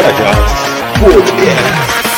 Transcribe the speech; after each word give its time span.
Marajás 0.00 0.52
Podcast. 0.98 2.09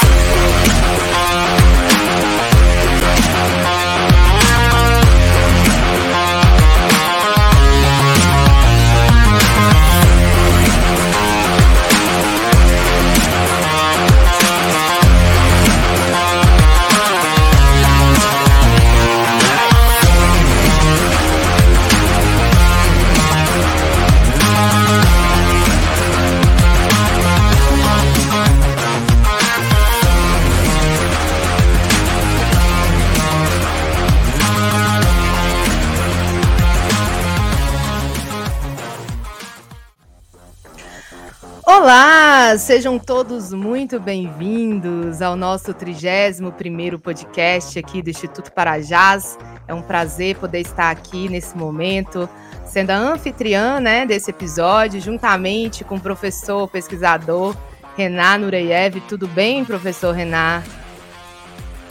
Sejam 42.59 42.99
todos 42.99 43.53
muito 43.53 43.99
bem-vindos 43.99 45.23
ao 45.23 45.35
nosso 45.35 45.73
31º 45.73 46.99
podcast 46.99 47.79
aqui 47.79 48.03
do 48.03 48.11
Instituto 48.11 48.53
Parajás. 48.53 49.39
É 49.67 49.73
um 49.73 49.81
prazer 49.81 50.37
poder 50.37 50.61
estar 50.61 50.91
aqui 50.91 51.29
nesse 51.29 51.57
momento, 51.57 52.29
sendo 52.67 52.91
a 52.91 52.97
anfitriã 52.97 53.81
né, 53.81 54.05
desse 54.05 54.31
episódio, 54.31 55.01
juntamente 55.01 55.83
com 55.83 55.97
o 55.97 56.01
professor 56.01 56.69
pesquisador 56.69 57.57
Renan 57.97 58.39
Nureyev. 58.39 59.01
Tudo 59.09 59.27
bem, 59.27 59.65
professor 59.65 60.15
Renan? 60.15 60.63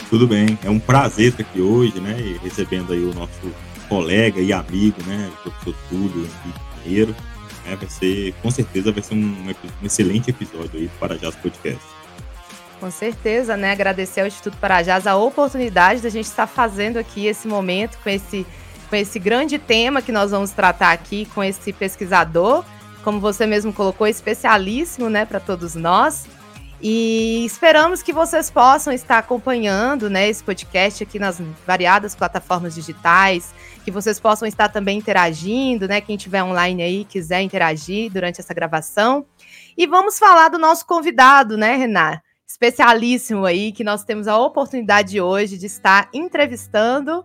Tudo 0.08 0.28
bem, 0.28 0.58
é 0.62 0.70
um 0.70 0.78
prazer 0.78 1.28
estar 1.28 1.42
aqui 1.42 1.60
hoje, 1.60 1.98
né, 1.98 2.38
recebendo 2.42 2.92
aí 2.92 3.02
o 3.02 3.14
nosso 3.14 3.52
colega 3.88 4.40
e 4.40 4.52
amigo, 4.52 5.02
né, 5.06 5.28
o 5.30 5.50
professor 5.50 5.74
Túlio 5.88 6.18
Henrique 6.18 6.60
Pinheiro 6.84 7.31
é, 7.66 7.76
vai 7.76 7.88
ser, 7.88 8.34
com 8.42 8.50
certeza, 8.50 8.92
vai 8.92 9.02
ser 9.02 9.14
um, 9.14 9.54
um 9.82 9.86
excelente 9.86 10.30
episódio 10.30 10.70
aí 10.74 10.86
do 10.86 10.98
Parajás 10.98 11.34
Podcast. 11.36 11.80
Com 12.80 12.90
certeza, 12.90 13.56
né? 13.56 13.70
Agradecer 13.70 14.22
ao 14.22 14.26
Instituto 14.26 14.56
Parajás 14.56 15.06
a 15.06 15.16
oportunidade 15.16 16.00
da 16.00 16.08
gente 16.08 16.24
estar 16.24 16.48
fazendo 16.48 16.96
aqui 16.96 17.26
esse 17.26 17.46
momento 17.46 17.96
com 18.02 18.10
esse, 18.10 18.44
com 18.90 18.96
esse 18.96 19.20
grande 19.20 19.56
tema 19.58 20.02
que 20.02 20.10
nós 20.10 20.32
vamos 20.32 20.50
tratar 20.50 20.90
aqui 20.90 21.26
com 21.32 21.44
esse 21.44 21.72
pesquisador, 21.72 22.64
como 23.04 23.20
você 23.20 23.46
mesmo 23.46 23.72
colocou, 23.72 24.06
especialíssimo, 24.06 25.08
né, 25.08 25.24
para 25.24 25.38
todos 25.38 25.76
nós. 25.76 26.24
E 26.84 27.44
esperamos 27.44 28.02
que 28.02 28.12
vocês 28.12 28.50
possam 28.50 28.92
estar 28.92 29.18
acompanhando 29.18 30.10
né, 30.10 30.28
esse 30.28 30.42
podcast 30.42 31.04
aqui 31.04 31.16
nas 31.16 31.40
variadas 31.64 32.16
plataformas 32.16 32.74
digitais, 32.74 33.54
que 33.84 33.90
vocês 33.92 34.18
possam 34.18 34.48
estar 34.48 34.68
também 34.68 34.98
interagindo, 34.98 35.86
né? 35.86 36.00
Quem 36.00 36.16
estiver 36.16 36.42
online 36.42 36.82
aí 36.82 37.04
quiser 37.04 37.40
interagir 37.40 38.10
durante 38.10 38.40
essa 38.40 38.52
gravação. 38.52 39.24
E 39.78 39.86
vamos 39.86 40.18
falar 40.18 40.48
do 40.48 40.58
nosso 40.58 40.84
convidado, 40.84 41.56
né, 41.56 41.76
Renan? 41.76 42.20
Especialíssimo 42.44 43.44
aí, 43.44 43.70
que 43.70 43.84
nós 43.84 44.02
temos 44.02 44.26
a 44.26 44.36
oportunidade 44.36 45.20
hoje 45.20 45.56
de 45.56 45.66
estar 45.66 46.08
entrevistando. 46.12 47.24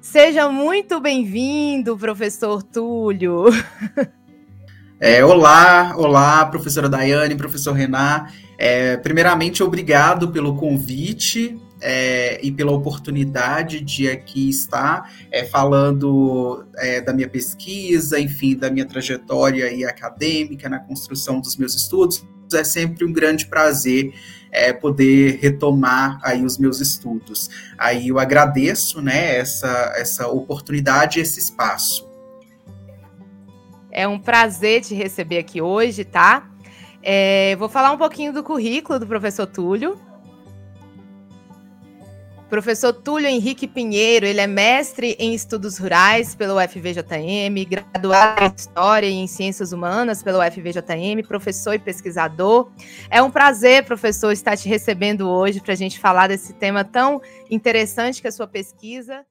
Seja 0.00 0.48
muito 0.48 1.00
bem-vindo, 1.00 1.98
professor 1.98 2.62
Túlio. 2.62 3.44
É, 5.00 5.22
olá, 5.22 5.92
olá, 5.96 6.46
professora 6.46 6.88
Daiane, 6.88 7.34
professor 7.34 7.72
Renan. 7.72 8.26
É, 8.56 8.96
primeiramente, 8.96 9.62
obrigado 9.62 10.30
pelo 10.30 10.56
convite 10.56 11.60
é, 11.80 12.40
e 12.42 12.50
pela 12.50 12.72
oportunidade 12.72 13.80
de 13.80 14.08
aqui 14.08 14.48
estar 14.48 15.12
é, 15.30 15.44
falando 15.44 16.64
é, 16.76 17.00
da 17.00 17.12
minha 17.12 17.28
pesquisa, 17.28 18.18
enfim, 18.18 18.56
da 18.56 18.70
minha 18.70 18.86
trajetória 18.86 19.70
e 19.70 19.84
acadêmica 19.84 20.68
na 20.68 20.78
construção 20.78 21.40
dos 21.40 21.56
meus 21.56 21.74
estudos. 21.74 22.24
É 22.52 22.64
sempre 22.64 23.04
um 23.04 23.12
grande 23.12 23.46
prazer 23.46 24.14
é, 24.50 24.72
poder 24.72 25.38
retomar 25.42 26.18
aí 26.22 26.44
os 26.44 26.56
meus 26.56 26.80
estudos. 26.80 27.50
Aí 27.76 28.08
eu 28.08 28.18
agradeço, 28.18 29.02
né, 29.02 29.36
essa, 29.36 29.92
essa 29.96 30.28
oportunidade, 30.28 31.20
esse 31.20 31.40
espaço. 31.40 32.08
É 33.90 34.08
um 34.08 34.18
prazer 34.18 34.82
te 34.82 34.94
receber 34.94 35.38
aqui 35.38 35.60
hoje, 35.60 36.04
tá? 36.04 36.53
É, 37.06 37.54
vou 37.56 37.68
falar 37.68 37.92
um 37.92 37.98
pouquinho 37.98 38.32
do 38.32 38.42
currículo 38.42 38.98
do 38.98 39.06
professor 39.06 39.46
Túlio. 39.46 40.00
Professor 42.48 42.94
Túlio 42.94 43.28
Henrique 43.28 43.66
Pinheiro, 43.66 44.24
ele 44.24 44.40
é 44.40 44.46
mestre 44.46 45.14
em 45.18 45.34
estudos 45.34 45.76
rurais 45.76 46.34
pelo 46.34 46.56
UFVJM, 46.56 47.68
graduado 47.68 48.44
em 48.44 48.54
História 48.56 49.06
e 49.06 49.12
em 49.12 49.26
Ciências 49.26 49.72
Humanas 49.72 50.22
pelo 50.22 50.38
UFVJM, 50.38 51.26
professor 51.28 51.74
e 51.74 51.78
pesquisador. 51.78 52.70
É 53.10 53.20
um 53.20 53.30
prazer, 53.30 53.84
professor, 53.84 54.32
estar 54.32 54.56
te 54.56 54.66
recebendo 54.66 55.28
hoje 55.28 55.60
para 55.60 55.74
a 55.74 55.76
gente 55.76 55.98
falar 55.98 56.28
desse 56.28 56.54
tema 56.54 56.84
tão 56.84 57.20
interessante 57.50 58.22
que 58.22 58.28
é 58.28 58.30
a 58.30 58.32
sua 58.32 58.46
pesquisa. 58.46 59.26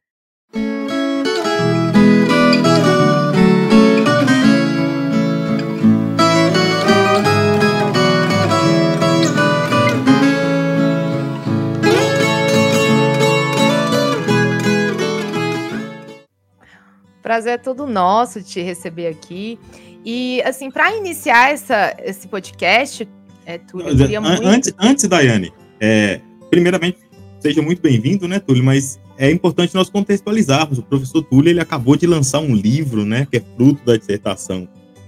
Prazer 17.24 17.54
é 17.54 17.58
todo 17.58 17.88
nosso 17.88 18.44
te 18.44 18.62
receber 18.62 19.08
aqui. 19.08 19.58
E, 20.04 20.42
assim, 20.42 20.70
para 20.70 20.94
iniciar 20.94 21.54
essa, 21.54 21.96
esse 22.04 22.28
podcast, 22.28 23.08
é, 23.46 23.58
Túlio, 23.58 23.88
eu 23.88 23.98
queria 23.98 24.20
muito... 24.20 24.46
Antes, 24.46 24.74
antes 24.78 25.08
Daiane, 25.08 25.54
é, 25.80 26.20
primeiramente, 26.50 26.98
seja 27.40 27.62
muito 27.62 27.82
bem-vindo, 27.82 28.28
né, 28.28 28.40
Túlio? 28.40 28.62
Mas 28.62 29.00
é 29.18 29.32
importante 29.32 29.74
nós 29.74 29.90
contextualizarmos. 29.90 30.80
O 30.80 30.84
professor 30.84 31.24
Túlio, 31.24 31.50
ele 31.50 31.62
acabou 31.62 31.96
de 31.96 32.06
lançar 32.06 32.40
um 32.40 32.54
livro, 32.54 33.06
né, 33.06 33.26
que 33.32 33.38
é 33.38 33.44
fruto 33.56 33.86
da 33.86 33.96
dissertação 33.96 34.68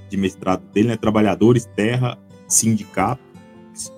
de 0.10 0.16
mestrado 0.16 0.64
dele, 0.72 0.88
né, 0.88 0.96
Trabalhadores, 0.96 1.66
Terra, 1.76 2.18
Sindicato, 2.48 3.22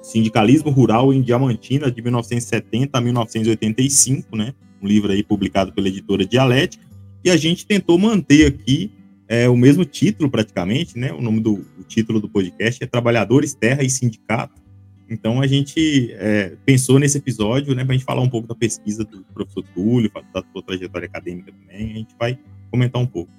Sindicalismo 0.01 0.71
Rural 0.71 1.13
em 1.13 1.21
Diamantina, 1.21 1.91
de 1.91 2.01
1970 2.01 2.97
a 2.97 3.01
1985, 3.01 4.35
né? 4.35 4.55
Um 4.81 4.87
livro 4.87 5.11
aí 5.11 5.21
publicado 5.21 5.71
pela 5.71 5.87
editora 5.87 6.25
Dialética 6.25 6.86
e 7.23 7.29
a 7.29 7.37
gente 7.37 7.65
tentou 7.65 7.97
manter 7.97 8.47
aqui 8.47 8.91
é, 9.27 9.49
o 9.49 9.57
mesmo 9.57 9.83
título 9.83 10.29
praticamente, 10.29 10.97
né? 10.97 11.11
O 11.11 11.21
nome 11.21 11.41
do 11.41 11.65
o 11.77 11.83
título 11.87 12.19
do 12.19 12.29
podcast 12.29 12.83
é 12.83 12.87
Trabalhadores, 12.87 13.53
Terra 13.53 13.83
e 13.83 13.89
Sindicato. 13.89 14.61
Então 15.09 15.41
a 15.41 15.47
gente 15.47 16.11
é, 16.13 16.53
pensou 16.65 16.99
nesse 16.99 17.17
episódio, 17.17 17.73
né, 17.73 17.83
para 17.83 17.93
a 17.93 17.97
gente 17.97 18.05
falar 18.05 18.21
um 18.21 18.29
pouco 18.29 18.47
da 18.47 18.55
pesquisa 18.55 19.05
do 19.05 19.23
professor 19.33 19.63
Túlio, 19.73 20.11
da 20.33 20.43
sua 20.51 20.61
trajetória 20.61 21.05
acadêmica 21.05 21.51
também. 21.51 21.91
A 21.91 21.97
gente 21.97 22.15
vai 22.19 22.37
comentar 22.69 23.01
um 23.01 23.05
pouco 23.05 23.31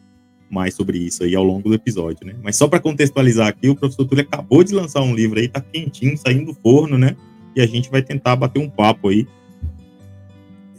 mais 0.50 0.74
sobre 0.74 0.98
isso 0.98 1.24
aí 1.24 1.34
ao 1.34 1.44
longo 1.44 1.68
do 1.68 1.74
episódio, 1.74 2.26
né? 2.26 2.34
Mas 2.42 2.56
só 2.56 2.66
para 2.66 2.80
contextualizar 2.80 3.48
aqui, 3.48 3.68
o 3.68 3.76
professor 3.76 4.06
Túlio 4.06 4.24
acabou 4.24 4.64
de 4.64 4.72
lançar 4.72 5.02
um 5.02 5.14
livro 5.14 5.38
aí, 5.38 5.48
tá 5.48 5.60
quentinho, 5.60 6.16
saindo 6.16 6.46
do 6.46 6.54
forno, 6.54 6.96
né? 6.96 7.14
E 7.54 7.60
a 7.60 7.66
gente 7.66 7.90
vai 7.90 8.02
tentar 8.02 8.34
bater 8.36 8.60
um 8.60 8.70
papo 8.70 9.08
aí 9.08 9.26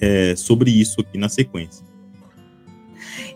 é, 0.02 0.36
sobre 0.36 0.72
isso 0.72 1.02
aqui 1.02 1.18
na 1.18 1.30
sequência. 1.30 1.86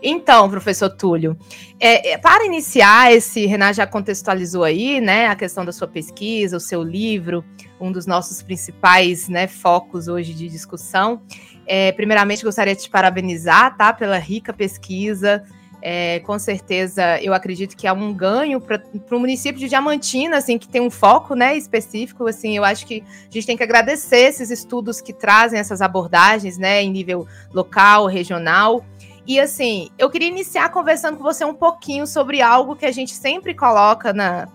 Então, 0.02 0.48
professor 0.50 0.90
Túlio, 0.90 1.36
é, 1.80 2.12
é, 2.12 2.18
para 2.18 2.44
iniciar 2.44 3.12
esse, 3.12 3.46
Renan 3.46 3.72
já 3.72 3.86
contextualizou 3.86 4.64
aí, 4.64 5.00
né, 5.00 5.26
a 5.26 5.34
questão 5.34 5.64
da 5.64 5.72
sua 5.72 5.88
pesquisa, 5.88 6.56
o 6.56 6.60
seu 6.60 6.82
livro, 6.82 7.44
um 7.80 7.90
dos 7.90 8.06
nossos 8.06 8.42
principais, 8.42 9.28
né, 9.28 9.46
focos 9.46 10.08
hoje 10.08 10.32
de 10.34 10.48
discussão. 10.48 11.22
É, 11.66 11.92
primeiramente, 11.92 12.44
gostaria 12.44 12.74
de 12.74 12.82
te 12.82 12.90
parabenizar, 12.90 13.76
tá, 13.76 13.92
pela 13.92 14.18
rica 14.18 14.52
pesquisa. 14.52 15.42
É, 15.86 16.20
com 16.20 16.38
certeza, 16.38 17.20
eu 17.20 17.34
acredito 17.34 17.76
que 17.76 17.86
é 17.86 17.92
um 17.92 18.10
ganho 18.10 18.58
para 18.58 18.80
o 19.10 19.20
município 19.20 19.60
de 19.60 19.68
Diamantina, 19.68 20.38
assim, 20.38 20.56
que 20.56 20.66
tem 20.66 20.80
um 20.80 20.88
foco, 20.88 21.34
né, 21.34 21.58
específico. 21.58 22.26
Assim, 22.26 22.56
eu 22.56 22.64
acho 22.64 22.86
que 22.86 23.04
a 23.06 23.30
gente 23.30 23.46
tem 23.46 23.54
que 23.54 23.62
agradecer 23.62 24.20
esses 24.20 24.50
estudos 24.50 25.02
que 25.02 25.12
trazem 25.12 25.60
essas 25.60 25.82
abordagens, 25.82 26.56
né, 26.56 26.82
em 26.82 26.90
nível 26.90 27.28
local, 27.52 28.06
regional. 28.06 28.82
E 29.26 29.40
assim, 29.40 29.88
eu 29.98 30.10
queria 30.10 30.28
iniciar 30.28 30.68
conversando 30.68 31.16
com 31.16 31.22
você 31.22 31.44
um 31.44 31.54
pouquinho 31.54 32.06
sobre 32.06 32.42
algo 32.42 32.76
que 32.76 32.84
a 32.84 32.92
gente 32.92 33.12
sempre 33.12 33.54
coloca 33.54 34.12
na. 34.12 34.46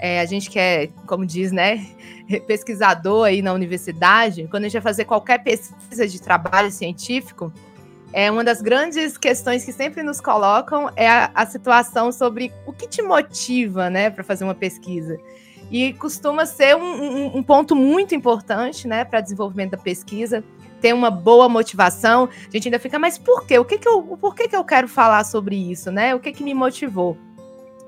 É, 0.00 0.20
a 0.20 0.24
gente 0.24 0.48
que 0.48 0.58
é, 0.58 0.88
como 1.06 1.26
diz, 1.26 1.50
né, 1.50 1.84
pesquisador 2.46 3.26
aí 3.26 3.42
na 3.42 3.52
universidade, 3.52 4.46
quando 4.48 4.64
a 4.64 4.66
gente 4.68 4.74
vai 4.74 4.82
fazer 4.82 5.04
qualquer 5.04 5.42
pesquisa 5.42 6.06
de 6.06 6.20
trabalho 6.22 6.70
científico, 6.70 7.52
é 8.12 8.30
uma 8.30 8.44
das 8.44 8.62
grandes 8.62 9.18
questões 9.18 9.64
que 9.64 9.72
sempre 9.72 10.02
nos 10.02 10.20
colocam 10.20 10.90
é 10.96 11.08
a, 11.08 11.30
a 11.34 11.46
situação 11.46 12.12
sobre 12.12 12.52
o 12.64 12.72
que 12.72 12.88
te 12.88 13.02
motiva, 13.02 13.90
né, 13.90 14.08
para 14.08 14.24
fazer 14.24 14.44
uma 14.44 14.54
pesquisa. 14.54 15.18
e 15.70 15.92
costuma 15.94 16.46
ser 16.46 16.76
um, 16.76 16.80
um, 16.80 17.36
um 17.38 17.42
ponto 17.42 17.74
muito 17.74 18.14
importante 18.14 18.88
né, 18.88 19.04
para 19.04 19.20
desenvolvimento 19.20 19.72
da 19.72 19.78
pesquisa. 19.78 20.42
Ter 20.80 20.92
uma 20.92 21.10
boa 21.10 21.48
motivação. 21.48 22.28
A 22.46 22.50
gente 22.50 22.68
ainda 22.68 22.78
fica, 22.78 22.98
mas 22.98 23.18
por 23.18 23.46
quê? 23.46 23.58
O 23.58 23.64
que, 23.64 23.78
que, 23.78 23.88
eu, 23.88 24.02
por 24.02 24.34
que, 24.34 24.48
que 24.48 24.56
eu 24.56 24.64
quero 24.64 24.88
falar 24.88 25.24
sobre 25.24 25.56
isso? 25.56 25.90
Né? 25.90 26.14
O 26.14 26.20
que, 26.20 26.32
que 26.32 26.42
me 26.42 26.54
motivou? 26.54 27.16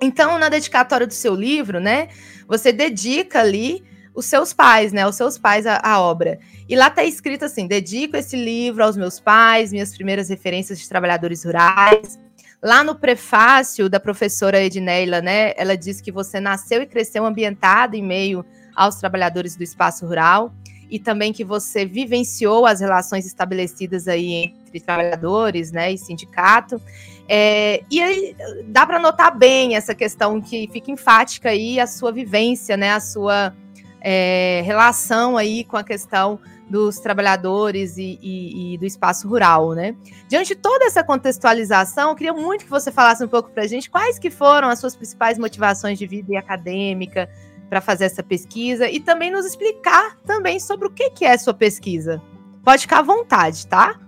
Então, 0.01 0.39
na 0.39 0.49
dedicatória 0.49 1.07
do 1.07 1.13
seu 1.13 1.35
livro, 1.35 1.79
né, 1.79 2.09
você 2.49 2.73
dedica 2.73 3.41
ali 3.41 3.85
os 4.15 4.25
seus 4.25 4.53
pais, 4.53 4.93
né, 4.93 5.07
os 5.07 5.15
seus 5.15 5.39
pais 5.39 5.67
a, 5.67 6.01
obra. 6.01 6.39
E 6.69 6.75
lá 6.75 6.89
está 6.89 7.05
escrito 7.05 7.45
assim: 7.45 7.67
dedico 7.67 8.17
esse 8.17 8.37
livro 8.37 8.83
aos 8.83 8.97
meus 8.97 9.21
pais, 9.21 9.73
minhas 9.73 9.95
primeiras 9.95 10.29
referências 10.29 10.79
de 10.79 10.89
trabalhadores 10.89 11.45
rurais. 11.45 12.19
Lá 12.63 12.85
no 12.85 12.95
prefácio 12.95 13.89
da 13.89 13.99
professora 13.99 14.63
Edneila, 14.63 15.23
né, 15.23 15.55
ela 15.57 15.77
diz 15.77 16.01
que 16.01 16.13
você 16.13 16.41
nasceu 16.41 16.83
e 16.83 16.87
cresceu 16.87 17.25
ambientado 17.25 17.97
em 17.97 18.03
meio 18.03 18.45
aos 18.75 18.97
trabalhadores 18.97 19.57
do 19.57 19.63
espaço 19.63 20.07
rural 20.07 20.53
e 20.91 20.99
também 20.99 21.33
que 21.33 21.45
você 21.45 21.85
vivenciou 21.85 22.67
as 22.67 22.81
relações 22.81 23.25
estabelecidas 23.25 24.09
aí 24.09 24.53
entre 24.67 24.81
trabalhadores, 24.81 25.71
né, 25.71 25.93
e 25.93 25.99
sindicato. 25.99 26.81
É, 27.29 27.83
e 27.91 28.01
aí 28.03 28.37
dá 28.67 28.85
para 28.85 28.99
notar 28.99 29.37
bem 29.37 29.77
essa 29.77 29.95
questão 29.95 30.41
que 30.41 30.69
fica 30.73 30.91
enfática 30.91 31.51
aí 31.51 31.79
a 31.79 31.87
sua 31.87 32.11
vivência, 32.11 32.77
né, 32.77 32.91
a 32.93 33.01
sua 33.01 33.55
é, 34.01 34.63
relação 34.65 35.37
aí 35.37 35.63
com 35.65 35.77
a 35.77 35.85
questão 35.85 36.41
dos 36.69 37.01
trabalhadores 37.01 37.97
e, 37.99 38.19
e, 38.23 38.75
e, 38.75 38.79
do 38.79 38.87
espaço 38.87 39.29
rural, 39.29 39.73
né? 39.73 39.97
Diante 40.29 40.55
de 40.55 40.55
toda 40.55 40.85
essa 40.85 41.03
contextualização, 41.03 42.11
eu 42.11 42.15
queria 42.15 42.33
muito 42.33 42.65
que 42.65 42.71
você 42.71 42.93
falasse 42.93 43.25
um 43.25 43.29
pouco 43.29 43.51
para 43.51 43.65
a 43.65 43.67
gente 43.67 43.91
quais 43.91 44.21
que 44.21 44.31
foram 44.31 44.69
as 44.69 44.79
suas 44.79 44.95
principais 44.95 45.37
motivações 45.37 45.99
de 45.99 46.07
vida 46.07 46.33
e 46.33 46.37
acadêmica 46.37 47.29
para 47.71 47.81
fazer 47.81 48.05
essa 48.05 48.23
pesquisa 48.23 48.91
e 48.91 48.99
também 48.99 49.31
nos 49.31 49.47
explicar 49.47 50.19
também 50.27 50.59
sobre 50.59 50.89
o 50.89 50.91
que, 50.91 51.09
que 51.11 51.25
é 51.25 51.39
sua 51.39 51.55
pesquisa. 51.55 52.21
Pode 52.65 52.83
ficar 52.83 52.99
à 52.99 53.03
vontade, 53.03 53.65
tá? 53.69 53.99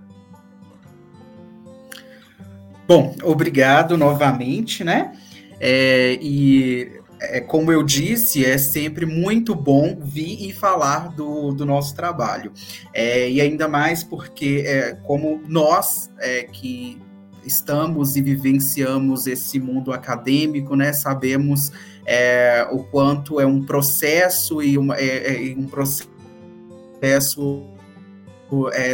Bom, 2.88 3.14
obrigado 3.22 3.96
novamente, 3.96 4.82
né? 4.82 5.12
É, 5.60 6.18
e 6.20 7.00
é, 7.20 7.40
como 7.40 7.70
eu 7.70 7.84
disse, 7.84 8.44
é 8.44 8.58
sempre 8.58 9.06
muito 9.06 9.54
bom 9.54 9.96
vir 10.02 10.48
e 10.48 10.52
falar 10.52 11.14
do, 11.14 11.52
do 11.52 11.64
nosso 11.64 11.94
trabalho. 11.94 12.52
É, 12.92 13.30
e 13.30 13.40
ainda 13.40 13.68
mais 13.68 14.02
porque, 14.02 14.64
é, 14.66 14.94
como 15.06 15.40
nós 15.46 16.10
é, 16.18 16.42
que 16.42 17.00
estamos 17.44 18.16
e 18.16 18.22
vivenciamos 18.22 19.28
esse 19.28 19.60
mundo 19.60 19.92
acadêmico, 19.92 20.74
né, 20.74 20.92
sabemos 20.92 21.72
é, 22.04 22.66
o 22.70 22.84
quanto 22.84 23.40
é 23.40 23.46
um 23.46 23.62
processo 23.62 24.62
e 24.62 24.76
uma, 24.78 24.96
é, 24.96 25.54
um 25.56 25.66
processo 25.66 27.62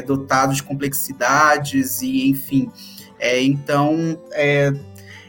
dotado 0.06 0.54
de 0.54 0.62
complexidades 0.62 2.00
e, 2.00 2.28
enfim, 2.28 2.70
é, 3.18 3.42
então, 3.42 4.20
é, 4.32 4.72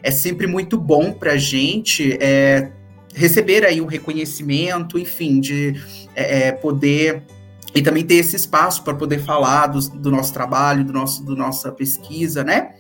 é 0.04 0.12
sempre 0.12 0.48
muito 0.48 0.78
bom 0.78 1.12
para 1.12 1.34
a 1.34 1.38
gente 1.38 2.18
é, 2.22 2.72
receber 3.14 3.66
aí 3.66 3.82
um 3.82 3.86
reconhecimento, 3.86 5.00
enfim, 5.00 5.40
de 5.40 5.76
é, 6.16 6.48
é, 6.48 6.52
poder 6.52 7.24
e 7.74 7.82
também 7.82 8.04
ter 8.04 8.16
esse 8.16 8.36
espaço 8.36 8.84
para 8.84 8.96
poder 8.96 9.20
falar 9.20 9.68
do, 9.68 9.80
do, 9.90 10.12
nosso 10.12 10.34
trabalho, 10.34 10.84
do 10.84 10.94
nosso, 10.94 11.24
do 11.24 11.36
nossa 11.36 11.72
pesquisa, 11.72 12.44
né? 12.44 12.74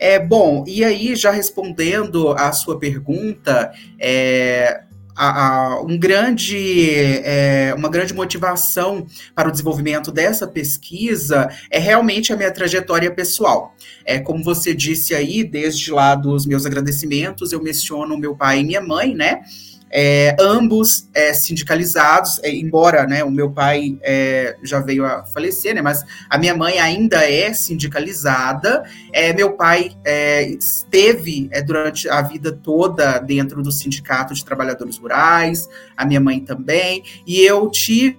É 0.00 0.18
bom. 0.18 0.64
E 0.66 0.82
aí 0.82 1.14
já 1.14 1.30
respondendo 1.30 2.30
à 2.30 2.50
sua 2.52 2.78
pergunta, 2.78 3.70
é, 4.00 4.80
a, 5.14 5.74
a, 5.74 5.82
um 5.82 5.98
grande, 5.98 6.88
é, 7.22 7.74
uma 7.76 7.90
grande 7.90 8.14
motivação 8.14 9.06
para 9.34 9.50
o 9.50 9.52
desenvolvimento 9.52 10.10
dessa 10.10 10.48
pesquisa 10.48 11.50
é 11.70 11.78
realmente 11.78 12.32
a 12.32 12.36
minha 12.36 12.50
trajetória 12.50 13.10
pessoal. 13.10 13.74
É, 14.06 14.18
como 14.18 14.42
você 14.42 14.72
disse 14.72 15.14
aí, 15.14 15.44
desde 15.44 15.92
lá 15.92 16.14
dos 16.14 16.46
meus 16.46 16.64
agradecimentos, 16.64 17.52
eu 17.52 17.62
menciono 17.62 18.16
meu 18.16 18.34
pai 18.34 18.60
e 18.60 18.64
minha 18.64 18.80
mãe, 18.80 19.14
né? 19.14 19.42
É, 19.90 20.36
ambos 20.38 21.08
é, 21.12 21.34
sindicalizados, 21.34 22.38
é, 22.42 22.54
embora 22.54 23.06
né, 23.06 23.24
o 23.24 23.30
meu 23.30 23.50
pai 23.50 23.98
é, 24.02 24.56
já 24.62 24.78
veio 24.78 25.04
a 25.04 25.24
falecer, 25.24 25.74
né, 25.74 25.82
mas 25.82 26.04
a 26.28 26.38
minha 26.38 26.56
mãe 26.56 26.78
ainda 26.78 27.28
é 27.28 27.52
sindicalizada. 27.52 28.84
É, 29.12 29.32
meu 29.32 29.56
pai 29.56 29.92
é, 30.04 30.48
esteve 30.48 31.50
durante 31.66 32.08
a 32.08 32.22
vida 32.22 32.52
toda 32.52 33.18
dentro 33.18 33.62
do 33.62 33.72
Sindicato 33.72 34.32
de 34.32 34.44
Trabalhadores 34.44 34.96
Rurais, 34.98 35.68
a 35.96 36.04
minha 36.04 36.20
mãe 36.20 36.40
também, 36.40 37.02
e 37.26 37.40
eu 37.40 37.68
tive 37.70 38.18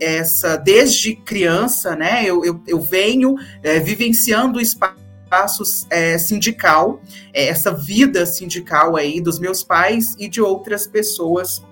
essa 0.00 0.56
desde 0.56 1.14
criança, 1.14 1.94
né? 1.94 2.24
Eu, 2.24 2.44
eu, 2.44 2.60
eu 2.66 2.80
venho 2.80 3.36
vivenciando 3.84 4.58
o 4.58 4.60
espaço 4.60 5.05
espaço 5.26 5.86
é, 5.90 6.16
sindical, 6.18 7.00
é, 7.34 7.48
essa 7.48 7.72
vida 7.72 8.24
sindical 8.24 8.96
aí 8.96 9.20
dos 9.20 9.40
meus 9.40 9.64
pais 9.64 10.14
e 10.18 10.28
de 10.28 10.40
outras 10.40 10.86
pessoas 10.86 11.62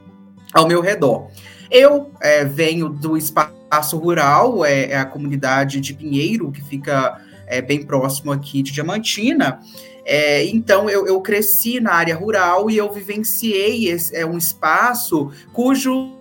ao 0.53 0.67
meu 0.67 0.81
redor. 0.81 1.29
Eu 1.71 2.11
é, 2.21 2.45
venho 2.45 2.89
do 2.89 3.17
espaço 3.17 3.97
rural, 3.97 4.65
é, 4.65 4.91
é, 4.91 4.97
a 4.97 5.05
comunidade 5.05 5.81
de 5.81 5.95
Pinheiro, 5.95 6.51
que 6.51 6.63
fica 6.63 7.21
é, 7.47 7.63
bem 7.63 7.85
próximo 7.85 8.33
aqui 8.33 8.61
de 8.63 8.73
Diamantina. 8.73 9.61
É, 10.05 10.45
então 10.47 10.91
eu, 10.91 11.07
eu, 11.07 11.21
cresci 11.21 11.81
na 11.81 11.93
área 11.95 12.15
rural 12.15 12.69
e 12.69 12.77
eu 12.77 12.93
vivenciei 12.93 13.89
esse, 13.89 14.15
é, 14.15 14.27
um 14.27 14.37
espaço 14.37 15.31
cujo 15.53 16.13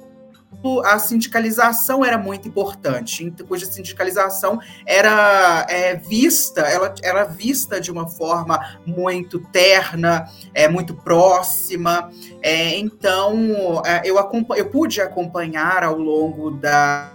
a 0.86 0.98
sindicalização 1.00 2.04
era 2.04 2.18
muito 2.18 2.48
importante, 2.48 3.32
cuja 3.48 3.66
sindicalização 3.66 4.60
era 4.86 5.66
é, 5.70 5.96
vista, 5.96 6.62
ela 6.62 6.94
era 7.04 7.24
vista 7.26 7.80
de 7.80 7.92
uma 7.92 8.08
forma 8.08 8.80
muito 8.86 9.40
terna, 9.40 10.30
é, 10.54 10.68
muito 10.68 10.94
próxima. 10.94 12.10
É, 12.42 12.78
então, 12.78 13.82
é, 13.86 14.02
eu, 14.04 14.16
eu 14.56 14.70
pude 14.70 15.02
acompanhar 15.02 15.84
ao 15.84 15.98
longo 15.98 16.52
da. 16.52 17.12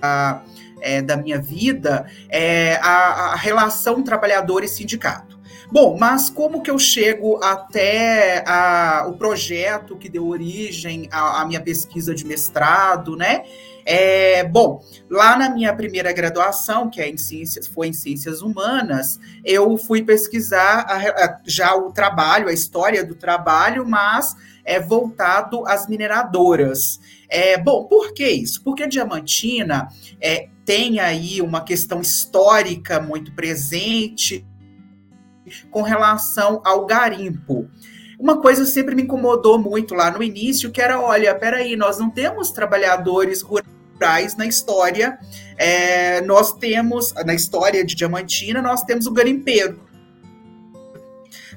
A, 0.00 0.42
é, 0.82 1.00
da 1.00 1.16
minha 1.16 1.40
vida, 1.40 2.06
é, 2.28 2.74
a, 2.82 3.32
a 3.32 3.36
relação 3.36 4.02
trabalhador 4.02 4.64
e 4.64 4.68
sindicato. 4.68 5.31
Bom, 5.72 5.96
mas 5.98 6.28
como 6.28 6.60
que 6.60 6.70
eu 6.70 6.78
chego 6.78 7.42
até 7.42 8.44
a, 8.46 9.06
o 9.08 9.14
projeto 9.16 9.96
que 9.96 10.06
deu 10.06 10.28
origem 10.28 11.08
à, 11.10 11.40
à 11.40 11.46
minha 11.46 11.62
pesquisa 11.62 12.14
de 12.14 12.26
mestrado, 12.26 13.16
né? 13.16 13.42
É, 13.82 14.44
bom, 14.44 14.84
lá 15.08 15.34
na 15.34 15.48
minha 15.48 15.74
primeira 15.74 16.12
graduação, 16.12 16.90
que 16.90 17.00
é 17.00 17.08
em 17.08 17.16
ciências, 17.16 17.66
foi 17.66 17.88
em 17.88 17.94
ciências 17.94 18.42
humanas, 18.42 19.18
eu 19.42 19.78
fui 19.78 20.02
pesquisar 20.02 20.80
a, 20.80 20.96
a, 20.98 21.40
já 21.46 21.74
o 21.74 21.90
trabalho, 21.90 22.48
a 22.48 22.52
história 22.52 23.02
do 23.02 23.14
trabalho, 23.14 23.88
mas 23.88 24.36
é 24.66 24.78
voltado 24.78 25.66
às 25.66 25.88
mineradoras. 25.88 27.00
É, 27.30 27.56
bom, 27.56 27.84
por 27.84 28.12
que 28.12 28.28
isso? 28.28 28.62
Porque 28.62 28.82
a 28.82 28.88
Diamantina 28.88 29.88
é, 30.20 30.50
tem 30.66 31.00
aí 31.00 31.40
uma 31.40 31.64
questão 31.64 32.02
histórica 32.02 33.00
muito 33.00 33.32
presente, 33.32 34.46
com 35.70 35.82
relação 35.82 36.60
ao 36.64 36.86
garimpo. 36.86 37.68
Uma 38.18 38.40
coisa 38.40 38.64
sempre 38.64 38.94
me 38.94 39.02
incomodou 39.02 39.58
muito 39.58 39.94
lá 39.94 40.10
no 40.10 40.22
início, 40.22 40.70
que 40.70 40.80
era, 40.80 41.00
olha, 41.00 41.34
peraí, 41.34 41.74
nós 41.74 41.98
não 41.98 42.08
temos 42.08 42.50
trabalhadores 42.50 43.42
rurais 43.42 44.36
na 44.36 44.46
história, 44.46 45.18
é, 45.56 46.20
nós 46.20 46.52
temos, 46.52 47.12
na 47.26 47.34
história 47.34 47.84
de 47.84 47.94
Diamantina, 47.94 48.62
nós 48.62 48.82
temos 48.82 49.06
o 49.06 49.10
garimpeiro. 49.12 49.80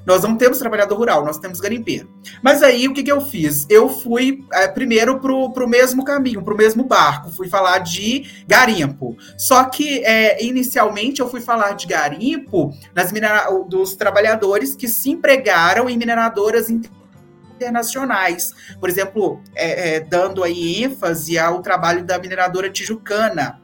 Nós 0.06 0.22
não 0.22 0.36
temos 0.36 0.58
trabalhador 0.58 0.96
rural, 0.96 1.24
nós 1.24 1.38
temos 1.38 1.60
garimpeiro. 1.60 2.08
Mas 2.40 2.62
aí 2.62 2.86
o 2.86 2.94
que, 2.94 3.02
que 3.02 3.10
eu 3.10 3.20
fiz? 3.20 3.66
Eu 3.68 3.88
fui 3.88 4.44
é, 4.52 4.68
primeiro 4.68 5.18
para 5.18 5.64
o 5.64 5.68
mesmo 5.68 6.04
caminho, 6.04 6.42
para 6.42 6.54
o 6.54 6.56
mesmo 6.56 6.84
barco, 6.84 7.30
fui 7.30 7.48
falar 7.48 7.78
de 7.78 8.44
garimpo. 8.46 9.16
Só 9.36 9.64
que 9.64 10.04
é, 10.04 10.44
inicialmente 10.44 11.20
eu 11.20 11.28
fui 11.28 11.40
falar 11.40 11.72
de 11.72 11.86
garimpo 11.86 12.72
nas 12.94 13.10
minera 13.10 13.50
dos 13.68 13.96
trabalhadores 13.96 14.76
que 14.76 14.86
se 14.86 15.10
empregaram 15.10 15.90
em 15.90 15.98
mineradoras 15.98 16.70
internacionais. 17.56 18.52
Por 18.78 18.88
exemplo, 18.88 19.42
é, 19.54 19.96
é, 19.96 20.00
dando 20.00 20.44
aí 20.44 20.84
ênfase 20.84 21.36
ao 21.38 21.60
trabalho 21.62 22.04
da 22.04 22.18
mineradora 22.18 22.70
tijucana 22.70 23.60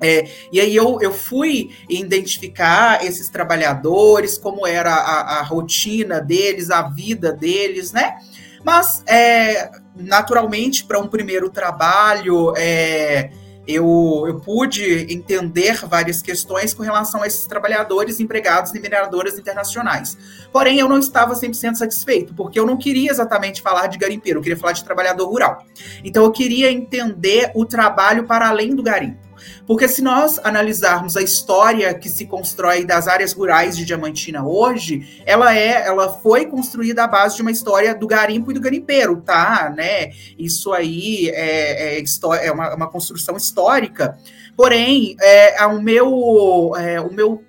é, 0.00 0.28
e 0.52 0.60
aí 0.60 0.74
eu, 0.74 0.98
eu 1.00 1.12
fui 1.12 1.70
identificar 1.88 3.04
esses 3.04 3.28
trabalhadores, 3.28 4.38
como 4.38 4.66
era 4.66 4.92
a, 4.92 5.38
a 5.38 5.42
rotina 5.42 6.20
deles, 6.20 6.70
a 6.70 6.82
vida 6.82 7.32
deles, 7.32 7.92
né? 7.92 8.16
Mas, 8.64 9.02
é, 9.06 9.70
naturalmente, 9.96 10.84
para 10.84 10.98
um 10.98 11.08
primeiro 11.08 11.48
trabalho, 11.48 12.52
é, 12.56 13.30
eu, 13.66 14.24
eu 14.26 14.40
pude 14.40 15.06
entender 15.12 15.84
várias 15.86 16.22
questões 16.22 16.72
com 16.72 16.82
relação 16.82 17.22
a 17.22 17.26
esses 17.26 17.46
trabalhadores 17.46 18.18
empregados 18.18 18.74
em 18.74 18.80
mineradoras 18.80 19.38
internacionais. 19.38 20.16
Porém, 20.50 20.78
eu 20.78 20.88
não 20.88 20.98
estava 20.98 21.34
100% 21.34 21.74
satisfeito, 21.74 22.34
porque 22.34 22.58
eu 22.58 22.66
não 22.66 22.76
queria 22.76 23.10
exatamente 23.10 23.60
falar 23.60 23.86
de 23.88 23.98
garimpeiro, 23.98 24.38
eu 24.38 24.42
queria 24.42 24.58
falar 24.58 24.72
de 24.72 24.82
trabalhador 24.82 25.28
rural. 25.28 25.64
Então, 26.02 26.24
eu 26.24 26.32
queria 26.32 26.72
entender 26.72 27.52
o 27.54 27.66
trabalho 27.66 28.24
para 28.24 28.48
além 28.48 28.74
do 28.74 28.82
garimpo. 28.82 29.27
Porque 29.66 29.88
se 29.88 30.02
nós 30.02 30.40
analisarmos 30.42 31.16
a 31.16 31.22
história 31.22 31.92
que 31.94 32.08
se 32.08 32.26
constrói 32.26 32.84
das 32.84 33.08
áreas 33.08 33.32
rurais 33.32 33.76
de 33.76 33.84
Diamantina 33.84 34.46
hoje, 34.46 35.22
ela 35.26 35.54
é, 35.54 35.86
ela 35.86 36.08
foi 36.08 36.46
construída 36.46 37.04
à 37.04 37.06
base 37.06 37.36
de 37.36 37.42
uma 37.42 37.50
história 37.50 37.94
do 37.94 38.06
garimpo 38.06 38.50
e 38.50 38.54
do 38.54 38.60
garimpeiro, 38.60 39.20
tá? 39.20 39.72
Né? 39.76 40.10
Isso 40.38 40.72
aí 40.72 41.30
é, 41.30 41.98
é, 41.98 42.04
é 42.42 42.52
uma, 42.52 42.74
uma, 42.74 42.90
construção 42.90 43.36
histórica. 43.36 44.16
Porém, 44.56 45.16
é, 45.20 45.64
o 45.66 45.80
meu, 45.80 46.72
é, 46.76 47.00
o 47.00 47.12
meu 47.12 47.44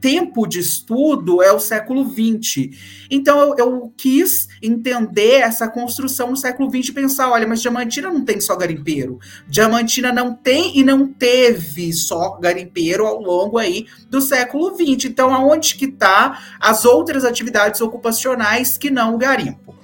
tempo 0.00 0.46
de 0.46 0.58
estudo 0.58 1.42
é 1.42 1.52
o 1.52 1.58
século 1.58 2.08
XX. 2.08 2.70
Então 3.10 3.40
eu, 3.40 3.54
eu, 3.58 3.92
quis 3.96 4.48
entender 4.62 5.40
essa 5.40 5.68
construção 5.68 6.30
no 6.30 6.36
século 6.36 6.70
XX 6.70 6.88
e 6.88 6.92
pensar, 6.92 7.30
olha, 7.30 7.46
mas 7.46 7.60
Diamantina 7.60 8.10
não 8.10 8.24
tem 8.24 8.40
só 8.40 8.56
garimpeiro. 8.56 9.18
Diamantina 9.48 10.12
não 10.12 10.34
tem 10.34 10.78
e 10.78 10.82
não 10.82 11.06
teve 11.06 11.92
só 11.92 12.38
garimpeiro 12.38 13.06
ao 13.06 13.20
longo 13.20 13.58
aí 13.58 13.86
do 14.08 14.20
século 14.20 14.74
XX. 14.74 15.06
Então 15.06 15.34
aonde 15.34 15.74
que 15.74 15.86
está 15.86 16.56
as 16.60 16.84
outras 16.84 17.24
atividades 17.24 17.80
ocupacionais 17.80 18.78
que 18.78 18.90
não 18.90 19.14
o 19.14 19.18
garimpo? 19.18 19.74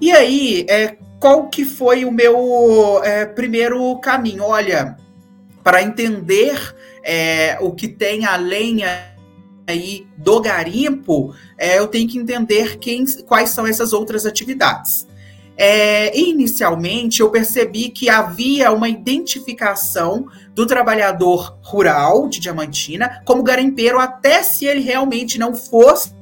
E 0.00 0.10
aí, 0.10 0.66
é, 0.68 0.96
qual 1.20 1.48
que 1.48 1.64
foi 1.64 2.04
o 2.04 2.10
meu 2.10 3.00
é, 3.04 3.24
primeiro 3.24 3.96
caminho? 4.00 4.42
Olha, 4.42 4.96
para 5.62 5.80
entender 5.80 6.74
é, 7.04 7.56
o 7.60 7.72
que 7.72 7.86
tem 7.86 8.24
além 8.24 8.82
aí 9.66 10.06
do 10.16 10.40
garimpo, 10.40 11.34
é, 11.58 11.78
eu 11.78 11.86
tenho 11.86 12.08
que 12.08 12.18
entender 12.18 12.78
quem, 12.78 13.04
quais 13.26 13.50
são 13.50 13.66
essas 13.66 13.92
outras 13.92 14.26
atividades. 14.26 15.06
É, 15.56 16.18
inicialmente, 16.18 17.20
eu 17.20 17.30
percebi 17.30 17.90
que 17.90 18.08
havia 18.08 18.72
uma 18.72 18.88
identificação 18.88 20.26
do 20.54 20.66
trabalhador 20.66 21.58
rural 21.62 22.28
de 22.28 22.40
Diamantina 22.40 23.22
como 23.24 23.42
garimpeiro, 23.42 23.98
até 23.98 24.42
se 24.42 24.64
ele 24.64 24.80
realmente 24.80 25.38
não 25.38 25.54
fosse 25.54 26.12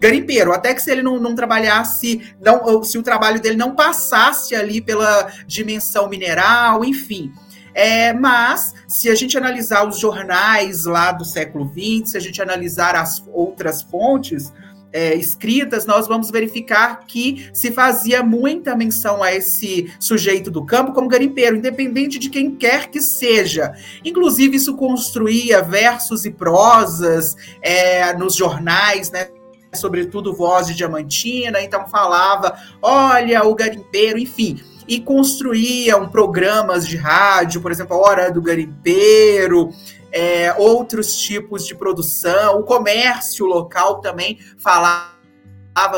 garimpeiro, 0.00 0.52
até 0.52 0.72
que 0.72 0.80
se 0.80 0.90
ele 0.90 1.02
não, 1.02 1.18
não 1.18 1.34
trabalhasse, 1.34 2.34
não, 2.40 2.82
se 2.82 2.96
o 2.96 3.02
trabalho 3.02 3.40
dele 3.40 3.56
não 3.56 3.74
passasse 3.74 4.54
ali 4.54 4.80
pela 4.80 5.30
dimensão 5.46 6.08
mineral, 6.08 6.84
enfim. 6.84 7.32
É, 7.74 8.12
mas, 8.12 8.74
se 8.86 9.08
a 9.08 9.14
gente 9.14 9.36
analisar 9.36 9.86
os 9.86 9.98
jornais 9.98 10.84
lá 10.84 11.12
do 11.12 11.24
século 11.24 11.70
XX, 11.70 12.10
se 12.10 12.16
a 12.16 12.20
gente 12.20 12.40
analisar 12.42 12.94
as 12.94 13.22
outras 13.32 13.82
fontes 13.82 14.52
é, 14.92 15.14
escritas, 15.14 15.86
nós 15.86 16.06
vamos 16.06 16.30
verificar 16.30 17.06
que 17.06 17.48
se 17.52 17.72
fazia 17.72 18.22
muita 18.22 18.76
menção 18.76 19.22
a 19.22 19.32
esse 19.32 19.90
sujeito 19.98 20.50
do 20.50 20.64
campo 20.64 20.92
como 20.92 21.08
garimpeiro, 21.08 21.56
independente 21.56 22.18
de 22.18 22.28
quem 22.28 22.54
quer 22.54 22.90
que 22.90 23.00
seja. 23.00 23.72
Inclusive, 24.04 24.56
isso 24.56 24.76
construía 24.76 25.62
versos 25.62 26.26
e 26.26 26.30
prosas 26.30 27.34
é, 27.62 28.12
nos 28.14 28.36
jornais, 28.36 29.10
né? 29.10 29.28
sobretudo 29.74 30.34
Voz 30.34 30.66
de 30.66 30.74
Diamantina, 30.74 31.62
então 31.62 31.88
falava, 31.88 32.58
olha, 32.82 33.42
o 33.42 33.54
garimpeiro, 33.54 34.18
enfim 34.18 34.60
e 34.86 35.00
construíam 35.00 36.08
programas 36.08 36.86
de 36.86 36.96
rádio, 36.96 37.60
por 37.60 37.70
exemplo, 37.70 37.96
a 37.96 38.00
Hora 38.00 38.30
do 38.30 38.42
Garimpeiro, 38.42 39.70
é, 40.12 40.52
outros 40.58 41.16
tipos 41.16 41.66
de 41.66 41.74
produção, 41.74 42.60
o 42.60 42.64
comércio 42.64 43.46
local 43.46 44.00
também 44.00 44.38
falava 44.58 45.10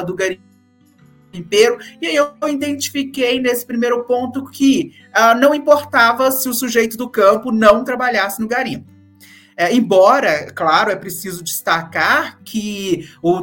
do 0.06 0.14
garimpeiro, 0.14 1.78
e 2.00 2.06
aí 2.06 2.14
eu 2.14 2.32
identifiquei 2.48 3.40
nesse 3.40 3.66
primeiro 3.66 4.04
ponto 4.04 4.44
que 4.44 4.92
uh, 5.10 5.36
não 5.38 5.52
importava 5.52 6.30
se 6.30 6.48
o 6.48 6.54
sujeito 6.54 6.96
do 6.96 7.10
campo 7.10 7.50
não 7.50 7.82
trabalhasse 7.82 8.40
no 8.40 8.46
garimpo. 8.46 8.93
É, 9.56 9.72
embora, 9.72 10.50
claro, 10.52 10.90
é 10.90 10.96
preciso 10.96 11.42
destacar 11.42 12.40
que 12.44 13.08
o 13.22 13.40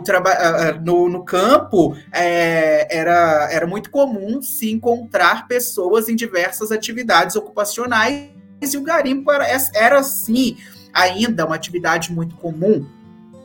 no, 0.84 1.08
no 1.08 1.24
campo 1.24 1.96
é, 2.12 2.88
era, 2.96 3.50
era 3.50 3.66
muito 3.66 3.90
comum 3.90 4.42
se 4.42 4.70
encontrar 4.72 5.48
pessoas 5.48 6.10
em 6.10 6.16
diversas 6.16 6.72
atividades 6.72 7.36
ocupacionais 7.38 8.30
e 8.62 8.78
o 8.78 8.84
garimpo 8.84 9.32
era, 9.32 9.46
era 9.74 10.04
sim, 10.04 10.58
ainda 10.94 11.46
uma 11.46 11.56
atividade 11.56 12.12
muito 12.12 12.36
comum 12.36 12.86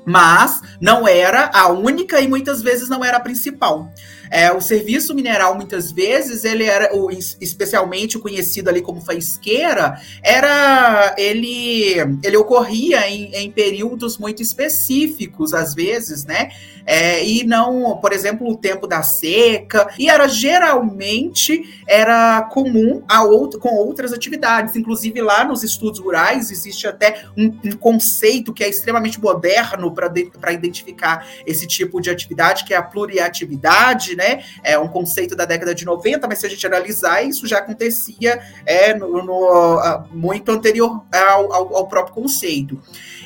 mas 0.09 0.63
não 0.81 1.07
era 1.07 1.51
a 1.53 1.67
única 1.69 2.21
e 2.21 2.29
muitas 2.29 2.63
vezes 2.63 2.89
não 2.89 3.05
era 3.05 3.17
a 3.17 3.21
principal. 3.21 3.91
É, 4.31 4.53
o 4.53 4.61
serviço 4.61 5.15
mineral, 5.15 5.55
muitas 5.55 5.91
vezes, 5.93 6.45
ele 6.45 6.65
era, 6.65 6.95
o, 6.95 7.11
especialmente 7.11 8.19
conhecido 8.19 8.69
ali 8.69 8.83
como 8.83 9.01
faisqueira, 9.01 10.01
era 10.23 11.15
ele, 11.19 11.95
ele 12.23 12.37
ocorria 12.37 13.09
em, 13.09 13.35
em 13.35 13.51
períodos 13.51 14.19
muito 14.19 14.43
específicos, 14.43 15.55
às 15.55 15.75
vezes, 15.75 16.25
né? 16.25 16.51
É, 16.87 17.27
e 17.27 17.43
não, 17.43 17.99
por 18.01 18.13
exemplo, 18.13 18.49
o 18.49 18.57
tempo 18.57 18.87
da 18.87 19.03
seca, 19.03 19.89
e 19.99 20.09
era 20.09 20.29
geralmente 20.29 21.83
era 21.87 22.43
comum 22.43 23.03
a 23.09 23.25
outro, 23.25 23.59
com 23.59 23.75
outras 23.75 24.13
atividades. 24.13 24.77
Inclusive, 24.77 25.21
lá 25.21 25.45
nos 25.45 25.65
estudos 25.65 25.99
rurais 25.99 26.53
existe 26.53 26.87
até 26.87 27.25
um, 27.37 27.47
um 27.65 27.73
conceito 27.73 28.53
que 28.53 28.63
é 28.63 28.69
extremamente 28.69 29.21
moderno 29.21 29.93
para 29.93 30.53
identificar 30.53 31.27
esse 31.45 31.67
tipo 31.67 32.01
de 32.01 32.09
atividade, 32.09 32.65
que 32.65 32.73
é 32.73 32.77
a 32.77 32.83
pluriatividade, 32.83 34.15
né? 34.17 34.43
É 34.65 34.79
um 34.79 34.89
conceito 34.89 35.37
da 35.37 35.45
década 35.45 35.75
de 35.75 35.85
90, 35.85 36.27
mas 36.27 36.39
se 36.39 36.47
a 36.47 36.49
gente 36.49 36.67
analisar, 36.67 37.23
isso 37.23 37.47
já 37.47 37.59
acontecia 37.59 38.41
é, 38.65 38.95
no, 38.95 39.23
no 39.23 40.05
muito 40.11 40.51
anterior 40.51 41.05
ao, 41.13 41.53
ao, 41.53 41.77
ao 41.77 41.87
próprio 41.87 42.15
conceito. 42.15 42.81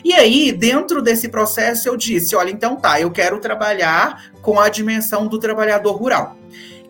E 0.05 0.13
aí, 0.13 0.53
dentro 0.53 1.01
desse 1.01 1.29
processo, 1.29 1.89
eu 1.89 1.97
disse: 1.97 2.35
olha, 2.35 2.51
então 2.51 2.77
tá, 2.77 3.01
eu 3.01 3.11
quero 3.11 3.39
trabalhar 3.39 4.31
com 4.43 4.59
a 4.59 4.69
dimensão 4.69 5.27
do 5.27 5.39
trabalhador 5.39 5.93
rural. 5.93 6.37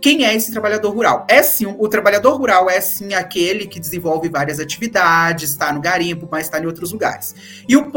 Quem 0.01 0.25
é 0.25 0.35
esse 0.35 0.51
trabalhador 0.51 0.95
rural? 0.95 1.27
É 1.29 1.43
sim, 1.43 1.67
o 1.79 1.87
trabalhador 1.87 2.35
rural 2.37 2.71
é 2.71 2.81
sim 2.81 3.13
aquele 3.13 3.67
que 3.67 3.79
desenvolve 3.79 4.31
várias 4.31 4.59
atividades, 4.59 5.51
está 5.51 5.73
no 5.73 5.81
garimpo, 5.81 6.27
mas 6.31 6.47
está 6.47 6.59
em 6.59 6.65
outros 6.65 6.91
lugares. 6.93 7.35
E 7.69 7.77
o 7.77 7.91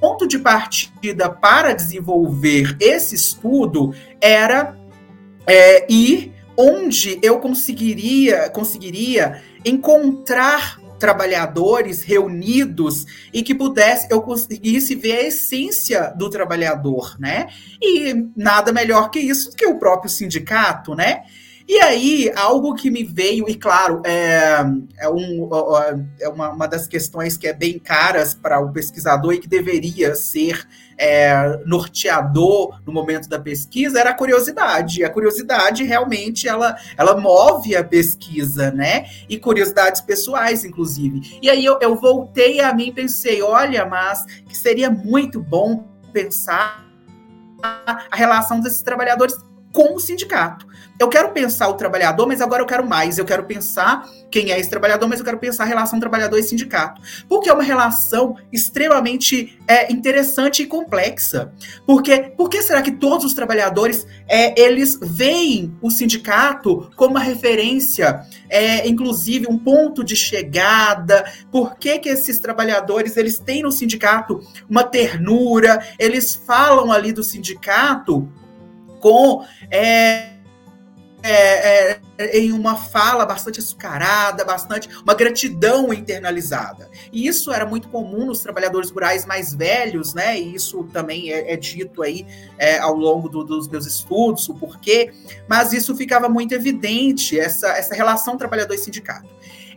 ponto 0.00 0.28
de 0.28 0.38
partida 0.38 1.28
para 1.28 1.74
desenvolver 1.74 2.76
esse 2.78 3.16
estudo 3.16 3.92
era 4.20 4.76
é, 5.50 5.84
ir 5.92 6.32
onde 6.56 7.18
eu 7.22 7.40
conseguiria, 7.40 8.48
conseguiria 8.50 9.42
encontrar 9.64 10.78
trabalhadores 10.96 12.02
reunidos 12.02 13.04
e 13.32 13.42
que 13.42 13.54
pudesse 13.54 14.06
eu 14.10 14.22
conseguisse 14.22 14.94
ver 14.94 15.12
a 15.12 15.26
essência 15.26 16.12
do 16.16 16.30
trabalhador, 16.30 17.16
né? 17.18 17.48
E 17.82 18.14
nada 18.36 18.70
melhor 18.72 19.10
que 19.10 19.18
isso 19.18 19.56
que 19.56 19.66
o 19.66 19.78
próprio 19.78 20.08
sindicato, 20.08 20.94
né? 20.94 21.22
E 21.70 21.78
aí, 21.78 22.32
algo 22.34 22.74
que 22.74 22.90
me 22.90 23.04
veio, 23.04 23.48
e 23.48 23.54
claro, 23.54 24.02
é, 24.04 24.56
é, 24.98 25.08
um, 25.08 25.48
é 26.18 26.28
uma, 26.28 26.50
uma 26.50 26.66
das 26.66 26.88
questões 26.88 27.36
que 27.36 27.46
é 27.46 27.52
bem 27.52 27.78
caras 27.78 28.34
para 28.34 28.58
o 28.58 28.72
pesquisador 28.72 29.34
e 29.34 29.38
que 29.38 29.46
deveria 29.46 30.16
ser 30.16 30.66
é, 30.98 31.60
norteador 31.64 32.80
no 32.84 32.92
momento 32.92 33.28
da 33.28 33.38
pesquisa 33.38 34.00
era 34.00 34.10
a 34.10 34.14
curiosidade. 34.14 35.04
A 35.04 35.10
curiosidade 35.10 35.84
realmente 35.84 36.48
ela, 36.48 36.76
ela 36.98 37.16
move 37.20 37.76
a 37.76 37.84
pesquisa, 37.84 38.72
né? 38.72 39.06
E 39.28 39.38
curiosidades 39.38 40.00
pessoais, 40.00 40.64
inclusive. 40.64 41.38
E 41.40 41.48
aí 41.48 41.64
eu, 41.64 41.78
eu 41.80 41.94
voltei 41.94 42.60
a 42.60 42.74
mim 42.74 42.88
e 42.88 42.92
pensei, 42.92 43.42
olha, 43.42 43.86
mas 43.86 44.24
que 44.24 44.58
seria 44.58 44.90
muito 44.90 45.40
bom 45.40 45.84
pensar 46.12 46.84
a 47.62 48.16
relação 48.16 48.58
desses 48.58 48.82
trabalhadores 48.82 49.36
com 49.72 49.94
o 49.94 50.00
sindicato. 50.00 50.66
Eu 51.00 51.08
quero 51.08 51.30
pensar 51.30 51.66
o 51.68 51.74
trabalhador, 51.74 52.26
mas 52.28 52.42
agora 52.42 52.62
eu 52.62 52.66
quero 52.66 52.86
mais. 52.86 53.16
Eu 53.16 53.24
quero 53.24 53.44
pensar 53.44 54.06
quem 54.30 54.52
é 54.52 54.60
esse 54.60 54.68
trabalhador, 54.68 55.08
mas 55.08 55.18
eu 55.18 55.24
quero 55.24 55.38
pensar 55.38 55.64
a 55.64 55.66
relação 55.66 55.98
trabalhador 55.98 56.38
e 56.38 56.42
sindicato. 56.42 57.00
Porque 57.26 57.48
é 57.48 57.54
uma 57.54 57.62
relação 57.62 58.36
extremamente 58.52 59.58
é, 59.66 59.90
interessante 59.90 60.62
e 60.62 60.66
complexa. 60.66 61.54
Porque 61.86 62.34
por 62.36 62.50
que 62.50 62.60
será 62.60 62.82
que 62.82 62.92
todos 62.92 63.24
os 63.24 63.32
trabalhadores 63.32 64.06
é, 64.28 64.60
eles 64.60 64.98
veem 65.00 65.74
o 65.80 65.90
sindicato 65.90 66.90
como 66.94 67.12
uma 67.12 67.20
referência, 67.20 68.20
é, 68.50 68.86
inclusive 68.86 69.46
um 69.48 69.56
ponto 69.56 70.04
de 70.04 70.14
chegada? 70.14 71.24
Por 71.50 71.76
que, 71.76 71.98
que 71.98 72.10
esses 72.10 72.38
trabalhadores 72.40 73.16
eles 73.16 73.38
têm 73.38 73.62
no 73.62 73.72
sindicato 73.72 74.46
uma 74.68 74.84
ternura? 74.84 75.82
Eles 75.98 76.34
falam 76.34 76.92
ali 76.92 77.10
do 77.10 77.24
sindicato 77.24 78.28
com 79.00 79.42
é, 79.70 80.39
é, 81.28 82.00
é, 82.18 82.38
em 82.38 82.52
uma 82.52 82.76
fala 82.76 83.24
bastante 83.24 83.60
açucarada, 83.60 84.44
bastante 84.44 84.88
uma 85.02 85.14
gratidão 85.14 85.92
internalizada. 85.92 86.90
E 87.12 87.26
isso 87.26 87.52
era 87.52 87.66
muito 87.66 87.88
comum 87.88 88.26
nos 88.26 88.40
trabalhadores 88.40 88.90
rurais 88.90 89.26
mais 89.26 89.54
velhos, 89.54 90.14
né? 90.14 90.38
E 90.38 90.54
isso 90.54 90.84
também 90.92 91.32
é, 91.32 91.52
é 91.52 91.56
dito 91.56 92.02
aí 92.02 92.26
é, 92.58 92.78
ao 92.78 92.94
longo 92.94 93.28
do, 93.28 93.44
dos 93.44 93.68
meus 93.68 93.86
estudos, 93.86 94.48
o 94.48 94.54
porquê. 94.54 95.12
Mas 95.48 95.72
isso 95.72 95.94
ficava 95.96 96.28
muito 96.28 96.52
evidente 96.54 97.38
essa, 97.38 97.68
essa 97.68 97.94
relação 97.94 98.36
trabalhador 98.36 98.76
sindicato. 98.78 99.28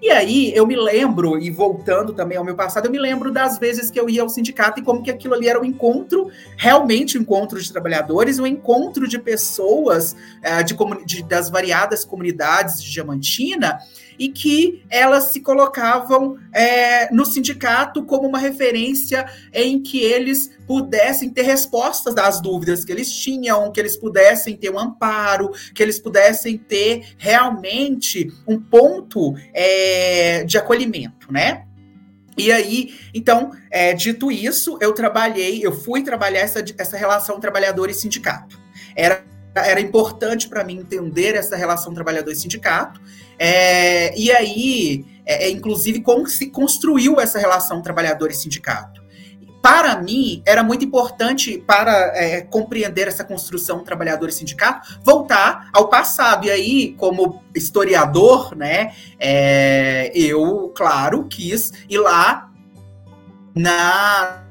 E 0.04 0.10
aí 0.10 0.52
eu 0.54 0.68
me 0.68 0.76
lembro, 0.76 1.40
e 1.40 1.50
voltando 1.50 2.12
também 2.12 2.38
ao 2.38 2.44
meu 2.44 2.56
passado, 2.56 2.88
eu 2.88 2.92
me 2.92 3.00
lembro 3.00 3.32
das 3.32 3.58
vezes 3.58 3.90
que 3.90 3.98
eu 3.98 4.10
ia 4.10 4.22
ao 4.22 4.28
sindicato 4.28 4.82
e 4.82 4.84
como 4.84 5.02
que 5.02 5.10
aquilo 5.10 5.34
ali 5.34 5.48
era 5.48 5.58
um 5.58 5.64
encontro, 5.64 6.30
realmente 6.58 7.18
um 7.18 7.22
encontro 7.22 7.58
de 7.58 7.72
trabalhadores, 7.72 8.38
um 8.38 8.46
encontro 8.46 9.08
de 9.08 9.18
pessoas 9.18 10.12
uh, 10.12 10.62
de, 10.62 10.76
de, 11.06 11.24
das 11.24 11.50
variadas 11.50 12.04
comunidades 12.04 12.84
de 12.84 12.92
Diamantina, 12.92 13.80
e 14.18 14.30
que 14.30 14.84
elas 14.90 15.26
se 15.26 15.42
colocavam 15.42 16.38
é, 16.54 17.14
no 17.14 17.26
sindicato 17.26 18.04
como 18.04 18.28
uma 18.28 18.40
referência 18.40 19.26
em 19.54 19.82
que 19.82 20.00
eles 20.00 20.52
pudessem 20.68 21.30
ter 21.30 21.44
respostas 21.44 22.16
das 22.16 22.42
dúvidas 22.42 22.86
que 22.86 22.92
eles 22.92 23.12
tinham, 23.12 23.72
que 23.72 23.80
eles 23.80 23.98
pudessem 23.98 24.56
ter 24.56 24.72
um 24.72 24.80
amparo, 24.80 25.52
que 25.74 25.84
eles 25.84 26.00
pudessem 26.00 26.58
ter 26.58 27.14
realmente 27.18 28.32
um 28.48 28.60
ponto 28.60 29.36
é, 29.54 30.44
de 30.44 30.58
acolhimento, 30.58 31.32
né? 31.32 31.66
E 32.38 32.52
aí, 32.52 32.96
então, 33.14 33.52
é, 33.70 33.94
dito 33.94 34.32
isso, 34.32 34.78
eu 34.82 34.94
trabalhei, 34.94 35.64
eu 35.64 35.72
fui 35.72 36.02
trabalhar 36.02 36.40
essa, 36.40 36.64
essa 36.78 36.98
relação 36.98 37.40
trabalhador 37.40 37.90
e 37.90 37.94
sindicato. 37.94 38.60
Era, 38.96 39.24
era 39.56 39.80
importante 39.80 40.50
para 40.50 40.64
mim 40.64 40.80
entender 40.80 41.36
essa 41.36 41.56
relação 41.56 41.94
trabalhador 41.94 42.32
e 42.32 42.36
sindicato, 42.36 43.00
é, 43.38 44.18
e 44.18 44.32
aí, 44.32 45.06
é, 45.26 45.46
é, 45.46 45.50
inclusive, 45.50 46.02
como 46.02 46.28
se 46.28 46.48
construiu 46.48 47.20
essa 47.20 47.40
relação 47.40 47.82
trabalhador 47.82 48.32
e 48.32 48.34
sindicato. 48.34 49.02
Para 49.62 50.02
mim, 50.02 50.44
era 50.46 50.62
muito 50.62 50.84
importante, 50.84 51.58
para 51.58 52.12
é, 52.18 52.42
compreender 52.42 53.08
essa 53.08 53.24
construção 53.24 53.82
trabalhador 53.82 54.28
e 54.28 54.32
sindicato, 54.34 55.00
voltar 55.04 55.70
ao 55.72 55.88
passado. 55.88 56.46
E 56.48 56.52
aí, 56.52 56.94
como 56.98 57.42
historiador, 57.56 58.54
né, 58.58 58.94
é, 59.18 60.12
eu, 60.14 60.74
claro, 60.76 61.26
quis 61.30 61.72
ir 61.90 61.98
lá 61.98 62.50
na 63.56 64.43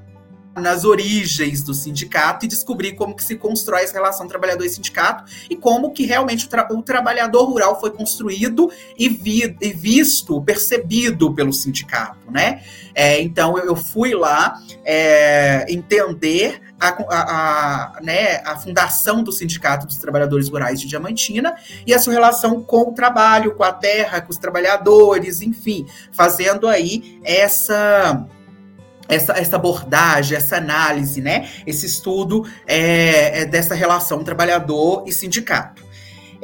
nas 0.55 0.85
origens 0.85 1.63
do 1.63 1.73
sindicato 1.73 2.45
e 2.45 2.49
descobrir 2.49 2.93
como 2.93 3.15
que 3.15 3.25
se 3.25 3.37
constrói 3.37 3.83
essa 3.83 3.95
relação 3.95 4.29
trabalhador 4.29 4.65
e 4.65 4.69
sindicato 4.69 5.25
e 5.49 5.57
como 5.57 5.93
que 5.93 6.05
realmente 6.05 6.47
o, 6.47 6.49
tra 6.49 6.69
o 6.71 6.83
trabalhador 6.83 7.45
rural 7.45 7.81
foi 7.81 7.91
construído 7.91 8.71
e, 8.99 9.09
vi 9.09 9.57
e, 9.61 9.73
visto, 9.73 10.41
percebido 10.43 11.33
pelo 11.35 11.53
sindicato, 11.53 12.31
né? 12.31 12.63
É, 12.95 13.21
então 13.23 13.57
eu 13.59 13.75
fui 13.75 14.15
lá 14.15 14.61
é, 14.85 15.65
entender 15.69 16.61
a, 16.79 16.89
a, 16.89 17.97
a, 17.97 18.01
né, 18.03 18.43
a 18.45 18.59
fundação 18.59 19.23
do 19.23 19.33
Sindicato 19.33 19.87
dos 19.87 19.97
Trabalhadores 19.97 20.49
Rurais 20.49 20.81
de 20.81 20.89
Diamantina 20.89 21.55
e 21.87 21.95
a 21.95 21.99
sua 21.99 22.13
relação 22.13 22.63
com 22.63 22.91
o 22.91 22.93
trabalho, 22.93 23.55
com 23.55 23.63
a 23.63 23.73
terra, 23.73 24.21
com 24.21 24.31
os 24.31 24.37
trabalhadores, 24.37 25.41
enfim, 25.41 25.87
fazendo 26.13 26.69
aí 26.69 27.21
essa 27.25 28.27
essa, 29.15 29.33
essa 29.33 29.57
abordagem, 29.57 30.37
essa 30.37 30.57
análise, 30.57 31.21
né? 31.21 31.49
Esse 31.67 31.87
estudo 31.87 32.47
é, 32.67 33.43
é 33.43 33.45
dessa 33.45 33.75
relação 33.75 34.25
trabalhador 34.25 35.05
e 35.07 35.13
sindicato. 35.13 35.83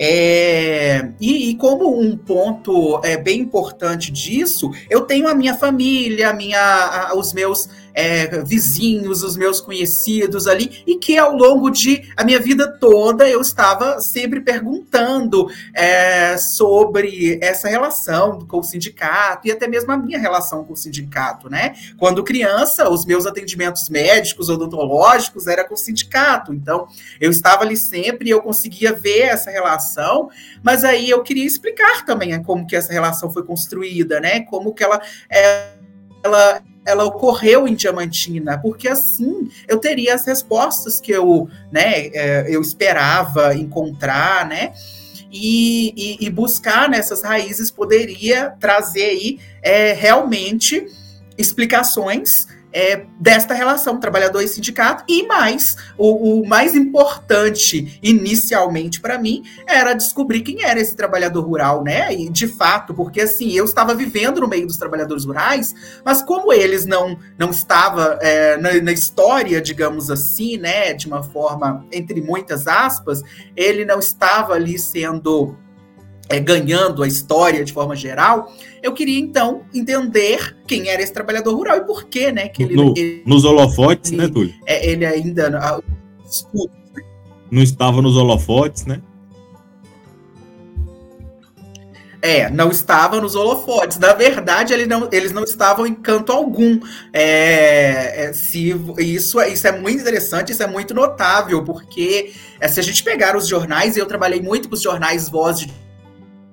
É, 0.00 1.10
e, 1.20 1.50
e, 1.50 1.54
como 1.56 2.00
um 2.00 2.16
ponto 2.16 3.00
é, 3.02 3.16
bem 3.16 3.40
importante 3.40 4.12
disso, 4.12 4.70
eu 4.88 5.00
tenho 5.00 5.26
a 5.26 5.34
minha 5.34 5.56
família, 5.56 6.30
a 6.30 6.32
minha, 6.32 6.60
a, 6.60 7.18
os 7.18 7.32
meus 7.32 7.68
é, 7.94 8.42
vizinhos, 8.42 9.22
os 9.22 9.36
meus 9.36 9.60
conhecidos 9.60 10.46
ali, 10.46 10.82
e 10.86 10.96
que 10.96 11.18
ao 11.18 11.34
longo 11.34 11.70
de 11.70 12.12
a 12.16 12.24
minha 12.24 12.38
vida 12.38 12.70
toda 12.78 13.28
eu 13.28 13.40
estava 13.40 14.00
sempre 14.00 14.40
perguntando 14.40 15.48
é, 15.74 16.36
sobre 16.36 17.38
essa 17.42 17.68
relação 17.68 18.40
com 18.46 18.58
o 18.58 18.62
sindicato 18.62 19.48
e 19.48 19.52
até 19.52 19.66
mesmo 19.66 19.92
a 19.92 19.96
minha 19.96 20.18
relação 20.18 20.64
com 20.64 20.72
o 20.72 20.76
sindicato, 20.76 21.48
né? 21.48 21.74
Quando 21.96 22.24
criança, 22.24 22.88
os 22.88 23.04
meus 23.04 23.26
atendimentos 23.26 23.88
médicos, 23.88 24.48
odontológicos, 24.48 25.46
era 25.46 25.64
com 25.64 25.74
o 25.74 25.78
sindicato, 25.78 26.52
então 26.52 26.86
eu 27.20 27.30
estava 27.30 27.62
ali 27.62 27.76
sempre 27.76 28.28
e 28.28 28.30
eu 28.30 28.42
conseguia 28.42 28.92
ver 28.92 29.22
essa 29.22 29.50
relação, 29.50 30.30
mas 30.62 30.84
aí 30.84 31.10
eu 31.10 31.22
queria 31.22 31.44
explicar 31.44 32.04
também 32.04 32.42
como 32.42 32.66
que 32.66 32.76
essa 32.76 32.92
relação 32.92 33.30
foi 33.30 33.44
construída, 33.44 34.20
né? 34.20 34.40
Como 34.40 34.74
que 34.74 34.84
ela, 34.84 35.00
ela 36.22 36.62
ela 36.86 37.04
ocorreu 37.04 37.68
em 37.68 37.74
Diamantina, 37.74 38.58
porque 38.58 38.88
assim 38.88 39.50
eu 39.66 39.78
teria 39.78 40.14
as 40.14 40.26
respostas 40.26 41.00
que 41.00 41.12
eu, 41.12 41.48
né, 41.70 42.06
é, 42.08 42.46
eu 42.48 42.60
esperava 42.60 43.54
encontrar, 43.54 44.48
né? 44.48 44.72
E, 45.30 45.92
e, 45.94 46.26
e, 46.26 46.30
buscar 46.30 46.88
nessas 46.88 47.22
raízes 47.22 47.70
poderia 47.70 48.54
trazer 48.58 49.10
aí 49.10 49.38
é, 49.62 49.92
realmente 49.92 50.86
explicações 51.36 52.46
é, 52.78 53.06
desta 53.18 53.54
relação 53.54 53.98
trabalhador 53.98 54.40
e 54.40 54.46
sindicato, 54.46 55.02
e 55.08 55.26
mais, 55.26 55.74
o, 55.96 56.42
o 56.42 56.48
mais 56.48 56.76
importante 56.76 57.98
inicialmente 58.00 59.00
para 59.00 59.18
mim 59.18 59.42
era 59.66 59.94
descobrir 59.94 60.42
quem 60.42 60.62
era 60.62 60.78
esse 60.78 60.94
trabalhador 60.94 61.44
rural, 61.44 61.82
né? 61.82 62.14
E 62.14 62.30
de 62.30 62.46
fato, 62.46 62.94
porque 62.94 63.22
assim, 63.22 63.50
eu 63.50 63.64
estava 63.64 63.96
vivendo 63.96 64.40
no 64.40 64.46
meio 64.46 64.64
dos 64.64 64.76
trabalhadores 64.76 65.24
rurais, 65.24 65.74
mas 66.04 66.22
como 66.22 66.52
eles 66.52 66.86
não, 66.86 67.18
não 67.36 67.50
estavam 67.50 68.16
é, 68.20 68.56
na, 68.58 68.72
na, 68.80 68.92
história, 68.92 69.60
digamos 69.60 70.08
assim, 70.08 70.56
né, 70.56 70.94
de 70.94 71.08
uma 71.08 71.24
forma, 71.24 71.84
entre 71.90 72.20
muitas 72.20 72.68
aspas, 72.68 73.22
ele 73.56 73.84
não 73.84 73.98
estava 73.98 74.52
ali 74.52 74.78
sendo 74.78 75.56
é, 76.28 76.38
ganhando 76.38 77.02
a 77.02 77.08
história 77.08 77.64
de 77.64 77.72
forma 77.72 77.96
geral, 77.96 78.52
eu 78.82 78.92
queria 78.92 79.18
então 79.18 79.62
entender 79.74 80.56
quem 80.66 80.88
era 80.88 81.02
esse 81.02 81.12
trabalhador 81.12 81.54
rural 81.54 81.78
e 81.78 81.80
por 81.82 82.04
que, 82.04 82.30
né? 82.30 82.48
Que 82.48 82.62
ele, 82.62 82.76
no, 82.76 82.94
ele 82.96 83.22
nos 83.26 83.44
holofotes, 83.44 84.12
ele, 84.12 84.22
né, 84.22 84.28
Túlio? 84.28 84.54
É, 84.66 84.90
ele 84.90 85.06
ainda. 85.06 85.58
Ah, 85.58 85.80
não 87.50 87.62
estava 87.62 88.02
nos 88.02 88.16
holofotes, 88.16 88.84
né? 88.84 89.00
É, 92.20 92.50
não 92.50 92.70
estava 92.70 93.20
nos 93.20 93.36
holofotes. 93.36 93.96
Na 93.98 94.12
verdade, 94.12 94.72
ele 94.74 94.86
não, 94.86 95.08
eles 95.12 95.30
não 95.32 95.44
estavam 95.44 95.86
em 95.86 95.94
canto 95.94 96.32
algum. 96.32 96.80
É, 97.12 98.24
é, 98.24 98.32
se, 98.32 98.74
isso, 98.98 99.40
isso 99.40 99.66
é 99.66 99.72
muito 99.72 100.00
interessante, 100.00 100.50
isso 100.50 100.62
é 100.62 100.66
muito 100.66 100.92
notável, 100.92 101.62
porque 101.62 102.32
é, 102.60 102.66
se 102.66 102.80
a 102.80 102.82
gente 102.82 103.04
pegar 103.04 103.36
os 103.36 103.46
jornais, 103.46 103.96
e 103.96 104.00
eu 104.00 104.06
trabalhei 104.06 104.42
muito 104.42 104.68
com 104.68 104.74
os 104.74 104.82
jornais 104.82 105.28
Voz 105.28 105.60
de 105.60 105.72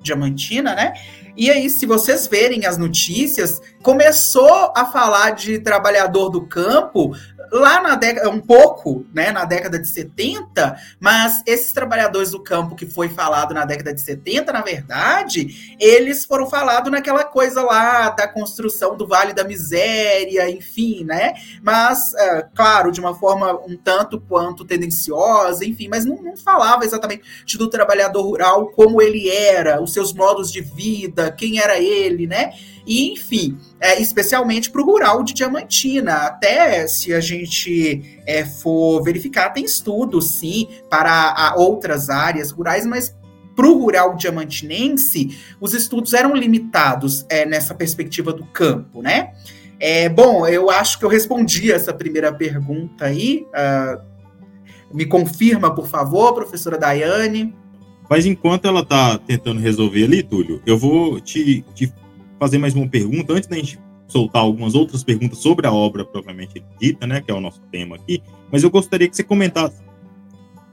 Diamantina, 0.05 0.73
né? 0.75 0.93
E 1.37 1.51
aí, 1.51 1.69
se 1.69 1.85
vocês 1.85 2.27
verem 2.27 2.65
as 2.65 2.77
notícias, 2.77 3.61
começou 3.83 4.71
a 4.73 4.85
falar 4.85 5.31
de 5.31 5.59
trabalhador 5.59 6.29
do 6.29 6.47
campo 6.47 7.11
lá 7.51 7.81
na 7.81 7.95
década, 7.95 8.29
um 8.29 8.39
pouco, 8.39 9.05
né, 9.13 9.31
na 9.31 9.45
década 9.45 9.79
de 9.79 9.87
70, 9.87 10.77
mas 10.99 11.41
esses 11.45 11.71
trabalhadores 11.71 12.31
do 12.31 12.41
campo 12.41 12.75
que 12.75 12.85
foi 12.85 13.09
falado 13.09 13.53
na 13.53 13.65
década 13.65 13.93
de 13.93 14.01
70, 14.01 14.51
na 14.51 14.61
verdade, 14.61 15.75
eles 15.79 16.25
foram 16.25 16.49
falados 16.49 16.91
naquela 16.91 17.23
coisa 17.23 17.61
lá 17.61 18.09
da 18.09 18.27
construção 18.27 18.95
do 18.95 19.07
Vale 19.07 19.33
da 19.33 19.43
Miséria, 19.43 20.49
enfim, 20.49 21.03
né? 21.03 21.33
Mas, 21.61 22.13
é, 22.15 22.47
claro, 22.55 22.91
de 22.91 22.99
uma 22.99 23.13
forma 23.13 23.53
um 23.65 23.77
tanto 23.77 24.19
quanto 24.19 24.65
tendenciosa, 24.65 25.65
enfim, 25.65 25.87
mas 25.87 26.05
não, 26.05 26.21
não 26.21 26.37
falava 26.37 26.85
exatamente 26.85 27.23
do 27.57 27.69
trabalhador 27.69 28.21
rural 28.23 28.67
como 28.69 29.01
ele 29.01 29.29
era, 29.29 29.81
os 29.81 29.93
seus 29.93 30.13
modos 30.13 30.51
de 30.51 30.61
vida, 30.61 31.31
quem 31.31 31.59
era 31.59 31.77
ele, 31.77 32.27
né? 32.27 32.53
E, 32.85 33.11
enfim, 33.13 33.57
é, 33.79 34.01
especialmente 34.01 34.69
para 34.69 34.81
o 34.81 34.85
rural 34.85 35.23
de 35.23 35.33
Diamantina. 35.33 36.13
Até 36.13 36.87
se 36.87 37.13
a 37.13 37.19
gente 37.19 38.21
é, 38.25 38.45
for 38.45 39.01
verificar, 39.03 39.49
tem 39.49 39.65
estudos, 39.65 40.39
sim, 40.39 40.67
para 40.89 41.53
outras 41.57 42.09
áreas 42.09 42.51
rurais, 42.51 42.85
mas 42.85 43.15
para 43.55 43.67
o 43.67 43.79
rural 43.79 44.15
diamantinense, 44.15 45.37
os 45.61 45.73
estudos 45.73 46.13
eram 46.13 46.35
limitados 46.35 47.25
é, 47.29 47.45
nessa 47.45 47.73
perspectiva 47.73 48.33
do 48.33 48.45
campo, 48.45 49.01
né? 49.01 49.31
É, 49.79 50.09
bom, 50.09 50.47
eu 50.47 50.69
acho 50.69 50.99
que 50.99 51.05
eu 51.05 51.09
respondi 51.09 51.71
essa 51.71 51.93
primeira 51.93 52.33
pergunta 52.33 53.05
aí. 53.05 53.45
Uh, 53.49 54.15
me 54.93 55.05
confirma, 55.05 55.73
por 55.73 55.87
favor, 55.87 56.33
professora 56.33 56.77
Daiane. 56.77 57.53
Mas 58.09 58.25
enquanto 58.25 58.65
ela 58.65 58.81
está 58.81 59.17
tentando 59.17 59.59
resolver 59.59 60.03
ali, 60.05 60.23
Túlio, 60.23 60.61
eu 60.65 60.77
vou 60.77 61.19
te, 61.19 61.65
te 61.73 61.91
fazer 62.39 62.57
mais 62.57 62.73
uma 62.73 62.87
pergunta 62.87 63.33
antes 63.33 63.47
da 63.47 63.55
gente 63.55 63.79
soltar 64.07 64.41
algumas 64.41 64.75
outras 64.75 65.03
perguntas 65.03 65.39
sobre 65.39 65.65
a 65.65 65.71
obra 65.71 66.05
propriamente 66.05 66.63
dita, 66.79 67.07
né, 67.07 67.21
que 67.21 67.31
é 67.31 67.33
o 67.33 67.41
nosso 67.41 67.61
tema 67.71 67.95
aqui, 67.95 68.21
mas 68.51 68.63
eu 68.63 68.69
gostaria 68.69 69.07
que 69.07 69.15
você 69.15 69.23
comentasse 69.23 69.85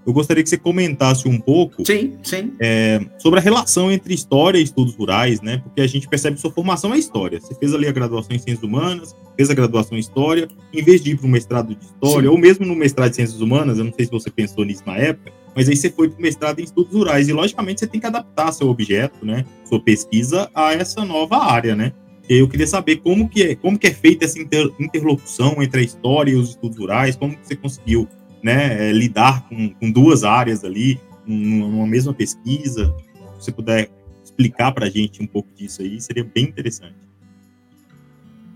eu 0.04 0.12
gostaria 0.12 0.42
que 0.42 0.48
você 0.48 0.58
comentasse 0.58 1.28
um 1.28 1.38
pouco 1.38 1.84
sim, 1.86 2.18
sim. 2.22 2.52
É, 2.60 3.00
sobre 3.18 3.38
a 3.38 3.42
relação 3.42 3.90
entre 3.90 4.12
história 4.12 4.58
e 4.58 4.62
estudos 4.62 4.96
rurais, 4.96 5.40
né? 5.40 5.58
Porque 5.58 5.80
a 5.80 5.86
gente 5.86 6.08
percebe 6.08 6.34
que 6.34 6.42
sua 6.42 6.50
formação 6.50 6.92
é 6.92 6.98
história. 6.98 7.40
Você 7.40 7.54
fez 7.54 7.72
ali 7.72 7.86
a 7.86 7.92
graduação 7.92 8.34
em 8.34 8.38
ciências 8.38 8.64
humanas, 8.64 9.14
fez 9.36 9.48
a 9.48 9.54
graduação 9.54 9.96
em 9.96 10.00
história, 10.00 10.48
em 10.72 10.82
vez 10.82 11.02
de 11.02 11.12
ir 11.12 11.16
para 11.16 11.26
o 11.26 11.30
mestrado 11.30 11.74
de 11.74 11.84
história, 11.84 12.28
sim. 12.28 12.34
ou 12.34 12.38
mesmo 12.38 12.66
no 12.66 12.74
mestrado 12.74 13.10
de 13.10 13.16
ciências 13.16 13.40
humanas, 13.40 13.78
eu 13.78 13.84
não 13.84 13.92
sei 13.92 14.06
se 14.06 14.10
você 14.10 14.28
pensou 14.28 14.64
nisso 14.64 14.82
na 14.84 14.96
época, 14.96 15.32
mas 15.54 15.68
aí 15.68 15.76
você 15.76 15.90
foi 15.90 16.08
para 16.08 16.18
o 16.18 16.22
mestrado 16.22 16.60
em 16.60 16.64
estudos 16.64 16.92
rurais, 16.92 17.28
e 17.28 17.32
logicamente 17.32 17.80
você 17.80 17.86
tem 17.86 18.00
que 18.00 18.06
adaptar 18.06 18.52
seu 18.52 18.68
objeto, 18.68 19.24
né? 19.24 19.44
Sua 19.64 19.80
pesquisa 19.80 20.50
a 20.54 20.72
essa 20.72 21.04
nova 21.04 21.36
área, 21.38 21.76
né? 21.76 21.92
E 22.28 22.38
eu 22.38 22.48
queria 22.48 22.66
saber 22.66 22.96
como 22.96 23.28
que 23.28 23.42
é, 23.42 23.54
como 23.54 23.78
que 23.78 23.86
é 23.86 23.92
feita 23.92 24.24
essa 24.24 24.38
inter, 24.38 24.70
interlocução 24.78 25.62
entre 25.62 25.80
a 25.80 25.84
história 25.84 26.32
e 26.32 26.34
os 26.34 26.50
estudos 26.50 26.78
rurais, 26.78 27.16
como 27.16 27.36
que 27.36 27.46
você 27.46 27.56
conseguiu 27.56 28.08
né, 28.42 28.88
é, 28.88 28.92
lidar 28.92 29.48
com, 29.48 29.70
com, 29.70 29.90
duas 29.90 30.24
áreas 30.24 30.64
ali, 30.64 31.00
numa 31.26 31.86
mesma 31.86 32.14
pesquisa. 32.14 32.94
Se 33.38 33.46
você 33.46 33.52
puder 33.52 33.90
explicar 34.24 34.72
para 34.72 34.86
a 34.86 34.90
gente 34.90 35.22
um 35.22 35.26
pouco 35.26 35.48
disso 35.54 35.82
aí, 35.82 36.00
seria 36.00 36.24
bem 36.24 36.44
interessante. 36.44 36.96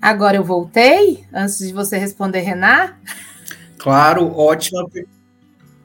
Agora 0.01 0.37
eu 0.37 0.45
voltei, 0.45 1.25
antes 1.33 1.59
de 1.59 1.73
você 1.73 1.99
responder, 1.99 2.41
Renan. 2.41 2.95
Claro, 3.79 4.33
ótima 4.37 4.89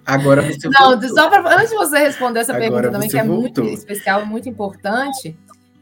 Agora 0.05 0.41
você 0.41 0.67
Não, 0.67 0.91
voltou. 0.91 1.09
só 1.09 1.29
pra, 1.29 1.55
antes 1.55 1.69
de 1.69 1.75
você 1.75 1.99
responder 1.99 2.39
essa 2.39 2.53
Agora 2.53 2.71
pergunta 2.71 2.91
também, 2.91 3.09
que 3.09 3.17
é 3.17 3.23
voltou. 3.23 3.63
muito 3.63 3.63
especial, 3.65 4.25
muito 4.25 4.49
importante, 4.49 5.37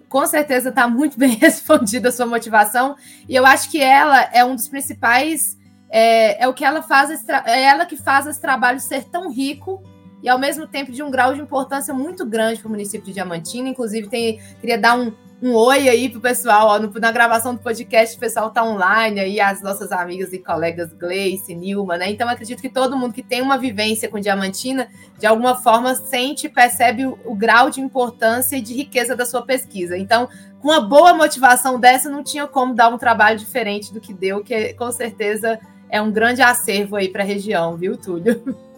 com 0.07 0.25
certeza 0.25 0.69
está 0.69 0.87
muito 0.87 1.17
bem 1.17 1.35
respondida 1.39 2.09
a 2.09 2.11
sua 2.11 2.25
motivação, 2.25 2.95
e 3.27 3.35
eu 3.35 3.45
acho 3.45 3.69
que 3.69 3.81
ela 3.81 4.29
é 4.33 4.43
um 4.43 4.55
dos 4.55 4.67
principais 4.67 5.57
é, 5.89 6.43
é 6.43 6.47
o 6.47 6.53
que 6.53 6.63
ela 6.63 6.81
faz, 6.81 7.27
é 7.45 7.63
ela 7.63 7.85
que 7.85 7.97
faz 7.97 8.27
esse 8.27 8.39
trabalho 8.39 8.79
ser 8.79 9.05
tão 9.05 9.31
rico 9.31 9.81
e 10.21 10.29
ao 10.29 10.37
mesmo 10.37 10.67
tempo 10.67 10.91
de 10.91 11.01
um 11.01 11.09
grau 11.09 11.33
de 11.33 11.41
importância 11.41 11.93
muito 11.93 12.25
grande 12.25 12.59
para 12.59 12.67
o 12.67 12.71
município 12.71 13.07
de 13.07 13.13
Diamantina. 13.13 13.69
Inclusive, 13.69 14.07
tem, 14.07 14.39
queria 14.59 14.77
dar 14.77 14.99
um, 14.99 15.13
um 15.41 15.53
oi 15.55 15.87
aí 15.87 16.09
pro 16.09 16.19
pessoal, 16.19 16.67
ó, 16.67 16.79
no, 16.79 16.91
na 16.99 17.11
gravação 17.11 17.55
do 17.55 17.61
podcast, 17.61 18.17
o 18.17 18.19
pessoal 18.19 18.51
tá 18.51 18.63
online 18.63 19.19
aí, 19.19 19.39
as 19.39 19.61
nossas 19.61 19.91
amigas 19.91 20.33
e 20.33 20.39
colegas 20.39 20.91
Gleice, 20.91 21.55
Nilma, 21.55 21.97
né? 21.97 22.09
Então, 22.09 22.27
acredito 22.27 22.61
que 22.61 22.69
todo 22.69 22.97
mundo 22.97 23.13
que 23.13 23.23
tem 23.23 23.41
uma 23.41 23.57
vivência 23.57 24.09
com 24.09 24.19
Diamantina, 24.19 24.89
de 25.17 25.25
alguma 25.25 25.55
forma, 25.55 25.95
sente 25.95 26.47
e 26.47 26.49
percebe 26.49 27.05
o, 27.05 27.17
o, 27.23 27.33
grau 27.33 27.69
de 27.69 27.79
importância 27.79 28.57
e 28.57 28.61
de 28.61 28.73
riqueza 28.73 29.15
da 29.15 29.25
sua 29.25 29.41
pesquisa. 29.41 29.97
Então, 29.97 30.27
com 30.61 30.67
uma 30.67 30.81
boa 30.81 31.13
motivação 31.13 31.79
dessa, 31.79 32.09
não 32.09 32.21
tinha 32.21 32.45
como 32.45 32.75
dar 32.75 32.89
um 32.89 32.97
trabalho 32.97 33.39
diferente 33.39 33.93
do 33.93 34.01
que 34.01 34.13
deu, 34.13 34.43
que 34.43 34.73
com 34.73 34.91
certeza 34.91 35.57
é 35.89 36.01
um 36.01 36.11
grande 36.11 36.41
acervo 36.41 36.97
aí 36.97 37.07
para 37.07 37.23
a 37.23 37.25
região, 37.25 37.77
viu, 37.77 37.95
Túlio? 37.95 38.57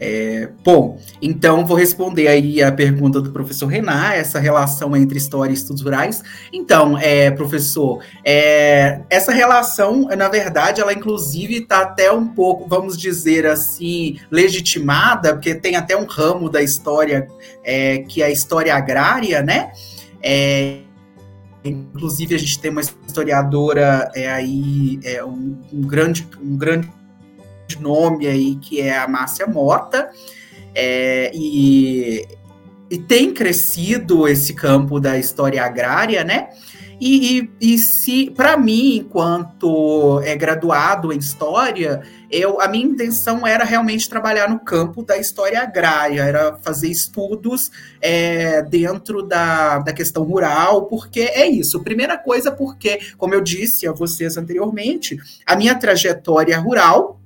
É, 0.00 0.48
bom, 0.64 1.00
então 1.20 1.66
vou 1.66 1.76
responder 1.76 2.28
aí 2.28 2.62
a 2.62 2.70
pergunta 2.70 3.20
do 3.20 3.32
professor 3.32 3.66
Renan, 3.66 4.12
essa 4.12 4.38
relação 4.38 4.96
entre 4.96 5.18
história 5.18 5.50
e 5.52 5.54
estudos 5.54 5.82
rurais. 5.82 6.22
Então, 6.52 6.96
é, 6.96 7.30
professor, 7.30 8.02
é, 8.24 9.00
essa 9.10 9.32
relação, 9.32 10.08
na 10.16 10.28
verdade, 10.28 10.80
ela 10.80 10.92
inclusive 10.92 11.58
está 11.58 11.80
até 11.80 12.12
um 12.12 12.28
pouco, 12.28 12.68
vamos 12.68 12.96
dizer 12.96 13.46
assim, 13.46 14.18
legitimada, 14.30 15.34
porque 15.34 15.54
tem 15.54 15.74
até 15.74 15.96
um 15.96 16.06
ramo 16.06 16.48
da 16.48 16.62
história 16.62 17.26
é, 17.64 17.98
que 17.98 18.22
é 18.22 18.26
a 18.26 18.30
história 18.30 18.74
agrária, 18.74 19.42
né? 19.42 19.72
É, 20.22 20.78
Inclusive, 21.64 22.34
a 22.34 22.38
gente 22.38 22.58
tem 22.60 22.70
uma 22.70 22.80
historiadora 22.80 24.10
é, 24.14 24.30
aí, 24.30 24.98
é, 25.04 25.24
um, 25.24 25.58
um, 25.72 25.80
grande, 25.82 26.26
um 26.40 26.56
grande 26.56 26.88
nome 27.76 28.26
aí, 28.26 28.56
que 28.56 28.80
é 28.80 28.96
a 28.96 29.08
Márcia 29.08 29.46
Mota, 29.46 30.10
é, 30.74 31.30
e, 31.34 32.26
e 32.90 32.98
tem 32.98 33.32
crescido 33.32 34.28
esse 34.28 34.54
campo 34.54 35.00
da 35.00 35.18
história 35.18 35.64
agrária, 35.64 36.24
né? 36.24 36.48
E, 37.00 37.38
e, 37.38 37.74
e 37.74 37.78
se, 37.78 38.30
para 38.30 38.56
mim, 38.56 38.96
enquanto 38.96 40.20
é 40.24 40.34
graduado 40.34 41.12
em 41.12 41.18
História, 41.18 42.02
eu, 42.28 42.60
a 42.60 42.66
minha 42.66 42.86
intenção 42.86 43.46
era 43.46 43.62
realmente 43.62 44.08
trabalhar 44.08 44.50
no 44.50 44.58
campo 44.58 45.02
da 45.02 45.16
história 45.16 45.62
agrária, 45.62 46.22
era 46.22 46.56
fazer 46.56 46.88
estudos 46.88 47.70
é, 48.00 48.62
dentro 48.62 49.22
da, 49.22 49.78
da 49.78 49.92
questão 49.92 50.24
rural, 50.24 50.86
porque 50.86 51.20
é 51.20 51.46
isso. 51.46 51.82
Primeira 51.84 52.18
coisa, 52.18 52.50
porque, 52.50 52.98
como 53.16 53.32
eu 53.32 53.40
disse 53.40 53.86
a 53.86 53.92
vocês 53.92 54.36
anteriormente, 54.36 55.16
a 55.46 55.54
minha 55.54 55.76
trajetória 55.76 56.58
rural, 56.58 57.17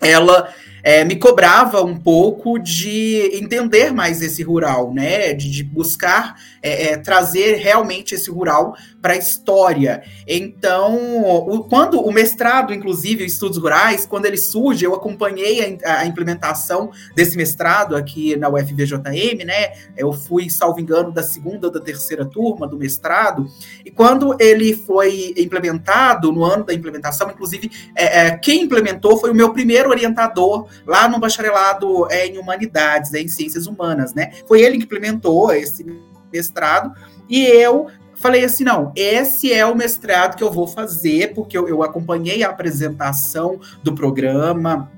ela 0.00 0.52
é, 0.82 1.04
me 1.04 1.16
cobrava 1.16 1.82
um 1.82 1.96
pouco 1.96 2.58
de 2.58 3.30
entender 3.34 3.92
mais 3.92 4.22
esse 4.22 4.42
rural, 4.42 4.92
né? 4.92 5.32
De, 5.32 5.50
de 5.50 5.62
buscar 5.62 6.36
é, 6.62 6.92
é, 6.92 6.96
trazer 6.96 7.56
realmente 7.56 8.14
esse 8.14 8.30
rural 8.30 8.74
para 9.00 9.14
a 9.14 9.16
história. 9.16 10.02
Então, 10.26 11.22
o, 11.48 11.64
quando 11.64 12.00
o 12.00 12.12
mestrado, 12.12 12.74
inclusive, 12.74 13.24
estudos 13.24 13.58
rurais, 13.58 14.04
quando 14.04 14.26
ele 14.26 14.36
surge, 14.36 14.84
eu 14.84 14.94
acompanhei 14.94 15.78
a, 15.84 16.00
a, 16.00 16.06
implementação 16.06 16.90
desse 17.14 17.36
mestrado 17.36 17.96
aqui 17.96 18.36
na 18.36 18.48
UFVJM, 18.48 19.44
né? 19.44 19.72
Eu 19.96 20.12
fui, 20.12 20.50
salvo 20.50 20.80
engano, 20.80 21.10
da 21.10 21.22
segunda 21.22 21.68
ou 21.68 21.72
da 21.72 21.80
terceira 21.80 22.24
turma 22.24 22.66
do 22.66 22.76
mestrado. 22.76 23.46
E 23.84 23.90
quando 23.90 24.36
ele 24.38 24.74
foi 24.74 25.34
implementado, 25.36 26.32
no 26.32 26.44
ano 26.44 26.64
da 26.64 26.74
implementação, 26.74 27.30
inclusive, 27.30 27.70
é, 27.96 28.26
é, 28.26 28.36
quem 28.36 28.62
implementou 28.62 29.18
foi 29.18 29.30
o 29.30 29.34
meu 29.34 29.52
primeiro 29.52 29.90
orientador 29.90 30.68
lá 30.86 31.08
no 31.08 31.18
bacharelado 31.18 32.10
é, 32.10 32.26
em 32.26 32.38
humanidades, 32.38 33.12
é, 33.14 33.20
em 33.20 33.28
ciências 33.28 33.66
humanas, 33.66 34.14
né? 34.14 34.32
Foi 34.46 34.60
ele 34.60 34.78
que 34.78 34.84
implementou 34.84 35.52
esse 35.52 35.84
mestrado 36.32 36.92
e 37.28 37.44
eu 37.44 37.88
falei 38.14 38.44
assim, 38.44 38.64
não, 38.64 38.92
esse 38.94 39.52
é 39.52 39.64
o 39.64 39.74
mestrado 39.74 40.36
que 40.36 40.44
eu 40.44 40.52
vou 40.52 40.66
fazer, 40.66 41.32
porque 41.34 41.56
eu, 41.56 41.66
eu 41.66 41.82
acompanhei 41.82 42.42
a 42.42 42.50
apresentação 42.50 43.58
do 43.82 43.94
programa, 43.94 44.90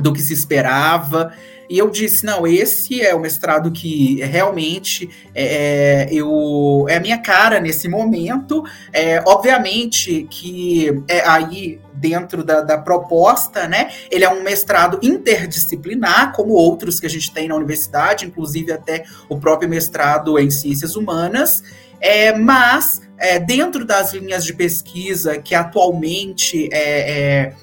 do 0.00 0.12
que 0.12 0.22
se 0.22 0.32
esperava, 0.32 1.32
e 1.72 1.78
eu 1.78 1.88
disse, 1.88 2.22
não, 2.26 2.46
esse 2.46 3.00
é 3.00 3.14
o 3.14 3.18
mestrado 3.18 3.72
que 3.72 4.22
realmente 4.22 5.08
é, 5.34 6.04
é 6.04 6.08
eu, 6.12 6.84
é 6.86 6.96
a 6.96 7.00
minha 7.00 7.16
cara 7.16 7.58
nesse 7.58 7.88
momento. 7.88 8.62
É, 8.92 9.22
obviamente 9.26 10.26
que 10.28 11.02
é 11.08 11.26
aí 11.26 11.80
dentro 11.94 12.44
da, 12.44 12.60
da, 12.60 12.76
proposta, 12.76 13.66
né? 13.66 13.90
Ele 14.10 14.22
é 14.22 14.28
um 14.28 14.42
mestrado 14.42 14.98
interdisciplinar, 15.00 16.34
como 16.34 16.52
outros 16.52 17.00
que 17.00 17.06
a 17.06 17.08
gente 17.08 17.32
tem 17.32 17.48
na 17.48 17.54
universidade, 17.54 18.26
inclusive 18.26 18.70
até 18.70 19.04
o 19.26 19.40
próprio 19.40 19.66
mestrado 19.66 20.38
em 20.38 20.50
ciências 20.50 20.94
humanas. 20.94 21.62
É, 22.02 22.36
mas 22.36 23.00
é, 23.16 23.38
dentro 23.38 23.86
das 23.86 24.12
linhas 24.12 24.44
de 24.44 24.52
pesquisa 24.52 25.38
que 25.38 25.54
atualmente 25.54 26.68
é, 26.70 27.12
é, 27.12 27.54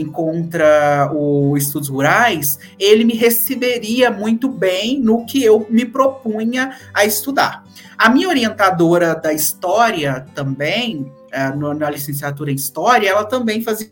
encontra 0.00 1.10
o 1.14 1.56
estudos 1.56 1.88
rurais, 1.88 2.58
ele 2.78 3.04
me 3.04 3.14
receberia 3.14 4.10
muito 4.10 4.48
bem 4.48 5.00
no 5.00 5.24
que 5.24 5.42
eu 5.42 5.66
me 5.70 5.84
propunha 5.84 6.76
a 6.92 7.04
estudar. 7.04 7.64
A 7.98 8.10
minha 8.10 8.28
orientadora 8.28 9.14
da 9.14 9.32
história 9.32 10.26
também, 10.34 11.10
é, 11.32 11.48
na 11.54 11.90
licenciatura 11.90 12.50
em 12.50 12.54
história, 12.54 13.08
ela 13.08 13.24
também 13.24 13.62
fazia 13.62 13.90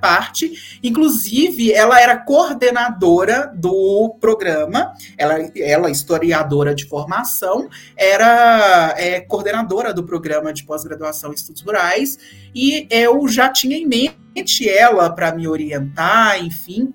parte. 0.00 0.78
Inclusive, 0.82 1.72
ela 1.72 2.00
era 2.00 2.16
coordenadora 2.16 3.52
do 3.54 4.16
programa, 4.20 4.92
ela, 5.16 5.34
ela 5.56 5.90
historiadora 5.90 6.74
de 6.74 6.86
formação, 6.86 7.68
era 7.96 8.94
é, 8.96 9.20
coordenadora 9.20 9.92
do 9.92 10.04
programa 10.04 10.52
de 10.52 10.64
pós-graduação 10.64 11.30
em 11.30 11.34
estudos 11.34 11.62
rurais, 11.62 12.18
e 12.54 12.86
eu 12.90 13.26
já 13.28 13.48
tinha 13.48 13.76
em 13.76 13.86
mente 13.86 14.68
ela 14.68 15.10
para 15.10 15.34
me 15.34 15.46
orientar, 15.46 16.42
enfim. 16.44 16.92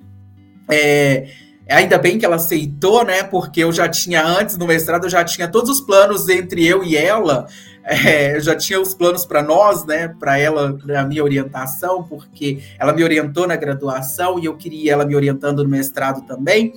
É, 0.69 1.27
ainda 1.69 1.97
bem 1.97 2.17
que 2.17 2.25
ela 2.25 2.35
aceitou, 2.35 3.05
né? 3.05 3.23
Porque 3.23 3.63
eu 3.63 3.71
já 3.71 3.87
tinha, 3.87 4.23
antes 4.23 4.57
do 4.57 4.65
mestrado, 4.65 5.05
eu 5.05 5.09
já 5.09 5.23
tinha 5.23 5.47
todos 5.47 5.69
os 5.69 5.81
planos 5.81 6.27
entre 6.29 6.65
eu 6.65 6.83
e 6.83 6.95
ela 6.95 7.47
é, 7.83 8.39
já 8.39 8.55
tinha 8.55 8.79
os 8.79 8.93
planos 8.93 9.25
para 9.25 9.41
nós, 9.41 9.85
né, 9.85 10.07
para 10.07 10.37
ela, 10.37 10.77
a 10.97 11.03
minha 11.03 11.23
orientação, 11.23 12.03
porque 12.03 12.61
ela 12.79 12.93
me 12.93 13.03
orientou 13.03 13.47
na 13.47 13.55
graduação 13.55 14.39
e 14.39 14.45
eu 14.45 14.55
queria 14.55 14.93
ela 14.93 15.05
me 15.05 15.15
orientando 15.15 15.63
no 15.63 15.69
mestrado 15.69 16.21
também. 16.21 16.73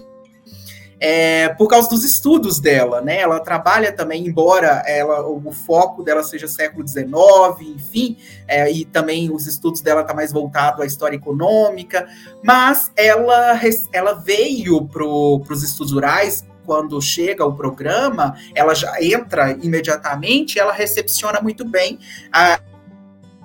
É, 1.00 1.50
por 1.50 1.68
causa 1.68 1.88
dos 1.90 2.02
estudos 2.02 2.58
dela, 2.60 3.02
né? 3.02 3.20
Ela 3.20 3.38
trabalha 3.38 3.92
também, 3.92 4.26
embora 4.26 4.82
ela, 4.86 5.26
o 5.26 5.52
foco 5.52 6.02
dela 6.02 6.22
seja 6.22 6.48
século 6.48 6.86
XIX, 6.86 7.12
enfim, 7.60 8.16
é, 8.48 8.70
e 8.70 8.86
também 8.86 9.30
os 9.30 9.46
estudos 9.46 9.82
dela 9.82 10.02
tá 10.02 10.14
mais 10.14 10.32
voltado 10.32 10.82
à 10.82 10.86
história 10.86 11.16
econômica, 11.16 12.06
mas 12.42 12.90
ela, 12.96 13.60
ela 13.92 14.14
veio 14.14 14.86
para 14.86 15.04
os 15.04 15.62
estudos 15.62 15.92
rurais 15.92 16.44
quando 16.64 17.00
chega 17.00 17.44
o 17.44 17.54
programa, 17.54 18.36
ela 18.54 18.74
já 18.74 19.02
entra 19.02 19.52
imediatamente, 19.62 20.58
ela 20.58 20.72
recepciona 20.72 21.40
muito 21.40 21.64
bem, 21.64 21.98
a, 22.32 22.60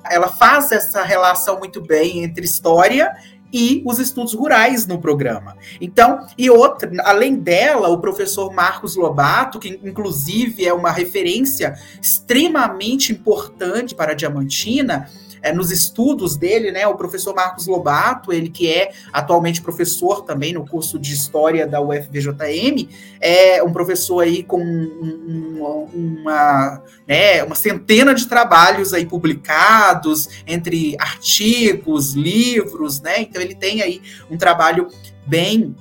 ela 0.09 0.29
faz 0.29 0.71
essa 0.71 1.03
relação 1.03 1.59
muito 1.59 1.81
bem 1.81 2.23
entre 2.23 2.45
história 2.45 3.15
e 3.51 3.81
os 3.85 3.99
estudos 3.99 4.33
rurais 4.33 4.85
no 4.85 4.99
programa. 4.99 5.57
Então, 5.81 6.25
e 6.37 6.49
outra, 6.49 6.91
além 7.03 7.35
dela, 7.35 7.89
o 7.89 7.99
professor 7.99 8.53
Marcos 8.53 8.95
Lobato, 8.95 9.59
que 9.59 9.79
inclusive 9.83 10.65
é 10.65 10.73
uma 10.73 10.91
referência 10.91 11.73
extremamente 12.01 13.11
importante 13.11 13.95
para 13.95 14.11
a 14.11 14.15
Diamantina, 14.15 15.09
é, 15.41 15.53
nos 15.53 15.71
estudos 15.71 16.37
dele, 16.37 16.71
né, 16.71 16.87
o 16.87 16.95
professor 16.95 17.33
Marcos 17.33 17.67
Lobato, 17.67 18.31
ele 18.31 18.49
que 18.49 18.71
é 18.71 18.91
atualmente 19.11 19.61
professor 19.61 20.23
também 20.23 20.53
no 20.53 20.65
curso 20.65 20.99
de 20.99 21.13
História 21.13 21.67
da 21.67 21.81
UFVJM, 21.81 22.87
é 23.19 23.63
um 23.63 23.71
professor 23.71 24.21
aí 24.21 24.43
com 24.43 24.61
um, 24.61 25.89
uma, 25.93 26.81
né, 27.07 27.43
uma 27.43 27.55
centena 27.55 28.13
de 28.13 28.27
trabalhos 28.27 28.93
aí 28.93 29.05
publicados, 29.05 30.27
entre 30.45 30.95
artigos, 30.99 32.13
livros, 32.13 33.01
né, 33.01 33.21
então 33.21 33.41
ele 33.41 33.55
tem 33.55 33.81
aí 33.81 34.01
um 34.29 34.37
trabalho 34.37 34.87
bem 35.25 35.75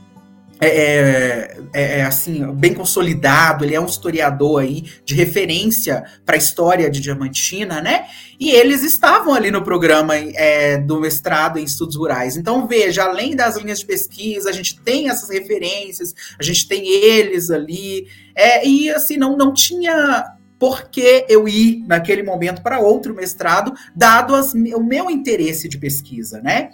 é, 0.60 0.66
é, 0.66 1.60
é, 1.72 1.98
é, 2.00 2.02
assim, 2.02 2.44
bem 2.54 2.74
consolidado, 2.74 3.64
ele 3.64 3.74
é 3.74 3.80
um 3.80 3.86
historiador 3.86 4.62
aí 4.62 4.84
de 5.04 5.14
referência 5.14 6.04
para 6.26 6.34
a 6.34 6.38
história 6.38 6.90
de 6.90 7.00
Diamantina, 7.00 7.80
né? 7.80 8.06
E 8.40 8.50
eles 8.50 8.82
estavam 8.82 9.34
ali 9.34 9.50
no 9.50 9.62
programa 9.62 10.16
é, 10.16 10.78
do 10.78 11.00
mestrado 11.00 11.58
em 11.58 11.64
estudos 11.64 11.96
rurais. 11.96 12.36
Então, 12.36 12.66
veja, 12.66 13.04
além 13.04 13.36
das 13.36 13.56
linhas 13.56 13.80
de 13.80 13.86
pesquisa, 13.86 14.50
a 14.50 14.52
gente 14.52 14.80
tem 14.80 15.08
essas 15.08 15.30
referências, 15.30 16.14
a 16.38 16.42
gente 16.42 16.66
tem 16.66 16.88
eles 16.88 17.50
ali, 17.50 18.08
é, 18.34 18.66
e 18.66 18.90
assim, 18.90 19.16
não, 19.16 19.36
não 19.36 19.52
tinha 19.54 20.34
por 20.58 20.88
que 20.90 21.24
eu 21.28 21.46
ir 21.46 21.84
naquele 21.86 22.24
momento 22.24 22.62
para 22.62 22.80
outro 22.80 23.14
mestrado, 23.14 23.72
dado 23.94 24.34
as, 24.34 24.54
o 24.54 24.82
meu 24.82 25.08
interesse 25.08 25.68
de 25.68 25.78
pesquisa, 25.78 26.40
né? 26.40 26.70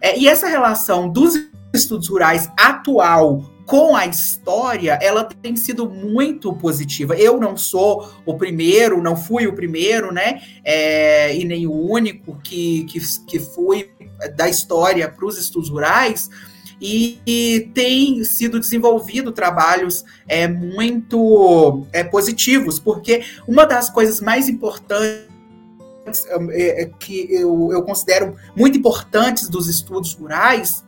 É, 0.00 0.18
e 0.18 0.26
essa 0.26 0.48
relação 0.48 1.08
dos 1.08 1.34
estudos 1.72 2.08
rurais 2.08 2.50
atual 2.56 3.44
com 3.70 3.94
a 3.94 4.04
história, 4.04 4.98
ela 5.00 5.22
tem 5.22 5.54
sido 5.54 5.88
muito 5.88 6.52
positiva. 6.52 7.14
Eu 7.14 7.38
não 7.38 7.56
sou 7.56 8.12
o 8.26 8.36
primeiro, 8.36 9.00
não 9.00 9.16
fui 9.16 9.46
o 9.46 9.52
primeiro, 9.52 10.12
né? 10.12 10.42
É, 10.64 11.36
e 11.36 11.44
nem 11.44 11.68
o 11.68 11.72
único 11.72 12.36
que, 12.42 12.82
que, 12.86 12.98
que 13.26 13.38
fui 13.38 13.88
da 14.34 14.48
história 14.48 15.08
para 15.08 15.24
os 15.24 15.38
estudos 15.38 15.70
rurais. 15.70 16.28
E, 16.80 17.20
e, 17.24 17.70
tem 17.72 18.24
sido 18.24 18.58
desenvolvido 18.58 19.30
trabalhos 19.30 20.02
é, 20.26 20.48
muito 20.48 21.86
é, 21.92 22.02
positivos, 22.02 22.80
porque 22.80 23.22
uma 23.46 23.66
das 23.66 23.88
coisas 23.88 24.20
mais 24.20 24.48
importantes 24.48 25.28
é, 26.50 26.82
é, 26.82 26.86
que 26.98 27.28
eu, 27.30 27.68
eu 27.70 27.82
considero 27.84 28.34
muito 28.56 28.76
importantes 28.76 29.48
dos 29.48 29.68
estudos 29.68 30.14
rurais 30.14 30.82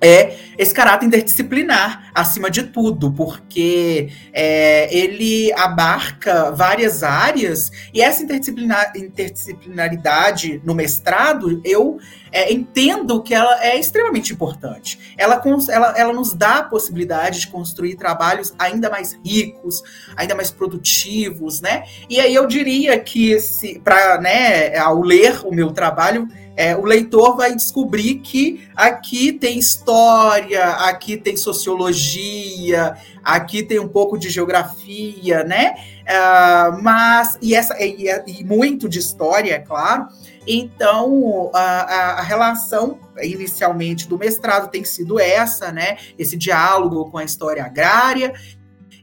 é 0.00 0.36
esse 0.56 0.74
caráter 0.74 1.06
interdisciplinar, 1.06 2.10
acima 2.14 2.50
de 2.50 2.64
tudo, 2.64 3.12
porque 3.12 4.10
é, 4.32 4.94
ele 4.94 5.52
abarca 5.52 6.50
várias 6.50 7.02
áreas 7.02 7.70
e 7.92 8.00
essa 8.00 8.22
interdisciplinar, 8.22 8.92
interdisciplinaridade 8.96 10.60
no 10.64 10.74
mestrado, 10.74 11.60
eu 11.64 11.98
é, 12.32 12.52
entendo 12.52 13.22
que 13.22 13.34
ela 13.34 13.64
é 13.64 13.78
extremamente 13.78 14.32
importante. 14.32 15.14
Ela, 15.16 15.42
ela, 15.68 15.94
ela 15.96 16.12
nos 16.12 16.34
dá 16.34 16.58
a 16.58 16.62
possibilidade 16.62 17.40
de 17.40 17.46
construir 17.48 17.96
trabalhos 17.96 18.52
ainda 18.58 18.88
mais 18.90 19.18
ricos, 19.24 19.82
ainda 20.16 20.34
mais 20.34 20.50
produtivos, 20.50 21.60
né? 21.60 21.84
E 22.08 22.20
aí 22.20 22.34
eu 22.34 22.46
diria 22.46 22.98
que, 22.98 23.36
para 23.82 24.20
né, 24.20 24.76
ao 24.76 25.00
ler 25.00 25.40
o 25.44 25.54
meu 25.54 25.70
trabalho, 25.72 26.28
é, 26.56 26.76
o 26.76 26.84
leitor 26.84 27.36
vai 27.36 27.54
descobrir 27.54 28.16
que 28.16 28.68
aqui 28.76 29.32
tem 29.32 29.58
história, 29.58 30.62
aqui 30.62 31.16
tem 31.16 31.34
sociologia, 31.36 32.94
aqui 33.24 33.62
tem 33.62 33.78
um 33.78 33.88
pouco 33.88 34.18
de 34.18 34.28
geografia, 34.28 35.42
né? 35.44 35.74
Uh, 36.00 36.82
mas 36.82 37.38
e 37.40 37.54
essa 37.54 37.74
e, 37.82 38.06
e, 38.26 38.44
muito 38.44 38.88
de 38.88 38.98
história, 38.98 39.54
é 39.54 39.58
claro. 39.58 40.08
Então 40.52 41.50
a, 41.54 42.18
a, 42.18 42.22
relação 42.22 42.98
inicialmente 43.22 44.08
do 44.08 44.18
mestrado 44.18 44.68
tem 44.68 44.84
sido 44.84 45.20
essa, 45.20 45.70
né? 45.70 45.98
Esse 46.18 46.36
diálogo 46.36 47.08
com 47.10 47.18
a 47.18 47.24
história 47.24 47.64
agrária 47.64 48.32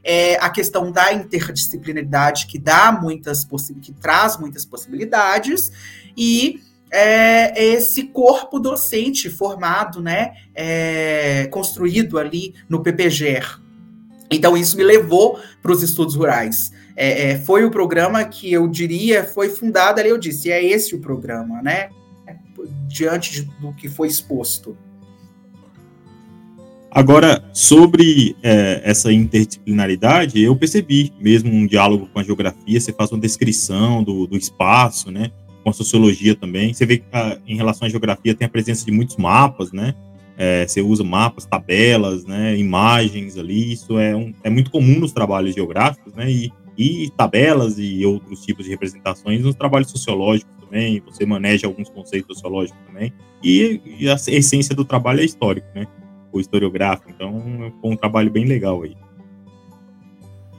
é, 0.08 0.36
a 0.36 0.48
questão 0.48 0.90
da 0.90 1.12
interdisciplinaridade 1.12 2.46
que 2.46 2.58
dá 2.58 2.90
muitas 2.90 3.46
que 3.80 3.92
traz 3.92 4.38
muitas 4.38 4.64
possibilidades 4.64 5.70
e 6.16 6.60
é, 6.90 7.74
esse 7.74 8.04
corpo 8.04 8.58
docente 8.58 9.28
formado, 9.28 10.00
né, 10.00 10.32
é, 10.54 11.46
construído 11.50 12.18
ali 12.18 12.54
no 12.68 12.82
PPGR. 12.82 13.60
Então 14.30 14.56
isso 14.56 14.78
me 14.78 14.82
levou 14.82 15.38
para 15.60 15.72
os 15.72 15.82
estudos 15.82 16.14
rurais. 16.14 16.72
É, 17.00 17.30
é, 17.30 17.38
foi 17.38 17.64
o 17.64 17.70
programa 17.70 18.24
que 18.24 18.52
eu 18.52 18.66
diria 18.66 19.22
foi 19.22 19.48
fundado 19.48 20.00
ali. 20.00 20.08
Eu 20.08 20.18
disse 20.18 20.50
é 20.50 20.64
esse 20.64 20.96
o 20.96 20.98
programa, 20.98 21.62
né? 21.62 21.90
Diante 22.88 23.42
do 23.60 23.72
que 23.72 23.88
foi 23.88 24.08
exposto. 24.08 24.76
Agora, 26.90 27.44
sobre 27.52 28.36
é, 28.42 28.80
essa 28.82 29.12
interdisciplinaridade, 29.12 30.42
eu 30.42 30.56
percebi 30.56 31.12
mesmo 31.20 31.52
um 31.52 31.66
diálogo 31.66 32.08
com 32.12 32.18
a 32.18 32.24
geografia, 32.24 32.80
você 32.80 32.92
faz 32.92 33.12
uma 33.12 33.20
descrição 33.20 34.02
do, 34.02 34.26
do 34.26 34.36
espaço, 34.36 35.10
né? 35.10 35.30
com 35.62 35.70
a 35.70 35.72
sociologia 35.72 36.34
também. 36.34 36.72
Você 36.72 36.84
vê 36.84 36.98
que 36.98 37.04
a, 37.12 37.28
ah, 37.28 37.38
em 37.46 37.56
relação 37.56 37.86
à 37.86 37.88
geografia 37.88 38.34
tem 38.34 38.46
a 38.46 38.50
presença 38.50 38.84
de 38.84 38.90
muitos 38.90 39.16
mapas, 39.16 39.70
né? 39.70 39.94
É, 40.36 40.66
você 40.66 40.80
usa 40.80 41.04
mapas, 41.04 41.44
tabelas, 41.44 42.24
né? 42.24 42.56
Imagens 42.56 43.36
ali. 43.36 43.72
Isso 43.72 43.98
é, 43.98 44.16
um, 44.16 44.32
é 44.42 44.50
muito 44.50 44.70
comum 44.70 44.98
nos 44.98 45.12
trabalhos 45.12 45.54
geográficos, 45.54 46.14
né? 46.14 46.30
E, 46.30 46.52
e 46.78 47.10
tabelas 47.10 47.76
e 47.76 48.06
outros 48.06 48.44
tipos 48.44 48.64
de 48.64 48.70
representações 48.70 49.42
nos 49.42 49.56
trabalhos 49.56 49.90
sociológicos 49.90 50.54
também. 50.60 51.02
Você 51.06 51.26
maneja 51.26 51.66
alguns 51.66 51.90
conceitos 51.90 52.36
sociológicos 52.36 52.80
também. 52.86 53.12
E, 53.42 53.80
e 53.98 54.08
a 54.08 54.14
essência 54.14 54.76
do 54.76 54.84
trabalho 54.84 55.20
é 55.20 55.24
histórico, 55.24 55.66
né? 55.74 55.86
O 56.32 56.38
historiográfico. 56.38 57.10
Então, 57.10 57.72
foi 57.80 57.90
um 57.90 57.96
trabalho 57.96 58.30
bem 58.30 58.44
legal 58.44 58.82
aí. 58.82 58.96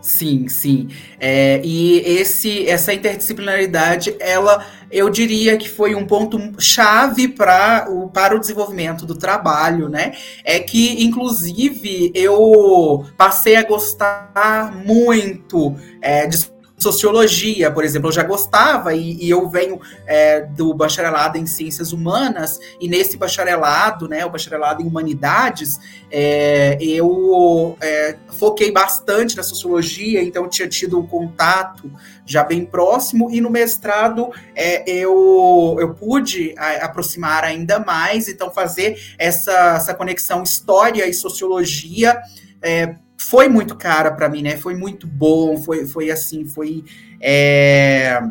Sim, 0.02 0.48
sim. 0.48 0.88
É, 1.20 1.60
e 1.62 1.98
esse, 2.00 2.66
essa 2.70 2.94
interdisciplinaridade, 2.94 4.16
ela, 4.20 4.66
eu 4.90 5.10
diria 5.10 5.58
que 5.58 5.68
foi 5.68 5.94
um 5.94 6.06
ponto 6.08 6.40
chave 6.58 7.28
para 7.28 7.86
o, 7.90 8.10
para 8.10 8.34
o 8.34 8.40
desenvolvimento 8.40 9.06
do 9.06 9.18
trabalho, 9.18 9.90
né? 9.90 10.14
É 10.46 10.58
que, 10.60 11.04
inclusive, 11.04 12.14
eu 12.16 13.06
passei 13.18 13.58
a 13.58 13.64
gostar 13.64 14.74
muito 14.86 15.76
é, 16.02 16.26
de 16.28 16.38
sociologia, 16.80 17.70
por 17.70 17.84
exemplo, 17.84 18.08
eu 18.08 18.14
já 18.14 18.24
gostava 18.24 18.96
e, 18.96 19.18
e 19.24 19.30
eu 19.30 19.50
venho 19.50 19.80
é, 20.08 20.42
do 20.42 20.74
bacharelado 20.74 21.38
em 21.38 21.46
ciências 21.46 21.92
humanas 21.92 22.60
e 22.80 22.88
nesse 22.88 23.18
bacharelado, 23.18 24.08
né, 24.08 24.26
o 24.26 24.30
bacharelado 24.30 24.82
em 24.82 24.88
humanidades, 24.88 25.80
é, 26.10 26.78
eu 26.82 27.78
é, 27.82 28.16
foquei 28.40 28.72
bastante 28.72 29.36
na 29.36 29.44
sociologia, 29.44 30.24
então 30.24 30.48
tinha 30.48 30.68
tido 30.68 30.98
um 30.98 31.06
contato 31.06 31.92
já 32.26 32.44
bem 32.44 32.66
próximo 32.66 33.30
e 33.30 33.42
no 33.42 33.50
mestrado 33.50 34.30
é, 34.56 34.90
eu, 34.90 35.76
eu 35.80 35.94
pude 35.94 36.56
aproximar 36.82 37.44
ainda 37.44 37.80
mais, 37.80 38.30
então 38.30 38.50
fazer 38.52 38.98
essa, 39.18 39.76
essa 39.76 39.94
conexão 39.94 40.44
história 40.44 41.08
e 41.08 41.14
sociologia 41.14 42.18
é, 42.62 42.96
foi 43.20 43.50
muito 43.50 43.76
cara 43.76 44.12
para 44.12 44.30
mim, 44.30 44.42
né? 44.42 44.56
Foi 44.56 44.74
muito 44.74 45.06
bom, 45.06 45.58
foi, 45.58 45.86
foi 45.86 46.10
assim, 46.10 46.46
foi. 46.46 46.86
É, 47.20 48.22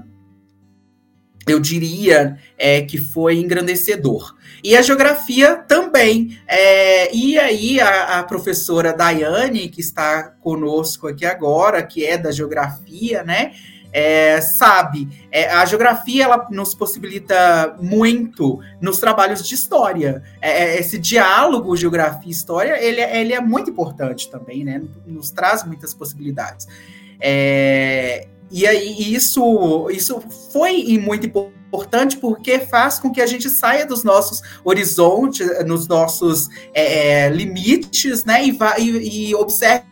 eu 1.46 1.60
diria 1.60 2.38
é, 2.56 2.80
que 2.80 2.96
foi 2.96 3.36
engrandecedor. 3.36 4.34
E 4.64 4.76
a 4.76 4.82
geografia 4.82 5.56
também. 5.56 6.38
É, 6.46 7.14
e 7.14 7.38
aí, 7.38 7.78
a, 7.80 8.18
a, 8.18 8.22
professora 8.24 8.92
Daiane, 8.92 9.68
que 9.68 9.80
está 9.80 10.22
conosco 10.22 11.06
aqui 11.06 11.26
agora, 11.26 11.82
que 11.82 12.04
é 12.04 12.16
da 12.16 12.30
geografia, 12.30 13.22
né? 13.22 13.52
É, 13.92 14.40
sabe, 14.40 15.26
é, 15.30 15.50
a 15.50 15.64
geografia 15.64 16.24
ela 16.24 16.46
nos 16.50 16.74
possibilita 16.74 17.76
muito 17.80 18.60
nos 18.80 18.98
trabalhos 18.98 19.46
de 19.46 19.54
história. 19.54 20.22
É, 20.40 20.50
é 20.64 20.80
esse 20.80 20.98
diálogo 20.98 21.76
geografia 21.76 22.30
história 22.30 22.82
ele, 22.82 23.00
é, 23.00 23.20
ele 23.20 23.32
é 23.32 23.40
muito 23.40 23.70
importante 23.70 24.30
também, 24.30 24.64
né? 24.64 24.82
Nos 25.06 25.30
traz 25.30 25.64
muitas 25.64 25.94
possibilidades. 25.94 26.66
É, 27.20 28.28
e 28.50 28.66
aí 28.66 29.14
isso, 29.14 29.88
isso 29.90 30.20
foi 30.52 30.98
muito 30.98 31.26
importante 31.26 32.16
porque 32.16 32.60
faz 32.60 32.98
com 32.98 33.10
que 33.10 33.20
a 33.20 33.26
gente 33.26 33.50
saia 33.50 33.84
dos 33.84 34.04
nossos 34.04 34.40
horizontes, 34.64 35.46
nos 35.66 35.86
nossos 35.86 36.48
é, 36.72 37.28
limites, 37.28 38.24
né? 38.24 38.44
E, 38.44 38.52
vá, 38.52 38.78
e, 38.78 39.30
e 39.30 39.34
observe 39.34 39.84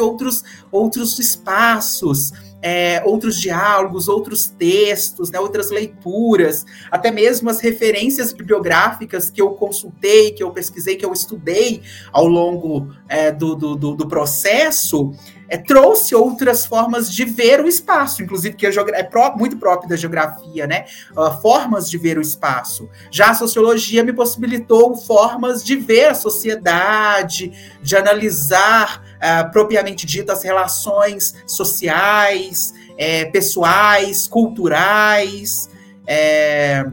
outros, 0.00 0.42
outros 0.70 1.18
espaços 1.18 2.32
é, 2.66 3.02
outros 3.04 3.38
diálogos, 3.38 4.08
outros 4.08 4.46
textos, 4.46 5.30
né, 5.30 5.38
outras 5.38 5.70
leituras, 5.70 6.64
até 6.90 7.10
mesmo 7.10 7.50
as 7.50 7.60
referências 7.60 8.32
bibliográficas 8.32 9.28
que 9.28 9.42
eu 9.42 9.50
consultei, 9.50 10.30
que 10.30 10.42
eu 10.42 10.50
pesquisei, 10.50 10.96
que 10.96 11.04
eu 11.04 11.12
estudei 11.12 11.82
ao 12.10 12.26
longo 12.26 12.88
é, 13.06 13.30
do, 13.30 13.54
do, 13.54 13.76
do, 13.76 14.08
processo, 14.08 15.12
é, 15.48 15.56
trouxe 15.56 16.14
outras 16.14 16.64
formas 16.66 17.12
de 17.12 17.24
ver 17.24 17.60
o 17.60 17.68
espaço, 17.68 18.22
inclusive 18.22 18.56
que 18.56 18.66
é 18.66 19.02
pró 19.02 19.34
muito 19.36 19.56
próprio 19.56 19.88
da 19.88 19.96
geografia, 19.96 20.66
né? 20.66 20.86
Uh, 21.16 21.30
formas 21.40 21.88
de 21.88 21.98
ver 21.98 22.18
o 22.18 22.22
espaço. 22.22 22.88
Já 23.10 23.30
a 23.30 23.34
sociologia 23.34 24.02
me 24.02 24.12
possibilitou 24.12 24.94
formas 24.96 25.64
de 25.64 25.76
ver 25.76 26.06
a 26.06 26.14
sociedade, 26.14 27.52
de 27.82 27.96
analisar 27.96 29.02
uh, 29.16 29.50
propriamente 29.50 30.06
dito 30.06 30.32
as 30.32 30.42
relações 30.42 31.34
sociais, 31.46 32.72
é, 32.96 33.26
pessoais, 33.26 34.26
culturais. 34.26 35.68
É, 36.06 36.84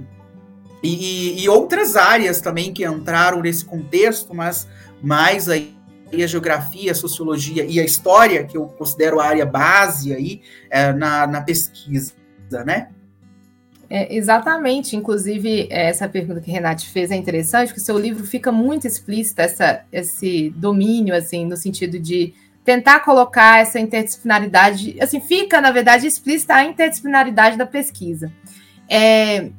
e, 0.83 1.43
e, 1.43 1.49
outras 1.49 1.95
áreas 1.95 2.41
também 2.41 2.73
que 2.73 2.85
entraram 2.85 3.41
nesse 3.41 3.63
contexto, 3.63 4.33
mas 4.33 4.67
mais 5.01 5.47
aí 5.47 5.75
a 6.13 6.27
geografia, 6.27 6.91
a 6.91 6.95
sociologia 6.95 7.65
e 7.65 7.79
a 7.79 7.83
história, 7.83 8.43
que 8.43 8.57
eu 8.57 8.65
considero 8.65 9.19
a 9.19 9.25
área 9.25 9.45
base 9.45 10.13
aí 10.13 10.41
é, 10.69 10.91
na, 10.91 11.27
na 11.27 11.41
pesquisa, 11.41 12.13
né? 12.65 12.89
É, 13.89 14.15
exatamente, 14.15 14.95
inclusive 14.95 15.67
essa 15.69 16.07
pergunta 16.07 16.39
que 16.39 16.49
Renate 16.49 16.87
fez 16.89 17.11
é 17.11 17.15
interessante, 17.15 17.67
porque 17.67 17.81
o 17.81 17.83
seu 17.83 17.99
livro 17.99 18.25
fica 18.25 18.49
muito 18.49 18.87
explícito 18.87 19.41
essa, 19.41 19.83
esse 19.91 20.49
domínio, 20.51 21.13
assim, 21.13 21.45
no 21.45 21.57
sentido 21.57 21.99
de 21.99 22.33
tentar 22.63 23.01
colocar 23.01 23.59
essa 23.59 23.79
interdisciplinaridade, 23.79 24.95
assim, 25.01 25.19
fica, 25.19 25.59
na 25.59 25.71
verdade, 25.71 26.07
explícita 26.07 26.55
a 26.55 26.63
interdisciplinaridade 26.63 27.57
da 27.57 27.65
pesquisa. 27.65 28.31
É, 28.89 29.49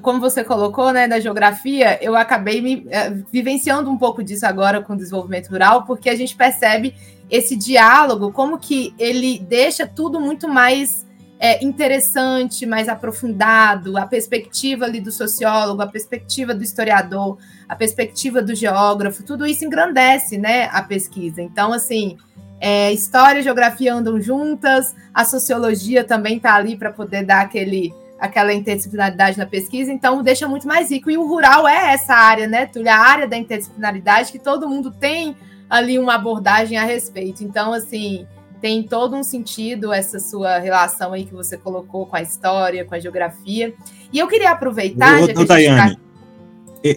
como 0.00 0.20
você 0.20 0.42
colocou, 0.44 0.92
né, 0.92 1.06
da 1.08 1.20
geografia, 1.20 1.98
eu 2.02 2.16
acabei 2.16 2.60
me 2.60 2.86
é, 2.90 3.10
vivenciando 3.30 3.90
um 3.90 3.98
pouco 3.98 4.22
disso 4.22 4.46
agora 4.46 4.82
com 4.82 4.94
o 4.94 4.96
desenvolvimento 4.96 5.48
rural, 5.48 5.84
porque 5.84 6.08
a 6.08 6.16
gente 6.16 6.34
percebe 6.34 6.94
esse 7.30 7.56
diálogo, 7.56 8.30
como 8.32 8.58
que 8.58 8.94
ele 8.98 9.38
deixa 9.38 9.86
tudo 9.86 10.20
muito 10.20 10.48
mais 10.48 11.06
é, 11.40 11.64
interessante, 11.64 12.64
mais 12.64 12.88
aprofundado, 12.88 13.96
a 13.96 14.06
perspectiva 14.06 14.84
ali 14.84 15.00
do 15.00 15.10
sociólogo, 15.10 15.82
a 15.82 15.86
perspectiva 15.86 16.54
do 16.54 16.62
historiador, 16.62 17.38
a 17.68 17.74
perspectiva 17.74 18.40
do 18.40 18.54
geógrafo, 18.54 19.24
tudo 19.24 19.44
isso 19.44 19.64
engrandece, 19.64 20.38
né, 20.38 20.68
a 20.72 20.82
pesquisa. 20.82 21.42
Então, 21.42 21.72
assim, 21.72 22.16
é, 22.60 22.92
história 22.92 23.40
e 23.40 23.42
geografia 23.42 23.92
andam 23.92 24.20
juntas, 24.20 24.94
a 25.12 25.24
sociologia 25.24 26.04
também 26.04 26.36
está 26.36 26.54
ali 26.54 26.76
para 26.76 26.92
poder 26.92 27.24
dar 27.24 27.40
aquele 27.40 27.92
aquela 28.22 28.54
interdisciplinaridade 28.54 29.36
na 29.36 29.44
pesquisa, 29.44 29.92
então 29.92 30.22
deixa 30.22 30.46
muito 30.46 30.64
mais 30.64 30.88
rico. 30.92 31.10
E 31.10 31.18
o 31.18 31.26
rural 31.26 31.66
é 31.66 31.92
essa 31.92 32.14
área, 32.14 32.46
né, 32.46 32.66
Túlia? 32.66 32.94
A 32.94 33.00
área 33.00 33.26
da 33.26 33.36
interdisciplinaridade 33.36 34.30
que 34.30 34.38
todo 34.38 34.68
mundo 34.68 34.92
tem 34.92 35.34
ali 35.68 35.98
uma 35.98 36.14
abordagem 36.14 36.78
a 36.78 36.84
respeito. 36.84 37.42
Então, 37.42 37.72
assim, 37.72 38.24
tem 38.60 38.80
todo 38.84 39.16
um 39.16 39.24
sentido 39.24 39.92
essa 39.92 40.20
sua 40.20 40.58
relação 40.58 41.12
aí 41.12 41.24
que 41.24 41.34
você 41.34 41.58
colocou 41.58 42.06
com 42.06 42.14
a 42.14 42.22
história, 42.22 42.84
com 42.84 42.94
a 42.94 43.00
geografia. 43.00 43.74
E 44.12 44.20
eu 44.20 44.28
queria 44.28 44.52
aproveitar. 44.52 45.20
Ô, 45.20 45.44
Daiane, 45.44 45.96
tá... 45.96 46.00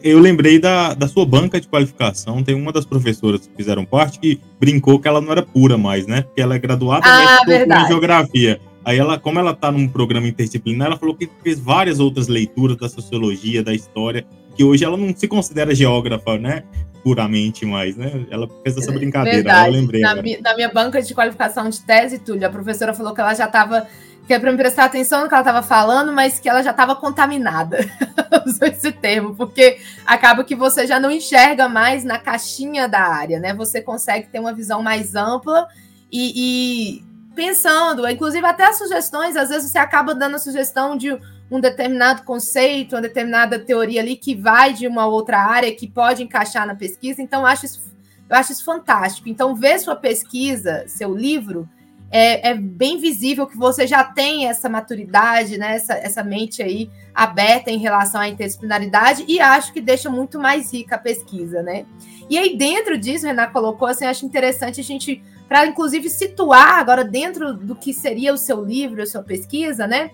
eu 0.03 0.19
lembrei 0.19 0.59
da, 0.59 0.93
da 0.93 1.07
sua 1.07 1.25
banca 1.25 1.59
de 1.59 1.67
qualificação. 1.67 2.43
Tem 2.43 2.53
uma 2.53 2.71
das 2.71 2.85
professoras 2.85 3.47
que 3.47 3.55
fizeram 3.55 3.83
parte 3.83 4.19
que 4.19 4.39
brincou 4.59 4.99
que 4.99 5.07
ela 5.07 5.19
não 5.19 5.31
era 5.31 5.41
pura 5.41 5.75
mais, 5.75 6.05
né? 6.05 6.21
Porque 6.21 6.39
ela 6.39 6.53
é 6.53 6.59
graduada 6.59 7.03
ah, 7.03 7.39
em 7.47 7.87
geografia. 7.87 8.61
Aí 8.85 8.99
ela, 8.99 9.17
como 9.17 9.39
ela 9.39 9.51
está 9.51 9.71
num 9.71 9.87
programa 9.87 10.27
interdisciplinar, 10.27 10.89
ela 10.89 10.97
falou 10.97 11.15
que 11.15 11.27
fez 11.43 11.59
várias 11.59 11.99
outras 11.99 12.27
leituras 12.27 12.77
da 12.77 12.87
sociologia, 12.87 13.63
da 13.63 13.73
história, 13.73 14.23
que 14.55 14.63
hoje 14.63 14.85
ela 14.85 14.95
não 14.95 15.13
se 15.15 15.27
considera 15.27 15.73
geógrafa, 15.73 16.37
né? 16.37 16.63
Puramente 17.03 17.65
mais, 17.65 17.97
né? 17.97 18.27
Ela 18.29 18.47
fez 18.63 18.77
essa 18.77 18.91
brincadeira, 18.91 19.37
Verdade. 19.37 19.67
eu 19.67 19.73
lembrei. 19.73 20.01
Na, 20.01 20.15
mi, 20.15 20.37
na, 20.39 20.55
minha 20.55 20.69
banca 20.69 21.01
de 21.01 21.15
qualificação 21.15 21.67
de 21.67 21.81
tese, 21.81 22.19
Túlio, 22.19 22.45
a 22.45 22.49
professora 22.49 22.93
falou 22.93 23.13
que 23.13 23.21
ela 23.21 23.33
já 23.33 23.45
estava. 23.45 23.87
Que 24.27 24.33
é 24.33 24.39
para 24.39 24.51
me 24.51 24.57
prestar 24.57 24.85
atenção 24.85 25.21
no 25.21 25.27
que 25.27 25.35
ela 25.35 25.41
estava 25.41 25.61
falando, 25.61 26.11
mas 26.11 26.39
que 26.39 26.49
ela 26.49 26.63
já 26.63 26.71
estava 26.71 26.95
contaminada. 26.95 27.77
Usou 28.45 28.67
esse 28.67 28.91
termo, 28.91 29.35
porque 29.35 29.77
acaba 30.03 30.43
que 30.43 30.55
você 30.55 30.87
já 30.87 30.99
não 30.99 31.11
enxerga 31.11 31.69
mais 31.69 32.03
na 32.03 32.17
caixinha 32.17 32.87
da 32.87 33.01
área, 33.01 33.39
né? 33.39 33.53
Você 33.53 33.81
consegue 33.81 34.27
ter 34.27 34.39
uma 34.39 34.51
visão 34.51 34.81
mais 34.81 35.15
ampla 35.15 35.67
e, 36.11 37.03
e 37.03 37.14
pensando, 37.35 38.07
inclusive 38.07 38.45
até 38.45 38.65
as 38.65 38.77
sugestões, 38.77 39.35
às 39.35 39.49
vezes 39.49 39.69
você 39.69 39.77
acaba 39.77 40.15
dando 40.15 40.35
a 40.35 40.39
sugestão 40.39 40.97
de 40.97 41.15
um 41.51 41.59
determinado 41.59 42.23
conceito, 42.23 42.95
uma 42.95 43.01
determinada 43.01 43.59
teoria 43.59 44.01
ali 44.01 44.15
que 44.15 44.33
vai 44.33 44.73
de 44.73 44.87
uma 44.87 45.05
outra 45.05 45.39
área 45.39 45.73
que 45.75 45.87
pode 45.87 46.23
encaixar 46.23 46.65
na 46.65 46.73
pesquisa. 46.73 47.21
Então, 47.21 47.45
acho 47.45 47.65
isso, 47.65 47.93
eu 48.27 48.35
acho 48.35 48.53
isso 48.53 48.65
fantástico. 48.65 49.29
Então, 49.29 49.55
ver 49.55 49.77
sua 49.79 49.95
pesquisa, 49.95 50.85
seu 50.87 51.13
livro, 51.13 51.69
é, 52.09 52.51
é, 52.51 52.53
bem 52.55 52.97
visível 52.97 53.45
que 53.45 53.57
você 53.57 53.85
já 53.85 54.03
tem 54.03 54.47
essa 54.47 54.69
maturidade, 54.69 55.57
né, 55.57 55.75
essa, 55.75 55.93
essa 55.95 56.23
mente 56.23 56.63
aí 56.63 56.89
aberta 57.13 57.69
em 57.69 57.77
relação 57.77 58.21
à 58.21 58.27
interdisciplinaridade 58.27 59.25
e 59.27 59.39
acho 59.39 59.73
que 59.73 59.81
deixa 59.81 60.09
muito 60.09 60.39
mais 60.39 60.73
rica 60.73 60.95
a 60.95 60.99
pesquisa, 60.99 61.61
né? 61.61 61.85
E 62.29 62.37
aí, 62.37 62.57
dentro 62.57 62.97
disso, 62.97 63.25
Renan 63.25 63.47
colocou, 63.47 63.87
assim, 63.87 64.05
acho 64.05 64.25
interessante 64.25 64.79
a 64.79 64.83
gente 64.83 65.21
para 65.47 65.65
inclusive 65.65 66.09
situar 66.09 66.79
agora 66.79 67.03
dentro 67.03 67.53
do 67.53 67.75
que 67.75 67.93
seria 67.93 68.33
o 68.33 68.37
seu 68.37 68.63
livro, 68.63 69.01
a 69.01 69.05
sua 69.05 69.23
pesquisa, 69.23 69.85
né? 69.85 70.11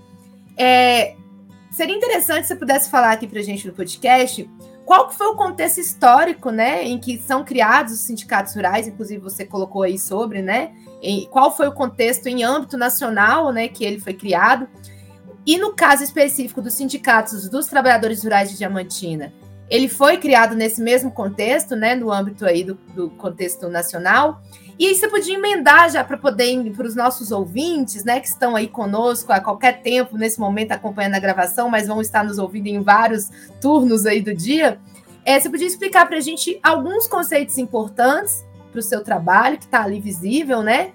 É, 0.57 1.15
seria 1.71 1.95
interessante 1.95 2.43
se 2.43 2.49
você 2.49 2.55
pudesse 2.55 2.89
falar 2.89 3.11
aqui 3.11 3.27
para 3.27 3.39
a 3.39 3.43
gente 3.43 3.67
no 3.67 3.73
podcast 3.73 4.47
qual 4.85 5.09
foi 5.09 5.27
o 5.27 5.35
contexto 5.35 5.79
histórico, 5.79 6.49
né, 6.51 6.83
em 6.83 6.99
que 6.99 7.17
são 7.17 7.45
criados 7.45 7.93
os 7.93 7.99
sindicatos 8.01 8.53
rurais, 8.53 8.87
inclusive 8.87 9.21
você 9.21 9.45
colocou 9.45 9.83
aí 9.83 9.97
sobre, 9.97 10.41
né, 10.41 10.71
qual 11.29 11.55
foi 11.55 11.67
o 11.67 11.71
contexto 11.71 12.27
em 12.27 12.43
âmbito 12.43 12.77
nacional, 12.77 13.53
né, 13.53 13.69
que 13.69 13.85
ele 13.85 13.99
foi 13.99 14.13
criado, 14.13 14.67
e 15.45 15.57
no 15.57 15.73
caso 15.73 16.03
específico 16.03 16.61
dos 16.61 16.73
sindicatos 16.73 17.47
dos 17.47 17.67
trabalhadores 17.67 18.23
rurais 18.23 18.51
de 18.51 18.57
Diamantina, 18.57 19.33
ele 19.69 19.87
foi 19.87 20.17
criado 20.17 20.55
nesse 20.55 20.81
mesmo 20.81 21.09
contexto, 21.11 21.75
né, 21.75 21.95
no 21.95 22.11
âmbito 22.11 22.45
aí 22.45 22.63
do, 22.63 22.75
do 22.93 23.09
contexto 23.11 23.69
nacional, 23.69 24.41
e 24.81 24.87
aí 24.87 24.95
você 24.95 25.07
podia 25.07 25.35
emendar 25.35 25.91
já 25.91 26.03
para 26.03 26.17
poder 26.17 26.71
para 26.71 26.87
os 26.87 26.95
nossos 26.95 27.31
ouvintes, 27.31 28.03
né, 28.03 28.19
que 28.19 28.27
estão 28.27 28.55
aí 28.55 28.67
conosco 28.67 29.31
a 29.31 29.39
qualquer 29.39 29.83
tempo 29.83 30.17
nesse 30.17 30.39
momento 30.39 30.71
acompanhando 30.71 31.13
a 31.13 31.19
gravação, 31.19 31.69
mas 31.69 31.87
vão 31.87 32.01
estar 32.01 32.23
nos 32.23 32.39
ouvindo 32.39 32.65
em 32.65 32.81
vários 32.81 33.29
turnos 33.61 34.07
aí 34.07 34.23
do 34.23 34.33
dia. 34.33 34.79
É, 35.23 35.39
você 35.39 35.51
podia 35.51 35.67
explicar 35.67 36.07
para 36.07 36.17
a 36.17 36.19
gente 36.19 36.59
alguns 36.63 37.07
conceitos 37.07 37.59
importantes 37.59 38.43
para 38.71 38.79
o 38.79 38.81
seu 38.81 39.03
trabalho, 39.03 39.59
que 39.59 39.65
está 39.65 39.83
ali 39.83 39.99
visível, 39.99 40.63
né? 40.63 40.93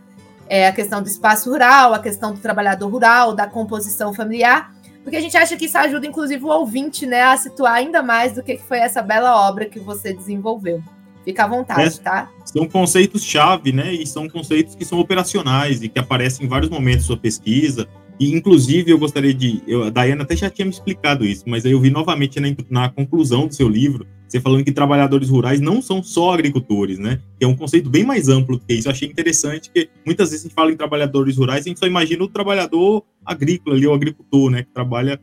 É 0.49 0.67
a 0.67 0.73
questão 0.73 1.01
do 1.01 1.07
espaço 1.07 1.49
rural, 1.49 1.95
a 1.95 2.01
questão 2.01 2.35
do 2.35 2.41
trabalhador 2.41 2.89
rural, 2.89 3.37
da 3.37 3.47
composição 3.47 4.13
familiar, 4.13 4.75
porque 5.05 5.17
a 5.17 5.21
gente 5.21 5.37
acha 5.37 5.57
que 5.57 5.67
isso 5.67 5.79
ajuda, 5.79 6.09
inclusive, 6.09 6.43
o 6.43 6.49
ouvinte 6.49 7.07
né, 7.07 7.23
a 7.23 7.37
situar 7.37 7.75
ainda 7.75 8.03
mais 8.03 8.33
do 8.33 8.43
que 8.43 8.59
foi 8.59 8.79
essa 8.79 9.01
bela 9.01 9.49
obra 9.49 9.67
que 9.67 9.79
você 9.79 10.13
desenvolveu. 10.13 10.83
Fica 11.25 11.45
à 11.45 11.47
vontade, 11.47 12.01
é, 12.01 12.03
tá? 12.03 12.29
São 12.57 12.67
conceitos-chave, 12.67 13.71
né? 13.71 13.93
E 13.93 14.07
são 14.07 14.27
conceitos 14.31 14.75
que 14.75 14.83
são 14.83 14.99
operacionais 14.99 15.83
e 15.83 15.91
que 15.91 15.99
aparecem 15.99 16.47
em 16.47 16.49
vários 16.49 16.71
momentos 16.71 17.03
da 17.03 17.09
sua 17.09 17.17
pesquisa. 17.19 17.87
E, 18.19 18.33
inclusive, 18.35 18.91
eu 18.91 18.99
gostaria 18.99 19.35
de. 19.35 19.63
Eu, 19.67 19.85
a 19.85 19.91
Dayana 19.91 20.23
até 20.23 20.35
já 20.35 20.49
tinha 20.49 20.65
me 20.65 20.71
explicado 20.71 21.23
isso, 21.27 21.45
mas 21.47 21.67
aí 21.67 21.73
eu 21.73 21.81
vi 21.81 21.91
novamente 21.91 22.41
na, 22.41 22.49
na 22.71 22.89
conclusão 22.89 23.47
do 23.47 23.55
seu 23.55 23.69
livro, 23.69 24.07
você 24.27 24.41
falando 24.41 24.65
que 24.65 24.73
trabalhadores 24.73 25.29
rurais 25.29 25.61
não 25.61 25.83
são 25.83 26.03
só 26.03 26.33
agricultores, 26.33 26.99
né? 26.99 27.21
Que 27.39 27.45
é 27.45 27.49
um 27.49 27.55
conceito 27.55 27.91
bem 27.91 28.05
mais 28.05 28.31
amplo 28.31 28.59
que 28.59 28.73
isso. 28.73 28.89
Eu 28.89 28.93
achei 28.93 29.07
interessante, 29.07 29.71
que 29.71 29.91
muitas 30.03 30.31
vezes 30.31 30.47
a 30.47 30.49
gente 30.49 30.55
fala 30.55 30.73
em 30.73 30.77
trabalhadores 30.77 31.37
rurais, 31.37 31.67
a 31.67 31.69
gente 31.69 31.79
só 31.79 31.87
imagina 31.87 32.25
o 32.25 32.29
trabalhador 32.29 33.05
agrícola 33.23 33.77
ali, 33.77 33.87
o 33.87 33.93
agricultor, 33.93 34.51
né? 34.51 34.63
Que 34.63 34.73
trabalha 34.73 35.21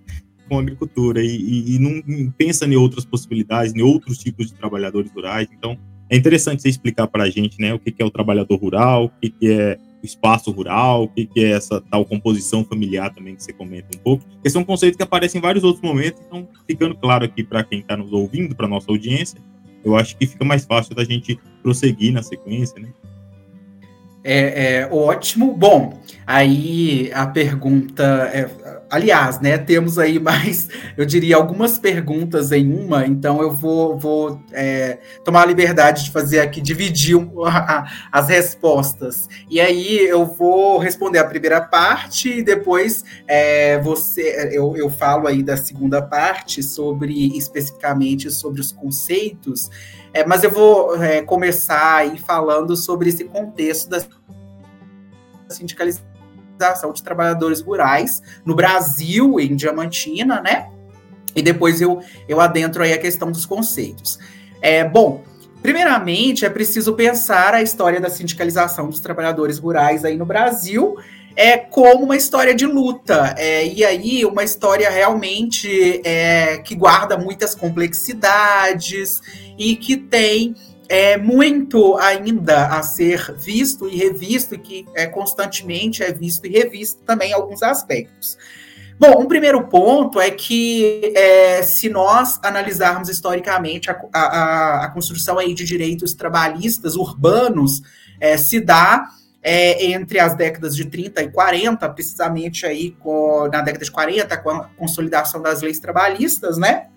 com 0.47 0.59
agricultura 0.59 1.23
e, 1.23 1.35
e, 1.35 1.75
e 1.75 1.79
não 1.79 2.31
pensa 2.37 2.67
em 2.67 2.75
outras 2.75 3.05
possibilidades, 3.05 3.73
em 3.73 3.81
outros 3.81 4.19
tipos 4.19 4.47
de 4.47 4.53
trabalhadores 4.53 5.11
rurais. 5.11 5.47
Então, 5.51 5.79
é 6.13 6.15
interessante 6.15 6.61
você 6.61 6.69
explicar 6.69 7.07
para 7.07 7.23
a 7.23 7.29
gente, 7.29 7.59
né, 7.59 7.73
o 7.73 7.79
que, 7.79 7.91
que, 7.91 8.03
é 8.03 8.05
o 8.05 8.11
trabalhador 8.11 8.55
rural, 8.55 9.05
o 9.05 9.09
que, 9.19 9.31
que 9.31 9.51
é 9.51 9.79
o 10.01 10.05
espaço 10.05 10.51
rural, 10.51 11.05
o 11.05 11.07
que, 11.07 11.25
que 11.25 11.43
é 11.43 11.53
essa 11.53 11.81
tal 11.81 12.05
composição 12.05 12.63
familiar 12.63 13.11
também 13.11 13.35
que 13.35 13.41
você 13.41 13.51
comenta 13.51 13.87
um 13.97 13.99
pouco, 13.99 14.23
que 14.43 14.47
são 14.47 14.63
conceitos 14.63 14.95
que 14.95 15.01
aparecem 15.01 15.39
em 15.39 15.41
vários 15.41 15.63
outros 15.63 15.81
momentos, 15.81 16.21
então 16.27 16.47
ficando 16.67 16.93
claro 16.93 17.25
aqui 17.25 17.43
para 17.43 17.63
quem 17.63 17.79
está 17.79 17.97
nos 17.97 18.13
ouvindo, 18.13 18.55
para 18.55 18.67
nossa 18.67 18.91
audiência, 18.91 19.39
eu 19.83 19.95
acho 19.95 20.15
que 20.15 20.27
fica 20.27 20.45
mais 20.45 20.65
fácil 20.65 20.93
da 20.93 21.03
gente 21.03 21.39
prosseguir 21.63 22.13
na 22.13 22.21
sequência, 22.21 22.79
né? 22.79 22.89
É, 24.23 24.75
é, 24.75 24.89
ótimo. 24.89 25.53
Bom, 25.57 25.99
aí 26.25 27.11
a 27.11 27.25
pergunta, 27.25 28.03
é, 28.31 28.49
aliás, 28.93 29.39
né, 29.39 29.57
temos 29.57 29.97
aí 29.97 30.19
mais, 30.19 30.69
eu 30.95 31.03
diria, 31.03 31.35
algumas 31.35 31.79
perguntas 31.79 32.51
em 32.51 32.71
uma, 32.71 33.07
então 33.07 33.41
eu 33.41 33.49
vou, 33.49 33.97
vou 33.97 34.39
é, 34.51 34.99
tomar 35.25 35.41
a 35.41 35.45
liberdade 35.47 36.03
de 36.03 36.11
fazer 36.11 36.39
aqui, 36.39 36.61
dividir 36.61 37.17
a, 37.43 37.91
as 38.11 38.29
respostas. 38.29 39.27
E 39.49 39.59
aí 39.59 39.97
eu 39.97 40.27
vou 40.27 40.77
responder 40.77 41.17
a 41.17 41.25
primeira 41.25 41.59
parte 41.59 42.29
e 42.37 42.43
depois 42.43 43.03
é, 43.27 43.79
você, 43.79 44.51
eu, 44.51 44.77
eu 44.77 44.91
falo 44.91 45.27
aí 45.27 45.41
da 45.41 45.57
segunda 45.57 45.99
parte 45.99 46.61
sobre, 46.61 47.35
especificamente, 47.35 48.29
sobre 48.29 48.61
os 48.61 48.71
conceitos, 48.71 49.71
é, 50.13 50.23
mas 50.23 50.43
eu 50.43 50.51
vou 50.51 51.03
é, 51.03 51.23
começar 51.23 51.95
aí 51.95 52.19
falando 52.19 52.77
sobre 52.77 53.09
esse 53.09 53.23
contexto 53.23 53.89
da 53.89 54.05
sindicalização 55.49 56.12
de 56.93 57.03
trabalhadores 57.03 57.61
rurais 57.61 58.21
no 58.45 58.55
Brasil, 58.55 59.39
em 59.39 59.55
Diamantina, 59.55 60.41
né? 60.41 60.69
E 61.35 61.41
depois 61.41 61.81
eu, 61.81 62.01
eu 62.27 62.39
adentro 62.39 62.83
aí 62.83 62.93
a 62.93 62.97
questão 62.97 63.31
dos 63.31 63.45
conceitos. 63.45 64.19
É, 64.61 64.83
bom, 64.83 65.23
primeiramente 65.61 66.45
é 66.45 66.49
preciso 66.49 66.93
pensar 66.93 67.53
a 67.53 67.61
história 67.61 67.99
da 67.99 68.09
sindicalização 68.09 68.89
dos 68.89 68.99
trabalhadores 68.99 69.57
rurais 69.57 70.05
aí 70.05 70.15
no 70.15 70.25
Brasil 70.25 70.95
é 71.35 71.57
como 71.57 72.05
uma 72.05 72.15
história 72.15 72.53
de 72.53 72.65
luta. 72.65 73.33
É, 73.37 73.65
e 73.65 73.83
aí, 73.83 74.25
uma 74.25 74.43
história 74.43 74.89
realmente 74.89 76.01
é, 76.03 76.57
que 76.59 76.75
guarda 76.75 77.17
muitas 77.17 77.55
complexidades 77.55 79.19
e 79.57 79.75
que 79.75 79.97
tem 79.97 80.55
é 80.89 81.17
muito 81.17 81.97
ainda 81.97 82.67
a 82.67 82.83
ser 82.83 83.33
visto 83.35 83.87
e 83.87 83.95
revisto, 83.95 84.55
e 84.55 84.57
que 84.57 84.85
é, 84.93 85.05
constantemente 85.05 86.03
é 86.03 86.11
visto 86.11 86.45
e 86.45 86.49
revisto 86.49 87.01
também 87.03 87.31
em 87.31 87.33
alguns 87.33 87.63
aspectos. 87.63 88.37
Bom, 88.99 89.21
um 89.21 89.25
primeiro 89.25 89.67
ponto 89.67 90.19
é 90.19 90.29
que 90.29 91.11
é, 91.15 91.63
se 91.63 91.89
nós 91.89 92.39
analisarmos 92.43 93.09
historicamente 93.09 93.89
a, 93.89 93.99
a, 94.13 94.85
a, 94.85 94.89
construção 94.91 95.39
aí 95.39 95.53
de 95.53 95.65
direitos 95.65 96.13
trabalhistas 96.13 96.95
urbanos, 96.95 97.81
é, 98.19 98.37
se 98.37 98.59
dá 98.59 99.09
é, 99.41 99.87
entre 99.87 100.19
as 100.19 100.35
décadas 100.35 100.75
de 100.75 100.85
30 100.85 101.23
e 101.23 101.31
40, 101.31 101.89
precisamente 101.89 102.65
aí 102.65 102.91
com, 102.91 103.49
na 103.51 103.61
década 103.61 103.83
de 103.83 103.91
40, 103.91 104.37
com 104.37 104.49
a 104.51 104.63
consolidação 104.77 105.41
das 105.41 105.61
leis 105.61 105.79
trabalhistas, 105.79 106.57
né? 106.57 106.87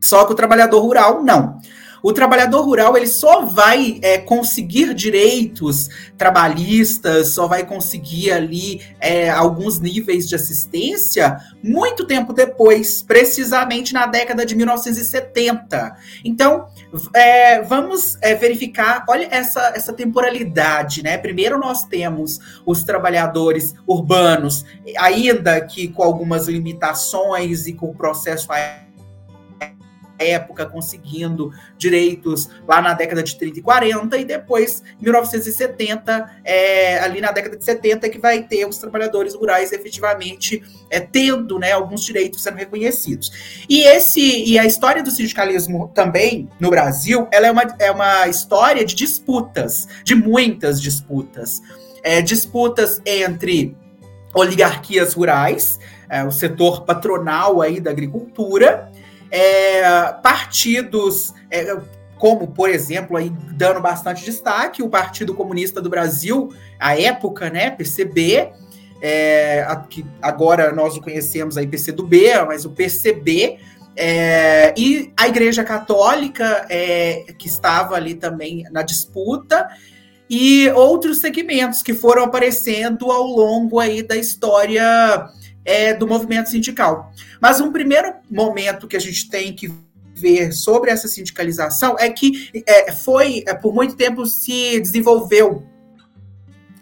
Só 0.00 0.26
que 0.26 0.32
o 0.32 0.36
trabalhador 0.36 0.80
rural 0.80 1.22
não. 1.22 1.58
O 2.04 2.12
trabalhador 2.12 2.60
rural 2.60 2.98
ele 2.98 3.06
só 3.06 3.46
vai 3.46 3.98
é, 4.02 4.18
conseguir 4.18 4.92
direitos 4.92 5.88
trabalhistas, 6.18 7.28
só 7.28 7.46
vai 7.46 7.64
conseguir 7.64 8.30
ali 8.30 8.82
é, 9.00 9.30
alguns 9.30 9.80
níveis 9.80 10.28
de 10.28 10.34
assistência 10.34 11.38
muito 11.62 12.06
tempo 12.06 12.34
depois, 12.34 13.00
precisamente 13.00 13.94
na 13.94 14.04
década 14.04 14.44
de 14.44 14.54
1970. 14.54 15.96
Então, 16.22 16.66
é, 17.14 17.62
vamos 17.62 18.18
é, 18.20 18.34
verificar, 18.34 19.06
olha 19.08 19.26
essa, 19.30 19.72
essa 19.74 19.94
temporalidade, 19.94 21.02
né? 21.02 21.16
Primeiro 21.16 21.58
nós 21.58 21.84
temos 21.84 22.38
os 22.66 22.84
trabalhadores 22.84 23.74
urbanos, 23.86 24.66
ainda 24.98 25.58
que 25.62 25.88
com 25.88 26.02
algumas 26.02 26.48
limitações 26.48 27.66
e 27.66 27.72
com 27.72 27.86
o 27.86 27.94
processo 27.94 28.52
época 30.18 30.66
conseguindo 30.66 31.52
direitos 31.76 32.48
lá 32.66 32.80
na 32.80 32.94
década 32.94 33.22
de 33.22 33.36
30 33.36 33.58
e 33.58 33.62
40, 33.62 34.16
e 34.18 34.24
depois, 34.24 34.82
1970, 35.00 36.40
é, 36.44 36.98
ali 37.00 37.20
na 37.20 37.32
década 37.32 37.56
de 37.56 37.64
70, 37.64 38.08
que 38.08 38.18
vai 38.18 38.42
ter 38.42 38.66
os 38.66 38.78
trabalhadores 38.78 39.34
rurais 39.34 39.72
efetivamente 39.72 40.62
é, 40.90 41.00
tendo 41.00 41.58
né, 41.58 41.72
alguns 41.72 42.04
direitos 42.04 42.42
sendo 42.42 42.56
reconhecidos. 42.56 43.64
E 43.68 43.82
esse 43.82 44.20
e 44.20 44.58
a 44.58 44.64
história 44.64 45.02
do 45.02 45.10
sindicalismo 45.10 45.90
também 45.94 46.48
no 46.58 46.70
Brasil, 46.70 47.28
ela 47.32 47.46
é 47.46 47.50
uma, 47.50 47.62
é 47.78 47.90
uma 47.90 48.28
história 48.28 48.84
de 48.84 48.94
disputas, 48.94 49.86
de 50.04 50.14
muitas 50.14 50.80
disputas. 50.80 51.60
É, 52.02 52.20
disputas 52.20 53.00
entre 53.06 53.74
oligarquias 54.34 55.14
rurais, 55.14 55.78
é, 56.08 56.24
o 56.24 56.30
setor 56.30 56.84
patronal 56.84 57.62
aí 57.62 57.80
da 57.80 57.90
agricultura, 57.90 58.90
é, 59.34 59.82
partidos 60.22 61.34
é, 61.50 61.76
como, 62.16 62.46
por 62.46 62.70
exemplo, 62.70 63.16
aí 63.16 63.32
dando 63.56 63.80
bastante 63.80 64.24
destaque, 64.24 64.80
o 64.80 64.88
Partido 64.88 65.34
Comunista 65.34 65.82
do 65.82 65.90
Brasil, 65.90 66.54
a 66.78 66.96
época, 66.96 67.50
né, 67.50 67.68
PCB, 67.70 68.52
é, 69.02 69.64
a, 69.66 69.74
que 69.74 70.06
agora 70.22 70.72
nós 70.72 70.96
o 70.96 71.00
conhecemos 71.00 71.56
aí 71.56 71.66
PCdoB, 71.66 72.44
mas 72.46 72.64
o 72.64 72.70
PCB, 72.70 73.58
é, 73.96 74.72
e 74.78 75.12
a 75.16 75.26
Igreja 75.26 75.64
Católica, 75.64 76.64
é, 76.70 77.24
que 77.36 77.48
estava 77.48 77.96
ali 77.96 78.14
também 78.14 78.62
na 78.70 78.82
disputa, 78.82 79.68
e 80.30 80.70
outros 80.70 81.18
segmentos 81.18 81.82
que 81.82 81.92
foram 81.92 82.22
aparecendo 82.22 83.10
ao 83.10 83.24
longo 83.24 83.80
aí 83.80 84.00
da 84.00 84.16
história 84.16 85.28
é, 85.64 85.94
do 85.94 86.06
movimento 86.06 86.50
sindical. 86.50 87.12
Mas 87.40 87.60
um 87.60 87.72
primeiro 87.72 88.12
momento 88.30 88.86
que 88.86 88.96
a 88.96 89.00
gente 89.00 89.28
tem 89.28 89.52
que 89.52 89.72
ver 90.14 90.52
sobre 90.52 90.90
essa 90.90 91.08
sindicalização 91.08 91.96
é 91.98 92.08
que 92.08 92.50
é, 92.66 92.92
foi, 92.92 93.42
é, 93.46 93.54
por 93.54 93.74
muito 93.74 93.96
tempo, 93.96 94.24
se 94.26 94.78
desenvolveu 94.80 95.66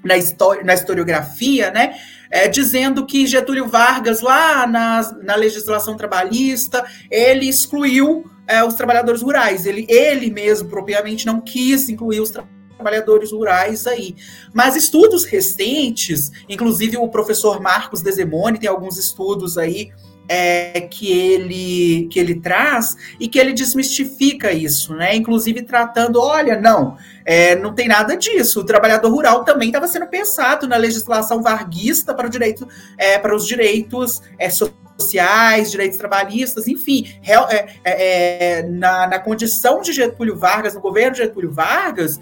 na, 0.05 0.17
história, 0.17 0.63
na 0.63 0.75
historiografia, 0.75 1.71
né? 1.71 1.95
É, 2.31 2.49
dizendo 2.49 3.05
que 3.05 3.27
Getúlio 3.27 3.69
Vargas, 3.69 4.23
lá 4.23 4.67
na, 4.67 5.13
na 5.23 5.35
legislação 5.35 5.97
trabalhista, 5.97 6.83
ele 7.11 7.47
excluiu 7.47 8.25
é, 8.47 8.65
os 8.65 8.75
trabalhadores 8.75 9.21
rurais. 9.21 9.67
Ele, 9.67 9.87
ele 9.89 10.31
mesmo, 10.31 10.69
propriamente, 10.69 11.27
não 11.27 11.41
quis 11.41 11.91
incluir 11.91 12.21
os 12.21 12.31
trabalhadores 12.31 12.52
trabalhadores 12.83 13.33
rurais 13.33 13.87
aí. 13.87 14.17
Mas 14.53 14.77
estudos 14.77 15.25
recentes, 15.25 16.31
inclusive 16.49 16.97
o 16.97 17.09
professor 17.09 17.61
Marcos 17.61 18.03
Desemone 18.03 18.59
tem 18.59 18.69
alguns 18.69 18.99
estudos 18.99 19.57
aí 19.57 19.93
é, 20.29 20.81
que, 20.83 21.13
ele, 21.13 22.09
que 22.11 22.19
ele 22.19 22.41
traz 22.41 22.97
e 23.19 23.29
que 23.29 23.39
ele 23.39 23.53
desmistifica 23.53 24.53
isso, 24.53 24.95
né? 24.95 25.15
Inclusive 25.15 25.63
tratando, 25.63 26.21
olha, 26.21 26.61
não, 26.61 26.97
é, 27.25 27.57
não 27.57 27.75
tem 27.75 27.89
nada 27.89 28.17
disso. 28.17 28.61
O 28.61 28.65
trabalhador 28.65 29.11
rural 29.11 29.45
também 29.45 29.69
estava 29.69 29.87
sendo 29.87 30.07
pensado 30.07 30.67
na 30.67 30.77
legislação 30.77 31.43
varguista 31.43 32.15
para, 32.15 32.27
o 32.27 32.31
direito, 32.31 32.67
é, 32.97 33.19
para 33.19 33.35
os 33.35 33.47
direitos 33.47 34.23
é, 34.39 34.49
sociais, 34.49 35.71
direitos 35.71 35.99
trabalhistas, 35.99 36.69
enfim, 36.69 37.15
é, 37.25 37.67
é, 37.85 38.63
na, 38.63 39.07
na 39.07 39.19
condição 39.19 39.81
de 39.81 39.93
Getúlio 39.93 40.37
Vargas, 40.37 40.75
no 40.75 40.81
governo 40.81 41.13
de 41.13 41.19
Getúlio 41.19 41.51
Vargas, 41.51 42.19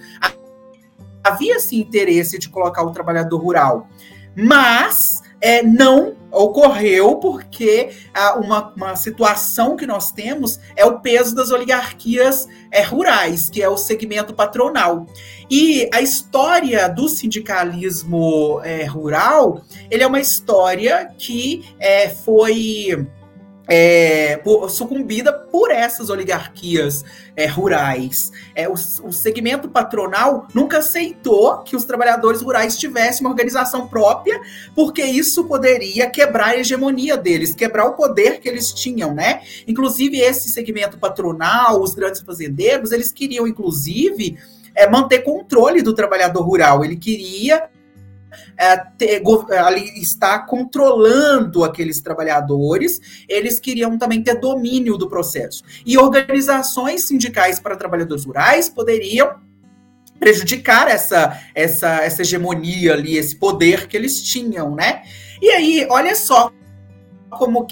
havia 1.23 1.57
esse 1.57 1.77
interesse 1.77 2.39
de 2.39 2.49
colocar 2.49 2.83
o 2.83 2.93
trabalhador 2.93 3.39
rural, 3.39 3.89
mas 4.37 5.23
é, 5.41 5.63
não 5.63 6.17
ocorreu 6.31 7.17
porque 7.17 7.91
ah, 8.15 8.39
uma, 8.39 8.73
uma 8.77 8.97
situação 8.97 9.77
que 9.77 9.87
nós 9.87 10.13
temos 10.13 10.61
é 10.77 10.85
o 10.85 11.01
peso 11.01 11.35
das 11.35 11.51
oligarquias 11.51 12.47
é, 12.71 12.83
rurais, 12.83 13.51
que 13.51 13.63
é 13.63 13.69
o 13.69 13.77
segmento 13.77 14.33
patronal. 14.33 15.07
E 15.51 15.89
a 15.93 16.01
história 16.01 16.89
do 16.89 17.09
sindicalismo 17.09 18.61
é, 18.63 18.85
rural, 18.85 19.63
ele 19.91 20.05
é 20.05 20.07
uma 20.07 20.21
história 20.21 21.11
que 21.19 21.65
é, 21.81 22.09
foi 22.09 23.09
é, 23.73 24.37
por, 24.39 24.69
sucumbida 24.69 25.33
por 25.33 25.71
essas 25.71 26.11
oligarquias 26.11 27.05
é, 27.37 27.47
rurais. 27.47 28.33
É, 28.53 28.69
o, 28.69 28.73
o, 28.73 29.13
segmento 29.13 29.69
patronal 29.69 30.49
nunca 30.53 30.79
aceitou 30.79 31.59
que 31.59 31.77
os 31.77 31.85
trabalhadores 31.85 32.43
rurais 32.43 32.77
tivessem 32.77 33.25
uma 33.25 33.31
organização 33.31 33.87
própria, 33.87 34.41
porque 34.75 35.05
isso 35.05 35.45
poderia 35.45 36.11
quebrar 36.11 36.49
a 36.49 36.57
hegemonia 36.57 37.17
deles, 37.17 37.55
quebrar 37.55 37.87
o 37.87 37.93
poder 37.93 38.41
que 38.41 38.49
eles 38.49 38.73
tinham, 38.73 39.15
né? 39.15 39.43
Inclusive, 39.69 40.19
esse 40.19 40.49
segmento 40.49 40.99
patronal, 40.99 41.81
os 41.81 41.95
grandes 41.95 42.23
fazendeiros, 42.23 42.91
eles 42.91 43.13
queriam, 43.13 43.47
inclusive, 43.47 44.37
é, 44.75 44.91
manter 44.91 45.21
controle 45.21 45.81
do 45.81 45.95
trabalhador 45.95 46.43
rural. 46.43 46.85
Ele 46.85 46.97
queria 46.97 47.70
é, 48.57 48.77
ter, 48.77 49.23
ali 49.59 50.01
está 50.01 50.39
controlando 50.39 51.65
aqueles 51.65 52.01
trabalhadores, 52.01 53.01
eles 53.29 53.59
queriam 53.59 53.99
também 53.99 54.23
ter 54.23 54.39
domínio 54.39 54.97
do 54.97 55.09
processo. 55.09 55.63
E 55.85 55.97
organizações 55.99 57.07
sindicais 57.07 57.59
para 57.59 57.77
trabalhadores 57.77 58.25
rurais 58.25 58.69
poderiam 58.69 59.35
prejudicar 60.19 60.89
essa, 60.89 61.41
essa, 61.55 62.03
essa 62.03 62.23
hegemonia 62.23 62.93
ali, 62.93 63.17
esse 63.17 63.35
poder 63.37 63.89
que 63.89 63.97
eles 63.97 64.23
tinham, 64.23 64.75
né? 64.75 65.03
E 65.41 65.51
aí, 65.51 65.87
olha 65.91 66.15
só 66.15 66.53
como 67.31 67.67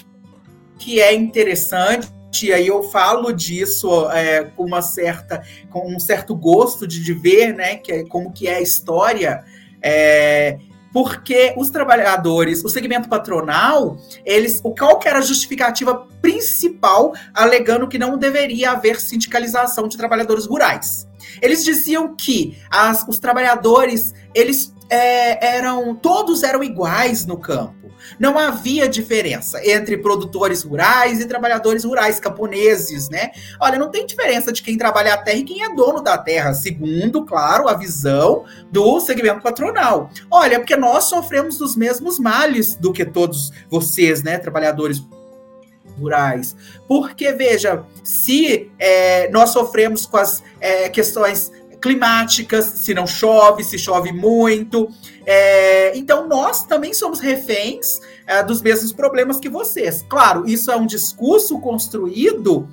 que 0.79 0.99
é 0.99 1.13
interessante 1.13 2.09
e 2.41 2.53
aí 2.53 2.67
eu 2.67 2.83
falo 2.83 3.31
disso 3.31 4.09
é, 4.11 4.43
com 4.43 4.63
uma 4.63 4.81
certa 4.81 5.43
com 5.69 5.93
um 5.93 5.99
certo 5.99 6.35
gosto 6.35 6.87
de, 6.87 7.03
de 7.03 7.11
ver 7.11 7.53
né 7.53 7.75
que 7.75 7.91
é, 7.91 8.03
como 8.05 8.31
que 8.31 8.47
é 8.47 8.55
a 8.55 8.61
história 8.61 9.43
é, 9.81 10.59
porque 10.91 11.53
os 11.57 11.69
trabalhadores, 11.69 12.63
o 12.63 12.69
segmento 12.69 13.07
patronal, 13.07 13.97
eles, 14.25 14.61
qual 14.61 14.99
era 15.05 15.19
a 15.19 15.21
justificativa 15.21 16.07
principal 16.21 17.13
alegando 17.33 17.87
que 17.87 17.97
não 17.97 18.17
deveria 18.17 18.71
haver 18.71 18.99
sindicalização 18.99 19.87
de 19.87 19.97
trabalhadores 19.97 20.45
rurais. 20.45 21.07
Eles 21.41 21.63
diziam 21.63 22.15
que 22.15 22.57
as, 22.69 23.05
os 23.07 23.19
trabalhadores, 23.19 24.13
eles 24.33 24.73
é, 24.89 25.55
eram 25.57 25.95
todos 25.95 26.43
eram 26.43 26.63
iguais 26.63 27.25
no 27.25 27.37
campo. 27.37 27.79
Não 28.17 28.39
havia 28.39 28.87
diferença 28.87 29.61
entre 29.65 29.97
produtores 29.97 30.63
rurais 30.63 31.19
e 31.19 31.25
trabalhadores 31.25 31.83
rurais, 31.83 32.19
camponeses, 32.19 33.09
né? 33.09 33.31
Olha, 33.59 33.77
não 33.77 33.91
tem 33.91 34.05
diferença 34.05 34.51
de 34.51 34.61
quem 34.63 34.77
trabalha 34.77 35.13
a 35.13 35.17
terra 35.17 35.37
e 35.37 35.43
quem 35.43 35.63
é 35.63 35.73
dono 35.73 36.01
da 36.01 36.17
terra, 36.17 36.53
segundo, 36.53 37.25
claro, 37.25 37.67
a 37.67 37.73
visão 37.73 38.45
do 38.71 38.99
segmento 38.99 39.41
patronal. 39.41 40.09
Olha, 40.31 40.59
porque 40.59 40.75
nós 40.75 41.05
sofremos 41.05 41.57
dos 41.57 41.75
mesmos 41.75 42.17
males 42.17 42.75
do 42.75 42.91
que 42.91 43.05
todos 43.05 43.51
vocês, 43.69 44.23
né, 44.23 44.37
trabalhadores 44.37 45.03
rurais. 45.99 46.55
Porque, 46.87 47.31
veja, 47.33 47.83
se 48.03 48.71
é, 48.79 49.29
nós 49.29 49.49
sofremos 49.49 50.05
com 50.05 50.17
as 50.17 50.41
é, 50.59 50.89
questões 50.89 51.51
climáticas, 51.81 52.65
se 52.65 52.93
não 52.93 53.07
chove, 53.07 53.63
se 53.63 53.77
chove 53.77 54.11
muito. 54.11 54.89
É, 55.25 55.97
então, 55.97 56.27
nós 56.27 56.65
também 56.65 56.93
somos 56.93 57.19
reféns 57.19 57.99
é, 58.27 58.43
dos 58.43 58.61
mesmos 58.61 58.91
problemas 58.91 59.39
que 59.39 59.49
vocês. 59.49 60.05
Claro, 60.07 60.47
isso 60.47 60.71
é 60.71 60.75
um 60.75 60.85
discurso 60.85 61.59
construído 61.59 62.67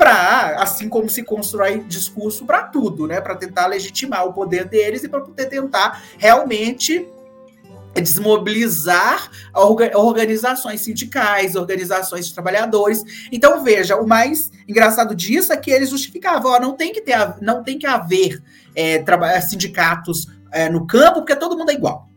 para, 0.00 0.56
assim 0.62 0.88
como 0.88 1.10
se 1.10 1.22
constrói 1.22 1.80
discurso 1.80 2.46
para 2.46 2.62
tudo, 2.62 3.06
né? 3.06 3.20
Para 3.20 3.36
tentar 3.36 3.66
legitimar 3.66 4.26
o 4.26 4.32
poder 4.32 4.64
deles 4.64 5.04
e 5.04 5.08
para 5.08 5.20
poder 5.20 5.46
tentar 5.46 6.02
realmente 6.16 7.06
desmobilizar 7.94 9.30
organizações 9.94 10.82
sindicais, 10.82 11.56
organizações 11.56 12.28
de 12.28 12.34
trabalhadores. 12.34 13.02
Então 13.32 13.64
veja, 13.64 13.96
o 13.96 14.06
mais 14.06 14.50
engraçado 14.68 15.14
disso 15.14 15.52
é 15.52 15.56
que 15.56 15.70
eles 15.70 15.90
justificavam, 15.90 16.52
ó, 16.52 16.60
não 16.60 16.76
tem 16.76 16.92
que 16.92 17.00
ter, 17.00 17.16
não 17.40 17.62
tem 17.62 17.78
que 17.78 17.86
haver 17.86 18.42
é, 18.74 19.40
sindicatos 19.40 20.26
é, 20.52 20.68
no 20.68 20.86
campo 20.86 21.20
porque 21.20 21.36
todo 21.36 21.56
mundo 21.56 21.70
é 21.70 21.74
igual. 21.74 22.09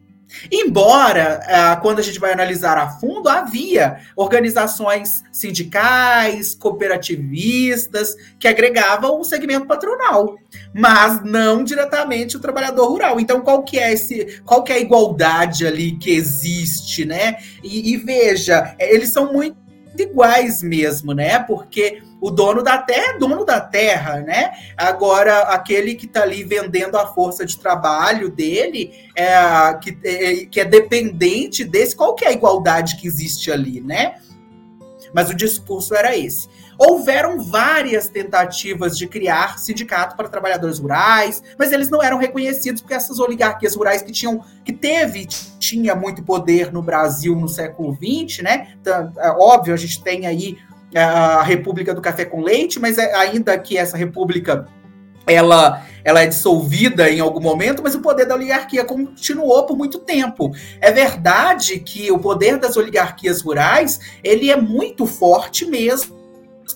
Embora, 0.51 1.41
ah, 1.47 1.75
quando 1.77 1.99
a 1.99 2.01
gente 2.01 2.19
vai 2.19 2.31
analisar 2.33 2.77
a 2.77 2.89
fundo, 2.89 3.29
havia 3.29 3.99
organizações 4.15 5.23
sindicais, 5.31 6.55
cooperativistas, 6.55 8.15
que 8.39 8.47
agregavam 8.47 9.19
o 9.19 9.23
segmento 9.23 9.67
patronal, 9.67 10.35
mas 10.73 11.23
não 11.23 11.63
diretamente 11.63 12.37
o 12.37 12.39
trabalhador 12.39 12.87
rural. 12.87 13.19
Então, 13.19 13.41
qual 13.41 13.63
que 13.63 13.79
é 13.79 13.93
esse, 13.93 14.41
qual 14.45 14.63
que 14.63 14.71
é 14.71 14.75
a 14.75 14.79
igualdade 14.79 15.65
ali 15.65 15.97
que 15.97 16.11
existe, 16.11 17.05
né? 17.05 17.37
E, 17.63 17.93
e 17.93 17.97
veja, 17.97 18.75
eles 18.79 19.11
são 19.11 19.31
muito 19.31 19.57
iguais 19.97 20.63
mesmo, 20.63 21.13
né? 21.13 21.39
Porque 21.39 22.01
o 22.23 22.31
dono 22.31 22.63
da 22.63 22.77
terra 22.77 23.15
é 23.15 23.17
dono 23.17 23.43
da 23.43 23.59
terra, 23.59 24.21
né? 24.21 24.53
Agora, 24.77 25.39
aquele 25.39 25.93
que 25.93 26.05
está 26.05 26.21
ali 26.21 26.41
vendendo 26.41 26.95
a 26.95 27.05
força 27.05 27.45
de 27.45 27.59
trabalho 27.59 28.29
dele, 28.29 28.93
é, 29.13 29.73
que, 29.73 29.97
é, 30.05 30.45
que 30.45 30.61
é 30.61 30.63
dependente 30.63 31.65
desse, 31.65 31.93
qual 31.93 32.15
que 32.15 32.23
é 32.23 32.29
a 32.29 32.31
igualdade 32.31 32.95
que 32.95 33.05
existe 33.05 33.51
ali, 33.51 33.81
né? 33.81 34.15
Mas 35.13 35.29
o 35.29 35.35
discurso 35.35 35.93
era 35.93 36.15
esse. 36.15 36.47
Houveram 36.79 37.43
várias 37.43 38.07
tentativas 38.07 38.97
de 38.97 39.05
criar 39.05 39.59
sindicato 39.59 40.15
para 40.15 40.29
trabalhadores 40.29 40.79
rurais, 40.79 41.43
mas 41.59 41.73
eles 41.73 41.89
não 41.89 42.01
eram 42.01 42.17
reconhecidos 42.17 42.81
porque 42.81 42.93
essas 42.93 43.19
oligarquias 43.19 43.75
rurais 43.75 44.01
que 44.01 44.13
tinham, 44.13 44.41
que 44.63 44.71
teve, 44.71 45.25
tinha 45.59 45.93
muito 45.93 46.23
poder 46.23 46.71
no 46.71 46.81
Brasil 46.81 47.35
no 47.35 47.49
século 47.49 47.93
XX, 47.93 48.41
né? 48.43 48.69
Então, 48.79 49.11
é 49.17 49.29
óbvio, 49.31 49.73
a 49.73 49.77
gente 49.77 50.01
tem 50.01 50.25
aí 50.25 50.57
a 50.97 51.41
República 51.41 51.93
do 51.93 52.01
Café 52.01 52.25
com 52.25 52.41
Leite, 52.41 52.79
mas 52.79 52.97
é, 52.97 53.13
ainda 53.15 53.57
que 53.57 53.77
essa 53.77 53.97
república 53.97 54.67
ela, 55.25 55.85
ela 56.03 56.21
é 56.21 56.27
dissolvida 56.27 57.09
em 57.09 57.19
algum 57.19 57.39
momento, 57.39 57.81
mas 57.81 57.95
o 57.95 58.01
poder 58.01 58.25
da 58.25 58.35
oligarquia 58.35 58.83
continuou 58.83 59.65
por 59.65 59.77
muito 59.77 59.99
tempo. 59.99 60.51
É 60.81 60.91
verdade 60.91 61.79
que 61.79 62.11
o 62.11 62.19
poder 62.19 62.57
das 62.57 62.75
oligarquias 62.75 63.41
rurais 63.41 63.99
ele 64.23 64.51
é 64.51 64.57
muito 64.59 65.05
forte 65.05 65.65
mesmo 65.65 66.21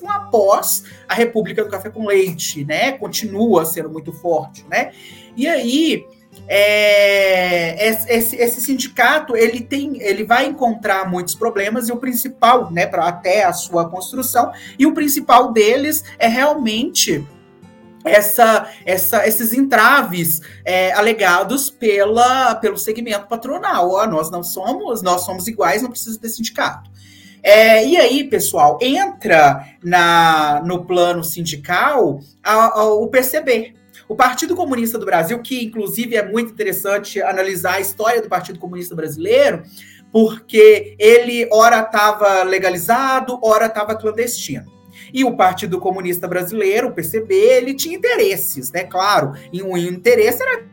após 0.05 0.83
a 1.07 1.13
República 1.13 1.63
do 1.63 1.69
Café 1.69 1.89
com 1.89 2.05
Leite, 2.05 2.63
né? 2.63 2.91
Continua 2.93 3.65
sendo 3.65 3.89
muito 3.89 4.11
forte, 4.11 4.65
né? 4.69 4.91
E 5.35 5.47
aí 5.47 6.05
é, 6.47 7.89
esse, 8.07 8.35
esse, 8.35 8.61
sindicato 8.61 9.35
ele 9.35 9.61
tem, 9.61 10.01
ele 10.01 10.23
vai 10.23 10.45
encontrar 10.45 11.09
muitos 11.09 11.35
problemas 11.35 11.89
e 11.89 11.91
o 11.91 11.97
principal, 11.97 12.71
né, 12.71 12.85
para 12.85 13.07
até 13.07 13.43
a 13.43 13.53
sua 13.53 13.89
construção 13.89 14.51
e 14.77 14.85
o 14.85 14.93
principal 14.93 15.51
deles 15.51 16.03
é 16.17 16.27
realmente 16.27 17.25
essa, 18.07 18.69
essa, 18.85 19.27
esses 19.27 19.53
entraves 19.53 20.41
é, 20.63 20.91
alegados 20.93 21.69
pela, 21.69 22.55
pelo 22.55 22.77
segmento 22.77 23.27
patronal. 23.27 23.91
Ó, 23.91 24.05
nós 24.07 24.31
não 24.31 24.43
somos, 24.43 25.01
nós 25.01 25.21
somos 25.21 25.47
iguais, 25.47 25.81
não 25.81 25.89
precisa 25.89 26.19
ter 26.19 26.29
sindicato. 26.29 26.89
É, 27.43 27.85
e 27.85 27.95
aí, 27.97 28.23
pessoal, 28.23 28.77
entra 28.81 29.65
na, 29.83 30.61
no 30.65 30.85
plano 30.85 31.23
sindical 31.23 32.19
a, 32.43 32.79
a, 32.79 32.83
o 32.93 33.07
PCB, 33.07 33.76
o 34.07 34.15
Partido 34.15 34.55
Comunista 34.55 34.97
do 34.97 35.05
Brasil, 35.05 35.39
que 35.41 35.63
inclusive 35.63 36.15
é 36.15 36.25
muito 36.25 36.51
interessante 36.51 37.21
analisar 37.21 37.75
a 37.75 37.79
história 37.79 38.21
do 38.21 38.29
Partido 38.29 38.59
Comunista 38.59 38.95
Brasileiro, 38.95 39.63
porque 40.11 40.95
ele 40.97 41.47
ora 41.51 41.81
estava 41.81 42.43
legalizado, 42.43 43.39
ora 43.43 43.65
estava 43.65 43.95
clandestino. 43.95 44.77
E 45.13 45.23
o 45.23 45.35
Partido 45.35 45.79
Comunista 45.79 46.27
Brasileiro, 46.27 46.87
o 46.87 46.91
PCB, 46.91 47.33
ele 47.35 47.73
tinha 47.73 47.97
interesses, 47.97 48.71
né? 48.71 48.83
Claro, 48.83 49.33
e 49.53 49.61
um 49.61 49.77
interesse 49.77 50.41
era 50.41 50.65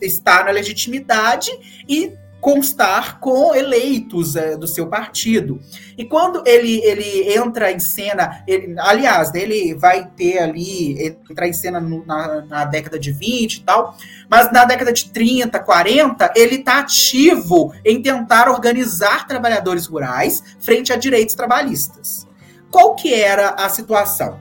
estar 0.00 0.44
na 0.44 0.50
legitimidade 0.50 1.50
e 1.88 2.12
constar 2.40 3.20
com 3.20 3.54
eleitos 3.54 4.34
é, 4.34 4.56
do 4.56 4.66
seu 4.66 4.86
partido. 4.86 5.60
E 6.00 6.04
quando 6.06 6.42
ele, 6.46 6.80
ele 6.82 7.30
entra 7.34 7.70
em 7.70 7.78
cena, 7.78 8.42
ele, 8.46 8.74
aliás, 8.78 9.34
ele 9.34 9.74
vai 9.74 10.06
ter 10.16 10.38
ali, 10.38 11.14
entrar 11.30 11.46
em 11.46 11.52
cena 11.52 11.78
no, 11.78 12.06
na, 12.06 12.40
na, 12.40 12.64
década 12.64 12.98
de 12.98 13.12
20 13.12 13.56
e 13.56 13.60
tal, 13.60 13.94
mas 14.26 14.50
na 14.50 14.64
década 14.64 14.94
de 14.94 15.10
30, 15.10 15.58
40, 15.58 16.32
ele 16.34 16.54
está 16.54 16.78
ativo 16.78 17.74
em 17.84 18.00
tentar 18.00 18.48
organizar 18.48 19.26
trabalhadores 19.26 19.84
rurais 19.84 20.42
frente 20.58 20.90
a 20.90 20.96
direitos 20.96 21.34
trabalhistas. 21.34 22.26
Qual 22.70 22.96
que 22.96 23.12
era 23.12 23.50
a 23.50 23.68
situação? 23.68 24.40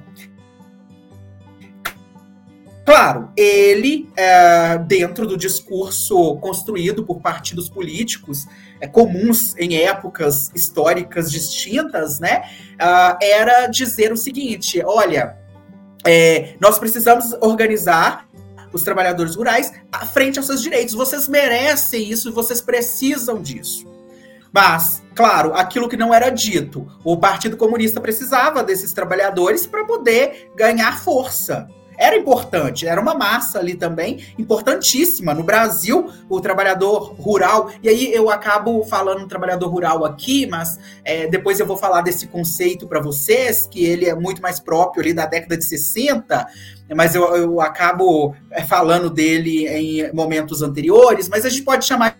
Claro, 2.85 3.33
ele, 3.35 4.09
é, 4.15 4.77
dentro 4.77 5.27
do 5.27 5.35
discurso 5.35 6.37
construído 6.37 7.05
por 7.05 7.19
partidos 7.19 7.67
políticos 7.67 8.47
é, 8.81 8.87
comuns 8.87 9.55
em 9.57 9.77
épocas 9.77 10.51
históricas 10.55 11.31
distintas, 11.31 12.19
né, 12.19 12.43
uh, 12.75 13.17
era 13.21 13.67
dizer 13.67 14.11
o 14.11 14.17
seguinte: 14.17 14.81
olha, 14.85 15.37
é, 16.05 16.55
nós 16.59 16.79
precisamos 16.79 17.33
organizar 17.41 18.27
os 18.71 18.83
trabalhadores 18.83 19.35
rurais 19.35 19.73
frente 20.13 20.37
aos 20.37 20.45
seus 20.45 20.61
direitos. 20.61 20.93
Vocês 20.93 21.27
merecem 21.27 22.09
isso 22.09 22.31
vocês 22.31 22.61
precisam 22.61 23.41
disso. 23.41 23.87
Mas, 24.51 25.03
claro, 25.15 25.53
aquilo 25.53 25.87
que 25.87 25.97
não 25.97 26.13
era 26.13 26.29
dito, 26.29 26.87
o 27.03 27.17
Partido 27.17 27.55
Comunista 27.55 28.01
precisava 28.01 28.63
desses 28.63 28.93
trabalhadores 28.93 29.67
para 29.67 29.85
poder 29.85 30.51
ganhar 30.55 30.99
força 30.99 31.67
era 31.99 32.15
importante, 32.15 32.87
era 32.87 32.99
uma 32.99 33.13
massa 33.13 33.59
ali 33.59 33.75
também, 33.75 34.33
importantíssima. 34.37 35.33
No 35.33 35.43
Brasil, 35.43 36.09
o 36.29 36.39
trabalhador 36.39 37.13
rural, 37.19 37.69
e 37.83 37.89
aí 37.89 38.13
eu 38.13 38.29
acabo 38.29 38.81
falando 38.85 39.27
trabalhador 39.27 39.67
rural 39.67 40.05
aqui, 40.05 40.47
mas 40.47 40.79
é, 41.03 41.27
depois 41.27 41.59
eu 41.59 41.65
vou 41.65 41.75
falar 41.75 42.01
desse 42.01 42.27
conceito 42.27 42.87
para 42.87 43.01
vocês, 43.01 43.67
que 43.67 43.83
ele 43.83 44.05
é 44.07 44.15
muito 44.15 44.41
mais 44.41 44.61
próprio 44.61 45.03
ali 45.03 45.13
da 45.13 45.25
década 45.25 45.57
de 45.57 45.65
60, 45.65 46.47
mas 46.95 47.15
eu, 47.15 47.35
eu 47.35 47.59
acabo 47.59 48.33
é, 48.49 48.63
falando 48.63 49.09
dele 49.09 49.67
em 49.67 50.13
momentos 50.13 50.61
anteriores, 50.61 51.27
mas 51.27 51.45
a 51.45 51.49
gente 51.49 51.63
pode 51.63 51.83
chamar 51.83 52.17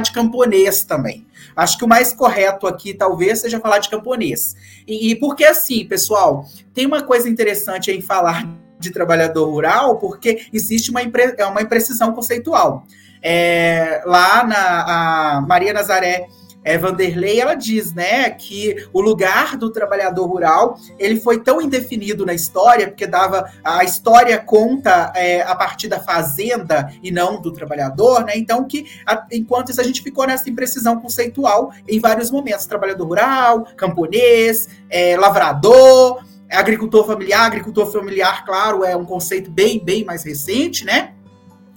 de 0.00 0.12
camponês 0.12 0.84
também. 0.84 1.26
Acho 1.56 1.76
que 1.76 1.84
o 1.84 1.88
mais 1.88 2.12
correto 2.12 2.68
aqui 2.68 2.94
talvez 2.94 3.40
seja 3.40 3.58
falar 3.58 3.78
de 3.78 3.90
camponês. 3.90 4.54
E, 4.86 5.10
e 5.10 5.16
porque 5.16 5.44
assim, 5.44 5.84
pessoal, 5.84 6.46
tem 6.72 6.86
uma 6.86 7.02
coisa 7.02 7.28
interessante 7.28 7.90
em 7.90 8.00
falar 8.00 8.48
de 8.82 8.90
trabalhador 8.90 9.48
rural, 9.48 9.98
porque 9.98 10.46
existe 10.52 10.90
uma, 10.90 11.02
impre, 11.02 11.34
é 11.38 11.46
uma 11.46 11.62
imprecisão 11.62 12.12
conceitual. 12.12 12.84
É, 13.22 14.02
lá 14.04 14.44
na 14.44 15.44
Maria 15.46 15.72
Nazaré 15.72 16.26
é, 16.64 16.78
Vanderlei, 16.78 17.40
ela 17.40 17.54
diz, 17.54 17.92
né, 17.92 18.30
que 18.30 18.86
o 18.92 19.00
lugar 19.00 19.56
do 19.56 19.70
trabalhador 19.70 20.26
rural 20.26 20.78
ele 20.98 21.18
foi 21.20 21.40
tão 21.40 21.60
indefinido 21.60 22.24
na 22.24 22.32
história, 22.32 22.88
porque 22.88 23.06
dava 23.06 23.50
a 23.64 23.82
história 23.84 24.38
conta 24.38 25.12
é, 25.16 25.42
a 25.42 25.54
partir 25.54 25.88
da 25.88 26.00
fazenda 26.00 26.92
e 27.02 27.10
não 27.10 27.40
do 27.40 27.52
trabalhador, 27.52 28.24
né? 28.24 28.32
Então 28.36 28.64
que 28.64 28.86
a, 29.06 29.26
enquanto 29.32 29.70
isso 29.70 29.80
a 29.80 29.84
gente 29.84 30.02
ficou 30.02 30.26
nessa 30.26 30.48
imprecisão 30.48 31.00
conceitual 31.00 31.72
em 31.88 31.98
vários 31.98 32.30
momentos, 32.30 32.66
trabalhador 32.66 33.06
rural, 33.06 33.66
camponês, 33.76 34.68
é, 34.88 35.16
lavrador, 35.16 36.22
agricultor 36.52 37.06
familiar, 37.06 37.44
agricultor 37.44 37.90
familiar, 37.90 38.44
claro, 38.44 38.84
é 38.84 38.96
um 38.96 39.04
conceito 39.04 39.50
bem 39.50 39.82
bem 39.82 40.04
mais 40.04 40.24
recente, 40.24 40.84
né? 40.84 41.14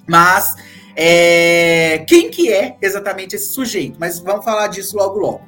Mas 0.07 0.55
é, 0.95 2.05
quem 2.07 2.29
que 2.29 2.51
é 2.51 2.77
exatamente 2.81 3.35
esse 3.35 3.47
sujeito? 3.47 3.97
Mas 3.99 4.19
vamos 4.19 4.45
falar 4.45 4.67
disso 4.67 4.95
logo 4.95 5.19
logo. 5.19 5.41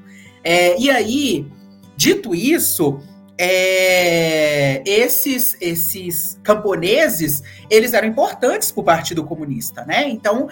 É, 0.44 0.80
e 0.80 0.90
aí, 0.90 1.48
dito 1.96 2.34
isso, 2.34 3.00
é, 3.38 4.82
esses, 4.86 5.56
esses 5.62 6.40
camponeses, 6.44 7.44
eles 7.70 7.94
eram 7.94 8.08
importantes 8.08 8.72
para 8.72 8.82
o 8.82 8.84
Partido 8.84 9.24
Comunista, 9.24 9.86
né? 9.86 10.10
Então, 10.10 10.48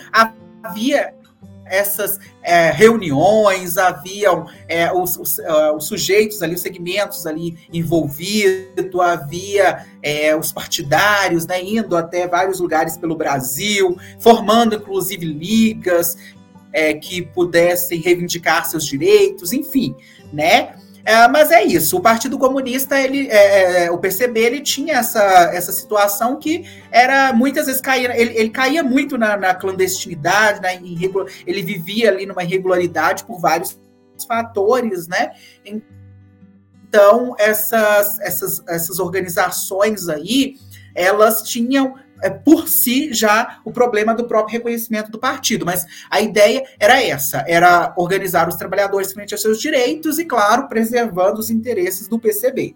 havia 0.63 1.13
essas 1.66 2.20
é, 2.43 2.70
reuniões, 2.72 3.78
haviam 3.78 4.47
é, 4.68 4.91
os, 4.91 5.18
os, 5.18 5.38
uh, 5.39 5.76
os, 5.76 5.88
sujeitos 5.88 6.41
ali, 6.43 6.53
os 6.53 6.61
segmentos 6.61 7.26
ali 7.26 7.57
envolvidos, 7.74 8.99
havia 9.01 9.86
é, 10.01 10.36
os 10.36 10.51
partidários 10.51 11.45
né, 11.45 11.61
indo 11.61 11.97
até 11.97 12.28
vários 12.28 12.59
lugares 12.59 12.97
pelo 12.97 13.16
Brasil, 13.16 13.97
formando 14.20 14.76
inclusive 14.76 15.26
ligas 15.26 16.18
é, 16.72 16.93
que 16.93 17.22
pudessem 17.22 17.99
reivindicar 17.99 18.66
seus 18.66 18.86
direitos, 18.86 19.53
enfim, 19.53 19.95
né? 20.32 20.76
É, 21.06 21.28
mas 21.28 21.51
é 21.51 21.64
isso. 21.64 21.97
O 21.97 22.01
Partido 22.01 22.36
Comunista, 22.39 22.99
ele, 22.99 23.28
é, 23.30 23.36
é, 23.36 23.86
é 23.86 23.91
o 23.91 23.97
PCB, 23.99 24.39
ele 24.39 24.60
tinha 24.60 24.95
essa, 24.95 25.22
essa 25.53 25.72
situação 25.72 26.38
que 26.39 26.66
era 26.89 27.32
muitas 27.32 27.68
vezes 27.68 27.80
caía, 27.80 28.20
ele, 28.20 28.36
ele 28.36 28.49
caía 28.49 28.84
muito 28.84 29.16
na, 29.16 29.38
na 29.38 29.53
clandestinidade, 29.53 30.62
na 30.62 30.74
irregular, 30.74 31.32
ele 31.45 31.62
vivia 31.62 32.10
ali 32.10 32.26
numa 32.26 32.43
irregularidade 32.43 33.24
por 33.24 33.39
vários 33.39 33.80
fatores, 34.28 35.08
né? 35.08 35.34
Então 35.64 37.36
essas, 37.38 38.20
essas, 38.22 38.64
essas 38.68 38.97
organizações 38.97 40.10
aí, 40.10 40.56
elas 40.95 41.43
tinham 41.43 41.93
é, 42.22 42.30
por 42.30 42.68
si 42.68 43.13
já 43.13 43.59
o 43.66 43.72
problema 43.72 44.13
do 44.13 44.26
próprio 44.26 44.53
reconhecimento 44.53 45.11
do 45.11 45.20
partido. 45.20 45.66
Mas 45.66 45.86
a 46.09 46.22
ideia 46.22 46.63
era 46.80 47.01
essa: 47.01 47.43
era 47.47 47.93
organizar 47.97 48.47
os 48.47 48.55
trabalhadores 48.55 49.11
frente 49.11 49.34
aos 49.34 49.41
seus 49.41 49.59
direitos 49.59 50.20
e, 50.20 50.26
claro, 50.26 50.68
preservando 50.68 51.39
os 51.39 51.49
interesses 51.49 52.07
do 52.07 52.20
PCB. 52.20 52.76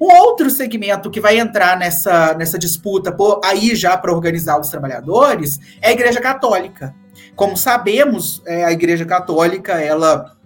Um 0.00 0.12
outro 0.14 0.50
segmento 0.50 1.10
que 1.10 1.20
vai 1.20 1.38
entrar 1.38 1.78
nessa, 1.78 2.34
nessa 2.34 2.58
disputa, 2.58 3.10
por, 3.10 3.40
aí 3.42 3.74
já 3.74 3.96
para 3.96 4.12
organizar 4.12 4.60
os 4.60 4.68
trabalhadores, 4.68 5.58
é 5.80 5.88
a 5.88 5.92
Igreja 5.92 6.20
Católica. 6.20 6.94
Como 7.34 7.56
sabemos, 7.56 8.42
é, 8.46 8.64
a 8.64 8.72
Igreja 8.72 9.06
Católica 9.06 9.80
ela 9.80 10.36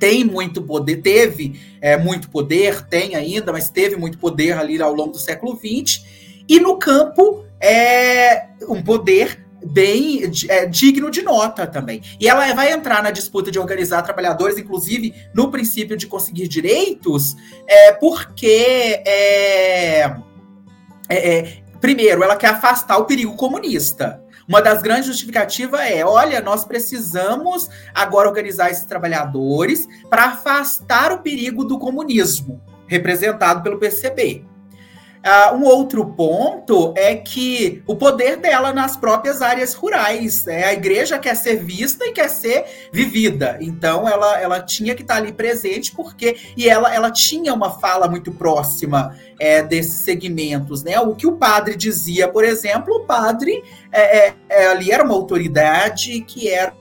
tem 0.00 0.24
muito 0.24 0.62
poder, 0.62 0.96
teve 0.96 1.60
é, 1.80 1.96
muito 1.96 2.28
poder, 2.28 2.82
tem 2.86 3.14
ainda, 3.14 3.52
mas 3.52 3.68
teve 3.68 3.96
muito 3.96 4.18
poder 4.18 4.56
ali 4.56 4.80
ao 4.80 4.92
longo 4.92 5.12
do 5.12 5.18
século 5.18 5.56
XX. 5.56 6.04
E 6.48 6.58
no 6.58 6.76
campo 6.78 7.44
é 7.60 8.48
um 8.68 8.82
poder 8.82 9.48
bem 9.64 10.22
é, 10.48 10.66
digno 10.66 11.10
de 11.10 11.22
nota 11.22 11.66
também. 11.66 12.02
E 12.20 12.28
ela 12.28 12.52
vai 12.54 12.72
entrar 12.72 13.02
na 13.02 13.10
disputa 13.10 13.50
de 13.50 13.58
organizar 13.58 14.02
trabalhadores, 14.02 14.58
inclusive 14.58 15.14
no 15.34 15.50
princípio 15.50 15.96
de 15.96 16.06
conseguir 16.06 16.48
direitos, 16.48 17.36
é, 17.66 17.92
porque 17.92 19.02
é, 19.06 20.16
é, 21.08 21.38
é, 21.38 21.62
primeiro 21.80 22.22
ela 22.22 22.36
quer 22.36 22.48
afastar 22.48 22.98
o 22.98 23.04
perigo 23.04 23.34
comunista. 23.36 24.22
Uma 24.48 24.62
das 24.62 24.80
grandes 24.80 25.06
justificativas 25.06 25.80
é: 25.80 26.04
olha, 26.04 26.40
nós 26.40 26.64
precisamos 26.64 27.68
agora 27.94 28.28
organizar 28.28 28.70
esses 28.70 28.86
trabalhadores 28.86 29.86
para 30.08 30.26
afastar 30.26 31.12
o 31.12 31.18
perigo 31.18 31.64
do 31.64 31.78
comunismo, 31.78 32.62
representado 32.86 33.62
pelo 33.62 33.78
PCB. 33.78 34.46
Uh, 35.18 35.56
um 35.56 35.64
outro 35.64 36.06
ponto 36.06 36.94
é 36.96 37.14
que 37.16 37.82
o 37.86 37.96
poder 37.96 38.36
dela 38.36 38.72
nas 38.72 38.96
próprias 38.96 39.42
áreas 39.42 39.74
rurais. 39.74 40.44
Né? 40.44 40.64
A 40.64 40.72
igreja 40.72 41.18
quer 41.18 41.34
ser 41.34 41.56
vista 41.56 42.04
e 42.06 42.12
quer 42.12 42.30
ser 42.30 42.64
vivida. 42.92 43.58
Então 43.60 44.08
ela, 44.08 44.40
ela 44.40 44.60
tinha 44.60 44.94
que 44.94 45.02
estar 45.02 45.16
ali 45.16 45.32
presente, 45.32 45.94
porque. 45.94 46.36
E 46.56 46.68
ela, 46.68 46.94
ela 46.94 47.10
tinha 47.10 47.52
uma 47.52 47.78
fala 47.78 48.08
muito 48.08 48.30
próxima 48.32 49.16
é, 49.40 49.62
desses 49.62 49.94
segmentos. 49.94 50.84
Né? 50.84 50.98
O 51.00 51.14
que 51.14 51.26
o 51.26 51.32
padre 51.32 51.76
dizia, 51.76 52.28
por 52.28 52.44
exemplo, 52.44 52.94
o 52.94 53.04
padre 53.04 53.62
é, 53.92 54.28
é, 54.28 54.34
é 54.48 54.66
ali 54.68 54.90
era 54.92 55.02
uma 55.02 55.14
autoridade 55.14 56.20
que 56.22 56.48
era 56.48 56.74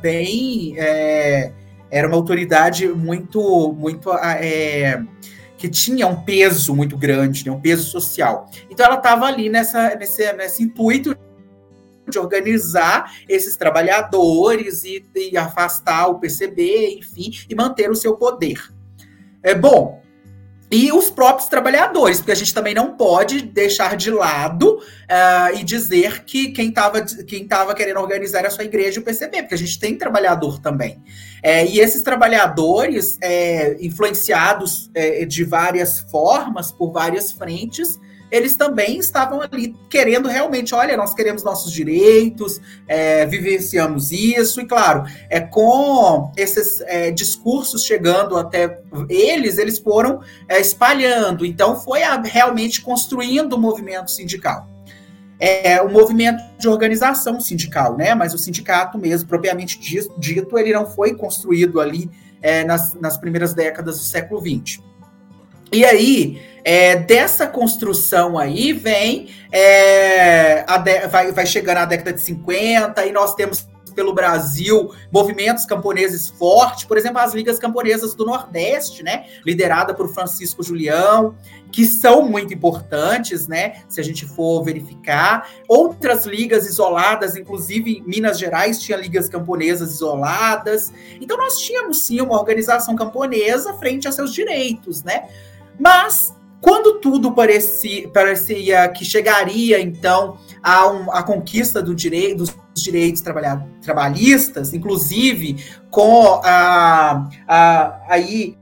bem. 0.00 0.74
É, 0.78 1.52
era 1.90 2.08
uma 2.08 2.16
autoridade 2.16 2.88
muito, 2.88 3.72
muito 3.72 4.12
é, 4.12 5.02
que 5.56 5.68
tinha 5.68 6.06
um 6.06 6.22
peso 6.22 6.74
muito 6.74 6.96
grande, 6.96 7.46
né, 7.46 7.52
um 7.52 7.60
peso 7.60 7.90
social. 7.90 8.50
Então 8.70 8.86
ela 8.86 8.96
estava 8.96 9.26
ali 9.26 9.48
nessa, 9.48 9.94
nesse, 9.94 10.32
nesse 10.34 10.62
intuito 10.62 11.16
de 12.08 12.18
organizar 12.18 13.12
esses 13.28 13.56
trabalhadores 13.56 14.84
e, 14.84 15.04
e, 15.14 15.36
afastar 15.36 16.06
o 16.08 16.20
PCB, 16.20 16.98
enfim, 16.98 17.30
e 17.48 17.54
manter 17.54 17.90
o 17.90 17.96
seu 17.96 18.16
poder. 18.16 18.62
É 19.42 19.54
bom. 19.54 20.02
E 20.70 20.90
os 20.90 21.10
próprios 21.10 21.48
trabalhadores, 21.48 22.18
porque 22.18 22.32
a 22.32 22.36
gente 22.36 22.52
também 22.52 22.74
não 22.74 22.96
pode 22.96 23.40
deixar 23.42 23.96
de 23.96 24.10
lado 24.10 24.78
uh, 24.78 25.56
e 25.56 25.62
dizer 25.62 26.24
que 26.24 26.50
quem 26.50 26.70
estava 26.70 27.02
quem 27.02 27.46
tava 27.46 27.72
querendo 27.72 28.00
organizar 28.00 28.44
a 28.44 28.50
sua 28.50 28.64
igreja 28.64 28.98
o 28.98 29.02
PCB, 29.02 29.42
porque 29.42 29.54
a 29.54 29.58
gente 29.58 29.78
tem 29.78 29.96
trabalhador 29.96 30.60
também. 30.60 31.00
É, 31.40 31.64
e 31.64 31.78
esses 31.78 32.02
trabalhadores, 32.02 33.16
é, 33.22 33.76
influenciados 33.80 34.90
é, 34.92 35.24
de 35.24 35.44
várias 35.44 36.00
formas, 36.10 36.72
por 36.72 36.90
várias 36.90 37.30
frentes, 37.30 38.00
eles 38.30 38.56
também 38.56 38.98
estavam 38.98 39.40
ali 39.40 39.74
querendo 39.88 40.28
realmente, 40.28 40.74
olha, 40.74 40.96
nós 40.96 41.14
queremos 41.14 41.42
nossos 41.44 41.72
direitos, 41.72 42.60
é, 42.86 43.24
vivenciamos 43.26 44.10
isso, 44.12 44.60
e 44.60 44.66
claro, 44.66 45.04
é 45.30 45.40
com 45.40 46.32
esses 46.36 46.80
é, 46.82 47.10
discursos 47.10 47.84
chegando 47.84 48.36
até 48.36 48.80
eles, 49.08 49.58
eles 49.58 49.78
foram 49.78 50.20
é, 50.48 50.60
espalhando, 50.60 51.44
então 51.46 51.80
foi 51.80 52.02
a, 52.02 52.20
realmente 52.20 52.80
construindo 52.80 53.54
o 53.54 53.58
movimento 53.58 54.10
sindical. 54.10 54.68
É 55.38 55.82
o 55.82 55.90
movimento 55.90 56.42
de 56.58 56.66
organização 56.66 57.38
sindical, 57.42 57.94
né? 57.94 58.14
Mas 58.14 58.32
o 58.32 58.38
sindicato 58.38 58.96
mesmo, 58.96 59.28
propriamente 59.28 59.78
dito, 60.18 60.58
ele 60.58 60.72
não 60.72 60.86
foi 60.86 61.14
construído 61.14 61.78
ali 61.78 62.10
é, 62.40 62.64
nas, 62.64 62.94
nas 62.94 63.18
primeiras 63.18 63.52
décadas 63.52 63.98
do 63.98 64.04
século 64.04 64.40
XX. 64.40 64.80
E 65.72 65.84
aí, 65.84 66.40
é, 66.64 66.96
dessa 66.96 67.46
construção 67.46 68.38
aí 68.38 68.72
vem, 68.72 69.28
é, 69.52 70.64
de, 70.82 71.06
vai, 71.08 71.32
vai 71.32 71.46
chegando 71.46 71.78
a 71.78 71.84
década 71.84 72.12
de 72.12 72.20
50 72.20 73.06
e 73.06 73.12
nós 73.12 73.34
temos 73.34 73.66
pelo 73.96 74.12
Brasil 74.12 74.92
movimentos 75.10 75.64
camponeses 75.64 76.28
fortes, 76.28 76.84
por 76.84 76.98
exemplo, 76.98 77.18
as 77.18 77.32
ligas 77.34 77.58
camponesas 77.58 78.14
do 78.14 78.26
Nordeste, 78.26 79.02
né, 79.02 79.24
liderada 79.44 79.94
por 79.94 80.12
Francisco 80.12 80.62
Julião, 80.62 81.34
que 81.72 81.84
são 81.84 82.28
muito 82.28 82.52
importantes, 82.52 83.48
né, 83.48 83.82
se 83.88 84.00
a 84.00 84.04
gente 84.04 84.26
for 84.26 84.62
verificar. 84.62 85.48
Outras 85.66 86.26
ligas 86.26 86.66
isoladas, 86.66 87.36
inclusive 87.36 88.04
Minas 88.06 88.38
Gerais 88.38 88.78
tinha 88.78 88.98
ligas 88.98 89.28
camponesas 89.28 89.94
isoladas. 89.94 90.92
Então 91.20 91.36
nós 91.36 91.58
tínhamos 91.58 92.04
sim 92.04 92.20
uma 92.20 92.38
organização 92.38 92.94
camponesa 92.94 93.74
frente 93.74 94.06
a 94.06 94.12
seus 94.12 94.32
direitos, 94.32 95.02
né? 95.02 95.28
Mas 95.78 96.34
quando 96.60 97.00
tudo 97.00 97.32
parecia, 97.32 98.08
parecia 98.08 98.88
que 98.88 99.04
chegaria, 99.04 99.80
então, 99.80 100.38
a, 100.62 100.88
um, 100.88 101.12
a 101.12 101.22
conquista 101.22 101.82
do 101.82 101.94
direito, 101.94 102.38
dos 102.38 102.56
direitos 102.74 103.22
trabalhistas, 103.82 104.74
inclusive 104.74 105.64
com 105.90 106.40
a, 106.42 107.28
a, 107.46 108.00
aí 108.08 108.56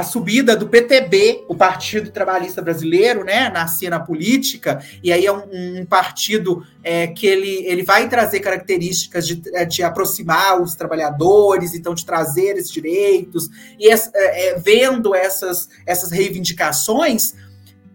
a 0.00 0.02
subida 0.02 0.56
do 0.56 0.66
PTB, 0.66 1.44
o 1.46 1.54
Partido 1.54 2.10
Trabalhista 2.10 2.62
Brasileiro, 2.62 3.22
né, 3.22 3.50
na 3.50 3.66
cena 3.66 4.00
política, 4.00 4.82
e 5.02 5.12
aí 5.12 5.26
é 5.26 5.32
um, 5.32 5.80
um 5.80 5.84
partido 5.84 6.66
é, 6.82 7.06
que 7.08 7.26
ele, 7.26 7.66
ele 7.66 7.82
vai 7.82 8.08
trazer 8.08 8.40
características 8.40 9.26
de, 9.26 9.42
é, 9.52 9.66
de 9.66 9.82
aproximar 9.82 10.60
os 10.60 10.74
trabalhadores, 10.74 11.74
então 11.74 11.94
de 11.94 12.06
trazer 12.06 12.56
esses 12.56 12.72
direitos, 12.72 13.50
e 13.78 13.90
é, 13.90 13.94
é, 14.14 14.58
vendo 14.58 15.14
essas, 15.14 15.68
essas 15.86 16.10
reivindicações, 16.10 17.34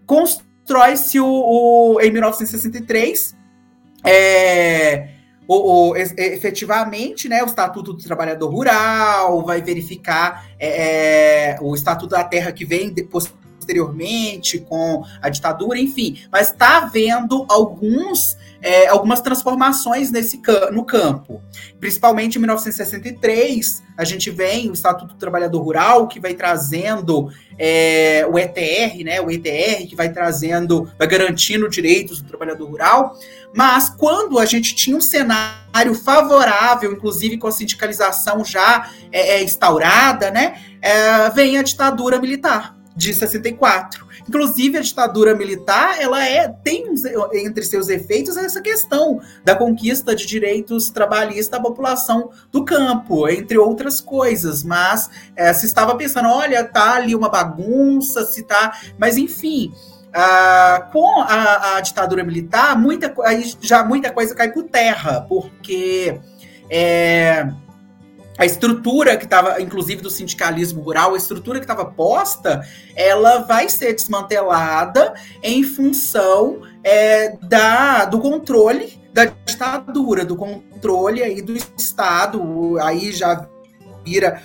constrói-se 0.05 1.19
o, 1.19 1.25
o, 1.25 1.99
em 2.01 2.11
1963 2.11 3.35
é, 4.05 5.14
o, 5.47 5.91
o, 5.91 5.95
efetivamente, 5.95 7.29
né, 7.29 7.43
o 7.43 7.45
Estatuto 7.45 7.93
do 7.93 8.03
Trabalhador 8.03 8.49
Rural, 8.49 9.43
vai 9.43 9.61
verificar 9.61 10.47
é, 10.59 11.51
é, 11.51 11.57
o 11.61 11.73
Estatuto 11.75 12.11
da 12.11 12.23
Terra 12.23 12.51
que 12.51 12.65
vem 12.65 12.89
depois 12.89 13.31
posteriormente 13.55 14.59
com 14.59 15.03
a 15.21 15.29
ditadura, 15.29 15.79
enfim, 15.79 16.23
mas 16.31 16.51
está 16.51 16.77
havendo 16.77 17.45
alguns 17.49 18.37
é, 18.65 18.87
algumas 18.87 19.21
transformações 19.21 20.09
nesse 20.09 20.41
no 20.71 20.83
campo. 20.83 21.39
Principalmente 21.79 22.37
em 22.37 22.39
1963, 22.39 23.83
a 23.95 24.03
gente 24.03 24.31
vem 24.31 24.71
o 24.71 24.73
Estatuto 24.73 25.13
do 25.13 25.19
Trabalhador 25.19 25.61
Rural, 25.61 26.07
que 26.07 26.19
vai 26.19 26.33
trazendo 26.33 27.31
é, 27.59 28.25
o 28.27 28.39
ETR, 28.39 29.03
né? 29.03 29.21
O 29.21 29.29
ETR, 29.29 29.87
que 29.87 29.95
vai 29.95 30.11
trazendo, 30.11 30.91
vai 30.97 31.07
garantindo 31.07 31.69
direitos 31.69 32.23
do 32.23 32.27
trabalhador 32.27 32.67
rural. 32.67 33.15
Mas 33.53 33.87
quando 33.87 34.39
a 34.39 34.45
gente 34.45 34.73
tinha 34.73 34.97
um 34.97 35.01
cenário 35.01 35.93
favorável, 35.93 36.91
inclusive 36.91 37.37
com 37.37 37.47
a 37.47 37.51
sindicalização 37.51 38.43
já 38.43 38.89
é, 39.11 39.35
é 39.35 39.43
instaurada, 39.43 40.31
né? 40.31 40.59
É, 40.81 41.29
vem 41.29 41.59
a 41.59 41.61
ditadura 41.61 42.19
militar 42.19 42.75
de 42.95 43.13
64. 43.13 44.07
Inclusive, 44.27 44.77
a 44.77 44.81
ditadura 44.81 45.35
militar, 45.35 45.99
ela 45.99 46.23
é 46.23 46.47
tem 46.47 46.85
entre 47.33 47.63
seus 47.63 47.89
efeitos 47.89 48.37
essa 48.37 48.61
questão 48.61 49.19
da 49.43 49.55
conquista 49.55 50.15
de 50.15 50.25
direitos 50.25 50.89
trabalhistas 50.89 51.59
à 51.59 51.61
população 51.61 52.29
do 52.51 52.63
campo, 52.63 53.27
entre 53.27 53.57
outras 53.57 53.99
coisas. 53.99 54.63
Mas 54.63 55.09
é, 55.35 55.53
se 55.53 55.65
estava 55.65 55.95
pensando, 55.95 56.29
olha, 56.29 56.63
tá 56.63 56.95
ali 56.95 57.13
uma 57.13 57.29
bagunça, 57.29 58.25
se 58.25 58.43
tá. 58.43 58.77
Mas 58.97 59.17
enfim. 59.17 59.73
Ah, 60.17 60.89
com 60.93 61.19
a, 61.19 61.75
a, 61.75 61.81
ditadura 61.81 62.23
militar, 62.23 62.79
muita, 62.79 63.13
aí 63.25 63.53
já 63.59 63.83
muita 63.83 64.13
coisa 64.13 64.33
cai 64.33 64.49
por 64.49 64.63
terra, 64.63 65.25
porque 65.27 66.17
é, 66.69 67.45
a 68.37 68.45
estrutura 68.45 69.17
que 69.17 69.25
estava, 69.25 69.61
inclusive 69.61 70.01
do 70.01 70.09
sindicalismo 70.09 70.81
rural, 70.81 71.13
a 71.13 71.17
estrutura 71.17 71.59
que 71.59 71.65
estava 71.65 71.85
posta, 71.85 72.65
ela 72.95 73.39
vai 73.39 73.69
ser 73.69 73.93
desmantelada 73.93 75.13
em 75.41 75.63
função 75.63 76.61
é, 76.83 77.37
da, 77.41 78.05
do 78.05 78.19
controle 78.19 78.99
da 79.13 79.25
ditadura, 79.25 80.25
do 80.25 80.35
controle 80.35 81.23
aí 81.23 81.41
do 81.41 81.55
Estado, 81.77 82.77
aí 82.81 83.13
já 83.13 83.47
vira, 84.03 84.41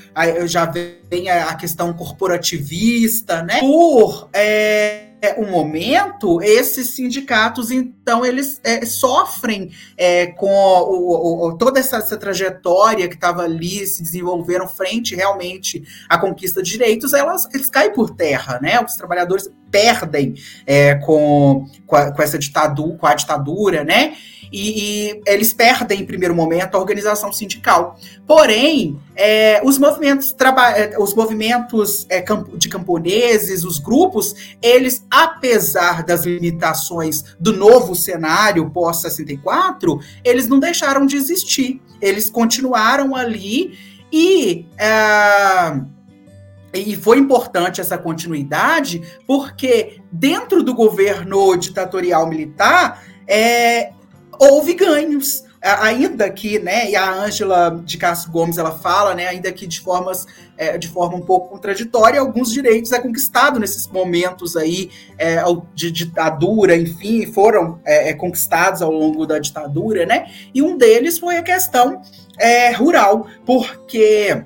já 0.47 0.64
vem 0.64 1.28
a 1.28 1.53
questão 1.57 1.93
corporativista, 1.93 3.43
né? 3.43 3.59
Por 3.59 4.30
é, 4.32 5.10
é, 5.23 5.39
um 5.39 5.51
momento, 5.51 6.41
esses 6.43 6.91
sindicatos, 6.91 7.71
então, 7.71 8.25
eles 8.25 8.61
é, 8.64 8.85
sofrem 8.85 9.71
é, 9.97 10.29
com 10.29 10.51
o, 10.51 11.49
o, 11.49 11.59
toda 11.59 11.79
essa, 11.81 11.99
essa, 11.99 12.16
trajetória 12.16 13.09
que 13.09 13.14
estava 13.14 13.43
ali, 13.43 13.87
se 13.87 14.03
desenvolveram 14.03 14.66
frente 14.66 15.14
realmente 15.14 15.83
à 16.09 16.18
conquista 16.18 16.62
de 16.62 16.71
direitos, 16.71 17.12
elas, 17.12 17.47
eles 17.53 17.68
caem 17.68 17.93
por 17.93 18.11
terra, 18.11 18.59
né? 18.61 18.81
Os 18.81 18.95
trabalhadores 18.95 19.51
perdem 19.71 20.35
é, 20.66 20.97
com, 20.97 21.66
com, 21.87 21.97
a, 21.97 22.12
com 22.12 22.23
essa 22.23 22.39
ditadura, 22.39 22.97
com 22.97 23.07
a 23.07 23.14
ditadura, 23.14 23.85
né? 23.85 24.14
E, 24.53 25.11
e 25.11 25.23
eles 25.27 25.53
perdem, 25.53 26.01
em 26.01 26.07
primeiro 26.07 26.35
momento, 26.35 26.75
a 26.75 26.79
organização 26.79 27.33
sindical. 27.33 27.99
Porém, 28.27 29.01
é, 29.15 29.61
os 29.65 29.79
movimentos, 29.79 30.35
é, 30.75 30.99
os 30.99 31.15
movimentos 31.15 32.07
é, 32.09 32.25
de 32.55 32.69
camponeses, 32.69 33.65
os 33.65 33.79
grupos, 33.79 34.57
eles, 34.61 35.05
apesar 35.11 36.03
das 36.05 36.25
limitações 36.25 37.23
do 37.39 37.53
novo 37.53 37.95
cenário 37.95 38.69
pós-64, 38.71 40.01
eles 40.25 40.49
não 40.49 40.59
deixaram 40.59 41.07
de 41.07 41.17
existir. 41.17 41.81
Eles 42.01 42.31
continuaram 42.31 43.15
ali 43.15 43.79
e. 44.13 44.67
É, 44.79 46.01
e 46.73 46.95
foi 46.95 47.19
importante 47.19 47.81
essa 47.81 47.99
continuidade, 47.99 49.03
porque 49.27 50.01
dentro 50.13 50.63
do 50.63 50.73
governo 50.73 51.57
ditatorial 51.57 52.29
militar, 52.29 53.03
é, 53.27 53.93
houve 54.41 54.72
ganhos. 54.72 55.45
Ainda 55.62 56.30
que, 56.30 56.59
né, 56.59 56.91
e 56.91 56.97
a 56.97 57.12
Ângela 57.12 57.82
de 57.84 57.99
Castro 57.99 58.32
Gomes 58.32 58.57
ela 58.57 58.78
fala, 58.78 59.14
né, 59.14 59.28
ainda 59.28 59.53
que 59.53 59.66
de 59.66 59.78
formas 59.78 60.26
é, 60.57 60.78
de 60.78 60.88
forma 60.88 61.18
um 61.18 61.20
pouco 61.20 61.51
contraditória, 61.51 62.18
alguns 62.18 62.51
direitos 62.51 62.93
é 62.93 62.99
conquistado 62.99 63.61
nesses 63.61 63.86
momentos 63.86 64.57
aí 64.57 64.91
é, 65.18 65.36
de 65.74 65.91
ditadura, 65.91 66.74
enfim, 66.74 67.30
foram 67.30 67.78
é, 67.84 68.09
é, 68.09 68.14
conquistados 68.14 68.80
ao 68.80 68.91
longo 68.91 69.26
da 69.26 69.38
ditadura, 69.38 70.07
né, 70.07 70.30
e 70.55 70.62
um 70.62 70.78
deles 70.78 71.18
foi 71.18 71.36
a 71.36 71.43
questão 71.43 72.01
é, 72.38 72.70
rural, 72.70 73.26
porque 73.45 74.43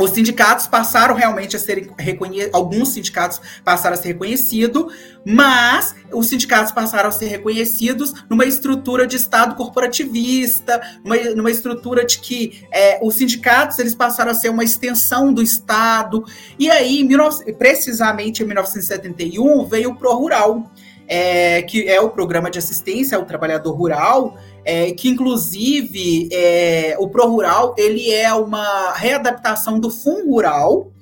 os 0.00 0.12
sindicatos 0.12 0.66
passaram 0.66 1.14
realmente 1.14 1.56
a 1.56 1.58
serem 1.58 1.90
reconhecidos, 1.98 2.54
alguns 2.54 2.88
sindicatos 2.88 3.40
passaram 3.62 3.94
a 3.94 3.98
ser 3.98 4.08
reconhecidos, 4.08 4.94
mas 5.24 5.94
os 6.12 6.26
sindicatos 6.26 6.72
passaram 6.72 7.10
a 7.10 7.12
ser 7.12 7.26
reconhecidos 7.26 8.14
numa 8.28 8.46
estrutura 8.46 9.06
de 9.06 9.16
Estado 9.16 9.54
corporativista, 9.54 10.80
numa, 11.04 11.16
numa 11.34 11.50
estrutura 11.50 12.04
de 12.04 12.18
que 12.18 12.66
é, 12.72 12.98
os 13.02 13.16
sindicatos 13.16 13.78
eles 13.78 13.94
passaram 13.94 14.30
a 14.30 14.34
ser 14.34 14.48
uma 14.48 14.64
extensão 14.64 15.32
do 15.32 15.42
Estado. 15.42 16.24
E 16.58 16.70
aí, 16.70 17.04
19, 17.04 17.52
precisamente 17.52 18.42
em 18.42 18.46
1971, 18.46 19.66
veio 19.66 19.90
o 19.90 19.96
Pro 19.96 20.14
Rural, 20.14 20.70
é, 21.06 21.60
que 21.62 21.88
é 21.88 22.00
o 22.00 22.08
programa 22.08 22.50
de 22.50 22.58
assistência 22.58 23.18
ao 23.18 23.26
trabalhador 23.26 23.72
rural, 23.72 24.38
é, 24.64 24.92
que 24.92 25.08
inclusive 25.08 26.28
é, 26.32 26.96
o 26.98 27.08
Pro 27.08 27.28
Rural 27.28 27.74
ele 27.78 28.10
é 28.10 28.32
uma 28.32 28.92
readaptação 28.92 29.78
do 29.78 29.90
Fundo 29.90 30.30
Rural, 30.30 30.92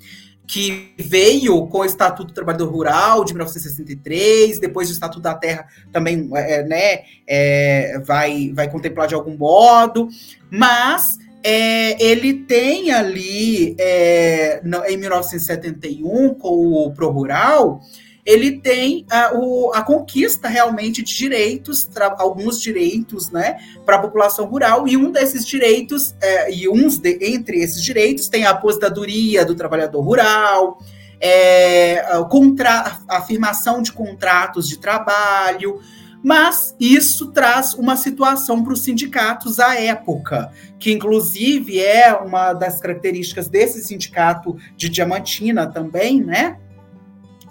que 0.46 0.94
veio 0.98 1.66
com 1.66 1.80
o 1.80 1.84
Estatuto 1.84 2.28
do 2.28 2.34
Trabalhador 2.34 2.70
Rural 2.70 3.22
de 3.24 3.34
1963, 3.34 4.58
depois 4.58 4.88
o 4.88 4.92
Estatuto 4.92 5.20
da 5.20 5.34
Terra 5.34 5.66
também 5.92 6.28
é, 6.34 6.62
né, 6.64 7.00
é, 7.26 7.98
vai, 8.04 8.50
vai 8.54 8.70
contemplar 8.70 9.06
de 9.06 9.14
algum 9.14 9.36
modo, 9.36 10.08
mas 10.50 11.18
é, 11.42 12.02
ele 12.02 12.34
tem 12.44 12.90
ali 12.90 13.76
é, 13.78 14.62
em 14.88 14.96
1971 14.96 16.34
com 16.34 16.72
o 16.72 16.92
Pro 16.92 17.10
Rural 17.10 17.80
ele 18.28 18.60
tem 18.60 19.06
a, 19.10 19.32
o, 19.34 19.72
a 19.72 19.80
conquista 19.80 20.48
realmente 20.48 21.02
de 21.02 21.16
direitos, 21.16 21.88
alguns 22.18 22.60
direitos, 22.60 23.30
né, 23.30 23.56
para 23.86 23.96
a 23.96 24.00
população 24.00 24.44
rural, 24.44 24.86
e 24.86 24.98
um 24.98 25.10
desses 25.10 25.46
direitos, 25.46 26.14
é, 26.20 26.52
e 26.52 26.68
uns 26.68 26.98
de, 26.98 27.18
entre 27.22 27.58
esses 27.58 27.82
direitos, 27.82 28.28
tem 28.28 28.44
a 28.44 28.50
aposentadoria 28.50 29.46
do 29.46 29.54
trabalhador 29.54 30.02
rural, 30.02 30.78
é, 31.18 32.04
contra, 32.28 33.00
a 33.08 33.16
afirmação 33.16 33.80
de 33.80 33.92
contratos 33.92 34.68
de 34.68 34.78
trabalho, 34.78 35.80
mas 36.22 36.76
isso 36.78 37.32
traz 37.32 37.72
uma 37.72 37.96
situação 37.96 38.62
para 38.62 38.74
os 38.74 38.84
sindicatos 38.84 39.58
à 39.58 39.74
época, 39.80 40.52
que 40.78 40.92
inclusive 40.92 41.80
é 41.80 42.12
uma 42.12 42.52
das 42.52 42.78
características 42.78 43.48
desse 43.48 43.82
sindicato 43.82 44.54
de 44.76 44.90
Diamantina 44.90 45.66
também, 45.66 46.22
né? 46.22 46.58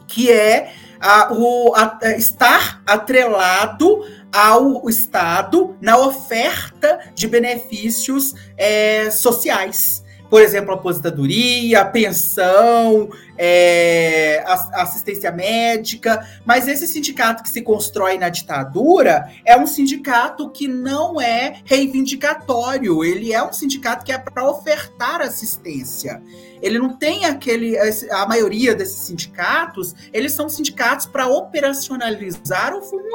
Que 0.08 0.32
é 0.32 0.74
a, 1.00 1.34
o, 1.34 1.74
a, 1.76 2.00
estar 2.18 2.82
atrelado 2.86 4.06
ao 4.32 4.90
Estado 4.90 5.76
na 5.82 5.98
oferta 5.98 7.00
de 7.14 7.28
benefícios 7.28 8.34
é, 8.58 9.10
sociais 9.12 10.04
por 10.30 10.42
exemplo, 10.42 10.74
aposentadoria, 10.74 11.86
pensão, 11.86 13.10
é, 13.38 14.44
assistência 14.74 15.32
médica, 15.32 16.28
mas 16.46 16.68
esse 16.68 16.88
sindicato 16.88 17.44
que 17.44 17.50
se 17.50 17.62
constrói 17.62 18.18
na 18.18 18.30
ditadura 18.30 19.32
é 19.46 19.58
um 19.58 19.68
sindicato 19.68 20.50
que 20.50 20.68
não 20.68 21.22
é 21.22 21.62
reivindicatório, 21.64 23.04
ele 23.04 23.34
é 23.34 23.44
um 23.44 23.54
sindicato 23.54 24.04
que 24.04 24.12
é 24.12 24.18
para 24.18 24.50
ofertar 24.50 25.22
assistência. 25.22 26.22
Ele 26.62 26.80
não 26.80 26.98
tem 26.98 27.26
aquele. 27.26 27.78
A 28.12 28.26
maioria 28.26 28.74
desses 28.74 29.02
sindicatos, 29.02 29.94
eles 30.12 30.32
são 30.34 30.50
sindicatos 30.50 31.06
para 31.06 31.28
operacionalizar 31.28 32.76
o 32.76 32.82
fundo 32.82 33.08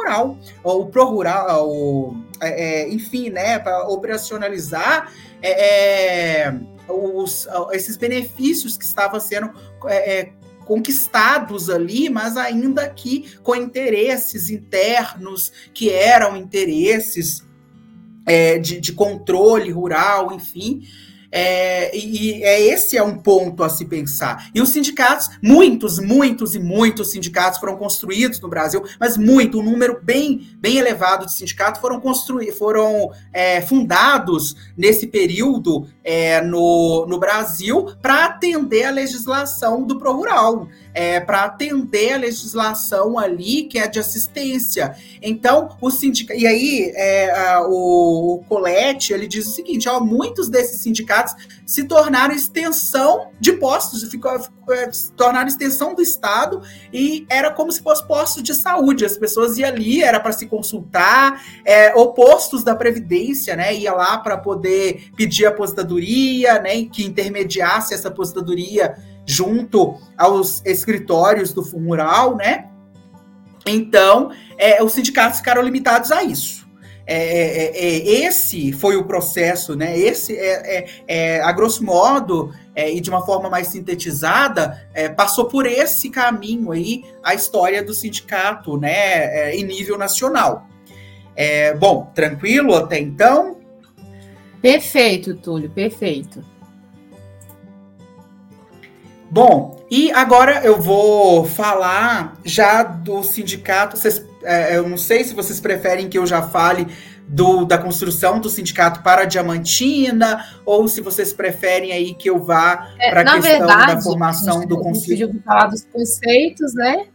ou 0.63 0.83
o 0.83 0.87
pro 0.87 1.05
rural, 1.07 1.69
ou, 1.69 2.17
é, 2.41 2.83
é, 2.83 2.89
enfim, 2.89 3.31
né, 3.31 3.59
para 3.59 3.87
operacionalizar. 3.89 5.13
É, 5.43 6.47
é 6.47 6.55
os, 6.93 7.47
esses 7.73 7.97
benefícios 7.97 8.77
que 8.77 8.85
estavam 8.85 9.19
sendo 9.19 9.51
é, 9.87 10.21
é, 10.21 10.33
conquistados 10.65 11.69
ali, 11.69 12.09
mas 12.09 12.37
ainda 12.37 12.89
que 12.89 13.37
com 13.43 13.55
interesses 13.55 14.51
internos 14.51 15.53
que 15.75 15.91
eram 15.91 16.37
interesses 16.37 17.45
é, 18.27 18.59
de, 18.59 18.81
de, 18.81 18.93
controle 18.93 19.71
rural, 19.71 20.33
enfim. 20.33 20.83
É, 21.35 21.97
e 21.97 22.45
é, 22.45 22.61
esse 22.61 22.97
é 22.97 23.03
um 23.03 23.17
ponto 23.17 23.65
a 23.65 23.71
se 23.71 23.87
pensar. 23.87 24.51
E 24.55 24.61
os 24.61 24.69
sindicatos, 24.69 25.31
muitos, 25.43 25.99
muitos 25.99 26.55
e 26.55 26.59
muitos 26.59 27.11
sindicatos 27.11 27.59
foram 27.59 27.77
construídos 27.77 28.39
no 28.39 28.49
Brasil, 28.49 28.85
mas 29.01 29.17
muito, 29.17 29.59
um 29.59 29.63
número 29.63 29.99
bem, 30.03 30.47
bem 30.59 30.77
elevado 30.77 31.25
de 31.25 31.35
sindicatos 31.35 31.81
foram 31.81 31.99
construídos, 31.99 32.59
foram 32.59 33.11
é, 33.33 33.63
fundados 33.63 34.55
nesse 34.77 35.07
período 35.07 35.89
é, 36.05 36.43
no, 36.43 37.07
no 37.07 37.19
Brasil 37.19 37.87
para 38.03 38.27
atender 38.27 38.85
a 38.85 38.91
legislação 38.91 39.85
do 39.85 39.99
Pro 39.99 40.13
Rural 40.13 40.69
é, 40.95 41.21
para 41.21 41.45
atender 41.45 42.15
a 42.15 42.19
legislação 42.19 43.19
ali 43.19 43.65
que 43.65 43.79
é 43.79 43.87
de 43.87 43.99
assistência. 43.99 44.97
Então, 45.21 45.77
o 45.81 45.91
sindicato. 45.91 46.39
E 46.39 46.47
aí, 46.47 46.93
é, 46.95 47.31
a, 47.31 47.67
o, 47.67 48.35
o 48.35 48.45
Colette 48.49 49.13
ele 49.13 49.27
diz 49.27 49.47
o 49.47 49.51
seguinte: 49.51 49.89
ó, 49.89 50.01
muitos 50.01 50.49
desses 50.49 50.81
sindicatos 50.81 51.35
se 51.65 51.85
tornaram 51.85 52.35
extensão 52.35 53.29
de 53.41 53.53
postos, 53.55 54.03
ficou, 54.11 54.33
é, 54.71 54.93
se 54.93 55.13
tornaram 55.13 55.49
extensão 55.49 55.95
do 55.95 56.03
Estado 56.03 56.63
e 56.93 57.25
era 57.29 57.51
como 57.51 57.73
se 57.73 57.83
fosse 57.83 58.07
postos 58.07 58.43
de 58.43 58.55
saúde. 58.55 59.05
As 59.05 59.17
pessoas 59.17 59.57
iam 59.59 59.69
ali, 59.69 60.03
era 60.03 60.21
para 60.21 60.33
se 60.33 60.47
consultar, 60.47 61.43
é, 61.65 61.95
ou 61.95 62.13
postos 62.13 62.63
da 62.63 62.75
Previdência, 62.75 63.57
né? 63.57 63.75
Ia 63.75 63.95
lá 63.95 64.19
para 64.19 64.37
poder 64.37 65.11
pedir 65.17 65.47
aposentadoria, 65.47 66.61
né? 66.61 66.85
Que 66.85 67.05
intermediasse 67.05 67.95
essa 67.95 68.09
aposentadoria 68.09 68.97
junto 69.27 69.99
aos 70.17 70.65
escritórios 70.65 71.53
do 71.53 71.65
Fumural, 71.65 72.37
né? 72.37 72.69
Então, 73.67 74.31
é, 74.59 74.83
os 74.83 74.93
sindicatos 74.93 75.39
ficaram 75.39 75.63
limitados 75.63 76.11
a 76.11 76.23
isso. 76.23 76.63
É, 77.05 77.17
é, 77.17 77.65
é, 77.65 77.97
é 77.99 78.25
esse 78.27 78.73
foi 78.73 78.97
o 78.97 79.05
processo, 79.05 79.75
né? 79.75 79.99
Esse 79.99 80.37
é, 80.37 80.87
é 81.07 81.41
a 81.41 81.53
grosso 81.53 81.85
modo 81.85 82.53
e 82.75 83.01
de 83.01 83.11
uma 83.11 83.27
forma 83.27 83.51
mais 83.51 83.67
sintetizada 83.67 84.89
passou 85.15 85.45
por 85.45 85.67
esse 85.67 86.09
caminho 86.09 86.73
aí 86.73 87.05
a 87.23 87.35
história 87.35 87.83
do 87.83 87.93
sindicato, 87.93 88.79
né? 88.79 89.55
em 89.55 89.63
nível 89.63 89.99
nacional. 89.99 90.67
bom, 91.79 92.11
tranquilo 92.15 92.75
até 92.75 92.99
então? 92.99 93.59
Perfeito, 94.63 95.35
Túlio, 95.35 95.69
perfeito. 95.69 96.43
Bom, 99.33 99.83
e 99.91 100.13
agora 100.13 100.63
eu 100.63 100.79
vou 100.79 101.47
falar 101.47 102.37
já 102.45 102.83
do 102.83 103.23
sindicato. 103.23 103.97
Vocês, 103.97 104.23
é, 104.43 104.77
eu 104.77 104.87
não 104.87 104.99
sei 104.99 105.25
se 105.25 105.33
vocês 105.33 105.59
preferem 105.59 106.07
que 106.07 106.19
eu 106.19 106.27
já 106.27 106.43
fale 106.43 106.87
do, 107.27 107.65
da 107.65 107.79
construção 107.79 108.39
do 108.39 108.51
sindicato 108.51 109.03
para 109.03 109.23
a 109.23 109.25
Diamantina, 109.25 110.45
ou 110.67 110.87
se 110.87 111.01
vocês 111.01 111.33
preferem 111.33 111.93
aí 111.93 112.13
que 112.13 112.29
eu 112.29 112.45
vá 112.45 112.93
é, 113.01 113.09
para 113.11 113.23
a 113.23 113.25
questão 113.37 113.59
verdade, 113.59 113.95
da 113.95 114.03
formação 114.03 114.67
do 114.67 114.79
conselho. 114.79 115.33
Gente 115.33 115.43
falar 115.43 115.69
dos 115.69 115.87
conceitos, 115.91 116.75
né? 116.75 117.07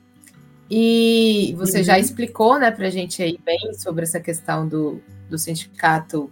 E 0.71 1.53
você 1.55 1.77
uhum. 1.77 1.83
já 1.83 1.99
explicou, 1.99 2.57
né, 2.57 2.71
para 2.71 2.87
a 2.87 2.89
gente 2.89 3.21
aí 3.21 3.39
bem 3.45 3.59
sobre 3.75 4.01
essa 4.01 4.19
questão 4.19 4.67
do, 4.67 4.99
do 5.29 5.37
sindicato, 5.37 6.31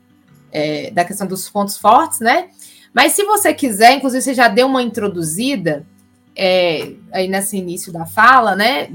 é, 0.51 0.89
da 0.89 1.05
questão 1.05 1.27
dos 1.27 1.47
pontos 1.47 1.77
fortes, 1.77 2.21
né? 2.21 2.49
Mas 2.95 3.11
se 3.11 3.25
você 3.25 3.53
quiser, 3.53 3.91
inclusive 3.91 4.21
você 4.21 4.33
já 4.33 4.47
deu 4.47 4.67
uma 4.67 4.81
introduzida 4.81 5.85
é, 6.33 6.93
aí 7.11 7.27
nesse 7.27 7.57
início 7.57 7.91
da 7.91 8.05
fala, 8.05 8.55
né? 8.55 8.89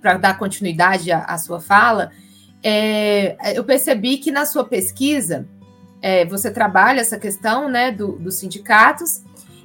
Para 0.00 0.14
dar 0.14 0.38
continuidade 0.38 1.12
à, 1.12 1.24
à 1.24 1.36
sua 1.36 1.60
fala, 1.60 2.10
é, 2.62 3.36
eu 3.54 3.62
percebi 3.62 4.16
que 4.16 4.32
na 4.32 4.46
sua 4.46 4.64
pesquisa 4.64 5.46
é, 6.00 6.24
você 6.24 6.50
trabalha 6.50 7.02
essa 7.02 7.18
questão 7.18 7.68
né, 7.68 7.92
do, 7.92 8.12
dos 8.12 8.36
sindicatos 8.36 9.22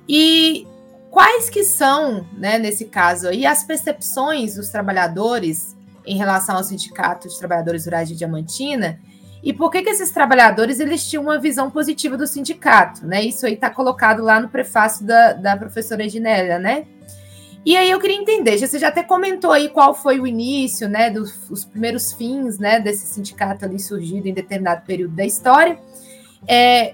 e 0.08 0.68
quais 1.10 1.50
que 1.50 1.64
são, 1.64 2.28
né, 2.34 2.60
nesse 2.60 2.86
caso 2.86 3.30
aí, 3.30 3.46
as 3.46 3.64
percepções 3.64 4.56
dos 4.56 4.68
trabalhadores 4.68 5.78
em 6.06 6.18
relação 6.18 6.58
ao 6.58 6.64
Sindicato 6.64 7.30
de 7.30 7.40
Trabalhadores 7.40 7.86
Rurais 7.86 8.10
de 8.10 8.16
Diamantina 8.16 9.00
e 9.42 9.54
por 9.54 9.72
que, 9.72 9.82
que 9.82 9.90
esses 9.90 10.12
trabalhadores 10.12 10.80
eles 10.80 11.08
tinham 11.08 11.24
uma 11.24 11.40
visão 11.40 11.72
positiva 11.72 12.18
do 12.18 12.28
sindicato, 12.28 13.06
né? 13.06 13.24
Isso 13.24 13.46
aí 13.46 13.54
está 13.54 13.70
colocado 13.70 14.22
lá 14.22 14.40
no 14.40 14.50
prefácio 14.50 15.06
da, 15.06 15.34
da 15.34 15.56
professora 15.56 16.04
Edinélia, 16.04 16.60
né? 16.60 16.86
E 17.66 17.76
aí 17.76 17.90
eu 17.90 18.00
queria 18.00 18.16
entender, 18.16 18.58
você 18.58 18.80
já 18.80 18.88
até 18.88 19.04
comentou 19.04 19.52
aí 19.52 19.70
qual 19.70 19.94
foi 19.94 20.20
o 20.20 20.26
início, 20.26 20.88
né, 20.88 21.10
dos 21.10 21.50
os 21.50 21.66
primeiros 21.66 22.14
fins, 22.14 22.58
né, 22.58 22.80
desse 22.80 23.06
sindicato 23.06 23.66
ali 23.66 23.78
surgido 23.78 24.28
em 24.28 24.34
determinado 24.34 24.86
período 24.86 25.14
da 25.14 25.26
história. 25.26 25.78
É, 26.48 26.94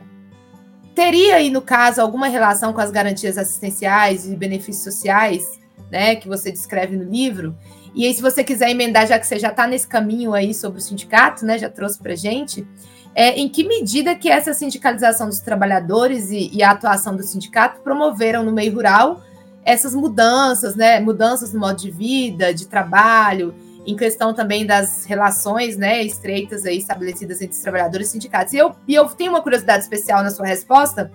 teria 0.96 1.36
aí, 1.36 1.52
no 1.52 1.62
caso, 1.62 2.02
alguma 2.02 2.28
relação 2.28 2.74
com 2.74 2.82
as 2.82 2.90
garantias 2.90 3.38
assistenciais 3.38 4.28
e 4.28 4.36
benefícios 4.36 4.84
sociais, 4.84 5.60
né, 5.92 6.16
que 6.16 6.28
você 6.28 6.52
descreve 6.52 6.98
no 6.98 7.04
livro? 7.04 7.56
E 7.96 8.06
aí, 8.06 8.14
se 8.14 8.22
você 8.22 8.44
quiser 8.44 8.70
emendar, 8.70 9.08
já 9.08 9.18
que 9.18 9.26
você 9.26 9.40
já 9.40 9.50
está 9.50 9.66
nesse 9.66 9.88
caminho 9.88 10.34
aí 10.34 10.54
sobre 10.54 10.80
o 10.80 10.82
sindicato, 10.82 11.46
né, 11.46 11.58
já 11.58 11.70
trouxe 11.70 11.98
para 11.98 12.14
gente, 12.14 12.68
é, 13.16 13.40
em 13.40 13.48
que 13.48 13.64
medida 13.64 14.14
que 14.14 14.30
essa 14.30 14.54
sindicalização 14.54 15.30
dos 15.30 15.40
trabalhadores 15.40 16.30
e, 16.30 16.52
e, 16.54 16.62
a 16.62 16.72
atuação 16.72 17.16
do 17.16 17.24
sindicato 17.24 17.80
promoveram 17.80 18.44
no 18.44 18.52
meio 18.52 18.74
rural 18.74 19.24
essas 19.64 19.96
mudanças, 19.96 20.76
né, 20.76 21.00
mudanças 21.00 21.54
no 21.54 21.60
modo 21.60 21.78
de 21.78 21.90
vida, 21.90 22.54
de 22.54 22.68
trabalho, 22.68 23.56
em 23.88 23.96
questão 23.96 24.34
também 24.34 24.66
das 24.66 25.06
relações, 25.06 25.78
né, 25.78 26.04
estreitas 26.04 26.66
aí 26.66 26.78
estabelecidas 26.78 27.42
entre 27.42 27.56
os 27.56 27.62
trabalhadores 27.64 28.10
e 28.10 28.12
sindicatos. 28.12 28.54
E 28.54 28.58
eu, 28.58 28.76
e 28.86 28.94
eu 28.94 29.08
tenho 29.08 29.32
uma 29.32 29.42
curiosidade 29.42 29.84
especial 29.84 30.22
na 30.22 30.30
sua 30.30 30.46
resposta, 30.46 31.12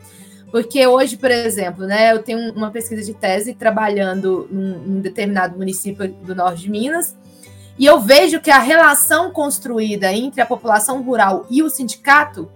porque 0.50 0.86
hoje, 0.86 1.16
por 1.16 1.30
exemplo, 1.30 1.86
né, 1.86 2.12
eu 2.12 2.22
tenho 2.22 2.52
uma 2.52 2.70
pesquisa 2.70 3.02
de 3.02 3.14
tese 3.14 3.54
trabalhando 3.54 4.48
num, 4.50 4.78
num 4.78 5.00
determinado 5.00 5.56
município 5.56 6.08
do 6.08 6.34
norte 6.34 6.62
de 6.62 6.70
Minas, 6.70 7.16
e 7.78 7.86
eu 7.86 8.00
vejo 8.00 8.40
que 8.40 8.50
a 8.50 8.58
relação 8.58 9.30
construída 9.30 10.12
entre 10.12 10.40
a 10.40 10.46
população 10.46 11.02
rural 11.02 11.46
e 11.48 11.62
o 11.62 11.70
sindicato, 11.70 12.50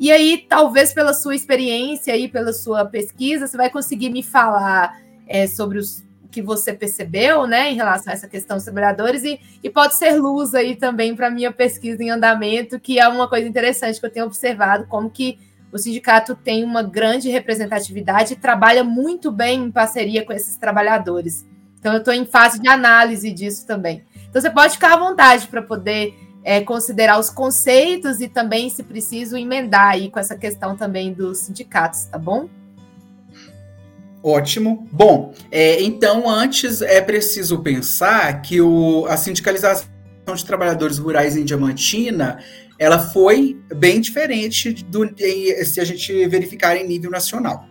e 0.00 0.12
aí, 0.12 0.46
talvez 0.48 0.92
pela 0.92 1.12
sua 1.12 1.34
experiência 1.34 2.16
e 2.16 2.28
pela 2.28 2.52
sua 2.52 2.84
pesquisa, 2.84 3.48
você 3.48 3.56
vai 3.56 3.68
conseguir 3.68 4.10
me 4.10 4.22
falar 4.22 4.96
é, 5.26 5.46
sobre 5.46 5.78
os 5.78 6.06
que 6.30 6.42
você 6.42 6.72
percebeu, 6.72 7.46
né, 7.46 7.72
em 7.72 7.74
relação 7.74 8.12
a 8.12 8.14
essa 8.14 8.28
questão 8.28 8.56
dos 8.56 8.64
trabalhadores, 8.64 9.24
e, 9.24 9.40
e 9.62 9.70
pode 9.70 9.96
ser 9.96 10.12
luz 10.12 10.54
aí 10.54 10.76
também 10.76 11.16
para 11.16 11.30
minha 11.30 11.50
pesquisa 11.50 12.02
em 12.02 12.10
andamento, 12.10 12.78
que 12.78 13.00
é 13.00 13.08
uma 13.08 13.26
coisa 13.26 13.48
interessante 13.48 13.98
que 13.98 14.06
eu 14.06 14.10
tenho 14.10 14.26
observado, 14.26 14.86
como 14.86 15.10
que 15.10 15.38
o 15.72 15.78
sindicato 15.78 16.34
tem 16.34 16.64
uma 16.64 16.82
grande 16.82 17.28
representatividade 17.28 18.32
e 18.32 18.36
trabalha 18.36 18.82
muito 18.82 19.30
bem 19.30 19.64
em 19.64 19.70
parceria 19.70 20.24
com 20.24 20.32
esses 20.32 20.56
trabalhadores. 20.56 21.46
Então, 21.78 21.92
eu 21.92 21.98
estou 21.98 22.14
em 22.14 22.26
fase 22.26 22.60
de 22.60 22.68
análise 22.68 23.30
disso 23.30 23.66
também. 23.66 24.04
Então, 24.28 24.40
você 24.40 24.50
pode 24.50 24.74
ficar 24.74 24.94
à 24.94 24.96
vontade 24.96 25.46
para 25.46 25.62
poder 25.62 26.14
é, 26.42 26.60
considerar 26.60 27.18
os 27.18 27.30
conceitos 27.30 28.20
e 28.20 28.28
também, 28.28 28.70
se 28.70 28.82
preciso, 28.82 29.36
emendar 29.36 29.88
aí 29.88 30.10
com 30.10 30.18
essa 30.18 30.36
questão 30.36 30.76
também 30.76 31.12
dos 31.12 31.38
sindicatos, 31.38 32.06
tá 32.06 32.18
bom? 32.18 32.48
Ótimo. 34.22 34.88
Bom, 34.90 35.32
é, 35.50 35.82
então, 35.82 36.28
antes 36.28 36.82
é 36.82 37.00
preciso 37.00 37.60
pensar 37.60 38.42
que 38.42 38.60
o, 38.60 39.06
a 39.06 39.16
sindicalização 39.16 39.86
de 40.34 40.44
trabalhadores 40.44 40.98
rurais 40.98 41.36
em 41.36 41.44
Diamantina 41.44 42.38
ela 42.78 42.98
foi 42.98 43.58
bem 43.74 44.00
diferente 44.00 44.72
do, 44.72 45.08
se 45.64 45.80
a 45.80 45.84
gente 45.84 46.26
verificar 46.28 46.76
em 46.76 46.86
nível 46.86 47.10
nacional. 47.10 47.66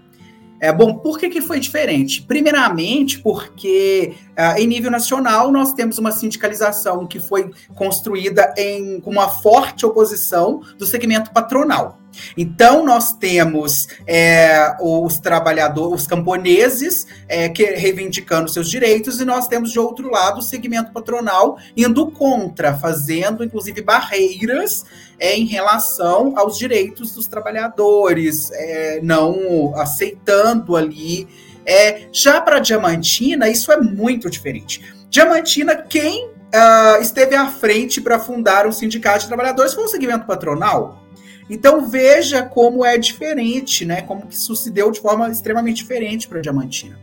É 0.60 0.74
bom, 0.74 0.96
por 0.96 1.20
que, 1.20 1.30
que 1.30 1.40
foi 1.40 1.60
diferente? 1.60 2.24
Primeiramente, 2.24 3.20
porque 3.20 4.16
uh, 4.32 4.60
em 4.60 4.66
nível 4.66 4.90
nacional 4.90 5.52
nós 5.52 5.74
temos 5.74 6.00
uma 6.00 6.12
sindicalização 6.12 7.06
que 7.06 7.20
foi 7.20 7.52
construída 7.76 8.54
em, 8.58 9.00
com 9.00 9.12
uma 9.12 9.30
forte 9.30 9.86
oposição 9.86 10.62
do 10.78 10.86
segmento 10.86 11.32
patronal. 11.32 12.00
Então, 12.36 12.86
nós 12.86 13.14
temos 13.14 13.88
é, 14.06 14.76
os 14.80 15.20
trabalhadores, 15.20 16.02
os 16.02 16.08
camponeses 16.08 17.08
é, 17.28 17.50
que, 17.50 17.64
reivindicando 17.64 18.50
seus 18.50 18.70
direitos, 18.70 19.20
e 19.20 19.26
nós 19.26 19.48
temos, 19.48 19.72
de 19.72 19.80
outro 19.80 20.10
lado, 20.10 20.40
o 20.40 20.42
segmento 20.42 20.92
patronal 20.92 21.58
indo 21.76 22.12
contra, 22.12 22.76
fazendo, 22.76 23.44
inclusive, 23.44 23.82
barreiras 23.82 24.86
é, 25.20 25.36
em 25.36 25.46
relação 25.46 26.34
aos 26.38 26.58
direitos 26.58 27.14
dos 27.14 27.28
trabalhadores, 27.28 28.52
é, 28.52 29.00
não 29.02 29.74
aceitando 29.76 30.76
ali. 30.76 31.28
É, 31.66 32.08
já 32.14 32.40
para 32.40 32.60
Diamantina, 32.60 33.50
isso 33.50 33.72
é 33.72 33.78
muito 33.78 34.30
diferente. 34.30 34.96
Diamantina, 35.10 35.76
quem 35.76 36.28
uh, 36.28 37.02
esteve 37.02 37.36
à 37.36 37.48
frente 37.48 38.00
para 38.02 38.20
fundar 38.20 38.68
o 38.68 38.72
Sindicato 38.72 39.22
de 39.22 39.28
Trabalhadores 39.28 39.74
foi 39.74 39.84
o 39.84 39.88
segmento 39.88 40.26
patronal. 40.26 41.04
Então 41.50 41.88
veja 41.88 42.44
como 42.44 42.86
é 42.86 42.98
diferente, 42.98 43.86
né? 43.86 44.02
Como 44.02 44.28
que 44.28 44.36
isso 44.36 44.56
se 44.56 44.70
deu 44.70 44.92
de 44.92 45.00
forma 45.00 45.30
extremamente 45.30 45.78
diferente 45.78 46.28
para 46.28 46.42
Diamantina. 46.42 47.00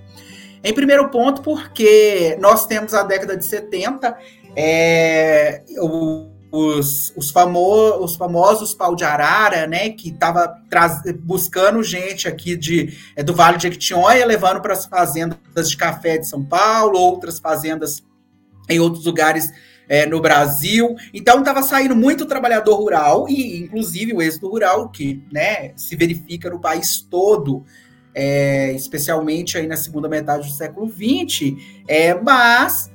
Em 0.63 0.73
primeiro 0.73 1.09
ponto, 1.11 1.43
porque 1.43 2.37
nós 2.41 2.67
temos 2.67 2.95
a 2.95 3.03
década 3.03 3.37
de 3.37 3.45
70, 3.45 4.17
é, 4.57 5.63
os, 6.51 7.13
os, 7.17 7.31
famo, 7.31 8.03
os 8.03 8.17
famosos 8.17 8.73
pau 8.73 8.95
de 8.95 9.05
arara, 9.05 9.67
né, 9.67 9.91
que 9.91 10.11
estava 10.11 10.57
buscando 11.21 11.83
gente 11.83 12.29
aqui 12.29 12.57
de, 12.57 12.97
é, 13.17 13.23
do 13.23 13.35
Vale 13.35 13.57
de 13.57 13.65
Jequitinhonha, 13.65 14.25
levando 14.25 14.63
para 14.63 14.73
as 14.73 14.87
fazendas 14.87 15.69
de 15.69 15.77
café 15.77 16.17
de 16.17 16.29
São 16.29 16.45
Paulo, 16.45 16.99
outras 16.99 17.39
fazendas 17.39 18.03
em 18.69 18.79
outros 18.79 19.05
lugares 19.05 19.53
é, 19.89 20.07
no 20.07 20.21
Brasil. 20.21 20.95
Então 21.13 21.39
estava 21.41 21.63
saindo 21.63 21.95
muito 21.97 22.27
trabalhador 22.27 22.77
rural, 22.77 23.27
e 23.29 23.59
inclusive 23.59 24.13
o 24.13 24.23
êxodo 24.23 24.49
rural, 24.49 24.89
que 24.89 25.23
né, 25.33 25.73
se 25.77 25.97
verifica 25.97 26.51
no 26.51 26.61
país 26.61 27.01
todo, 27.01 27.65
é, 28.15 28.73
especialmente 28.73 29.59
aí 29.59 29.67
na 29.67 29.77
segunda 29.77 30.09
metade 30.09 30.49
do 30.49 30.55
século 30.55 30.89
XX, 30.89 31.57
é, 31.89 32.15
mas 32.15 32.91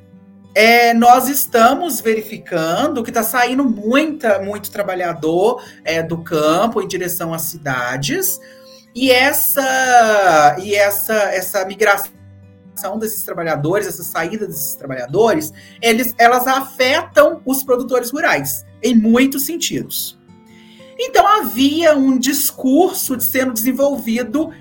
é, 0.56 0.94
nós 0.94 1.28
estamos 1.30 2.02
verificando 2.02 3.04
que 3.04 3.10
está 3.10 3.24
saindo 3.24 3.64
muita, 3.64 4.40
muito 4.40 4.72
trabalhador 4.72 5.64
é, 5.84 6.02
do 6.02 6.24
campo 6.24 6.82
em 6.82 6.88
direção 6.88 7.34
às 7.34 7.44
cidades, 7.44 8.40
e 8.96 9.12
essa, 9.12 10.58
e 10.60 10.74
essa, 10.76 11.14
essa 11.14 11.64
migração 11.66 12.19
desses 13.00 13.24
trabalhadores, 13.24 13.88
essa 13.88 14.04
saída 14.04 14.48
desses 14.48 14.76
trabalhadores, 14.76 15.52
eles, 15.82 16.14
elas 16.18 16.48
afetam 16.48 17.42
os 17.46 17.64
produtores 17.64 18.12
rurais 18.12 18.66
em 18.82 18.96
muitos 18.96 19.46
sentidos. 19.46 20.18
Então 20.98 21.26
havia 21.26 21.96
um 21.96 22.18
discurso 22.18 23.16
de 23.16 23.24
sendo 23.24 23.54
desenvolvido 23.54 24.52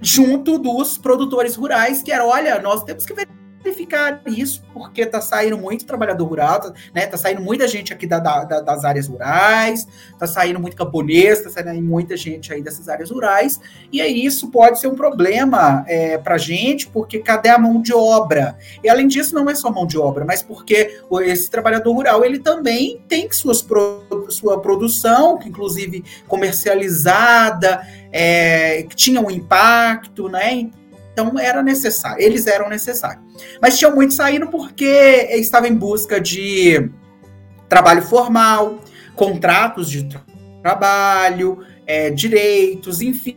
junto 0.00 0.58
dos 0.58 0.96
produtores 0.96 1.56
rurais 1.56 2.02
que 2.02 2.12
era, 2.12 2.24
olha, 2.24 2.60
nós 2.60 2.84
temos 2.84 3.04
que 3.04 3.14
ver 3.14 3.28
simplificar 3.58 4.22
isso, 4.26 4.62
porque 4.72 5.02
está 5.02 5.20
saindo 5.20 5.58
muito 5.58 5.84
trabalhador 5.84 6.24
rural, 6.24 6.60
tá, 6.60 6.72
né? 6.94 7.06
Tá 7.06 7.16
saindo 7.16 7.40
muita 7.40 7.66
gente 7.66 7.92
aqui 7.92 8.06
da, 8.06 8.18
da, 8.18 8.60
das 8.60 8.84
áreas 8.84 9.08
rurais, 9.08 9.86
tá 10.18 10.26
saindo 10.26 10.60
muito 10.60 10.76
camponês, 10.76 11.42
tá 11.42 11.50
saindo 11.50 11.82
muita 11.82 12.16
gente 12.16 12.52
aí 12.52 12.62
dessas 12.62 12.88
áreas 12.88 13.10
rurais, 13.10 13.60
e 13.92 14.00
aí 14.00 14.24
isso 14.24 14.50
pode 14.50 14.80
ser 14.80 14.86
um 14.86 14.94
problema 14.94 15.84
é, 15.86 16.16
para 16.18 16.36
a 16.36 16.38
gente, 16.38 16.86
porque 16.88 17.18
cadê 17.18 17.48
a 17.48 17.58
mão 17.58 17.82
de 17.82 17.92
obra? 17.92 18.56
E 18.82 18.88
além 18.88 19.08
disso, 19.08 19.34
não 19.34 19.48
é 19.50 19.54
só 19.54 19.70
mão 19.70 19.86
de 19.86 19.98
obra, 19.98 20.24
mas 20.24 20.42
porque 20.42 21.00
esse 21.22 21.50
trabalhador 21.50 21.92
rural 21.92 22.24
ele 22.24 22.38
também 22.38 23.02
tem 23.08 23.30
suas 23.32 23.60
pro, 23.60 24.26
sua 24.30 24.60
produção, 24.60 25.38
que 25.38 25.48
inclusive 25.48 26.04
comercializada, 26.26 27.86
é, 28.10 28.84
que 28.84 28.96
tinha 28.96 29.20
um 29.20 29.30
impacto, 29.30 30.28
né? 30.28 30.70
Então 31.18 31.36
era 31.36 31.64
necessário, 31.64 32.22
eles 32.22 32.46
eram 32.46 32.68
necessários. 32.68 33.24
Mas 33.60 33.76
tinham 33.76 33.92
muitos 33.92 34.14
saindo 34.14 34.48
porque 34.48 34.86
estavam 35.32 35.68
em 35.68 35.74
busca 35.74 36.20
de 36.20 36.90
trabalho 37.68 38.02
formal, 38.02 38.78
contratos 39.16 39.90
de 39.90 40.08
trabalho, 40.62 41.58
é, 41.84 42.10
direitos, 42.10 43.02
enfim. 43.02 43.36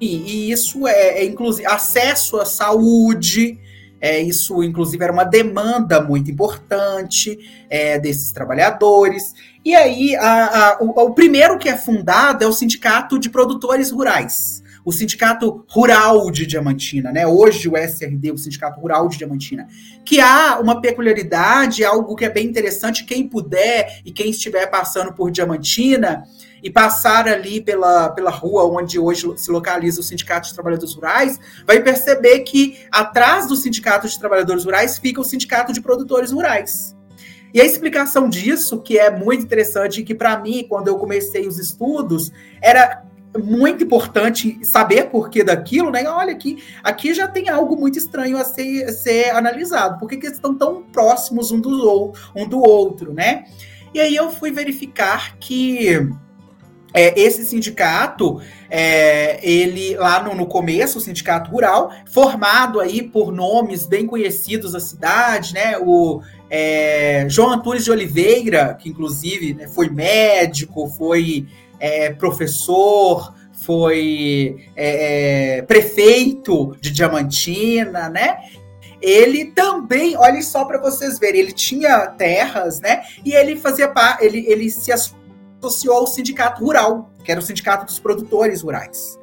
E 0.00 0.50
isso 0.50 0.88
é, 0.88 1.18
é 1.18 1.24
inclusive 1.26 1.66
acesso 1.66 2.38
à 2.38 2.46
saúde. 2.46 3.60
É, 4.00 4.18
isso, 4.22 4.62
inclusive, 4.62 5.04
era 5.04 5.12
uma 5.12 5.24
demanda 5.24 6.00
muito 6.00 6.30
importante 6.30 7.36
é, 7.68 7.98
desses 7.98 8.32
trabalhadores. 8.32 9.34
E 9.62 9.74
aí, 9.74 10.16
a, 10.16 10.68
a, 10.68 10.78
o, 10.80 11.08
o 11.08 11.14
primeiro 11.14 11.58
que 11.58 11.68
é 11.68 11.76
fundado 11.76 12.42
é 12.42 12.46
o 12.46 12.52
Sindicato 12.52 13.18
de 13.18 13.28
Produtores 13.28 13.90
Rurais 13.90 14.57
o 14.88 14.92
Sindicato 14.92 15.66
Rural 15.68 16.30
de 16.30 16.46
Diamantina, 16.46 17.12
né? 17.12 17.26
Hoje 17.26 17.68
o 17.68 17.76
SRD, 17.76 18.32
o 18.32 18.38
Sindicato 18.38 18.80
Rural 18.80 19.06
de 19.06 19.18
Diamantina, 19.18 19.68
que 20.02 20.18
há 20.18 20.58
uma 20.58 20.80
peculiaridade, 20.80 21.84
algo 21.84 22.16
que 22.16 22.24
é 22.24 22.30
bem 22.30 22.46
interessante, 22.46 23.04
quem 23.04 23.28
puder 23.28 24.00
e 24.02 24.10
quem 24.10 24.30
estiver 24.30 24.66
passando 24.68 25.12
por 25.12 25.30
Diamantina 25.30 26.24
e 26.62 26.70
passar 26.70 27.28
ali 27.28 27.60
pela, 27.60 28.08
pela 28.08 28.30
rua 28.30 28.64
onde 28.64 28.98
hoje 28.98 29.30
se 29.36 29.50
localiza 29.50 30.00
o 30.00 30.02
Sindicato 30.02 30.48
de 30.48 30.54
Trabalhadores 30.54 30.94
Rurais, 30.94 31.38
vai 31.66 31.82
perceber 31.82 32.40
que 32.40 32.78
atrás 32.90 33.46
do 33.46 33.56
Sindicato 33.56 34.08
de 34.08 34.18
Trabalhadores 34.18 34.64
Rurais 34.64 34.96
fica 34.96 35.20
o 35.20 35.24
Sindicato 35.24 35.70
de 35.70 35.82
Produtores 35.82 36.32
Rurais. 36.32 36.96
E 37.52 37.60
a 37.60 37.64
explicação 37.64 38.26
disso, 38.26 38.80
que 38.80 38.98
é 38.98 39.10
muito 39.10 39.44
interessante, 39.44 40.02
que 40.02 40.14
para 40.14 40.38
mim, 40.38 40.64
quando 40.66 40.88
eu 40.88 40.96
comecei 40.96 41.46
os 41.46 41.58
estudos, 41.58 42.32
era 42.62 43.06
muito 43.36 43.84
importante 43.84 44.58
saber 44.64 45.10
por 45.10 45.28
que 45.28 45.44
daquilo, 45.44 45.90
né? 45.90 46.08
Olha, 46.08 46.32
aqui, 46.32 46.62
aqui 46.82 47.12
já 47.12 47.28
tem 47.28 47.48
algo 47.48 47.76
muito 47.76 47.98
estranho 47.98 48.36
a 48.36 48.44
ser, 48.44 48.90
ser 48.92 49.30
analisado. 49.30 49.98
Por 49.98 50.08
que, 50.08 50.16
que 50.16 50.26
eles 50.26 50.36
estão 50.36 50.54
tão 50.54 50.82
próximos 50.82 51.50
um 51.50 51.60
do, 51.60 52.12
um 52.34 52.48
do 52.48 52.60
outro, 52.60 53.12
né? 53.12 53.44
E 53.92 54.00
aí 54.00 54.14
eu 54.14 54.30
fui 54.30 54.50
verificar 54.50 55.36
que 55.38 56.08
é, 56.94 57.20
esse 57.20 57.44
sindicato, 57.44 58.40
é, 58.70 59.38
ele 59.46 59.96
lá 59.96 60.22
no, 60.22 60.34
no, 60.34 60.46
começo, 60.46 60.98
o 60.98 61.00
sindicato 61.00 61.50
rural, 61.50 61.92
formado 62.06 62.80
aí 62.80 63.02
por 63.02 63.32
nomes 63.32 63.86
bem 63.86 64.06
conhecidos 64.06 64.72
da 64.72 64.80
cidade, 64.80 65.52
né? 65.54 65.78
O 65.78 66.22
é, 66.50 67.26
João 67.28 67.52
Antunes 67.52 67.84
de 67.84 67.90
Oliveira, 67.90 68.74
que 68.74 68.88
inclusive 68.88 69.54
né, 69.54 69.68
foi 69.68 69.90
médico, 69.90 70.88
foi 70.88 71.46
é, 71.78 72.10
professor, 72.10 73.34
foi 73.52 74.70
é, 74.76 75.58
é, 75.58 75.62
prefeito 75.62 76.76
de 76.80 76.90
Diamantina, 76.90 78.08
né? 78.08 78.38
Ele 79.00 79.46
também, 79.46 80.16
olha 80.16 80.40
só 80.42 80.64
para 80.64 80.80
vocês 80.80 81.18
verem, 81.18 81.40
ele 81.40 81.52
tinha 81.52 82.06
terras, 82.06 82.80
né? 82.80 83.02
E 83.24 83.32
ele 83.32 83.56
fazia 83.56 83.92
ele, 84.20 84.44
ele 84.48 84.70
se 84.70 84.90
associou 84.90 85.96
ao 85.96 86.06
sindicato 86.06 86.64
rural, 86.64 87.12
que 87.24 87.30
era 87.30 87.40
o 87.40 87.42
sindicato 87.42 87.84
dos 87.84 87.98
produtores 87.98 88.62
rurais. 88.62 89.18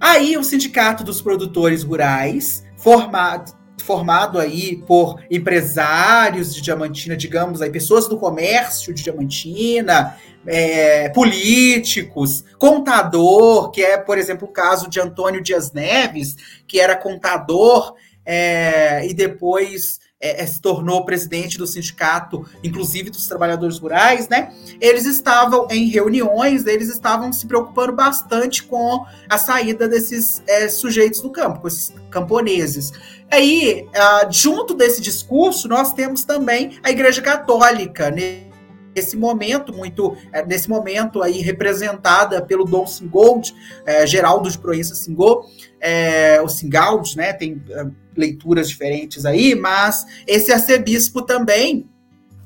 Aí 0.00 0.36
o 0.36 0.44
sindicato 0.44 1.04
dos 1.04 1.20
produtores 1.20 1.82
rurais, 1.82 2.64
formado, 2.78 3.52
formado 3.90 4.38
aí 4.38 4.76
por 4.86 5.20
empresários 5.28 6.54
de 6.54 6.62
Diamantina, 6.62 7.16
digamos 7.16 7.60
aí, 7.60 7.70
pessoas 7.70 8.06
do 8.06 8.16
comércio 8.16 8.94
de 8.94 9.02
Diamantina, 9.02 10.16
é, 10.46 11.08
políticos, 11.08 12.44
contador, 12.56 13.72
que 13.72 13.82
é, 13.82 13.98
por 13.98 14.16
exemplo, 14.16 14.46
o 14.46 14.52
caso 14.52 14.88
de 14.88 15.00
Antônio 15.00 15.42
Dias 15.42 15.72
Neves, 15.72 16.36
que 16.68 16.78
era 16.78 16.94
contador 16.94 17.96
é, 18.24 19.04
e 19.08 19.12
depois 19.12 19.98
é, 20.20 20.42
é, 20.42 20.46
se 20.46 20.60
tornou 20.60 21.04
presidente 21.04 21.56
do 21.56 21.66
sindicato, 21.66 22.46
inclusive 22.62 23.08
dos 23.08 23.26
trabalhadores 23.26 23.78
rurais, 23.78 24.28
né? 24.28 24.52
Eles 24.78 25.06
estavam 25.06 25.66
em 25.70 25.88
reuniões, 25.88 26.66
eles 26.66 26.90
estavam 26.90 27.32
se 27.32 27.46
preocupando 27.46 27.94
bastante 27.94 28.62
com 28.62 29.06
a 29.28 29.38
saída 29.38 29.88
desses 29.88 30.42
é, 30.46 30.68
sujeitos 30.68 31.22
do 31.22 31.30
campo, 31.30 31.60
com 31.60 31.68
esses 31.68 31.94
camponeses. 32.10 32.92
Aí, 33.30 33.86
uh, 33.88 34.32
junto 34.32 34.74
desse 34.74 35.00
discurso, 35.00 35.68
nós 35.68 35.92
temos 35.92 36.24
também 36.24 36.78
a 36.82 36.90
Igreja 36.90 37.22
Católica, 37.22 38.10
nesse 38.10 39.16
momento 39.16 39.72
muito 39.72 40.16
é, 40.32 40.44
nesse 40.44 40.68
momento 40.68 41.22
aí 41.22 41.40
representada 41.40 42.42
pelo 42.42 42.64
Dom 42.64 42.86
Singold, 42.86 43.54
é, 43.86 44.04
Geraldo 44.06 44.50
de 44.50 44.58
Proença 44.58 44.94
Singold, 44.94 45.46
é, 45.80 46.40
o 46.42 46.48
Singold, 46.48 47.16
né, 47.16 47.32
tem 47.32 47.62
é, 47.70 47.86
leituras 48.16 48.68
diferentes 48.68 49.24
aí, 49.24 49.54
mas 49.54 50.04
esse 50.26 50.52
arcebispo 50.52 51.22
também 51.22 51.88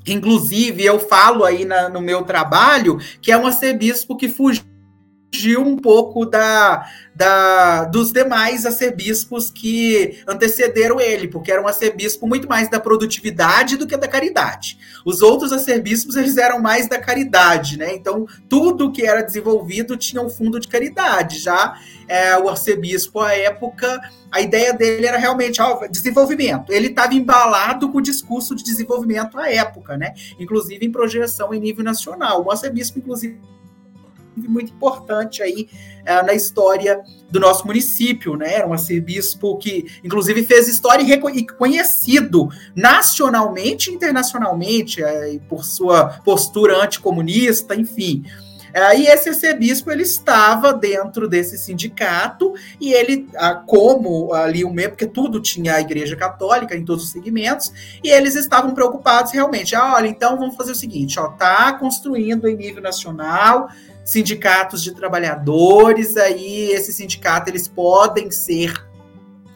Inclusive, 0.07 0.85
eu 0.85 0.99
falo 0.99 1.43
aí 1.43 1.65
na, 1.65 1.89
no 1.89 1.99
meu 1.99 2.21
trabalho 2.21 2.99
que 3.19 3.31
é 3.31 3.37
um 3.37 3.47
arcebispo 3.47 4.15
que 4.15 4.29
fugiu 4.29 4.63
fugiu 5.35 5.61
um 5.61 5.75
pouco 5.75 6.25
da, 6.25 6.89
da, 7.13 7.83
dos 7.85 8.11
demais 8.11 8.65
arcebispos 8.65 9.51
que 9.51 10.23
antecederam 10.25 10.99
ele, 10.99 11.27
porque 11.27 11.51
era 11.51 11.61
um 11.61 11.67
arcebispo 11.67 12.25
muito 12.25 12.47
mais 12.47 12.69
da 12.69 12.79
produtividade 12.79 13.75
do 13.75 13.85
que 13.85 13.97
da 13.97 14.07
caridade. 14.07 14.77
Os 15.05 15.21
outros 15.21 15.51
arcebispos 15.51 16.15
eles 16.15 16.37
eram 16.37 16.61
mais 16.61 16.87
da 16.87 16.97
caridade, 16.97 17.77
né? 17.77 17.93
Então 17.93 18.25
tudo 18.47 18.91
que 18.91 19.05
era 19.05 19.21
desenvolvido 19.21 19.97
tinha 19.97 20.21
um 20.21 20.29
fundo 20.29 20.59
de 20.59 20.67
caridade. 20.67 21.39
Já 21.39 21.77
é, 22.07 22.37
o 22.37 22.47
arcebispo 22.47 23.19
à 23.19 23.35
época, 23.35 23.99
a 24.31 24.39
ideia 24.39 24.73
dele 24.73 25.05
era 25.05 25.17
realmente 25.17 25.61
ó, 25.61 25.85
desenvolvimento. 25.87 26.71
Ele 26.71 26.87
estava 26.87 27.13
embalado 27.13 27.89
com 27.89 27.97
o 27.97 28.01
discurso 28.01 28.55
de 28.55 28.63
desenvolvimento 28.63 29.37
à 29.37 29.51
época, 29.51 29.97
né? 29.97 30.13
Inclusive 30.39 30.85
em 30.85 30.91
projeção 30.91 31.53
em 31.53 31.59
nível 31.59 31.83
nacional. 31.83 32.43
O 32.45 32.51
arcebispo, 32.51 32.99
inclusive 32.99 33.39
muito 34.35 34.73
importante 34.73 35.41
aí 35.41 35.67
é, 36.05 36.21
na 36.23 36.33
história 36.33 37.01
do 37.29 37.39
nosso 37.39 37.65
município, 37.65 38.35
né? 38.35 38.53
Era 38.53 38.67
um 38.67 38.73
arcebispo 38.73 39.57
que, 39.57 39.85
inclusive, 40.03 40.43
fez 40.43 40.67
história 40.67 41.03
e 41.03 41.05
reconhecido 41.05 42.49
nacionalmente 42.75 43.89
e 43.89 43.93
internacionalmente 43.93 45.03
é, 45.03 45.39
por 45.49 45.63
sua 45.63 46.19
postura 46.23 46.83
anticomunista, 46.83 47.75
enfim. 47.75 48.23
É, 48.75 48.99
e 48.99 49.07
esse 49.07 49.29
arcebispo 49.29 49.89
ele 49.89 50.03
estava 50.03 50.73
dentro 50.73 51.29
desse 51.29 51.57
sindicato 51.57 52.53
e 52.77 52.91
ele, 52.91 53.25
ah, 53.37 53.55
como 53.55 54.33
ali 54.33 54.65
o 54.65 54.69
mesmo, 54.69 54.91
porque 54.91 55.07
tudo 55.07 55.39
tinha 55.39 55.75
a 55.75 55.79
Igreja 55.79 56.13
Católica 56.17 56.75
em 56.75 56.83
todos 56.83 57.05
os 57.05 57.09
segmentos, 57.09 57.71
e 58.03 58.09
eles 58.09 58.35
estavam 58.35 58.73
preocupados 58.73 59.31
realmente. 59.31 59.73
Ah, 59.77 59.93
olha, 59.93 60.09
então 60.09 60.37
vamos 60.37 60.57
fazer 60.57 60.73
o 60.73 60.75
seguinte: 60.75 61.17
ó, 61.17 61.29
tá 61.29 61.71
construindo 61.79 62.49
em 62.49 62.57
nível 62.57 62.83
nacional 62.83 63.69
sindicatos 64.05 64.81
de 64.81 64.93
trabalhadores, 64.93 66.15
aí 66.15 66.71
esse 66.71 66.93
sindicato 66.93 67.49
eles 67.49 67.67
podem 67.67 68.31
ser 68.31 68.73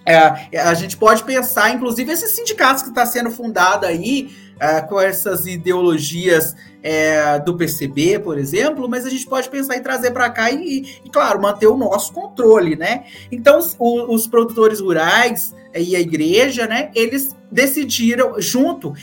é, 0.09 0.59
a 0.59 0.73
gente 0.73 0.97
pode 0.97 1.23
pensar, 1.23 1.69
inclusive, 1.69 2.11
esses 2.11 2.31
sindicatos 2.31 2.81
que 2.81 2.89
está 2.89 3.05
sendo 3.05 3.29
fundado 3.29 3.85
aí 3.85 4.31
é, 4.59 4.81
com 4.81 4.99
essas 4.99 5.45
ideologias 5.45 6.55
é, 6.81 7.37
do 7.39 7.55
PCB, 7.55 8.17
por 8.17 8.37
exemplo, 8.39 8.89
mas 8.89 9.05
a 9.05 9.09
gente 9.09 9.27
pode 9.27 9.47
pensar 9.49 9.77
em 9.77 9.83
trazer 9.83 10.09
para 10.09 10.29
cá 10.31 10.49
e, 10.49 10.99
e, 11.05 11.09
claro, 11.11 11.39
manter 11.39 11.67
o 11.67 11.77
nosso 11.77 12.11
controle, 12.11 12.75
né? 12.75 13.05
Então, 13.31 13.59
os, 13.59 13.77
os 13.79 14.25
produtores 14.25 14.79
rurais 14.79 15.53
e 15.75 15.95
a 15.95 15.99
igreja, 15.99 16.65
né, 16.65 16.89
eles 16.95 17.35
decidiram 17.51 18.41
junto, 18.41 18.93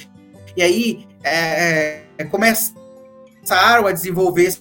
e 0.57 0.62
aí 0.62 1.07
é, 1.22 2.03
é 2.18 2.24
começaram 2.24 3.86
a 3.86 3.92
desenvolver 3.92 4.53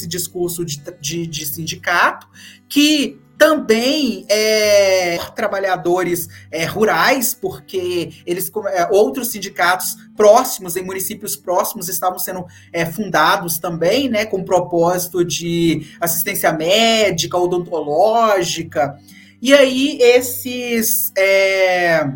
esse 0.00 0.08
discurso 0.08 0.64
de, 0.64 0.82
de, 1.00 1.26
de 1.26 1.46
sindicato, 1.46 2.26
que 2.68 3.20
também 3.36 4.26
é, 4.28 5.18
trabalhadores 5.34 6.28
é, 6.50 6.66
rurais, 6.66 7.32
porque 7.32 8.10
eles 8.26 8.52
é, 8.68 8.86
outros 8.90 9.28
sindicatos 9.28 9.96
próximos, 10.14 10.76
em 10.76 10.82
municípios 10.82 11.36
próximos, 11.36 11.88
estavam 11.88 12.18
sendo 12.18 12.44
é, 12.70 12.84
fundados 12.84 13.58
também, 13.58 14.10
né, 14.10 14.26
com 14.26 14.44
propósito 14.44 15.24
de 15.24 15.86
assistência 15.98 16.52
médica, 16.52 17.38
odontológica. 17.38 18.98
E 19.40 19.54
aí 19.54 19.96
esses 20.02 21.10
é, 21.16 22.06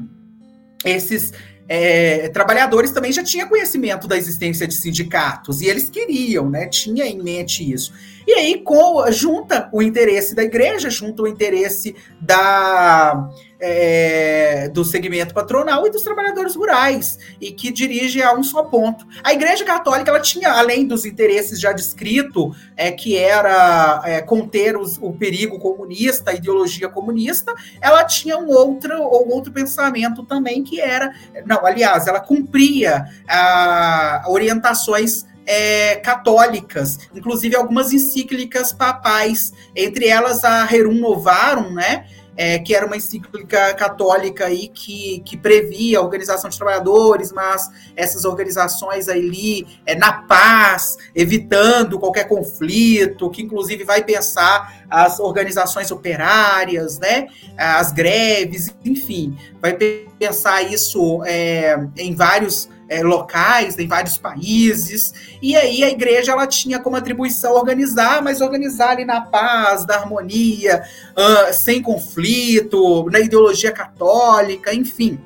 esses 0.85 1.33
é, 1.69 2.29
trabalhadores 2.29 2.91
também 2.91 3.13
já 3.13 3.23
tinham 3.23 3.49
conhecimento 3.49 4.07
da 4.07 4.17
existência 4.17 4.67
de 4.67 4.75
sindicatos 4.75 5.61
e 5.61 5.67
eles 5.67 5.89
queriam, 5.89 6.51
né? 6.51 6.67
Tinha 6.67 7.07
em 7.07 7.23
mente 7.23 7.71
isso. 7.71 7.93
E 8.27 8.33
aí 8.33 8.61
com, 8.63 9.11
junta 9.11 9.69
o 9.73 9.83
interesse 9.83 10.35
da 10.35 10.43
igreja, 10.43 10.91
junta 10.91 11.23
o 11.23 11.27
interesse 11.27 11.95
da, 12.21 13.31
é, 13.67 14.69
do 14.69 14.85
segmento 14.85 15.33
patronal 15.33 15.87
e 15.87 15.91
dos 15.91 16.03
trabalhadores 16.03 16.55
rurais, 16.55 17.19
e 17.41 17.51
que 17.51 17.73
dirige 17.73 18.23
a 18.23 18.35
um 18.35 18.43
só 18.43 18.65
ponto. 18.65 19.07
A 19.23 19.33
Igreja 19.33 19.65
Católica 19.65 20.11
ela 20.11 20.21
tinha, 20.21 20.53
além 20.53 20.87
dos 20.87 21.07
interesses 21.07 21.59
já 21.59 21.73
descrito, 21.73 22.55
é, 22.77 22.93
que 22.93 23.17
era 23.17 24.03
é, 24.05 24.21
conter 24.21 24.77
os, 24.77 24.99
o 25.01 25.15
perigo 25.15 25.59
comunista, 25.59 26.31
a 26.31 26.35
ideologia 26.35 26.91
comunista, 26.91 27.55
ela 27.81 28.05
tinha 28.05 28.37
um 28.37 28.51
outro, 28.51 28.95
um 28.95 29.33
outro 29.33 29.51
pensamento 29.51 30.25
também, 30.25 30.63
que 30.63 30.79
era. 30.79 31.15
Não, 31.47 31.65
aliás, 31.65 32.07
ela 32.07 32.21
cumpria 32.21 33.07
a, 33.27 34.25
orientações 34.29 35.25
é, 35.47 35.97
católicas, 35.97 36.99
inclusive 37.15 37.57
algumas 37.57 37.93
encíclicas 37.93 38.73
papais, 38.73 39.53
entre 39.75 40.09
elas 40.09 40.45
a 40.45 40.65
Rerum 40.65 40.95
Novarum, 40.95 41.71
né? 41.71 42.07
É, 42.37 42.59
que 42.59 42.75
era 42.75 42.85
uma 42.85 42.97
encíclica 42.97 43.73
católica 43.75 44.47
aí 44.47 44.69
que, 44.69 45.23
que 45.25 45.37
previa 45.37 45.99
a 45.99 46.03
organização 46.03 46.51
de 46.51 46.57
trabalhadores, 46.57 47.31
mas 47.31 47.71
essas 47.95 48.25
organizações 48.25 49.09
ali 49.09 49.67
é, 49.87 49.95
na 49.95 50.13
paz, 50.13 50.97
evitando 51.15 51.99
qualquer 51.99 52.27
conflito, 52.27 53.31
que 53.31 53.43
inclusive 53.43 53.85
vai 53.85 54.03
pensar 54.03 54.85
as 54.91 55.21
organizações 55.21 55.91
operárias, 55.91 56.99
né, 56.99 57.27
as 57.57 57.93
greves, 57.93 58.75
enfim, 58.85 59.37
vai 59.61 59.77
pensar 60.19 60.63
isso 60.63 61.23
é, 61.25 61.79
em 61.97 62.15
vários 62.15 62.69
é, 62.89 63.03
locais, 63.03 63.79
em 63.79 63.87
vários 63.87 64.19
países, 64.19 65.13
e 65.41 65.57
aí 65.57 65.83
a 65.83 65.91
igreja 65.91 66.33
ela 66.33 66.47
tinha 66.47 66.79
como 66.79 66.97
atribuição 66.97 67.55
organizar, 67.55 68.23
mas 68.23 68.41
organizar 68.41 68.91
ali 68.91 69.05
na 69.05 69.21
paz, 69.21 69.87
na 69.87 69.95
harmonia, 69.95 70.83
uh, 71.13 71.53
sem 71.53 71.83
conflito, 71.83 73.09
na 73.11 73.21
ideologia 73.21 73.73
católica, 73.73 74.75
enfim. 74.75 75.19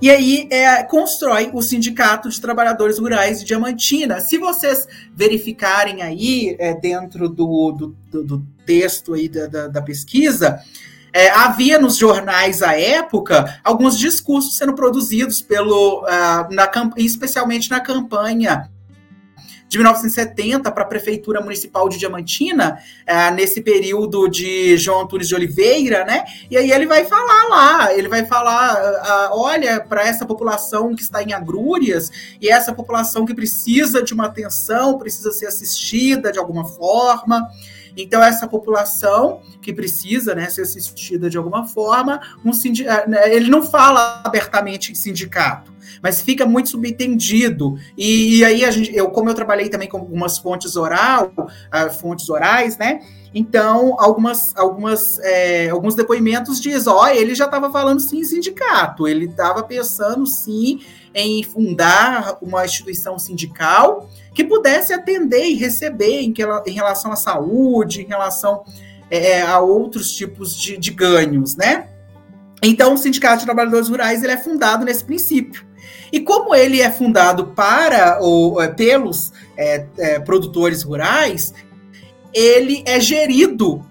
E 0.00 0.10
aí 0.10 0.46
é, 0.50 0.82
constrói 0.84 1.50
o 1.52 1.60
Sindicato 1.60 2.28
de 2.28 2.40
Trabalhadores 2.40 2.98
Rurais 2.98 3.40
de 3.40 3.46
Diamantina. 3.46 4.20
Se 4.20 4.38
vocês 4.38 4.86
verificarem 5.12 6.02
aí 6.02 6.56
é, 6.58 6.72
dentro 6.72 7.28
do, 7.28 7.72
do, 7.72 8.22
do, 8.22 8.46
texto 8.64 9.14
aí 9.14 9.28
da, 9.28 9.46
da, 9.46 9.66
da 9.66 9.82
pesquisa, 9.82 10.62
é, 11.18 11.30
havia 11.30 11.80
nos 11.80 11.96
jornais 11.96 12.62
à 12.62 12.78
época 12.78 13.60
alguns 13.64 13.98
discursos 13.98 14.56
sendo 14.56 14.72
produzidos 14.72 15.42
pelo, 15.42 16.04
uh, 16.04 16.54
na, 16.54 16.70
especialmente 16.96 17.68
na 17.68 17.80
campanha 17.80 18.70
de 19.68 19.76
1970 19.76 20.70
para 20.70 20.84
a 20.84 20.86
Prefeitura 20.86 21.40
Municipal 21.40 21.88
de 21.88 21.98
Diamantina, 21.98 22.78
uh, 23.02 23.34
nesse 23.34 23.60
período 23.60 24.28
de 24.28 24.76
João 24.76 25.02
Antunes 25.02 25.26
de 25.26 25.34
Oliveira, 25.34 26.04
né? 26.04 26.24
E 26.48 26.56
aí 26.56 26.70
ele 26.70 26.86
vai 26.86 27.04
falar 27.04 27.48
lá, 27.48 27.92
ele 27.92 28.08
vai 28.08 28.24
falar, 28.24 28.76
uh, 29.32 29.38
olha, 29.40 29.80
para 29.80 30.06
essa 30.06 30.24
população 30.24 30.94
que 30.94 31.02
está 31.02 31.20
em 31.20 31.32
agrúrias 31.32 32.12
e 32.40 32.48
essa 32.48 32.72
população 32.72 33.26
que 33.26 33.34
precisa 33.34 34.04
de 34.04 34.14
uma 34.14 34.26
atenção, 34.26 34.96
precisa 34.98 35.32
ser 35.32 35.46
assistida 35.46 36.30
de 36.30 36.38
alguma 36.38 36.64
forma. 36.64 37.50
Então, 37.98 38.22
essa 38.22 38.46
população 38.46 39.40
que 39.60 39.72
precisa 39.72 40.32
né, 40.34 40.48
ser 40.48 40.62
assistida 40.62 41.28
de 41.28 41.36
alguma 41.36 41.66
forma, 41.66 42.20
um 42.44 42.50
eh, 42.50 43.08
né, 43.08 43.34
ele 43.34 43.50
não 43.50 43.60
fala 43.60 44.22
abertamente 44.24 44.92
em 44.92 44.94
sindicato, 44.94 45.72
mas 46.00 46.22
fica 46.22 46.46
muito 46.46 46.68
subentendido. 46.68 47.76
E, 47.96 48.38
e, 48.38 48.44
aí, 48.44 48.70
gente, 48.70 48.94
eu, 48.94 49.10
como 49.10 49.28
eu 49.28 49.34
trabalhei 49.34 49.68
também 49.68 49.88
com 49.88 49.98
algumas 49.98 50.38
fontes 50.38 50.76
oral, 50.76 51.32
uh, 51.36 51.92
fontes 52.00 52.28
orais, 52.30 52.78
né? 52.78 53.00
Então, 53.34 53.96
algumas, 53.98 54.56
algumas, 54.56 55.18
é, 55.18 55.68
alguns 55.68 55.94
depoimentos 55.94 56.60
diz, 56.60 56.86
ó, 56.86 57.08
ele 57.08 57.34
já 57.34 57.44
estava 57.44 57.70
falando 57.70 58.00
sim 58.00 58.20
em 58.20 58.24
sindicato, 58.24 59.06
ele 59.06 59.26
estava 59.26 59.62
pensando 59.62 60.26
sim 60.26 60.80
em 61.14 61.42
fundar 61.42 62.38
uma 62.40 62.64
instituição 62.64 63.18
sindical 63.18 64.08
que 64.38 64.44
pudesse 64.44 64.92
atender 64.92 65.46
e 65.46 65.54
receber 65.54 66.20
em, 66.20 66.32
que, 66.32 66.44
em 66.44 66.72
relação 66.72 67.10
à 67.10 67.16
saúde, 67.16 68.02
em 68.02 68.06
relação 68.06 68.62
é, 69.10 69.42
a 69.42 69.58
outros 69.58 70.12
tipos 70.12 70.56
de, 70.56 70.76
de 70.76 70.92
ganhos, 70.92 71.56
né? 71.56 71.88
Então, 72.62 72.94
o 72.94 72.96
Sindicato 72.96 73.40
de 73.40 73.46
Trabalhadores 73.46 73.88
Rurais 73.88 74.22
ele 74.22 74.30
é 74.30 74.36
fundado 74.36 74.84
nesse 74.84 75.02
princípio. 75.02 75.66
E 76.12 76.20
como 76.20 76.54
ele 76.54 76.80
é 76.80 76.88
fundado 76.88 77.48
para 77.48 78.20
ou 78.20 78.62
é, 78.62 78.68
pelos 78.68 79.32
é, 79.56 79.84
é, 79.98 80.20
produtores 80.20 80.84
rurais, 80.84 81.52
ele 82.32 82.84
é 82.86 83.00
gerido 83.00 83.84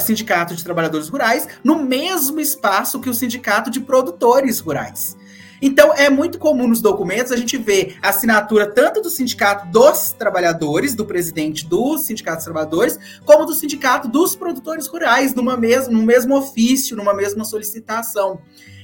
Sindicato 0.00 0.54
de 0.54 0.62
Trabalhadores 0.62 1.08
Rurais 1.08 1.48
no 1.64 1.82
mesmo 1.82 2.38
espaço 2.38 3.00
que 3.00 3.10
o 3.10 3.14
Sindicato 3.14 3.68
de 3.68 3.80
Produtores 3.80 4.60
Rurais. 4.60 5.16
Então, 5.62 5.92
é 5.94 6.08
muito 6.08 6.38
comum 6.38 6.66
nos 6.66 6.80
documentos 6.80 7.32
a 7.32 7.36
gente 7.36 7.58
ver 7.58 7.96
a 8.00 8.08
assinatura 8.08 8.66
tanto 8.66 9.02
do 9.02 9.10
Sindicato 9.10 9.70
dos 9.70 10.12
Trabalhadores, 10.12 10.94
do 10.94 11.04
presidente 11.04 11.66
do 11.66 11.98
Sindicato 11.98 12.38
dos 12.38 12.44
Trabalhadores, 12.44 12.98
como 13.24 13.44
do 13.44 13.52
Sindicato 13.52 14.08
dos 14.08 14.34
Produtores 14.34 14.86
Rurais, 14.86 15.34
numa 15.34 15.56
mes 15.56 15.88
no 15.88 16.02
mesmo 16.02 16.36
ofício, 16.36 16.96
numa 16.96 17.12
mesma 17.12 17.44
solicitação. 17.44 18.40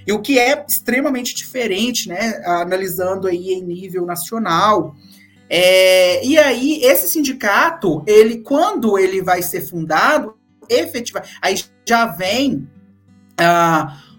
E 0.07 0.13
o 0.13 0.21
que 0.21 0.39
é 0.39 0.65
extremamente 0.69 1.35
diferente, 1.35 2.09
né, 2.09 2.41
analisando 2.45 3.27
aí 3.27 3.55
em 3.55 3.63
nível 3.63 4.07
nacional. 4.07 4.95
É, 5.49 6.25
e 6.25 6.39
aí, 6.39 6.81
esse 6.83 7.09
sindicato, 7.09 8.05
ele, 8.07 8.39
quando 8.39 8.99
ele 8.99 9.23
vai 9.23 9.43
ser 9.43 9.63
fundado, 9.63 10.35
efetivamente, 10.69 11.37
aí 11.41 11.61
já 11.89 12.07
vem. 12.07 12.69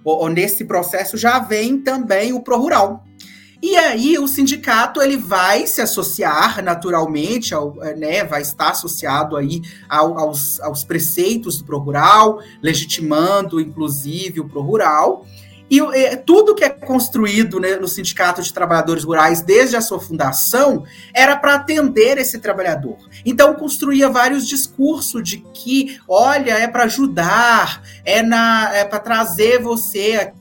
Uh, 0.10 0.30
nesse 0.30 0.64
processo 0.64 1.18
já 1.18 1.40
vem 1.40 1.80
também 1.80 2.32
o 2.32 2.40
pró-rural. 2.40 3.04
E 3.62 3.76
aí 3.76 4.20
o 4.20 4.28
sindicato 4.28 5.02
ele 5.02 5.18
vai 5.18 5.66
se 5.66 5.82
associar 5.82 6.64
naturalmente, 6.64 7.54
ao, 7.54 7.74
né, 7.98 8.24
vai 8.24 8.42
estar 8.42 8.70
associado 8.70 9.36
aí 9.36 9.62
ao, 9.90 10.18
aos, 10.18 10.60
aos 10.62 10.84
preceitos 10.84 11.58
do 11.58 11.66
pró-rural, 11.66 12.40
legitimando 12.62 13.60
inclusive 13.60 14.40
o 14.40 14.48
pró-rural. 14.48 15.26
E 15.70 15.80
é, 15.80 16.16
tudo 16.16 16.56
que 16.56 16.64
é 16.64 16.70
construído 16.70 17.60
né, 17.60 17.76
no 17.76 17.88
Sindicato 17.88 18.42
de 18.42 18.54
Trabalhadores 18.54 19.04
Rurais 19.04 19.42
desde 19.42 19.76
a 19.76 19.82
sua 19.82 20.00
fundação 20.00 20.86
era 21.14 21.36
para 21.36 21.56
atender 21.56 22.18
esse 22.18 22.40
trabalhador. 22.40 22.98
Então 23.26 23.54
construía 23.54 24.10
vários 24.10 24.48
discursos 24.48 25.22
de 25.24 25.40
que, 25.54 26.00
olha, 26.08 26.54
é 26.54 26.68
para 26.68 26.84
ajudar, 26.86 27.84
é, 28.06 28.20
é 28.20 28.86
para 28.86 29.00
trazer 29.00 29.62
você 29.62 30.32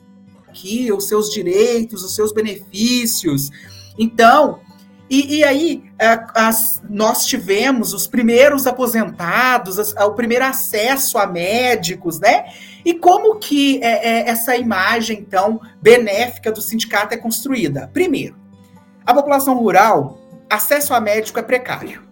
aqui 0.47 0.91
os 0.91 1.07
seus 1.07 1.29
direitos, 1.29 2.03
os 2.03 2.15
seus 2.15 2.31
benefícios. 2.31 3.49
Então, 3.97 4.59
E, 5.09 5.37
e 5.37 5.43
aí 5.43 5.83
as, 6.35 6.81
nós 6.89 7.25
tivemos 7.25 7.93
os 7.93 8.07
primeiros 8.07 8.67
aposentados, 8.67 9.79
as, 9.79 9.93
o 9.93 10.11
primeiro 10.11 10.43
acesso 10.43 11.17
a 11.17 11.25
médicos, 11.25 12.19
né? 12.19 12.43
E 12.87 12.93
como 12.93 13.35
que 13.35 13.83
é, 13.83 14.11
é, 14.11 14.29
essa 14.29 14.55
imagem, 14.55 15.19
então, 15.19 15.59
benéfica 15.81 16.49
do 16.53 16.61
sindicato 16.61 17.13
é 17.13 17.17
construída? 17.17 17.89
Primeiro, 17.91 18.37
a 19.05 19.13
população 19.13 19.57
rural, 19.57 20.17
acesso 20.49 20.93
a 20.93 21.01
médico 21.01 21.37
é 21.37 21.41
precário 21.41 22.07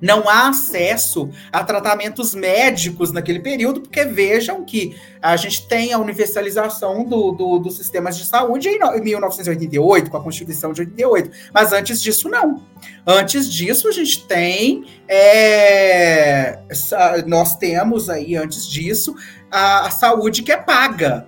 não 0.00 0.28
há 0.28 0.48
acesso 0.48 1.28
a 1.52 1.64
tratamentos 1.64 2.34
médicos 2.34 3.12
naquele 3.12 3.40
período, 3.40 3.80
porque 3.80 4.04
vejam 4.04 4.64
que 4.64 4.96
a 5.20 5.36
gente 5.36 5.66
tem 5.66 5.92
a 5.92 5.98
universalização 5.98 7.04
do, 7.04 7.32
do, 7.32 7.58
dos 7.58 7.76
sistemas 7.76 8.16
de 8.16 8.24
saúde 8.24 8.68
em 8.68 9.00
1988, 9.00 10.10
com 10.10 10.16
a 10.16 10.22
Constituição 10.22 10.72
de 10.72 10.82
88, 10.82 11.30
mas 11.52 11.72
antes 11.72 12.00
disso, 12.00 12.28
não. 12.28 12.62
Antes 13.04 13.52
disso, 13.52 13.88
a 13.88 13.92
gente 13.92 14.24
tem, 14.26 14.84
é, 15.08 16.60
nós 17.26 17.56
temos 17.56 18.08
aí, 18.08 18.36
antes 18.36 18.66
disso, 18.66 19.16
a, 19.50 19.90
saúde 19.90 20.42
que 20.42 20.52
é 20.52 20.56
paga. 20.56 21.26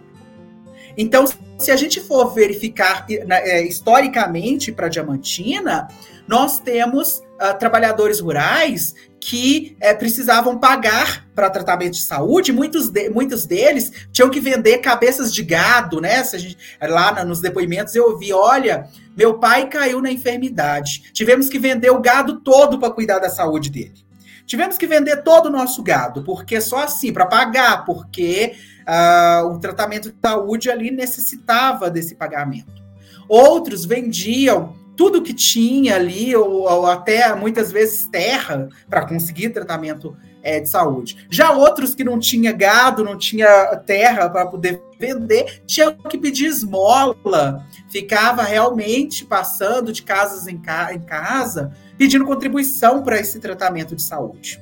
Então, 0.96 1.24
se 1.58 1.70
a 1.70 1.76
gente 1.76 2.00
for 2.00 2.34
verificar 2.34 3.06
é, 3.08 3.62
historicamente 3.62 4.72
para 4.72 4.88
Diamantina, 4.88 5.88
nós 6.26 6.58
temos 6.58 7.18
uh, 7.40 7.58
trabalhadores 7.58 8.20
rurais 8.20 8.94
que 9.20 9.76
é, 9.80 9.92
precisavam 9.92 10.58
pagar 10.58 11.26
para 11.34 11.50
tratamento 11.50 11.92
de 11.92 12.02
saúde, 12.02 12.52
muitos, 12.52 12.88
de, 12.88 13.10
muitos 13.10 13.46
deles 13.46 13.92
tinham 14.12 14.30
que 14.30 14.40
vender 14.40 14.78
cabeças 14.78 15.32
de 15.32 15.42
gado, 15.42 16.00
né? 16.00 16.24
Gente, 16.24 16.56
lá 16.80 17.12
na, 17.12 17.24
nos 17.24 17.40
depoimentos 17.40 17.94
eu 17.94 18.10
ouvi, 18.10 18.32
olha, 18.32 18.88
meu 19.16 19.38
pai 19.38 19.68
caiu 19.68 20.00
na 20.00 20.10
enfermidade, 20.10 21.10
tivemos 21.12 21.48
que 21.48 21.58
vender 21.58 21.90
o 21.90 22.00
gado 22.00 22.40
todo 22.40 22.78
para 22.78 22.90
cuidar 22.90 23.18
da 23.18 23.28
saúde 23.28 23.70
dele. 23.70 24.09
Tivemos 24.50 24.76
que 24.76 24.84
vender 24.84 25.22
todo 25.22 25.46
o 25.46 25.52
nosso 25.52 25.80
gado, 25.80 26.24
porque 26.24 26.60
só 26.60 26.82
assim, 26.82 27.12
para 27.12 27.24
pagar, 27.24 27.84
porque 27.84 28.56
uh, 28.80 29.46
o 29.46 29.60
tratamento 29.60 30.10
de 30.10 30.16
saúde 30.20 30.68
ali 30.68 30.90
necessitava 30.90 31.88
desse 31.88 32.16
pagamento. 32.16 32.82
Outros 33.28 33.84
vendiam 33.84 34.74
tudo 34.96 35.22
que 35.22 35.32
tinha 35.32 35.94
ali, 35.94 36.34
ou, 36.34 36.62
ou 36.62 36.86
até 36.86 37.32
muitas 37.32 37.70
vezes 37.70 38.06
terra, 38.06 38.68
para 38.88 39.06
conseguir 39.06 39.50
tratamento 39.50 40.16
é, 40.42 40.60
de 40.60 40.68
saúde. 40.68 41.26
Já 41.30 41.52
outros 41.52 41.94
que 41.94 42.04
não 42.04 42.18
tinha 42.18 42.52
gado, 42.52 43.04
não 43.04 43.16
tinha 43.16 43.76
terra 43.86 44.28
para 44.28 44.46
poder 44.46 44.82
vender, 44.98 45.62
tinham 45.66 45.94
que 45.94 46.18
pedir 46.18 46.46
esmola, 46.46 47.64
ficava 47.90 48.42
realmente 48.42 49.24
passando 49.24 49.92
de 49.92 50.02
casas 50.02 50.46
em, 50.46 50.58
ca 50.58 50.94
em 50.94 51.00
casa, 51.00 51.72
pedindo 51.96 52.24
contribuição 52.24 53.02
para 53.02 53.18
esse 53.18 53.40
tratamento 53.40 53.96
de 53.96 54.02
saúde. 54.02 54.60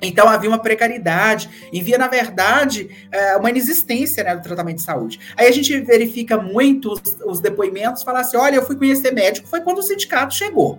Então 0.00 0.28
havia 0.28 0.48
uma 0.48 0.60
precariedade, 0.60 1.68
havia, 1.76 1.98
na 1.98 2.06
verdade, 2.06 3.08
é, 3.10 3.36
uma 3.36 3.50
inexistência 3.50 4.22
né, 4.22 4.36
do 4.36 4.42
tratamento 4.42 4.76
de 4.76 4.82
saúde. 4.82 5.18
Aí 5.36 5.48
a 5.48 5.52
gente 5.52 5.78
verifica 5.80 6.36
muito 6.36 6.92
os, 6.92 7.16
os 7.26 7.40
depoimentos, 7.40 8.02
falar 8.02 8.20
assim: 8.20 8.36
olha, 8.36 8.56
eu 8.56 8.66
fui 8.66 8.76
conhecer 8.76 9.12
médico, 9.12 9.48
foi 9.48 9.60
quando 9.60 9.78
o 9.78 9.82
sindicato 9.82 10.34
chegou. 10.34 10.78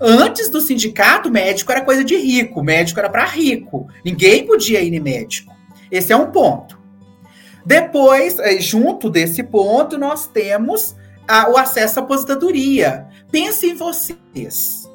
Antes 0.00 0.48
do 0.48 0.60
sindicato, 0.60 1.30
médico 1.30 1.72
era 1.72 1.84
coisa 1.84 2.04
de 2.04 2.16
rico, 2.16 2.62
médico 2.62 2.98
era 2.98 3.08
para 3.08 3.24
rico. 3.24 3.88
Ninguém 4.04 4.46
podia 4.46 4.80
ir 4.80 4.92
em 4.92 5.00
médico. 5.00 5.54
Esse 5.90 6.12
é 6.12 6.16
um 6.16 6.30
ponto. 6.30 6.78
Depois, 7.64 8.38
é, 8.38 8.60
junto 8.60 9.10
desse 9.10 9.42
ponto, 9.42 9.98
nós 9.98 10.26
temos 10.26 10.94
a, 11.26 11.50
o 11.50 11.56
acesso 11.56 11.98
à 11.98 12.02
aposentadoria. 12.02 13.06
Pensem 13.30 13.70
em 13.70 13.74
vocês 13.74 14.86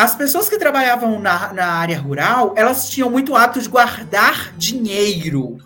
as 0.00 0.14
pessoas 0.14 0.48
que 0.48 0.56
trabalhavam 0.56 1.20
na, 1.20 1.52
na 1.52 1.66
área 1.66 1.98
rural, 1.98 2.54
elas 2.56 2.88
tinham 2.88 3.10
muito 3.10 3.36
hábito 3.36 3.60
de 3.60 3.68
guardar 3.68 4.54
dinheiro. 4.56 5.58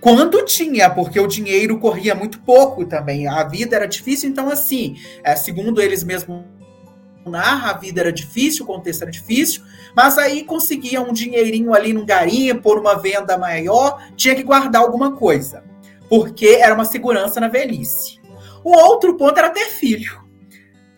Quando 0.00 0.44
tinha, 0.44 0.88
porque 0.88 1.18
o 1.18 1.26
dinheiro 1.26 1.76
corria 1.80 2.14
muito 2.14 2.38
pouco 2.38 2.84
também, 2.84 3.26
a 3.26 3.42
vida 3.42 3.74
era 3.74 3.88
difícil, 3.88 4.30
então 4.30 4.48
assim, 4.48 4.94
é, 5.24 5.34
segundo 5.34 5.82
eles 5.82 6.04
mesmos 6.04 6.44
narra, 7.30 7.70
a 7.70 7.78
vida 7.78 8.00
era 8.00 8.12
difícil, 8.12 8.64
o 8.64 8.66
contexto 8.66 9.02
era 9.02 9.10
difícil, 9.10 9.62
mas 9.94 10.18
aí 10.18 10.44
conseguia 10.44 11.00
um 11.00 11.12
dinheirinho 11.12 11.74
ali 11.74 11.92
no 11.92 12.04
garimpo, 12.04 12.62
por 12.62 12.78
uma 12.78 12.94
venda 12.94 13.36
maior, 13.38 14.02
tinha 14.16 14.34
que 14.34 14.42
guardar 14.42 14.82
alguma 14.82 15.12
coisa, 15.12 15.64
porque 16.08 16.46
era 16.46 16.74
uma 16.74 16.84
segurança 16.84 17.40
na 17.40 17.48
velhice. 17.48 18.20
O 18.62 18.76
outro 18.76 19.16
ponto 19.16 19.38
era 19.38 19.50
ter 19.50 19.66
filho. 19.66 20.23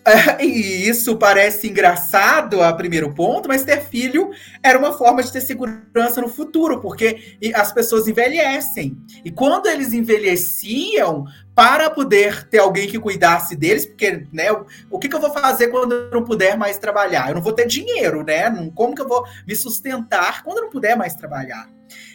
e 0.41 0.89
isso 0.89 1.17
parece 1.17 1.69
engraçado 1.69 2.63
a 2.63 2.73
primeiro 2.73 3.13
ponto, 3.13 3.49
mas 3.49 3.65
ter 3.65 3.83
filho 3.83 4.31
era 4.63 4.79
uma 4.79 4.93
forma 4.93 5.23
de 5.23 5.33
ter 5.33 5.41
segurança 5.41 6.21
no 6.21 6.29
futuro, 6.29 6.81
porque 6.81 7.39
as 7.55 7.73
pessoas 7.73 8.07
envelhecem. 8.07 8.97
E 9.25 9.31
quando 9.31 9.67
eles 9.67 9.93
envelheciam, 9.93 11.25
para 11.57 11.89
poder 11.89 12.47
ter 12.49 12.59
alguém 12.59 12.87
que 12.87 12.99
cuidasse 12.99 13.57
deles, 13.57 13.87
porque, 13.87 14.27
né, 14.31 14.53
o 14.91 14.99
que, 14.99 15.09
que 15.09 15.17
eu 15.17 15.21
vou 15.21 15.33
fazer 15.33 15.69
quando 15.69 15.95
eu 15.95 16.11
não 16.11 16.23
puder 16.23 16.55
mais 16.55 16.77
trabalhar? 16.77 17.31
Eu 17.31 17.37
não 17.37 17.43
vou 17.43 17.55
ter 17.55 17.67
dinheiro, 17.67 18.23
né? 18.23 18.51
Como 18.75 18.95
que 18.95 19.01
eu 19.01 19.09
vou 19.09 19.25
me 19.47 19.57
sustentar 19.57 20.45
quando 20.45 20.59
eu 20.59 20.65
não 20.65 20.71
puder 20.71 20.95
mais 20.99 21.15
trabalhar? 21.15 21.67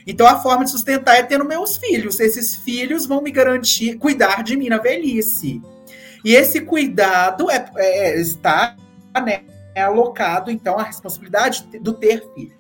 Então 0.06 0.28
a 0.28 0.40
forma 0.40 0.64
de 0.64 0.70
sustentar 0.70 1.16
é 1.16 1.24
tendo 1.24 1.44
meus 1.44 1.76
filhos. 1.76 2.20
Esses 2.20 2.56
filhos 2.56 3.08
vão 3.08 3.20
me 3.20 3.32
garantir, 3.32 3.98
cuidar 3.98 4.44
de 4.44 4.56
mim 4.56 4.70
na 4.70 4.78
velhice. 4.78 5.60
E 6.24 6.36
esse 6.36 6.62
cuidado 6.62 7.50
é, 7.50 7.66
é 7.76 8.20
está 8.20 8.76
né, 9.20 9.44
é 9.76 9.82
alocado, 9.82 10.52
então, 10.52 10.78
a 10.78 10.84
responsabilidade 10.84 11.66
do 11.80 11.94
ter 11.94 12.24
filho. 12.34 12.56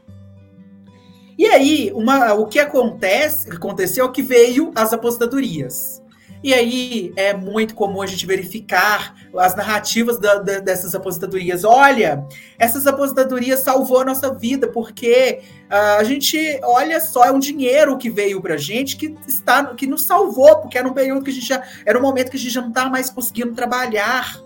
E 1.37 1.45
aí, 1.45 1.91
uma, 1.93 2.33
o 2.33 2.47
que 2.47 2.59
acontece, 2.59 3.49
aconteceu 3.51 4.05
é 4.05 4.11
que 4.11 4.21
veio 4.21 4.71
as 4.75 4.93
aposentadorias. 4.93 6.01
E 6.43 6.53
aí 6.53 7.13
é 7.15 7.33
muito 7.33 7.75
comum 7.75 8.01
a 8.01 8.07
gente 8.07 8.25
verificar 8.25 9.15
as 9.37 9.55
narrativas 9.55 10.19
da, 10.19 10.35
da, 10.35 10.59
dessas 10.59 10.95
aposentadorias. 10.95 11.63
Olha, 11.63 12.25
essas 12.57 12.87
aposentadorias 12.87 13.59
salvou 13.59 13.99
a 13.99 14.05
nossa 14.05 14.33
vida, 14.33 14.67
porque 14.67 15.39
uh, 15.69 15.99
a 15.99 16.03
gente, 16.03 16.37
olha 16.63 16.99
só, 16.99 17.25
é 17.25 17.31
um 17.31 17.39
dinheiro 17.39 17.97
que 17.97 18.09
veio 18.09 18.41
pra 18.41 18.57
gente 18.57 18.97
que 18.97 19.15
está 19.27 19.65
que 19.75 19.85
nos 19.85 20.05
salvou, 20.05 20.57
porque 20.57 20.77
era 20.77 20.87
um 20.87 20.93
período 20.93 21.23
que 21.23 21.29
a 21.29 21.33
gente 21.33 21.45
já. 21.45 21.63
Era 21.85 21.99
um 21.99 22.01
momento 22.01 22.31
que 22.31 22.37
a 22.37 22.39
gente 22.39 22.53
já 22.53 22.61
não 22.61 22.69
estava 22.69 22.89
mais 22.89 23.09
conseguindo 23.09 23.53
trabalhar. 23.53 24.41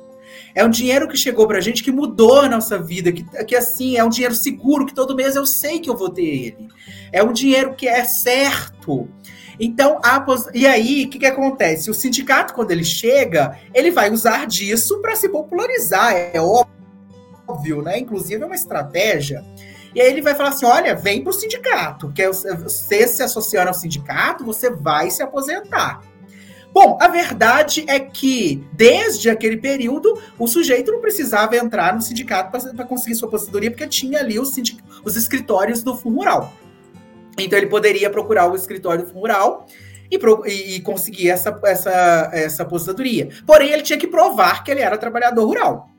É 0.54 0.64
um 0.64 0.70
dinheiro 0.70 1.08
que 1.08 1.18
chegou 1.18 1.48
pra 1.48 1.60
gente 1.60 1.84
que 1.84 1.92
mudou 1.92 2.40
a 2.40 2.50
nossa 2.50 2.78
vida, 2.78 3.12
que, 3.12 3.24
que 3.46 3.56
assim, 3.56 3.98
é 3.98 4.04
um 4.04 4.10
dinheiro 4.10 4.34
seguro, 4.34 4.86
que 4.86 4.94
todo 4.94 5.16
mês 5.16 5.36
eu 5.36 5.46
sei 5.46 5.80
que 5.80 5.90
eu 5.90 5.98
vou 5.98 6.10
ter 6.10 6.24
ele. 6.24 6.68
É 7.12 7.22
um 7.22 7.34
dinheiro 7.34 7.74
que 7.76 7.88
é 7.88 8.04
certo. 8.06 9.10
Então, 9.60 10.00
a, 10.04 10.26
e 10.54 10.66
aí, 10.68 11.06
o 11.06 11.10
que, 11.10 11.20
que 11.20 11.26
acontece? 11.26 11.90
O 11.90 11.94
sindicato, 11.94 12.54
quando 12.54 12.72
ele 12.72 12.84
chega, 12.84 13.58
ele 13.74 13.92
vai 13.92 14.12
usar 14.12 14.46
disso 14.48 15.02
para 15.02 15.16
se 15.16 15.30
popularizar, 15.30 16.14
é 16.14 16.40
óbvio, 16.40 17.82
né? 17.82 18.00
Inclusive, 18.00 18.44
é 18.44 18.46
uma 18.46 18.56
estratégia. 18.56 19.44
E 19.94 20.02
aí 20.02 20.12
ele 20.12 20.22
vai 20.22 20.36
falar 20.36 20.50
assim: 20.50 20.66
olha, 20.66 20.94
vem 20.96 21.24
para 21.24 21.30
o 21.30 21.34
sindicato, 21.34 22.08
porque 22.08 22.28
você 22.28 23.08
se 23.08 23.24
associando 23.24 23.70
ao 23.70 23.74
sindicato, 23.74 24.44
você 24.44 24.70
vai 24.70 25.10
se 25.10 25.24
aposentar. 25.24 26.02
Bom, 26.74 26.98
a 27.00 27.08
verdade 27.08 27.86
é 27.88 27.98
que, 27.98 28.62
desde 28.74 29.30
aquele 29.30 29.56
período, 29.56 30.20
o 30.38 30.46
sujeito 30.46 30.92
não 30.92 31.00
precisava 31.00 31.56
entrar 31.56 31.96
no 31.96 32.02
sindicato 32.02 32.52
para 32.52 32.84
conseguir 32.84 33.16
sua 33.16 33.30
aposentadoria, 33.30 33.72
porque 33.72 33.88
tinha 33.88 34.20
ali 34.20 34.38
os, 34.38 34.54
os 35.02 35.16
escritórios 35.16 35.82
do 35.82 35.96
Fundo 35.96 36.18
Rural. 36.18 36.52
Então 37.38 37.58
ele 37.58 37.68
poderia 37.68 38.10
procurar 38.10 38.52
o 38.52 38.56
escritório 38.56 39.06
rural 39.12 39.68
e, 40.10 40.76
e, 40.76 40.82
conseguir 40.82 41.30
essa, 41.30 41.60
essa, 41.64 42.30
essa 42.32 42.64
aposentadoria. 42.64 43.30
Porém, 43.46 43.72
ele 43.72 43.82
tinha 43.82 43.98
que 43.98 44.08
provar 44.08 44.64
que 44.64 44.72
ele 44.72 44.82
era 44.82 44.98
trabalhador 44.98 45.46
rural. 45.46 45.90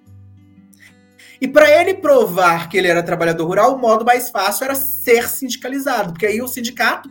E 1.41 1.47
para 1.47 1.71
ele 1.71 1.95
provar 1.95 2.69
que 2.69 2.79
ele 2.79 2.89
era 2.89 3.03
trabalhador 3.03 3.47
rural, 3.47 3.75
o 3.75 3.79
modo 3.79 4.05
mais 4.05 4.31
fácil 4.31 4.65
era 4.65 4.75
ser 4.75 5.29
sindicalizado, 5.29 6.13
porque 6.13 6.27
aí 6.27 6.41
o 6.41 6.49
sindicato 6.49 7.11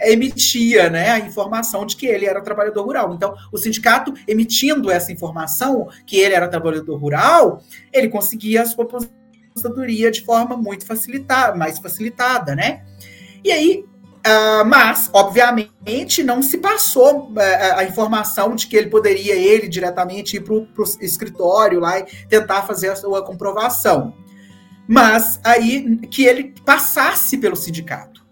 emitia 0.00 0.88
né, 0.88 1.10
a 1.10 1.18
informação 1.18 1.84
de 1.84 1.96
que 1.96 2.06
ele 2.06 2.24
era 2.24 2.40
trabalhador 2.40 2.84
rural. 2.84 3.14
Então, 3.14 3.34
o 3.52 3.58
sindicato 3.58 4.14
emitindo 4.26 4.90
essa 4.90 5.12
informação 5.12 5.88
que 6.06 6.16
ele 6.18 6.34
era 6.34 6.48
trabalhador 6.48 6.96
rural, 6.96 7.62
ele 7.92 8.08
conseguia 8.08 8.62
a 8.62 8.66
sua 8.66 8.84
aposentadoria 8.84 10.10
de 10.10 10.24
forma 10.24 10.56
muito 10.56 10.86
facilitada, 10.86 11.56
mais 11.56 11.78
facilitada, 11.78 12.54
né? 12.54 12.82
E 13.46 13.52
aí, 13.52 13.84
uh, 14.26 14.66
mas, 14.66 15.08
obviamente, 15.12 16.24
não 16.24 16.42
se 16.42 16.58
passou 16.58 17.28
uh, 17.28 17.34
a 17.76 17.84
informação 17.84 18.56
de 18.56 18.66
que 18.66 18.76
ele 18.76 18.90
poderia, 18.90 19.36
ele 19.36 19.68
diretamente, 19.68 20.36
ir 20.36 20.40
para 20.40 20.52
o 20.52 20.66
escritório 21.00 21.78
lá 21.78 22.00
e 22.00 22.06
tentar 22.28 22.62
fazer 22.62 22.88
a 22.88 22.96
sua 22.96 23.24
comprovação. 23.24 24.12
Mas 24.88 25.38
aí 25.44 25.96
que 26.10 26.24
ele 26.24 26.56
passasse 26.64 27.38
pelo 27.38 27.54
sindicato. 27.54 28.26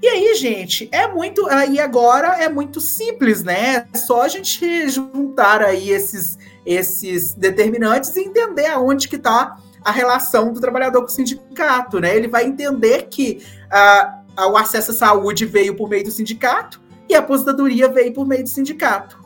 E 0.00 0.08
aí, 0.08 0.34
gente, 0.34 0.88
é 0.92 1.06
muito. 1.06 1.46
Aí 1.50 1.78
agora 1.78 2.42
é 2.42 2.48
muito 2.48 2.80
simples, 2.80 3.44
né? 3.44 3.86
É 3.92 3.98
só 3.98 4.22
a 4.22 4.28
gente 4.28 4.88
juntar 4.88 5.60
aí 5.60 5.90
esses, 5.90 6.38
esses 6.64 7.34
determinantes 7.34 8.16
e 8.16 8.20
entender 8.20 8.64
aonde 8.64 9.08
que 9.08 9.16
está 9.16 9.58
a 9.84 9.90
relação 9.90 10.52
do 10.52 10.60
trabalhador 10.60 11.00
com 11.00 11.06
o 11.06 11.10
sindicato, 11.10 12.00
né? 12.00 12.16
Ele 12.16 12.28
vai 12.28 12.44
entender 12.44 13.08
que 13.08 13.42
uh, 13.66 14.17
o 14.46 14.56
acesso 14.56 14.92
à 14.92 14.94
saúde 14.94 15.46
veio 15.46 15.74
por 15.74 15.88
meio 15.88 16.04
do 16.04 16.10
sindicato 16.10 16.80
e 17.08 17.14
a 17.14 17.18
aposentadoria 17.18 17.88
veio 17.88 18.12
por 18.12 18.26
meio 18.26 18.42
do 18.42 18.48
sindicato. 18.48 19.18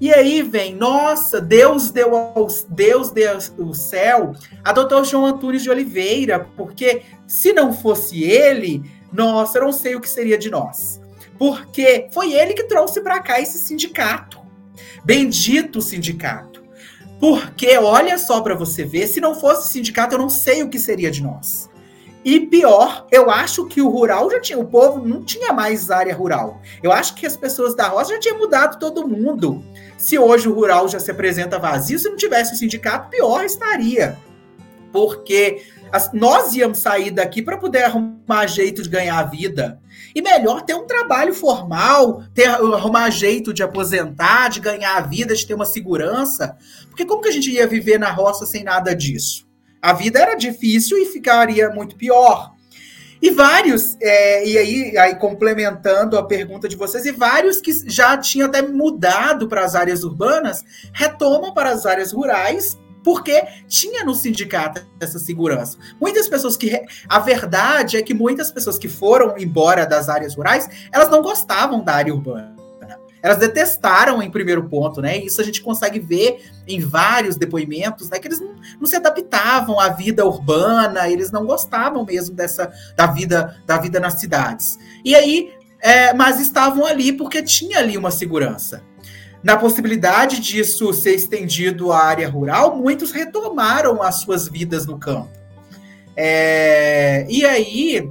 E 0.00 0.12
aí 0.14 0.42
vem, 0.42 0.74
nossa, 0.74 1.40
Deus 1.40 1.90
deu 1.90 2.16
ao, 2.16 2.48
Deus 2.70 3.10
deu 3.10 3.36
o 3.58 3.74
céu 3.74 4.32
a 4.64 4.72
doutor 4.72 5.04
João 5.04 5.26
Antunes 5.26 5.62
de 5.62 5.68
Oliveira, 5.68 6.48
porque 6.56 7.02
se 7.26 7.52
não 7.52 7.70
fosse 7.72 8.24
ele, 8.24 8.82
nossa, 9.12 9.58
eu 9.58 9.64
não 9.64 9.72
sei 9.72 9.94
o 9.94 10.00
que 10.00 10.08
seria 10.08 10.38
de 10.38 10.50
nós. 10.50 11.00
Porque 11.38 12.08
foi 12.12 12.32
ele 12.32 12.54
que 12.54 12.64
trouxe 12.64 13.00
para 13.02 13.20
cá 13.20 13.40
esse 13.40 13.58
sindicato. 13.58 14.40
Bendito 15.04 15.82
sindicato. 15.82 16.62
Porque 17.18 17.76
olha 17.76 18.16
só 18.16 18.40
para 18.40 18.54
você 18.54 18.84
ver, 18.84 19.06
se 19.06 19.20
não 19.20 19.34
fosse 19.34 19.70
sindicato, 19.70 20.14
eu 20.14 20.18
não 20.18 20.30
sei 20.30 20.62
o 20.62 20.70
que 20.70 20.78
seria 20.78 21.10
de 21.10 21.22
nós. 21.22 21.69
E 22.22 22.40
pior, 22.40 23.06
eu 23.10 23.30
acho 23.30 23.66
que 23.66 23.80
o 23.80 23.88
rural 23.88 24.30
já 24.30 24.40
tinha, 24.40 24.58
o 24.58 24.66
povo 24.66 25.06
não 25.06 25.24
tinha 25.24 25.52
mais 25.52 25.90
área 25.90 26.14
rural. 26.14 26.60
Eu 26.82 26.92
acho 26.92 27.14
que 27.14 27.26
as 27.26 27.36
pessoas 27.36 27.74
da 27.74 27.88
roça 27.88 28.12
já 28.12 28.20
tinham 28.20 28.38
mudado 28.38 28.78
todo 28.78 29.08
mundo. 29.08 29.64
Se 29.96 30.18
hoje 30.18 30.46
o 30.46 30.52
rural 30.52 30.86
já 30.86 31.00
se 31.00 31.10
apresenta 31.10 31.58
vazio, 31.58 31.98
se 31.98 32.08
não 32.08 32.16
tivesse 32.16 32.52
o 32.52 32.56
sindicato, 32.56 33.08
pior 33.08 33.44
estaria. 33.44 34.18
Porque 34.92 35.62
as, 35.90 36.12
nós 36.12 36.54
íamos 36.54 36.78
sair 36.78 37.10
daqui 37.10 37.40
para 37.40 37.56
poder 37.56 37.84
arrumar 37.84 38.46
jeito 38.46 38.82
de 38.82 38.88
ganhar 38.88 39.22
vida. 39.24 39.80
E 40.14 40.20
melhor 40.20 40.62
ter 40.62 40.74
um 40.74 40.86
trabalho 40.86 41.32
formal, 41.32 42.22
ter, 42.34 42.48
arrumar 42.48 43.08
jeito 43.10 43.54
de 43.54 43.62
aposentar, 43.62 44.48
de 44.48 44.60
ganhar 44.60 44.96
a 44.96 45.00
vida, 45.00 45.34
de 45.34 45.46
ter 45.46 45.54
uma 45.54 45.66
segurança. 45.66 46.56
Porque 46.88 47.06
como 47.06 47.22
que 47.22 47.28
a 47.28 47.32
gente 47.32 47.50
ia 47.50 47.66
viver 47.66 47.98
na 47.98 48.10
roça 48.10 48.44
sem 48.44 48.62
nada 48.62 48.94
disso? 48.94 49.49
A 49.80 49.92
vida 49.92 50.18
era 50.18 50.34
difícil 50.34 50.98
e 50.98 51.06
ficaria 51.06 51.70
muito 51.70 51.96
pior. 51.96 52.54
E 53.22 53.30
vários, 53.30 53.98
é, 54.00 54.46
e 54.46 54.56
aí, 54.56 54.98
aí 54.98 55.14
complementando 55.16 56.16
a 56.16 56.22
pergunta 56.22 56.66
de 56.66 56.76
vocês, 56.76 57.04
e 57.04 57.12
vários 57.12 57.60
que 57.60 57.70
já 57.88 58.16
tinham 58.16 58.48
até 58.48 58.62
mudado 58.62 59.46
para 59.46 59.62
as 59.62 59.74
áreas 59.74 60.04
urbanas, 60.04 60.64
retomam 60.92 61.52
para 61.52 61.70
as 61.70 61.84
áreas 61.84 62.12
rurais, 62.12 62.78
porque 63.04 63.42
tinha 63.68 64.04
no 64.04 64.14
sindicato 64.14 64.86
essa 64.98 65.18
segurança. 65.18 65.76
Muitas 66.00 66.28
pessoas 66.28 66.56
que. 66.56 66.82
A 67.08 67.18
verdade 67.18 67.96
é 67.96 68.02
que 68.02 68.14
muitas 68.14 68.50
pessoas 68.50 68.78
que 68.78 68.88
foram 68.88 69.36
embora 69.38 69.86
das 69.86 70.08
áreas 70.08 70.34
rurais, 70.34 70.68
elas 70.92 71.10
não 71.10 71.22
gostavam 71.22 71.82
da 71.84 71.94
área 71.94 72.14
urbana. 72.14 72.59
Elas 73.22 73.38
detestaram 73.38 74.22
em 74.22 74.30
primeiro 74.30 74.68
ponto, 74.68 75.00
né? 75.00 75.18
Isso 75.18 75.40
a 75.40 75.44
gente 75.44 75.60
consegue 75.60 75.98
ver 75.98 76.42
em 76.66 76.80
vários 76.80 77.36
depoimentos, 77.36 78.08
né? 78.08 78.18
Que 78.18 78.28
eles 78.28 78.40
não, 78.40 78.54
não, 78.80 78.86
se 78.86 78.96
adaptavam 78.96 79.78
à 79.78 79.88
vida 79.88 80.24
urbana, 80.24 81.08
eles 81.08 81.30
não 81.30 81.44
gostavam 81.44 82.04
mesmo 82.04 82.34
dessa 82.34 82.72
da 82.96 83.06
vida 83.06 83.60
da 83.66 83.78
vida 83.78 84.00
nas 84.00 84.14
cidades. 84.14 84.78
E 85.04 85.14
aí, 85.14 85.52
é, 85.80 86.14
mas 86.14 86.40
estavam 86.40 86.84
ali 86.86 87.12
porque 87.12 87.42
tinha 87.42 87.78
ali 87.78 87.96
uma 87.96 88.10
segurança. 88.10 88.82
Na 89.42 89.56
possibilidade 89.56 90.38
disso 90.38 90.92
ser 90.92 91.14
estendido 91.14 91.92
à 91.92 92.04
área 92.04 92.28
rural, 92.28 92.76
muitos 92.76 93.10
retomaram 93.10 94.02
as 94.02 94.16
suas 94.16 94.46
vidas 94.46 94.84
no 94.86 94.98
campo. 94.98 95.30
É, 96.14 97.24
e 97.28 97.46
aí 97.46 98.10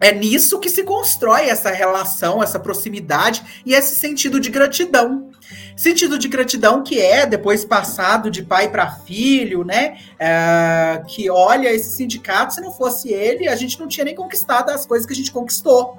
é 0.00 0.12
nisso 0.12 0.58
que 0.58 0.70
se 0.70 0.82
constrói 0.82 1.48
essa 1.48 1.70
relação, 1.70 2.42
essa 2.42 2.58
proximidade 2.58 3.62
e 3.66 3.74
esse 3.74 3.94
sentido 3.94 4.40
de 4.40 4.50
gratidão. 4.50 5.30
Sentido 5.76 6.18
de 6.18 6.28
gratidão 6.28 6.82
que 6.82 7.00
é 7.00 7.26
depois 7.26 7.64
passado 7.64 8.30
de 8.30 8.42
pai 8.42 8.70
para 8.70 8.90
filho, 8.90 9.64
né? 9.64 9.98
É, 10.18 11.02
que 11.06 11.30
olha, 11.30 11.72
esse 11.72 11.90
sindicato, 11.90 12.54
se 12.54 12.60
não 12.60 12.72
fosse 12.72 13.12
ele, 13.12 13.48
a 13.48 13.56
gente 13.56 13.78
não 13.78 13.86
tinha 13.86 14.04
nem 14.04 14.14
conquistado 14.14 14.70
as 14.70 14.86
coisas 14.86 15.06
que 15.06 15.12
a 15.12 15.16
gente 15.16 15.32
conquistou. 15.32 15.98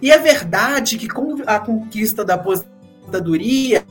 E 0.00 0.10
é 0.10 0.18
verdade 0.18 0.96
que 0.96 1.08
com 1.08 1.36
a 1.46 1.58
conquista 1.58 2.24
da 2.24 2.34
aposentadoria, 2.34 3.84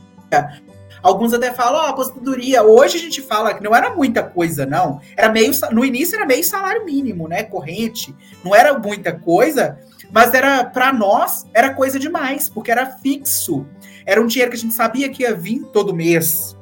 Alguns 1.04 1.34
até 1.34 1.52
falam, 1.52 1.82
ó, 1.82 1.84
oh, 1.84 1.90
aposentadoria. 1.90 2.62
Hoje 2.62 2.96
a 2.96 3.00
gente 3.00 3.20
fala 3.20 3.52
que 3.52 3.62
não 3.62 3.76
era 3.76 3.94
muita 3.94 4.22
coisa, 4.22 4.64
não. 4.64 5.02
Era 5.14 5.28
meio. 5.30 5.52
No 5.70 5.84
início 5.84 6.16
era 6.16 6.24
meio 6.24 6.42
salário 6.42 6.82
mínimo, 6.82 7.28
né? 7.28 7.42
Corrente. 7.42 8.16
Não 8.42 8.54
era 8.54 8.78
muita 8.78 9.12
coisa, 9.12 9.78
mas 10.10 10.32
era 10.32 10.64
para 10.64 10.94
nós 10.94 11.44
era 11.52 11.74
coisa 11.74 11.98
demais, 11.98 12.48
porque 12.48 12.70
era 12.70 12.86
fixo. 12.86 13.66
Era 14.06 14.18
um 14.18 14.26
dinheiro 14.26 14.50
que 14.50 14.56
a 14.56 14.60
gente 14.60 14.72
sabia 14.72 15.10
que 15.10 15.24
ia 15.24 15.34
vir 15.34 15.66
todo 15.74 15.94
mês. 15.94 16.56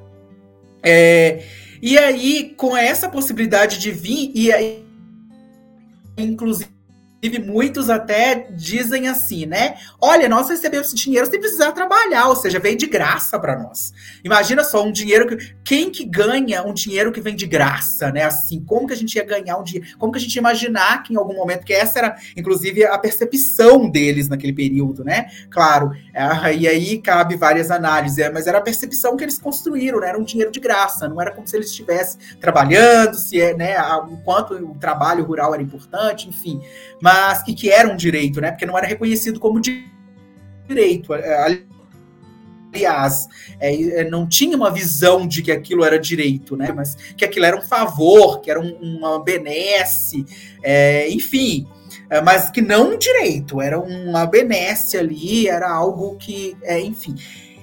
É, 0.82 1.44
e 1.80 1.96
aí, 1.96 2.52
com 2.56 2.76
essa 2.76 3.08
possibilidade 3.08 3.78
de 3.78 3.92
vir, 3.92 4.32
e 4.34 4.52
aí, 4.52 4.84
inclusive 6.18 6.71
muitos 7.38 7.88
até 7.88 8.48
dizem 8.50 9.06
assim, 9.06 9.46
né? 9.46 9.76
Olha, 10.00 10.28
nós 10.28 10.48
recebemos 10.48 10.88
esse 10.88 10.96
dinheiro 10.96 11.26
sem 11.26 11.38
precisar 11.38 11.70
trabalhar, 11.70 12.28
ou 12.28 12.34
seja, 12.34 12.58
veio 12.58 12.76
de 12.76 12.86
graça 12.86 13.38
para 13.38 13.56
nós. 13.56 13.92
Imagina 14.24 14.64
só 14.64 14.82
um 14.84 14.90
dinheiro 14.90 15.28
que 15.28 15.54
quem 15.62 15.90
que 15.90 16.04
ganha 16.04 16.64
um 16.64 16.74
dinheiro 16.74 17.12
que 17.12 17.20
vem 17.20 17.36
de 17.36 17.46
graça, 17.46 18.10
né? 18.10 18.24
Assim, 18.24 18.60
como 18.64 18.88
que 18.88 18.92
a 18.92 18.96
gente 18.96 19.14
ia 19.14 19.24
ganhar 19.24 19.56
um 19.56 19.62
dinheiro? 19.62 19.96
Como 19.98 20.12
que 20.12 20.18
a 20.18 20.20
gente 20.20 20.34
ia 20.34 20.40
imaginar 20.40 21.04
que 21.04 21.14
em 21.14 21.16
algum 21.16 21.34
momento 21.34 21.64
que 21.64 21.72
essa 21.72 22.00
era, 22.00 22.16
inclusive, 22.36 22.84
a 22.84 22.98
percepção 22.98 23.88
deles 23.88 24.28
naquele 24.28 24.52
período, 24.52 25.04
né? 25.04 25.26
Claro, 25.48 25.92
é, 26.12 26.56
e 26.56 26.66
aí 26.66 26.98
cabe 26.98 27.36
várias 27.36 27.70
análises, 27.70 28.18
é, 28.18 28.30
mas 28.30 28.48
era 28.48 28.58
a 28.58 28.62
percepção 28.62 29.16
que 29.16 29.22
eles 29.22 29.38
construíram, 29.38 30.00
né? 30.00 30.08
Era 30.08 30.18
um 30.18 30.24
dinheiro 30.24 30.50
de 30.50 30.58
graça, 30.58 31.08
não 31.08 31.20
era 31.20 31.30
como 31.30 31.46
se 31.46 31.56
eles 31.56 31.70
estivessem 31.70 32.20
trabalhando, 32.40 33.14
se 33.14 33.40
é, 33.40 33.54
né? 33.54 33.80
O 34.08 34.16
quanto 34.18 34.54
o 34.54 34.74
trabalho 34.74 35.24
rural 35.24 35.54
era 35.54 35.62
importante, 35.62 36.28
enfim 36.28 36.60
mas 37.02 37.11
que, 37.44 37.54
que 37.54 37.70
era 37.70 37.88
um 37.88 37.96
direito, 37.96 38.40
né? 38.40 38.50
Porque 38.50 38.66
não 38.66 38.76
era 38.76 38.86
reconhecido 38.86 39.38
como 39.38 39.60
direito. 39.60 41.14
É, 41.14 41.60
aliás, 42.74 43.28
é, 43.60 44.00
é, 44.00 44.04
não 44.04 44.26
tinha 44.26 44.56
uma 44.56 44.70
visão 44.70 45.26
de 45.26 45.42
que 45.42 45.52
aquilo 45.52 45.84
era 45.84 45.98
direito, 45.98 46.56
né? 46.56 46.72
Mas 46.74 46.94
que 47.16 47.24
aquilo 47.24 47.46
era 47.46 47.56
um 47.56 47.62
favor, 47.62 48.40
que 48.40 48.50
era 48.50 48.60
um, 48.60 48.74
uma 48.80 49.22
benesse, 49.22 50.24
é, 50.62 51.08
enfim. 51.10 51.66
É, 52.08 52.20
mas 52.20 52.50
que 52.50 52.60
não 52.60 52.96
direito, 52.96 53.60
era 53.60 53.78
uma 53.78 54.26
benesse 54.26 54.96
ali, 54.98 55.48
era 55.48 55.70
algo 55.70 56.16
que, 56.16 56.56
é, 56.62 56.80
enfim. 56.80 57.14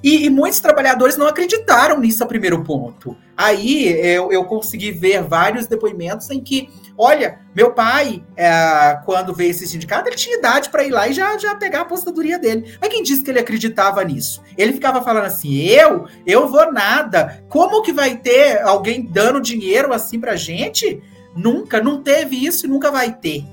E, 0.02 0.26
e, 0.26 0.30
muitos 0.30 0.60
trabalhadores 0.60 1.18
não 1.18 1.28
acreditaram 1.28 2.00
nisso 2.00 2.24
a 2.24 2.28
primeiro 2.28 2.64
ponto. 2.64 3.16
Aí 3.42 3.88
eu, 3.88 4.34
eu 4.34 4.44
consegui 4.44 4.92
ver 4.92 5.24
vários 5.24 5.66
depoimentos 5.66 6.30
em 6.30 6.42
que 6.42 6.68
Olha, 7.02 7.40
meu 7.56 7.72
pai, 7.72 8.22
é, 8.36 9.00
quando 9.06 9.34
veio 9.34 9.52
esse 9.52 9.66
sindicato, 9.66 10.10
ele 10.10 10.18
tinha 10.18 10.38
idade 10.38 10.70
para 10.70 10.84
ir 10.84 10.90
lá 10.90 11.08
e 11.08 11.14
já, 11.14 11.38
já 11.38 11.56
pegar 11.56 11.80
a 11.80 11.82
aposentadoria 11.84 12.38
dele. 12.38 12.76
Mas 12.82 12.90
quem 12.90 13.02
disse 13.02 13.24
que 13.24 13.32
ele 13.32 13.40
acreditava 13.40 14.04
nisso? 14.04 14.44
Ele 14.58 14.74
ficava 14.74 15.02
falando 15.02 15.24
assim: 15.24 15.60
eu, 15.60 16.08
eu 16.28 16.50
vou 16.50 16.74
nada. 16.74 17.42
Como 17.48 17.82
que 17.84 17.94
vai 17.94 18.18
ter 18.18 18.62
alguém 18.64 19.02
dando 19.02 19.40
dinheiro 19.40 19.94
assim 19.94 20.20
pra 20.20 20.36
gente? 20.36 21.02
Nunca, 21.34 21.82
não 21.82 22.04
teve 22.04 22.36
isso 22.36 22.66
e 22.66 22.70
nunca 22.70 22.92
vai 22.92 23.14
ter. 23.14 23.46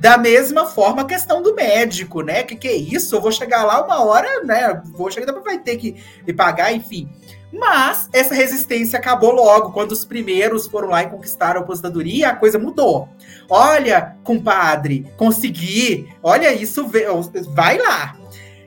Da 0.00 0.18
mesma 0.18 0.66
forma 0.66 1.02
a 1.02 1.04
questão 1.06 1.40
do 1.40 1.54
médico, 1.54 2.22
né? 2.22 2.42
Que 2.42 2.56
que 2.56 2.66
é 2.66 2.76
isso? 2.76 3.14
Eu 3.14 3.20
vou 3.20 3.30
chegar 3.30 3.64
lá 3.64 3.84
uma 3.84 4.04
hora, 4.04 4.42
né? 4.42 4.82
Vou 4.86 5.08
chegar, 5.08 5.32
vai 5.40 5.58
ter 5.58 5.76
que 5.76 5.94
me 6.26 6.32
pagar, 6.32 6.72
enfim. 6.72 7.08
Mas 7.52 8.08
essa 8.12 8.34
resistência 8.34 8.98
acabou 8.98 9.32
logo, 9.32 9.72
quando 9.72 9.92
os 9.92 10.04
primeiros 10.04 10.66
foram 10.66 10.88
lá 10.88 11.02
e 11.02 11.10
conquistaram 11.10 11.60
a 11.60 11.62
aposentadoria, 11.62 12.28
a 12.28 12.36
coisa 12.36 12.58
mudou. 12.58 13.08
Olha, 13.48 14.16
compadre, 14.22 15.06
consegui, 15.16 16.08
olha 16.22 16.52
isso, 16.52 16.86
vai 17.54 17.78
lá. 17.78 18.16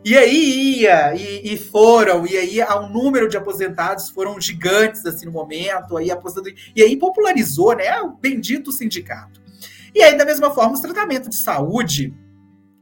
E 0.04 0.18
aí 0.18 0.80
ia, 0.80 1.14
e, 1.14 1.54
e, 1.54 1.58
foram, 1.58 2.26
e 2.26 2.36
aí 2.36 2.60
o 2.60 2.90
número 2.90 3.30
de 3.30 3.38
aposentados 3.38 4.10
foram 4.10 4.42
gigantes 4.42 5.06
assim 5.06 5.28
no 5.28 5.32
momento, 5.32 5.96
aí 5.96 6.10
aposentadoria, 6.10 6.58
e 6.76 6.82
aí 6.82 6.98
popularizou, 6.98 7.76
né, 7.76 8.02
o 8.02 8.10
bendito 8.10 8.72
sindicato. 8.72 9.40
E 9.94 10.02
aí, 10.02 10.18
da 10.18 10.26
mesma 10.26 10.50
forma, 10.52 10.74
os 10.74 10.80
tratamentos 10.80 11.30
de 11.30 11.36
saúde, 11.36 12.14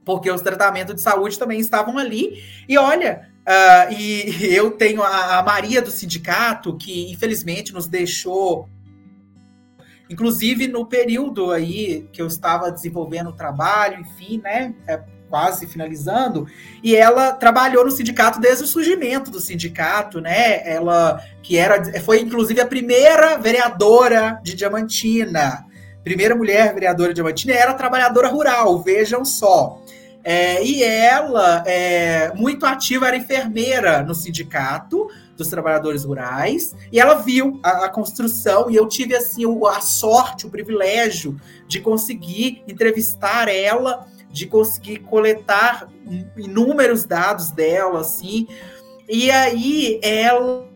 porque 0.06 0.32
os 0.32 0.42
tratamentos 0.42 0.96
de 0.96 1.02
saúde 1.02 1.38
também 1.38 1.60
estavam 1.60 1.98
ali, 1.98 2.42
e 2.70 2.78
olha, 2.78 3.29
Uh, 3.50 3.92
e 3.92 4.46
eu 4.54 4.70
tenho 4.70 5.02
a, 5.02 5.40
a, 5.40 5.44
Maria 5.44 5.82
do 5.82 5.90
sindicato, 5.90 6.78
que 6.78 7.12
infelizmente 7.12 7.74
nos 7.74 7.88
deixou, 7.88 8.70
inclusive 10.08 10.68
no 10.68 10.86
período 10.86 11.50
aí 11.52 12.08
que 12.14 12.22
eu 12.22 12.28
estava 12.28 12.72
desenvolvendo 12.72 13.32
o 13.32 13.36
trabalho, 13.36 14.00
enfim, 14.02 14.40
né? 14.44 14.76
É, 14.88 15.02
quase 15.28 15.68
finalizando, 15.68 16.48
e 16.84 16.96
ela 16.96 17.32
trabalhou 17.34 17.86
no 17.86 17.92
sindicato 17.92 18.40
desde 18.40 18.64
o 18.64 18.68
surgimento 18.68 19.30
do 19.30 19.40
sindicato, 19.40 20.20
né? 20.20 20.68
Ela 20.68 21.24
que 21.44 21.56
era 21.56 22.02
foi 22.02 22.20
inclusive 22.20 22.60
a 22.60 22.66
primeira 22.66 23.38
vereadora 23.38 24.40
de 24.44 24.56
Diamantina, 24.56 25.66
primeira 26.04 26.36
mulher 26.36 26.74
vereadora 26.74 27.10
de 27.10 27.16
Diamantina, 27.16 27.54
era 27.54 27.74
trabalhadora 27.76 28.28
rural, 28.28 28.80
vejam 28.82 29.24
só. 29.24 29.80
É, 30.24 30.64
e 30.64 30.84
ela, 30.84 31.64
é, 31.66 32.34
muito 32.36 32.66
ativa, 32.66 33.08
era 33.08 33.18
enfermeira 33.18 34.04
no 34.04 34.14
sindicato 34.14 35.10
dos 35.38 35.48
trabalhadores 35.48 36.04
rurais, 36.04 36.76
e 36.92 37.00
ela 37.00 37.16
viu 37.16 37.60
a, 37.64 37.86
a 37.86 37.90
construção, 37.90 38.70
e 38.70 38.76
eu 38.76 38.88
tive 38.88 39.16
assim 39.16 39.46
o, 39.46 39.66
a 39.66 39.80
sorte, 39.80 40.46
o 40.46 40.50
privilégio 40.50 41.40
de 41.68 41.80
conseguir 41.80 42.62
entrevistar 42.68 43.48
ela, 43.48 44.06
de 44.30 44.46
conseguir 44.46 45.00
coletar 45.00 45.88
inúmeros 46.36 47.06
dados 47.06 47.52
dela, 47.52 48.02
assim, 48.02 48.48
e 49.08 49.32
aí 49.32 50.00
ela 50.04 50.68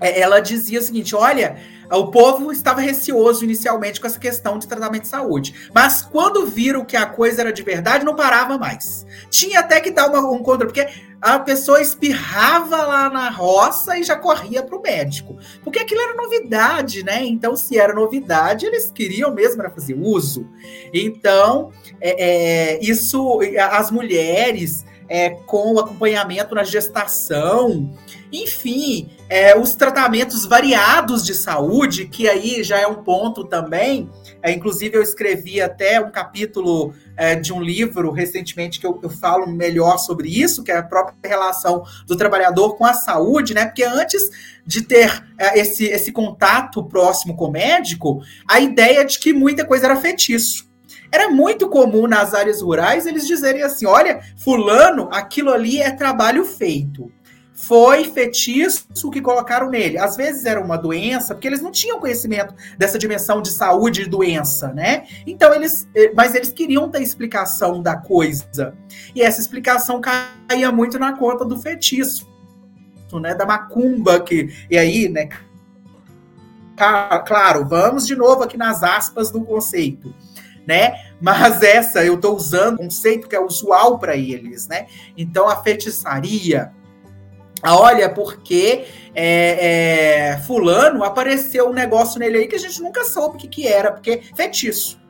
ela 0.00 0.40
dizia 0.40 0.80
o 0.80 0.82
seguinte: 0.82 1.14
olha, 1.14 1.56
o 1.90 2.10
povo 2.10 2.52
estava 2.52 2.80
receoso 2.80 3.44
inicialmente 3.44 4.00
com 4.00 4.06
essa 4.06 4.18
questão 4.18 4.58
de 4.58 4.68
tratamento 4.68 5.02
de 5.02 5.08
saúde. 5.08 5.70
Mas 5.74 6.02
quando 6.02 6.46
viram 6.46 6.84
que 6.84 6.96
a 6.96 7.06
coisa 7.06 7.40
era 7.40 7.52
de 7.52 7.62
verdade, 7.62 8.04
não 8.04 8.14
parava 8.14 8.56
mais. 8.56 9.06
Tinha 9.30 9.60
até 9.60 9.80
que 9.80 9.90
dar 9.90 10.08
uma, 10.08 10.20
um 10.30 10.42
contra, 10.42 10.66
porque 10.66 10.86
a 11.20 11.38
pessoa 11.38 11.82
espirrava 11.82 12.76
lá 12.76 13.10
na 13.10 13.28
roça 13.28 13.98
e 13.98 14.02
já 14.02 14.16
corria 14.16 14.62
para 14.62 14.76
o 14.76 14.80
médico. 14.80 15.36
Porque 15.62 15.80
aquilo 15.80 16.00
era 16.00 16.14
novidade, 16.14 17.02
né? 17.04 17.24
Então, 17.24 17.54
se 17.56 17.78
era 17.78 17.92
novidade, 17.92 18.64
eles 18.64 18.90
queriam 18.90 19.34
mesmo 19.34 19.60
era 19.60 19.70
fazer 19.70 19.94
uso. 19.94 20.48
Então, 20.94 21.70
é, 22.00 22.76
é, 22.76 22.78
isso, 22.82 23.40
as 23.70 23.90
mulheres 23.90 24.84
é, 25.08 25.30
com 25.30 25.78
acompanhamento 25.78 26.54
na 26.54 26.62
gestação, 26.62 27.90
enfim, 28.32 29.10
é, 29.30 29.56
os 29.56 29.76
tratamentos 29.76 30.44
variados 30.44 31.24
de 31.24 31.34
saúde, 31.34 32.08
que 32.08 32.28
aí 32.28 32.64
já 32.64 32.80
é 32.80 32.86
um 32.88 32.96
ponto 32.96 33.44
também. 33.44 34.10
É, 34.42 34.50
inclusive, 34.50 34.96
eu 34.96 35.02
escrevi 35.02 35.60
até 35.60 36.00
um 36.00 36.10
capítulo 36.10 36.92
é, 37.16 37.36
de 37.36 37.52
um 37.52 37.62
livro 37.62 38.10
recentemente 38.10 38.80
que 38.80 38.86
eu, 38.86 38.98
eu, 39.00 39.08
falo 39.08 39.46
melhor 39.46 39.98
sobre 39.98 40.28
isso, 40.28 40.64
que 40.64 40.72
é 40.72 40.78
a 40.78 40.82
própria 40.82 41.14
relação 41.24 41.84
do 42.08 42.16
trabalhador 42.16 42.76
com 42.76 42.84
a 42.84 42.92
saúde, 42.92 43.54
né? 43.54 43.66
Porque 43.66 43.84
antes 43.84 44.28
de 44.66 44.82
ter 44.82 45.24
é, 45.38 45.60
esse, 45.60 45.84
esse 45.84 46.10
contato 46.10 46.82
próximo 46.82 47.36
com 47.36 47.44
o 47.44 47.52
médico, 47.52 48.20
a 48.48 48.58
ideia 48.58 49.04
de 49.04 49.16
que 49.20 49.32
muita 49.32 49.64
coisa 49.64 49.86
era 49.86 49.96
feitiço. 49.96 50.68
Era 51.12 51.30
muito 51.30 51.68
comum 51.68 52.08
nas 52.08 52.34
áreas 52.34 52.62
rurais 52.62 53.06
eles 53.06 53.28
dizerem 53.28 53.62
assim: 53.62 53.86
olha, 53.86 54.20
fulano, 54.36 55.08
aquilo 55.12 55.52
ali 55.52 55.80
é 55.80 55.92
trabalho 55.92 56.44
feito. 56.44 57.12
Foi 57.62 58.04
feitiço 58.04 59.10
que 59.12 59.20
colocaram 59.20 59.68
nele. 59.68 59.98
Às 59.98 60.16
vezes 60.16 60.44
era 60.44 60.60
uma 60.60 60.76
doença, 60.76 61.34
porque 61.34 61.46
eles 61.46 61.60
não 61.60 61.70
tinham 61.70 62.00
conhecimento 62.00 62.54
dessa 62.78 62.98
dimensão 62.98 63.42
de 63.42 63.50
saúde 63.50 64.02
e 64.02 64.08
doença, 64.08 64.72
né? 64.72 65.06
Então 65.26 65.54
eles, 65.54 65.88
eh, 65.94 66.12
mas 66.14 66.34
eles 66.34 66.50
queriam 66.50 66.88
ter 66.88 67.02
explicação 67.02 67.82
da 67.82 67.96
coisa. 67.96 68.74
E 69.14 69.22
essa 69.22 69.40
explicação 69.40 70.00
caía 70.00 70.72
muito 70.72 70.98
na 70.98 71.16
conta 71.16 71.44
do 71.44 71.58
feitiço, 71.58 72.26
né? 73.20 73.34
Da 73.34 73.44
macumba 73.44 74.20
que 74.20 74.48
e 74.70 74.78
aí, 74.78 75.08
né? 75.08 75.28
Claro, 77.26 77.68
vamos 77.68 78.06
de 78.06 78.16
novo 78.16 78.42
aqui 78.42 78.56
nas 78.56 78.82
aspas 78.82 79.30
do 79.30 79.44
conceito 79.44 80.14
né? 80.66 80.94
Mas 81.20 81.62
essa 81.62 82.04
eu 82.04 82.14
estou 82.14 82.36
usando 82.36 82.74
um 82.74 82.84
conceito 82.84 83.28
que 83.28 83.34
é 83.34 83.40
usual 83.40 83.98
para 83.98 84.16
eles, 84.16 84.68
né? 84.68 84.86
Então 85.16 85.48
a 85.48 85.56
feitiçaria, 85.56 86.72
olha, 87.64 88.08
porque 88.08 88.86
é, 89.14 90.32
é, 90.32 90.38
fulano 90.38 91.04
apareceu 91.04 91.68
um 91.68 91.72
negócio 91.72 92.18
nele 92.18 92.38
aí 92.38 92.46
que 92.46 92.56
a 92.56 92.60
gente 92.60 92.80
nunca 92.82 93.04
soube 93.04 93.36
o 93.36 93.38
que, 93.38 93.48
que 93.48 93.66
era, 93.66 93.92
porque 93.92 94.22
feitiço. 94.34 95.00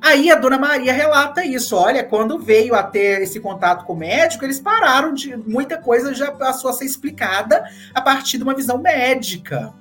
Aí 0.00 0.30
a 0.30 0.34
dona 0.34 0.58
Maria 0.58 0.92
relata 0.92 1.44
isso. 1.44 1.76
Olha, 1.76 2.02
quando 2.02 2.38
veio 2.38 2.74
a 2.74 2.82
ter 2.82 3.20
esse 3.20 3.38
contato 3.38 3.84
com 3.84 3.92
o 3.92 3.96
médico, 3.96 4.44
eles 4.44 4.58
pararam 4.58 5.12
de. 5.12 5.36
Muita 5.36 5.76
coisa 5.76 6.14
já 6.14 6.32
passou 6.32 6.70
a 6.70 6.72
ser 6.72 6.86
explicada 6.86 7.62
a 7.94 8.00
partir 8.00 8.38
de 8.38 8.42
uma 8.42 8.54
visão 8.54 8.78
médica. 8.78 9.74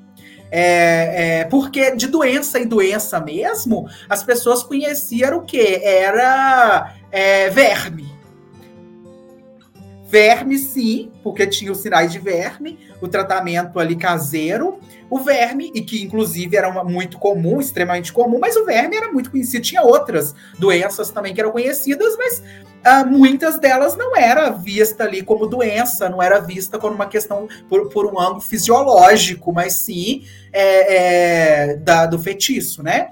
É, 0.52 1.42
é, 1.42 1.44
porque 1.46 1.96
de 1.96 2.08
doença 2.08 2.60
em 2.60 2.68
doença 2.68 3.20
mesmo, 3.20 3.88
as 4.10 4.24
pessoas 4.24 4.64
conheciam 4.64 5.38
o 5.38 5.42
que? 5.44 5.80
Era 5.84 6.96
é, 7.12 7.50
verme. 7.50 8.19
Verme, 10.10 10.58
sim, 10.58 11.12
porque 11.22 11.46
tinha 11.46 11.72
os 11.72 11.82
sinais 11.82 12.12
de 12.12 12.18
verme, 12.18 12.80
o 13.00 13.08
tratamento 13.08 13.80
ali 13.80 13.96
caseiro, 13.96 14.80
o 15.08 15.20
verme, 15.20 15.72
e 15.76 15.82
que 15.82 16.04
inclusive 16.04 16.58
era 16.58 16.68
uma, 16.68 16.84
muito 16.84 17.20
comum, 17.20 17.60
extremamente 17.60 18.12
comum, 18.12 18.40
mas 18.40 18.56
o 18.56 18.66
verme 18.66 18.96
era 18.96 19.12
muito 19.12 19.30
conhecido. 19.30 19.64
Tinha 19.64 19.84
outras 19.84 20.34
doenças 20.58 21.12
também 21.12 21.34
que 21.34 21.40
eram 21.40 21.52
conhecidas, 21.52 22.18
mas 22.18 22.42
ah, 22.84 23.04
muitas 23.06 23.60
delas 23.60 23.96
não 23.96 24.16
era 24.16 24.50
vista 24.50 25.04
ali 25.04 25.22
como 25.22 25.46
doença, 25.46 26.10
não 26.10 26.24
era 26.24 26.40
vista 26.40 26.80
como 26.80 26.96
uma 26.96 27.08
questão 27.08 27.48
por, 27.68 27.90
por 27.90 28.06
um 28.06 28.20
ângulo 28.20 28.42
fisiológico, 28.42 29.54
mas 29.54 29.82
sim 29.82 30.24
é, 30.52 30.96
é, 31.72 31.76
da, 31.76 32.06
do 32.06 32.18
feitiço, 32.18 32.82
né? 32.82 33.12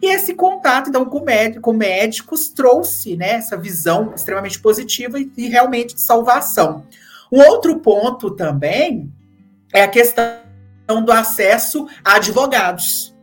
E 0.00 0.06
esse 0.12 0.34
contato, 0.34 0.88
então, 0.88 1.04
com, 1.04 1.24
com 1.60 1.72
médicos 1.72 2.48
trouxe 2.48 3.16
né, 3.16 3.32
essa 3.32 3.56
visão 3.56 4.12
extremamente 4.14 4.60
positiva 4.60 5.18
e, 5.18 5.30
e 5.36 5.48
realmente 5.48 5.94
de 5.94 6.00
salvação. 6.00 6.84
Um 7.32 7.40
outro 7.40 7.78
ponto 7.80 8.30
também 8.30 9.12
é 9.72 9.82
a 9.82 9.88
questão 9.88 10.38
do 11.04 11.12
acesso 11.12 11.86
a 12.04 12.16
advogados. 12.16 13.14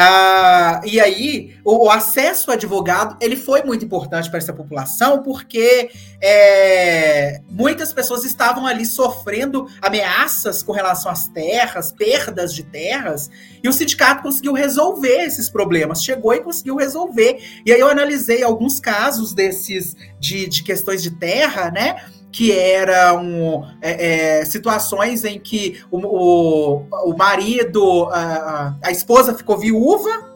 Ah, 0.00 0.80
e 0.84 1.00
aí, 1.00 1.56
o, 1.64 1.86
o, 1.86 1.90
acesso 1.90 2.52
ao 2.52 2.54
advogado 2.54 3.16
ele 3.20 3.34
foi 3.34 3.64
muito 3.64 3.84
importante 3.84 4.30
para 4.30 4.38
essa 4.38 4.52
população, 4.52 5.24
porque 5.24 5.90
é, 6.22 7.40
muitas 7.50 7.92
pessoas 7.92 8.24
estavam 8.24 8.64
ali 8.64 8.86
sofrendo 8.86 9.66
ameaças 9.82 10.62
com 10.62 10.70
relação 10.70 11.10
às 11.10 11.26
terras, 11.26 11.90
perdas 11.90 12.54
de 12.54 12.62
terras, 12.62 13.28
e 13.60 13.68
o 13.68 13.72
sindicato 13.72 14.22
conseguiu 14.22 14.52
resolver 14.52 15.24
esses 15.24 15.50
problemas, 15.50 16.04
chegou 16.04 16.32
e 16.32 16.44
conseguiu 16.44 16.76
resolver. 16.76 17.42
E 17.66 17.72
aí 17.72 17.80
eu 17.80 17.88
analisei 17.88 18.44
alguns 18.44 18.78
casos 18.78 19.34
desses 19.34 19.96
de, 20.20 20.46
de 20.46 20.62
questões 20.62 21.02
de 21.02 21.10
terra, 21.10 21.72
né? 21.72 22.04
Que 22.30 22.52
eram 22.52 23.66
é, 23.80 24.38
é, 24.40 24.44
situações 24.44 25.24
em 25.24 25.38
que 25.38 25.82
o, 25.90 25.98
o, 25.98 26.86
o 27.10 27.16
marido, 27.16 28.04
a, 28.10 28.76
a, 28.82 28.90
esposa 28.90 29.34
ficou 29.34 29.56
viúva, 29.56 30.28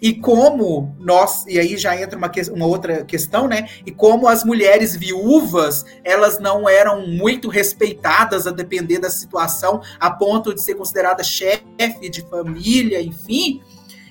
e 0.00 0.14
como 0.14 0.96
nós, 0.98 1.44
e 1.46 1.58
aí 1.58 1.76
já 1.76 1.94
entra 2.00 2.16
uma, 2.16 2.32
uma 2.52 2.66
outra 2.66 3.04
questão, 3.04 3.46
né? 3.46 3.68
E 3.84 3.90
como 3.90 4.28
as 4.28 4.44
mulheres 4.44 4.96
viúvas, 4.96 5.84
elas 6.02 6.38
não 6.38 6.66
eram 6.66 7.06
muito 7.06 7.50
respeitadas 7.50 8.46
a 8.46 8.50
depender 8.50 8.98
da 8.98 9.10
situação, 9.10 9.82
a 9.98 10.10
ponto 10.10 10.54
de 10.54 10.62
ser 10.62 10.74
considerada 10.74 11.22
chefe 11.22 12.08
de 12.08 12.22
família, 12.22 13.02
enfim. 13.02 13.60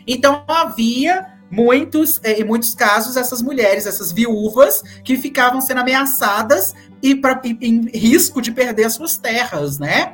Então 0.06 0.44
havia 0.48 1.39
muitos, 1.50 2.20
é, 2.24 2.40
em 2.40 2.44
muitos 2.44 2.74
casos, 2.74 3.18
essas 3.18 3.42
mulheres, 3.42 3.86
essas 3.86 4.12
viúvas, 4.12 4.82
que 5.04 5.18
ficavam 5.18 5.62
sendo 5.62 5.82
ameaçadas 5.82 6.74
e, 7.02 7.16
pra, 7.16 7.40
em 7.44 7.90
risco 7.94 8.42
de 8.42 8.52
perder 8.52 8.86
as 8.86 8.94
suas 8.94 9.18
terras, 9.18 9.80
né? 9.80 10.14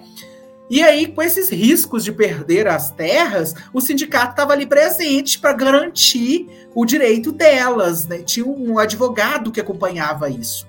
E 0.68 0.82
aí, 0.82 1.08
com 1.08 1.22
esses 1.22 1.50
riscos 1.50 2.04
de 2.04 2.12
perder 2.12 2.68
as 2.68 2.90
terras, 2.90 3.54
o 3.72 3.80
sindicato 3.80 4.32
estava 4.32 4.54
ali 4.54 4.66
presente 4.66 5.38
para 5.38 5.54
garantir 5.54 6.48
o 6.74 6.84
direito 6.86 7.32
delas. 7.32 8.08
Né? 8.08 8.24
Tinha 8.24 8.48
um 8.48 8.80
advogado 8.80 9.52
que 9.52 9.62
acompanhava 9.62 10.28
isso. 10.28 10.68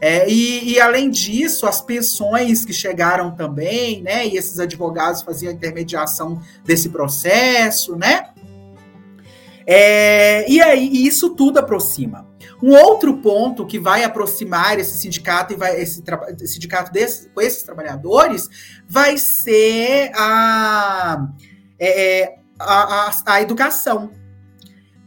É, 0.00 0.28
e, 0.28 0.74
e, 0.74 0.80
além 0.80 1.10
disso, 1.10 1.66
as 1.66 1.80
pensões 1.80 2.64
que 2.64 2.72
chegaram 2.72 3.34
também, 3.34 4.02
né? 4.02 4.26
E 4.26 4.36
esses 4.36 4.60
advogados 4.60 5.22
faziam 5.22 5.50
a 5.50 5.54
intermediação 5.54 6.40
desse 6.62 6.90
processo, 6.90 7.96
né? 7.96 8.28
É, 9.66 10.50
e 10.50 10.60
aí, 10.60 11.06
isso 11.06 11.30
tudo 11.30 11.58
aproxima. 11.58 12.26
Um 12.62 12.72
outro 12.72 13.18
ponto 13.18 13.66
que 13.66 13.78
vai 13.78 14.04
aproximar 14.04 14.78
esse 14.78 14.98
sindicato 14.98 15.52
e 15.52 15.56
vai 15.56 15.80
esse, 15.80 16.02
esse 16.40 16.54
sindicato 16.54 16.92
desse, 16.92 17.28
com 17.30 17.40
esses 17.40 17.62
trabalhadores 17.62 18.48
vai 18.88 19.16
ser 19.18 20.10
a, 20.14 21.28
é, 21.78 22.22
é 22.22 22.36
a, 22.58 23.08
a, 23.08 23.34
a 23.34 23.42
educação 23.42 24.10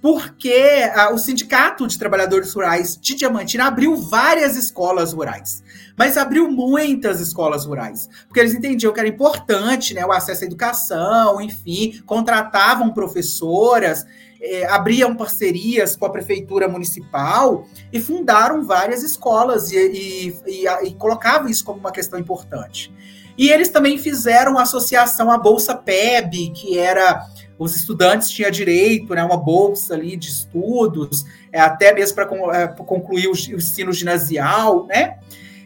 porque 0.01 0.89
o 1.11 1.17
Sindicato 1.17 1.87
de 1.87 1.97
Trabalhadores 1.97 2.53
Rurais 2.53 2.97
de 3.01 3.15
Diamantina 3.15 3.65
abriu 3.65 3.95
várias 3.95 4.55
escolas 4.55 5.11
rurais, 5.11 5.63
mas 5.97 6.17
abriu 6.17 6.49
muitas 6.49 7.19
escolas 7.19 7.65
rurais, 7.65 8.07
porque 8.27 8.39
eles 8.39 8.53
entendiam 8.53 8.93
que 8.93 8.99
era 8.99 9.09
importante 9.09 9.93
né, 9.93 10.05
o 10.05 10.11
acesso 10.11 10.43
à 10.43 10.47
educação, 10.47 11.41
enfim, 11.41 12.01
contratavam 12.05 12.93
professoras 12.93 14.05
é, 14.47 14.65
abriam 14.65 15.15
parcerias 15.15 15.95
com 15.95 16.05
a 16.05 16.09
prefeitura 16.09 16.67
municipal 16.67 17.65
e 17.91 17.99
fundaram 17.99 18.63
várias 18.63 19.03
escolas 19.03 19.71
e, 19.71 19.77
e, 19.77 20.41
e, 20.47 20.87
e 20.87 20.93
colocavam 20.95 21.49
isso 21.49 21.65
como 21.65 21.79
uma 21.79 21.91
questão 21.91 22.17
importante. 22.17 22.93
E 23.37 23.49
eles 23.49 23.69
também 23.69 23.97
fizeram 23.97 24.57
associação 24.57 25.29
à 25.29 25.37
Bolsa 25.37 25.75
PEB, 25.75 26.51
que 26.55 26.79
era 26.79 27.27
os 27.59 27.75
estudantes 27.75 28.29
tinham 28.29 28.51
direito, 28.51 29.13
né, 29.13 29.23
uma 29.23 29.37
bolsa 29.37 29.95
ali 29.95 30.15
de 30.15 30.29
estudos, 30.29 31.25
é, 31.51 31.59
até 31.59 31.93
mesmo 31.93 32.15
para 32.15 32.29
é, 32.55 32.67
concluir 32.67 33.27
o, 33.27 33.31
o, 33.31 33.57
ensino 33.57 33.91
ginasial, 33.91 34.85
né? 34.85 35.17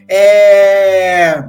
É, 0.08 1.44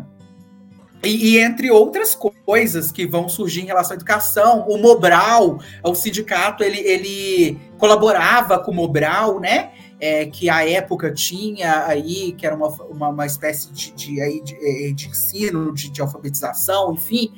e, 1.04 1.34
e, 1.34 1.40
entre 1.40 1.70
outras 1.70 2.18
coisas 2.46 2.92
que 2.92 3.06
vão 3.06 3.28
surgir 3.28 3.62
em 3.62 3.66
relação 3.66 3.94
à 3.94 3.96
educação, 3.96 4.66
o 4.68 4.78
Mobral, 4.78 5.60
o 5.84 5.96
sindicato, 5.96 6.64
ele, 6.64 6.80
ele 6.80 7.58
colaborava 7.78 8.60
com 8.60 8.72
o 8.72 8.76
Mobral, 8.76 9.40
né? 9.40 9.72
É, 10.00 10.26
que 10.26 10.50
a 10.50 10.68
época 10.68 11.14
tinha 11.14 11.86
aí, 11.86 12.34
que 12.34 12.46
era 12.46 12.56
uma, 12.56 12.68
uma, 12.68 13.10
uma 13.10 13.26
espécie 13.26 13.72
de, 13.72 13.92
de, 13.92 14.42
de, 14.42 14.56
é, 14.56 14.92
de 14.92 15.08
ensino, 15.08 15.74
de, 15.74 15.90
de 15.90 16.02
alfabetização, 16.02 16.94
enfim, 16.94 17.32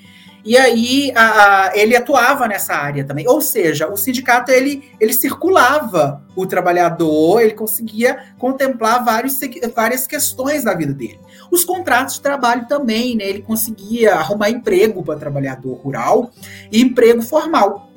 e 0.46 0.56
aí 0.56 1.12
a, 1.16 1.70
a, 1.70 1.72
ele 1.78 1.96
atuava 1.96 2.48
nessa 2.48 2.76
área 2.76 3.04
também. 3.04 3.28
Ou 3.28 3.42
seja, 3.42 3.92
o 3.92 3.98
sindicato 3.98 4.52
ele, 4.52 4.92
ele 5.00 5.12
circulava 5.12 6.22
o 6.36 6.46
trabalhador, 6.46 7.42
ele 7.42 7.54
conseguia 7.54 8.20
contemplar 8.38 9.04
vários, 9.04 9.40
várias 9.76 10.06
questões 10.06 10.64
da 10.64 10.76
vida 10.76 10.94
dele. 10.94 11.20
Os 11.50 11.66
contratos 11.66 12.16
de 12.16 12.22
trabalho 12.22 12.68
também, 12.68 13.16
né? 13.16 13.28
Ele 13.28 13.42
conseguia 13.42 14.16
arrumar 14.16 14.52
emprego 14.52 15.04
para 15.04 15.18
trabalhador 15.18 15.74
rural 15.78 16.32
e 16.72 16.80
emprego 16.80 17.24
formal. 17.24 17.92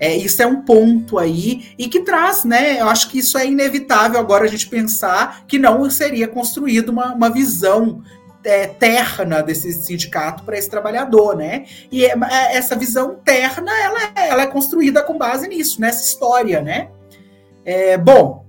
É, 0.00 0.16
isso 0.16 0.40
é 0.42 0.46
um 0.46 0.62
ponto 0.62 1.18
aí 1.18 1.72
e 1.76 1.88
que 1.88 2.00
traz, 2.00 2.44
né? 2.44 2.80
Eu 2.80 2.88
acho 2.88 3.08
que 3.10 3.18
isso 3.18 3.36
é 3.36 3.46
inevitável 3.46 4.20
agora 4.20 4.44
a 4.44 4.48
gente 4.48 4.68
pensar 4.68 5.44
que 5.46 5.58
não 5.58 5.88
seria 5.90 6.28
construída 6.28 6.92
uma, 6.92 7.12
uma 7.14 7.30
visão 7.30 8.02
é, 8.48 8.66
terna 8.66 9.42
desse 9.42 9.70
sindicato 9.72 10.42
para 10.42 10.56
esse 10.56 10.70
trabalhador, 10.70 11.36
né? 11.36 11.66
E 11.92 12.06
é, 12.06 12.14
é, 12.30 12.56
essa 12.56 12.74
visão 12.74 13.16
terna, 13.22 13.70
ela, 13.78 13.98
é, 14.16 14.28
ela 14.28 14.42
é 14.42 14.46
construída 14.46 15.02
com 15.02 15.18
base 15.18 15.46
nisso, 15.46 15.80
nessa 15.80 16.02
história, 16.02 16.62
né? 16.62 16.88
É, 17.64 17.98
bom, 17.98 18.46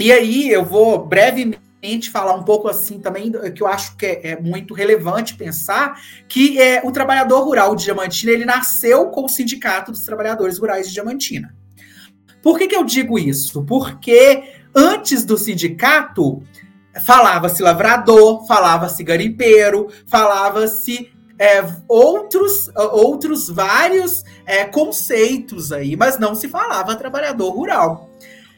e 0.00 0.10
aí 0.10 0.48
eu 0.48 0.64
vou 0.64 1.04
brevemente 1.04 2.10
falar 2.10 2.34
um 2.34 2.42
pouco 2.42 2.68
assim 2.68 2.98
também, 2.98 3.30
que 3.54 3.62
eu 3.62 3.66
acho 3.66 3.96
que 3.98 4.06
é, 4.06 4.28
é, 4.30 4.40
muito 4.40 4.72
relevante 4.72 5.36
pensar, 5.36 6.00
que 6.26 6.58
é, 6.58 6.80
o 6.82 6.90
trabalhador 6.90 7.44
rural 7.44 7.76
de 7.76 7.84
Diamantina, 7.84 8.32
ele 8.32 8.46
nasceu 8.46 9.10
com 9.10 9.26
o 9.26 9.28
Sindicato 9.28 9.92
dos 9.92 10.00
Trabalhadores 10.00 10.58
Rurais 10.58 10.88
de 10.88 10.94
Diamantina. 10.94 11.54
Por 12.42 12.58
que, 12.58 12.66
que 12.66 12.76
eu 12.76 12.84
digo 12.84 13.18
isso? 13.18 13.62
Porque 13.64 14.54
antes 14.74 15.24
do 15.24 15.36
sindicato, 15.36 16.42
falava-se 17.04 17.62
lavrador, 17.62 18.46
falava-se 18.46 19.02
garimpeiro, 19.02 19.88
falava-se 20.06 21.10
é, 21.38 21.64
outros, 21.86 22.68
outros 22.74 23.48
vários 23.48 24.24
é, 24.44 24.64
conceitos 24.64 25.72
aí, 25.72 25.96
mas 25.96 26.18
não 26.18 26.34
se 26.34 26.48
falava 26.48 26.96
trabalhador 26.96 27.50
rural. 27.50 28.10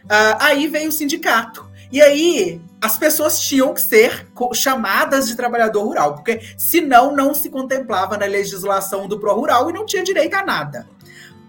Uh, 0.04 0.36
aí 0.40 0.66
veio 0.66 0.88
o 0.88 0.92
sindicato. 0.92 1.68
E 1.92 2.00
aí 2.00 2.60
as 2.80 2.96
pessoas 2.96 3.38
tinham 3.40 3.74
que 3.74 3.80
ser 3.80 4.26
chamadas 4.54 5.28
de 5.28 5.36
trabalhador 5.36 5.82
rural, 5.84 6.14
porque 6.14 6.40
senão 6.56 7.14
não 7.14 7.34
se 7.34 7.50
contemplava 7.50 8.16
na 8.16 8.26
legislação 8.26 9.06
do 9.06 9.18
pró-rural 9.20 9.68
e 9.68 9.72
não 9.72 9.84
tinha 9.84 10.02
direito 10.02 10.34
a 10.34 10.44
nada 10.44 10.88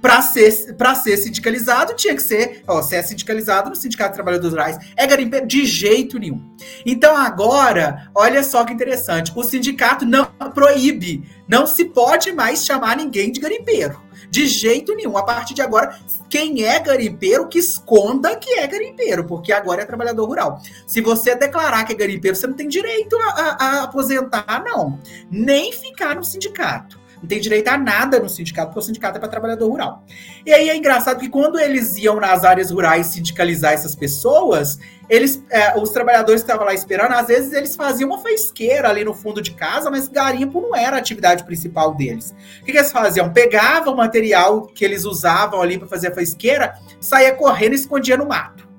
para 0.02 0.22
ser, 0.22 0.52
ser 0.52 1.18
sindicalizado, 1.18 1.94
tinha 1.94 2.16
que 2.16 2.24
ser, 2.24 2.64
ó, 2.68 2.82
se 2.82 2.96
é 2.96 3.04
sindicalizado 3.04 3.70
no 3.70 3.76
Sindicato 3.76 4.12
de 4.12 4.16
Trabalhadores 4.16 4.52
Rurais, 4.52 4.78
é 4.98 5.06
garimpeiro 5.06 5.46
de 5.46 5.66
jeito 5.66 6.18
nenhum. 6.18 6.42
Então 6.86 7.16
agora, 7.16 8.10
olha 8.16 8.44
só 8.44 8.66
que 8.66 8.74
interessante, 8.74 9.32
o 9.36 9.44
sindicato 9.44 10.06
não 10.06 10.26
proíbe, 10.54 11.24
não 11.48 11.68
se 11.68 11.86
pode 11.86 12.32
mais 12.32 12.66
chamar 12.66 12.98
ninguém 12.98 13.32
de 13.32 13.40
garimpeiro. 13.40 14.02
De 14.30 14.48
jeito 14.48 14.96
nenhum. 14.96 15.18
A 15.18 15.24
partir 15.24 15.54
de 15.54 15.62
agora, 15.62 16.00
quem 16.30 16.64
é 16.64 16.80
garimpeiro, 16.80 17.50
que 17.50 17.60
esconda 17.60 18.38
que 18.38 18.52
é 18.52 18.66
garimpeiro, 18.66 19.26
porque 19.26 19.52
agora 19.52 19.82
é 19.82 19.86
trabalhador 19.86 20.26
rural. 20.26 20.62
Se 20.88 21.02
você 21.02 21.36
declarar 21.36 21.84
que 21.84 21.92
é 21.92 21.96
garimpeiro, 21.96 22.38
você 22.38 22.48
não 22.48 22.54
tem 22.54 22.70
direito 22.70 23.18
a, 23.18 23.26
a, 23.26 23.50
a 23.50 23.84
aposentar, 23.84 24.64
não. 24.64 24.98
Nem 25.30 25.74
ficar 25.74 26.16
no 26.16 26.24
sindicato 26.24 27.01
não 27.22 27.28
tem 27.28 27.40
direito 27.40 27.68
a 27.68 27.78
nada 27.78 28.20
no 28.20 28.28
sindicato, 28.28 28.70
porque 28.70 28.80
o 28.80 28.82
sindicato 28.82 29.18
é 29.18 29.20
para 29.20 29.30
trabalhador 29.30 29.70
rural. 29.70 30.04
E 30.46 30.52
aí 30.52 30.70
é 30.70 30.76
engraçado 30.76 31.20
que 31.20 31.30
quando 31.30 31.60
eles 31.60 31.96
iam 31.98 32.20
nas 32.20 32.44
áreas 32.44 32.72
rurais 32.72 33.08
sindicalizar 33.08 33.74
essas 33.74 33.96
pessoas, 33.96 34.80
eles, 35.08 35.44
é, 35.50 35.78
os 35.78 35.92
trabalhadores 35.92 36.42
que 36.42 36.50
estavam 36.50 36.66
lá 36.66 36.74
esperando, 36.74 37.12
às 37.12 37.28
vezes 37.28 37.54
eles 37.54 37.76
faziam 37.76 38.10
uma 38.10 38.20
faisqueira 38.20 38.90
ali 38.90 39.04
no 39.04 39.14
fundo 39.14 39.42
de 39.42 39.52
casa, 39.52 39.92
mas 39.92 40.08
garimpo 40.08 40.60
não 40.60 40.76
era 40.76 40.96
a 40.96 41.00
atividade 41.00 41.44
principal 41.44 41.94
deles. 41.94 42.34
O 42.62 42.66
que, 42.66 42.72
que 42.72 42.78
eles 42.78 42.92
faziam? 42.92 43.32
Pegavam 43.32 43.94
o 43.94 43.98
material 43.98 44.66
que 44.66 44.84
eles 44.84 45.06
usavam 45.06 45.62
ali 45.62 45.78
para 45.78 45.88
fazer 45.88 46.08
a 46.08 46.16
faisqueira, 46.16 46.74
saía 47.00 47.34
correndo 47.36 47.74
e 47.74 47.76
escondia 47.76 48.18
no 48.18 48.28
mato 48.28 48.71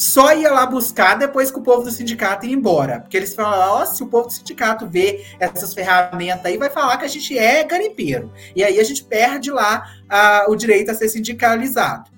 só 0.00 0.32
ia 0.32 0.50
lá 0.50 0.64
buscar 0.64 1.18
depois 1.18 1.50
que 1.50 1.58
o 1.58 1.62
povo 1.62 1.82
do 1.82 1.90
sindicato 1.90 2.46
ia 2.46 2.54
embora. 2.54 3.00
Porque 3.00 3.18
eles 3.18 3.34
falam, 3.34 3.82
oh, 3.82 3.84
se 3.84 4.02
o 4.02 4.06
povo 4.06 4.28
do 4.28 4.32
sindicato 4.32 4.88
vê 4.88 5.26
essas 5.38 5.74
ferramentas 5.74 6.46
aí, 6.46 6.56
vai 6.56 6.70
falar 6.70 6.96
que 6.96 7.04
a 7.04 7.08
gente 7.08 7.36
é 7.36 7.62
garimpeiro. 7.62 8.32
E 8.56 8.64
aí 8.64 8.80
a 8.80 8.82
gente 8.82 9.04
perde 9.04 9.50
lá 9.50 9.84
o 10.48 10.56
direito 10.56 10.90
a 10.90 10.94
ser 10.94 11.10
sindicalizado. 11.10 12.10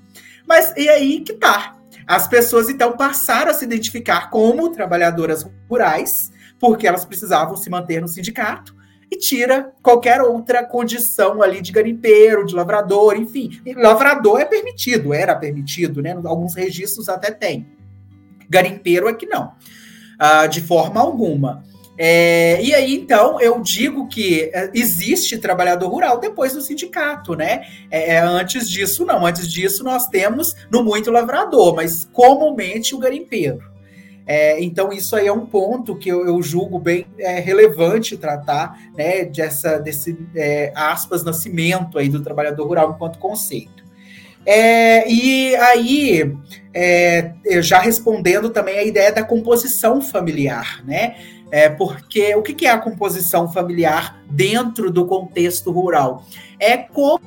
Mas 0.46 0.72
e 0.76 0.88
aí 0.88 1.22
que 1.22 1.32
tá. 1.32 1.74
As 2.06 2.28
pessoas 2.28 2.68
então 2.68 2.96
passaram 2.96 3.50
a 3.50 3.54
se 3.54 3.64
identificar 3.64 4.30
como 4.30 4.70
trabalhadoras 4.70 5.44
rurais, 5.68 6.30
porque 6.60 6.86
elas 6.86 7.04
precisavam 7.04 7.56
se 7.56 7.68
manter 7.68 8.00
no 8.00 8.06
sindicato 8.06 8.76
e 9.12 9.16
tira 9.18 9.70
qualquer 9.82 10.22
outra 10.22 10.64
condição 10.64 11.42
ali 11.42 11.60
de 11.60 11.70
garimpeiro, 11.70 12.46
de 12.46 12.54
lavrador, 12.54 13.14
enfim. 13.14 13.50
E 13.66 13.74
lavrador 13.74 14.40
é 14.40 14.46
permitido, 14.46 15.12
era 15.12 15.36
permitido, 15.36 16.00
né? 16.00 16.18
Alguns 16.24 16.54
registros 16.54 17.10
até 17.10 17.30
tem. 17.30 17.66
Garimpeiro 18.48 19.08
é 19.08 19.12
que 19.12 19.26
não, 19.26 19.52
uh, 20.18 20.48
de 20.48 20.62
forma 20.62 20.98
alguma. 20.98 21.62
É, 21.98 22.58
e 22.62 22.74
aí, 22.74 22.94
então, 22.94 23.38
eu 23.38 23.60
digo 23.60 24.08
que 24.08 24.50
é, 24.54 24.70
existe 24.72 25.36
trabalhador 25.36 25.88
rural 25.88 26.18
depois 26.18 26.54
do 26.54 26.62
sindicato, 26.62 27.34
né? 27.34 27.66
É, 27.90 28.14
é, 28.14 28.18
antes 28.18 28.68
disso, 28.68 29.04
não. 29.04 29.26
Antes 29.26 29.46
disso, 29.46 29.84
nós 29.84 30.06
temos 30.06 30.56
no 30.70 30.82
muito 30.82 31.10
lavrador, 31.10 31.76
mas 31.76 32.08
comumente 32.10 32.94
o 32.94 32.98
garimpeiro. 32.98 33.71
É, 34.26 34.62
então, 34.62 34.92
isso 34.92 35.16
aí 35.16 35.26
é 35.26 35.32
um 35.32 35.46
ponto 35.46 35.96
que 35.96 36.08
eu, 36.08 36.26
eu 36.26 36.40
julgo 36.42 36.78
bem 36.78 37.06
é, 37.18 37.40
relevante 37.40 38.16
tratar, 38.16 38.78
né, 38.96 39.24
dessa, 39.24 39.78
desse, 39.78 40.16
é, 40.34 40.72
aspas, 40.74 41.24
nascimento 41.24 41.98
aí 41.98 42.08
do 42.08 42.22
trabalhador 42.22 42.66
rural 42.66 42.92
enquanto 42.94 43.18
conceito. 43.18 43.82
É, 44.44 45.08
e 45.08 45.54
aí, 45.56 46.34
é, 46.74 47.32
já 47.60 47.78
respondendo 47.78 48.50
também 48.50 48.78
a 48.78 48.84
ideia 48.84 49.12
da 49.12 49.22
composição 49.22 50.00
familiar, 50.00 50.84
né? 50.84 51.16
É, 51.50 51.68
porque 51.68 52.34
o 52.34 52.42
que 52.42 52.66
é 52.66 52.70
a 52.70 52.78
composição 52.78 53.52
familiar 53.52 54.22
dentro 54.30 54.90
do 54.90 55.06
contexto 55.06 55.70
rural? 55.70 56.24
É 56.58 56.78
como 56.78 57.20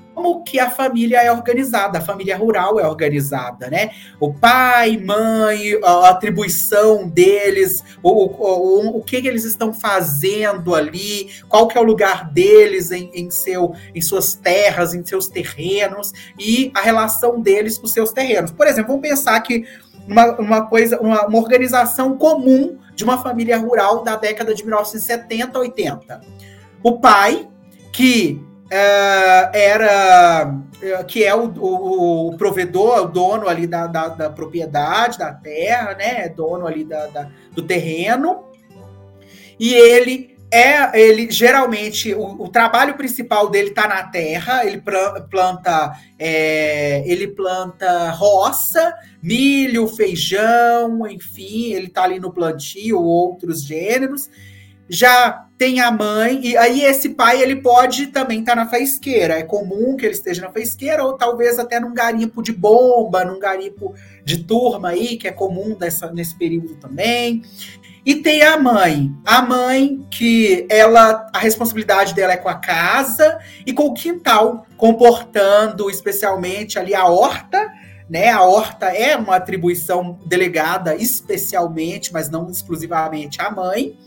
que 0.44 0.60
a 0.60 0.70
família 0.70 1.22
é 1.22 1.32
organizada, 1.32 1.98
a 1.98 2.02
família 2.02 2.38
rural 2.38 2.80
é 2.80 2.88
organizada, 2.88 3.70
né? 3.70 3.92
O 4.20 4.34
pai, 4.34 4.98
mãe, 4.98 5.80
a 5.84 6.10
atribuição 6.10 7.08
deles, 7.08 7.84
o, 8.02 8.10
o, 8.10 8.98
o 8.98 9.04
que 9.04 9.16
eles 9.16 9.44
estão 9.44 9.74
fazendo 9.74 10.74
ali, 10.74 11.30
qual 11.50 11.68
que 11.68 11.78
é 11.78 11.82
o 11.82 11.84
lugar 11.84 12.32
deles 12.32 12.92
em, 12.92 13.12
em, 13.14 13.30
seu, 13.30 13.74
em 13.94 14.02
suas 14.02 14.36
terras, 14.36 14.94
em 14.94 15.04
seus 15.04 15.28
terrenos, 15.28 16.12
e 16.40 16.72
a 16.74 16.82
relação 16.82 17.42
deles 17.42 17.78
com 17.78 17.88
seus 17.88 18.12
terrenos. 18.12 18.52
Por 18.52 18.68
exemplo, 18.68 18.96
vamos 18.96 19.10
pensar 19.10 19.40
que 19.42 19.66
uma, 20.08 20.40
uma 20.40 20.66
coisa, 20.68 21.00
uma, 21.00 21.26
uma 21.26 21.40
organização 21.40 22.18
comum 22.18 22.78
de 22.96 23.04
uma 23.04 23.22
família 23.22 23.58
rural 23.58 24.04
da 24.04 24.16
década 24.16 24.54
de 24.54 24.64
1970, 24.64 25.60
80. 25.60 26.22
O 26.82 27.00
pai, 27.00 27.48
que 27.92 28.42
era 28.74 30.48
uh, 30.48 31.06
que 31.06 31.24
é 31.24 31.36
o, 31.36 31.54
o, 31.58 32.30
o, 32.30 32.38
provedor, 32.38 33.04
o 33.04 33.08
dono 33.08 33.48
ali 33.48 33.68
da, 33.68 33.88
da, 33.88 34.08
da, 34.08 34.30
propriedade, 34.30 35.20
da 35.20 35.34
terra, 35.34 35.94
né? 35.94 36.30
Dono 36.30 36.66
ali 36.66 36.84
da, 36.84 37.08
da 37.08 37.30
do 37.52 37.62
terreno. 37.62 38.46
E 39.60 39.74
ele 39.74 40.36
é 40.52 41.00
ele 41.00 41.30
geralmente 41.32 42.14
o, 42.14 42.44
o 42.44 42.50
trabalho 42.50 42.96
principal 42.96 43.50
dele 43.50 43.70
está 43.70 43.88
na 43.88 44.04
terra 44.04 44.66
ele 44.66 44.82
planta 45.30 45.92
é, 46.20 47.04
ele 47.06 47.28
planta 47.28 48.12
roça 48.12 48.94
milho 49.22 49.88
feijão 49.88 51.08
enfim 51.08 51.74
ele 51.74 51.88
está 51.88 52.04
ali 52.04 52.20
no 52.20 52.32
plantio 52.32 53.02
outros 53.02 53.64
gêneros 53.64 54.30
já 54.88 55.44
tem 55.57 55.80
a 55.80 55.90
mãe, 55.90 56.41
e 56.44 56.57
aí 56.57 56.84
esse 56.84 57.10
pai 57.10 57.41
ele 57.41 57.56
pode 57.56 58.07
também 58.07 58.40
estar 58.40 58.56
tá 58.56 58.64
na 58.64 58.69
faisqueira. 58.69 59.36
É 59.36 59.44
comum 59.44 59.95
que 59.95 60.06
ele 60.06 60.14
esteja 60.14 60.41
na 60.41 60.52
faisqueira, 60.52 61.03
ou 61.03 61.14
talvez 61.14 61.57
até 61.57 61.80
num 61.80 61.94
garimpo 61.94 62.41
de 62.41 62.52
bomba, 62.52 63.23
num 63.23 63.40
garimpo 63.40 63.94
de 64.23 64.44
turma 64.44 64.90
aí, 64.90 65.15
que 65.15 65.27
é 65.27 65.32
comum 65.32 65.73
dessa, 65.73 66.11
nesse 66.11 66.36
período 66.36 66.76
também. 66.76 67.41
E 68.06 68.15
tem 68.15 68.44
a 68.44 68.57
mãe. 68.60 69.11
A 69.26 69.41
mãe 69.41 70.06
que 70.11 70.68
ela 70.69 71.27
a 71.34 71.40
responsabilidade 71.40 72.14
dela 72.14 72.34
é 72.34 72.38
com 72.38 72.49
a 72.49 72.56
casa 72.56 73.40
e 73.65 73.72
com 73.72 73.86
o 73.86 73.94
quintal, 73.94 74.65
comportando 74.76 75.90
especialmente 75.90 76.77
ali 76.77 76.94
a 76.94 77.06
horta, 77.06 77.72
né? 78.10 78.30
A 78.30 78.44
horta 78.44 78.88
é 78.88 79.15
uma 79.15 79.38
atribuição 79.38 80.19
delegada 80.26 80.95
especialmente, 80.95 82.11
mas 82.11 82.30
não 82.30 82.49
exclusivamente 82.49 83.41
à 83.41 83.49
mãe 83.49 83.98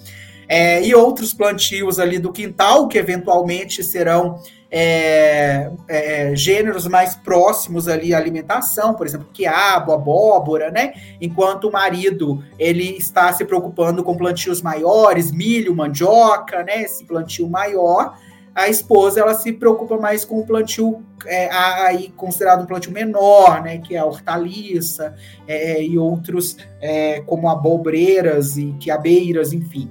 é, 0.48 0.82
e 0.82 0.94
outros 0.94 1.34
plantios 1.34 1.98
ali 1.98 2.18
do 2.18 2.32
quintal, 2.32 2.88
que 2.88 2.96
eventualmente 2.96 3.84
serão 3.84 4.40
é, 4.70 5.70
é, 5.88 6.36
gêneros 6.36 6.86
mais 6.86 7.14
próximos 7.14 7.88
ali 7.88 8.14
à 8.14 8.18
alimentação, 8.18 8.94
por 8.94 9.06
exemplo, 9.06 9.28
quiabo, 9.32 9.92
abóbora, 9.92 10.70
né? 10.70 10.92
Enquanto 11.20 11.68
o 11.68 11.72
marido 11.72 12.42
ele 12.58 12.96
está 12.96 13.32
se 13.32 13.44
preocupando 13.44 14.02
com 14.02 14.16
plantios 14.16 14.60
maiores, 14.60 15.30
milho, 15.30 15.74
mandioca, 15.74 16.62
né? 16.62 16.82
Esse 16.82 17.04
plantio 17.04 17.48
maior. 17.48 18.16
A 18.54 18.68
esposa 18.68 19.20
ela 19.20 19.34
se 19.34 19.52
preocupa 19.52 19.96
mais 19.96 20.24
com 20.24 20.40
o 20.40 20.46
plantio 20.46 21.02
é, 21.26 21.48
aí 21.52 22.12
considerado 22.16 22.62
um 22.62 22.66
plantio 22.66 22.92
menor, 22.92 23.62
né? 23.62 23.78
Que 23.78 23.94
é 23.94 23.98
a 23.98 24.04
hortaliça 24.04 25.14
é, 25.46 25.82
e 25.82 25.96
outros 25.96 26.56
é, 26.80 27.20
como 27.20 27.48
abobreiras 27.48 28.56
e 28.58 28.74
quiabeiras, 28.80 29.52
enfim. 29.52 29.88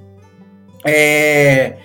É, 0.84 1.76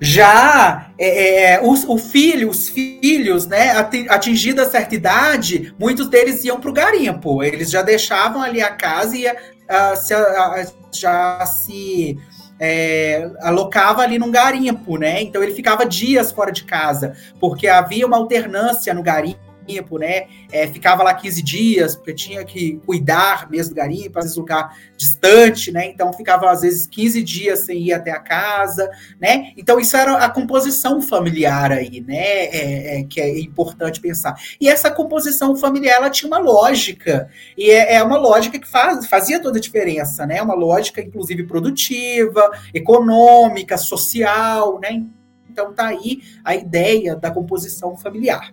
já 0.00 0.90
é, 0.98 1.54
é, 1.54 1.60
os, 1.62 1.84
o 1.84 1.96
filho, 1.98 2.50
os 2.50 2.68
filhos, 2.68 3.46
né, 3.46 3.70
atingida 4.08 4.68
certa 4.68 4.94
idade, 4.94 5.74
muitos 5.78 6.08
deles 6.08 6.44
iam 6.44 6.60
para 6.60 6.70
o 6.70 6.74
garimpo. 6.74 7.42
Eles 7.42 7.70
já 7.70 7.82
deixavam 7.82 8.42
ali 8.42 8.60
a 8.60 8.70
casa 8.70 9.16
e 9.16 9.26
a, 9.68 9.96
se, 9.96 10.14
a, 10.14 10.66
já 10.92 11.44
se 11.46 12.18
é, 12.60 13.30
alocava 13.40 14.02
ali 14.02 14.18
num 14.18 14.30
garimpo, 14.30 14.96
né? 14.98 15.22
Então 15.22 15.42
ele 15.42 15.54
ficava 15.54 15.86
dias 15.86 16.32
fora 16.32 16.52
de 16.52 16.64
casa, 16.64 17.14
porque 17.40 17.68
havia 17.68 18.06
uma 18.06 18.16
alternância 18.16 18.92
no 18.92 19.02
garimpo 19.02 19.46
garimpo, 19.66 19.98
né? 19.98 20.26
É, 20.50 20.66
ficava 20.68 21.02
lá 21.02 21.12
15 21.12 21.42
dias, 21.42 21.96
porque 21.96 22.14
tinha 22.14 22.44
que 22.44 22.80
cuidar 22.86 23.50
mesmo 23.50 23.74
do 23.74 23.76
garimpo, 23.76 24.18
às 24.18 24.26
vezes 24.26 24.36
lugar 24.38 24.76
distante, 24.96 25.72
né? 25.72 25.86
Então 25.86 26.12
ficava 26.12 26.50
às 26.50 26.60
vezes 26.60 26.86
15 26.86 27.22
dias 27.22 27.66
sem 27.66 27.82
ir 27.82 27.92
até 27.92 28.12
a 28.12 28.20
casa, 28.20 28.88
né? 29.20 29.52
Então 29.56 29.78
isso 29.78 29.96
era 29.96 30.18
a 30.18 30.30
composição 30.30 31.02
familiar 31.02 31.72
aí, 31.72 32.00
né? 32.00 32.16
É, 32.16 33.00
é, 33.00 33.04
que 33.04 33.20
é 33.20 33.38
importante 33.40 34.00
pensar. 34.00 34.34
E 34.60 34.68
essa 34.68 34.90
composição 34.90 35.56
familiar 35.56 35.96
ela 35.96 36.10
tinha 36.10 36.28
uma 36.28 36.38
lógica, 36.38 37.28
e 37.56 37.70
é, 37.70 37.94
é 37.94 38.02
uma 38.02 38.18
lógica 38.18 38.58
que 38.58 38.68
faz, 38.68 39.06
fazia 39.06 39.40
toda 39.40 39.58
a 39.58 39.60
diferença, 39.60 40.26
né? 40.26 40.40
Uma 40.40 40.54
lógica, 40.54 41.00
inclusive, 41.00 41.44
produtiva, 41.44 42.50
econômica, 42.72 43.76
social, 43.76 44.78
né? 44.80 45.04
Então 45.48 45.72
tá 45.72 45.86
aí 45.86 46.20
a 46.44 46.54
ideia 46.54 47.16
da 47.16 47.30
composição 47.30 47.96
familiar. 47.96 48.52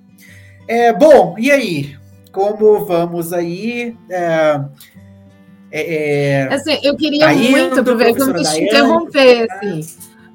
É, 0.68 0.94
bom, 0.94 1.35
e 1.38 1.52
aí? 1.52 1.98
Como 2.31 2.85
vamos 2.85 3.31
aí? 3.31 3.95
É, 4.10 4.60
é, 5.72 6.31
é 6.49 6.53
assim, 6.53 6.80
eu 6.84 6.95
queria 6.95 7.27
tá 7.27 7.34
muito, 7.34 7.80
aproveitar 7.80 8.26
me 8.27 8.44
te 8.44 8.64
interromper, 8.64 9.48
assim, 9.52 9.81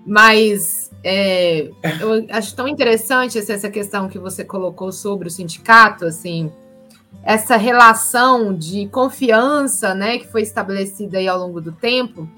mas 0.06 0.90
é, 1.02 1.70
eu 2.00 2.26
acho 2.30 2.54
tão 2.54 2.66
interessante 2.66 3.38
essa 3.38 3.70
questão 3.70 4.08
que 4.08 4.18
você 4.18 4.44
colocou 4.44 4.92
sobre 4.92 5.28
o 5.28 5.30
sindicato, 5.30 6.04
assim, 6.04 6.52
essa 7.22 7.56
relação 7.56 8.54
de 8.54 8.88
confiança, 8.88 9.94
né, 9.94 10.18
que 10.18 10.26
foi 10.26 10.42
estabelecida 10.42 11.18
aí 11.18 11.28
ao 11.28 11.38
longo 11.38 11.60
do 11.60 11.72
tempo. 11.72 12.28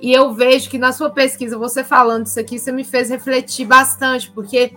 E 0.00 0.12
eu 0.12 0.32
vejo 0.34 0.68
que 0.68 0.78
na 0.78 0.92
sua 0.92 1.10
pesquisa, 1.10 1.56
você 1.56 1.82
falando 1.82 2.26
isso 2.26 2.38
aqui, 2.38 2.58
você 2.58 2.70
me 2.70 2.84
fez 2.84 3.10
refletir 3.10 3.66
bastante, 3.66 4.30
porque 4.30 4.72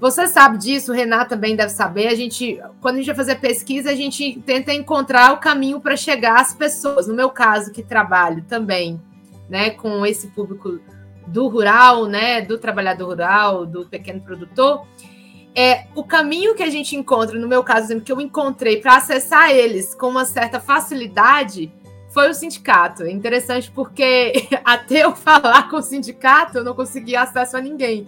você 0.00 0.26
sabe 0.26 0.56
disso, 0.56 0.90
o 0.90 0.94
Renato 0.94 1.30
também 1.30 1.54
deve 1.54 1.70
saber. 1.70 2.08
A 2.08 2.14
gente, 2.14 2.58
quando 2.80 2.94
a 2.94 2.98
gente 2.98 3.06
vai 3.06 3.16
fazer 3.16 3.36
pesquisa, 3.36 3.90
a 3.90 3.94
gente 3.94 4.40
tenta 4.46 4.72
encontrar 4.72 5.34
o 5.34 5.36
caminho 5.36 5.78
para 5.78 5.94
chegar 5.94 6.40
às 6.40 6.54
pessoas. 6.54 7.06
No 7.06 7.14
meu 7.14 7.28
caso, 7.28 7.70
que 7.70 7.82
trabalho 7.82 8.42
também, 8.48 8.98
né, 9.48 9.70
com 9.70 10.06
esse 10.06 10.28
público 10.28 10.80
do 11.26 11.48
rural, 11.48 12.06
né, 12.06 12.40
do 12.40 12.56
trabalhador 12.56 13.08
rural, 13.08 13.66
do 13.66 13.84
pequeno 13.84 14.22
produtor, 14.22 14.86
é 15.54 15.84
o 15.94 16.02
caminho 16.02 16.54
que 16.54 16.62
a 16.62 16.70
gente 16.70 16.96
encontra, 16.96 17.38
no 17.38 17.46
meu 17.46 17.62
caso, 17.62 18.00
que 18.00 18.10
eu 18.10 18.20
encontrei 18.20 18.80
para 18.80 18.96
acessar 18.96 19.50
eles 19.50 19.94
com 19.94 20.08
uma 20.08 20.24
certa 20.24 20.58
facilidade, 20.58 21.70
foi 22.08 22.30
o 22.30 22.34
sindicato. 22.34 23.02
É 23.02 23.10
interessante 23.10 23.70
porque 23.70 24.48
até 24.64 25.04
eu 25.04 25.14
falar 25.14 25.68
com 25.68 25.76
o 25.76 25.82
sindicato, 25.82 26.58
eu 26.58 26.64
não 26.64 26.74
conseguia 26.74 27.20
acesso 27.20 27.56
a 27.56 27.60
ninguém. 27.60 28.06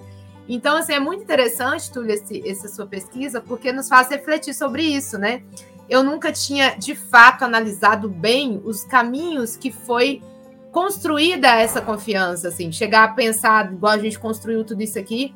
Então, 0.49 0.77
assim, 0.77 0.93
é 0.93 1.01
muito 1.01 1.23
interessante, 1.23 1.91
Túlio, 1.91 2.13
esse, 2.13 2.49
essa 2.49 2.69
sua 2.69 2.87
pesquisa, 2.87 3.41
porque 3.41 3.73
nos 3.73 3.89
faz 3.89 4.09
refletir 4.09 4.55
sobre 4.55 4.83
isso, 4.83 5.17
né? 5.19 5.43
Eu 5.89 6.03
nunca 6.03 6.33
tinha, 6.33 6.75
de 6.77 6.95
fato, 6.95 7.45
analisado 7.45 8.09
bem 8.09 8.61
os 8.65 8.85
caminhos 8.85 9.57
que 9.57 9.71
foi 9.71 10.23
construída 10.73 11.49
essa 11.49 11.81
confiança, 11.81 12.49
assim, 12.49 12.73
chegar 12.73 13.05
a 13.05 13.13
pensar, 13.13 13.73
igual 13.73 13.93
a 13.93 13.99
gente 13.99 14.19
construiu 14.19 14.65
tudo 14.65 14.83
isso 14.83 14.99
aqui, 14.99 15.35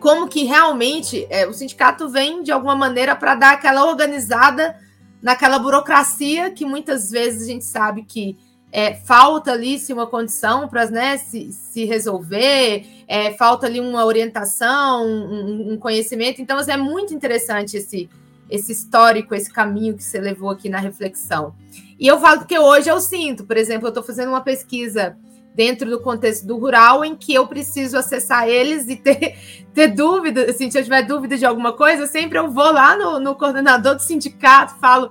como 0.00 0.28
que 0.28 0.44
realmente 0.44 1.26
é, 1.30 1.46
o 1.46 1.52
sindicato 1.52 2.08
vem, 2.08 2.42
de 2.42 2.50
alguma 2.50 2.74
maneira, 2.74 3.14
para 3.14 3.34
dar 3.34 3.52
aquela 3.52 3.84
organizada 3.84 4.76
naquela 5.22 5.58
burocracia 5.58 6.50
que 6.50 6.64
muitas 6.64 7.10
vezes 7.10 7.42
a 7.42 7.52
gente 7.52 7.64
sabe 7.64 8.02
que 8.02 8.36
é, 8.72 8.94
falta 8.94 9.52
ali 9.52 9.78
se 9.78 9.92
uma 9.92 10.06
condição 10.06 10.68
para 10.68 10.88
né, 10.90 11.16
se, 11.16 11.52
se 11.52 11.84
resolver, 11.84 12.86
é, 13.08 13.32
falta 13.32 13.66
ali 13.66 13.80
uma 13.80 14.04
orientação, 14.04 15.04
um, 15.06 15.72
um, 15.72 15.76
conhecimento. 15.76 16.40
Então, 16.40 16.58
assim, 16.58 16.72
é 16.72 16.76
muito 16.76 17.12
interessante 17.12 17.76
esse, 17.76 18.08
esse 18.48 18.72
histórico, 18.72 19.34
esse 19.34 19.52
caminho 19.52 19.96
que 19.96 20.04
você 20.04 20.20
levou 20.20 20.50
aqui 20.50 20.68
na 20.68 20.78
reflexão. 20.78 21.54
E 21.98 22.06
eu 22.06 22.20
falo 22.20 22.46
que 22.46 22.58
hoje 22.58 22.88
eu 22.88 23.00
sinto, 23.00 23.44
por 23.44 23.56
exemplo, 23.56 23.86
eu 23.86 23.90
estou 23.90 24.04
fazendo 24.04 24.28
uma 24.28 24.40
pesquisa 24.40 25.16
dentro 25.54 25.90
do 25.90 26.00
contexto 26.00 26.46
do 26.46 26.56
rural 26.56 27.04
em 27.04 27.16
que 27.16 27.34
eu 27.34 27.46
preciso 27.46 27.98
acessar 27.98 28.48
eles 28.48 28.88
e 28.88 28.96
ter, 28.96 29.36
ter 29.74 29.88
dúvida, 29.88 30.48
assim, 30.48 30.70
se 30.70 30.78
eu 30.78 30.82
tiver 30.84 31.02
dúvida 31.02 31.36
de 31.36 31.44
alguma 31.44 31.72
coisa, 31.72 32.06
sempre 32.06 32.38
eu 32.38 32.48
vou 32.50 32.72
lá 32.72 32.96
no, 32.96 33.18
no 33.18 33.34
coordenador 33.34 33.96
do 33.96 34.02
sindicato, 34.02 34.76
falo, 34.80 35.10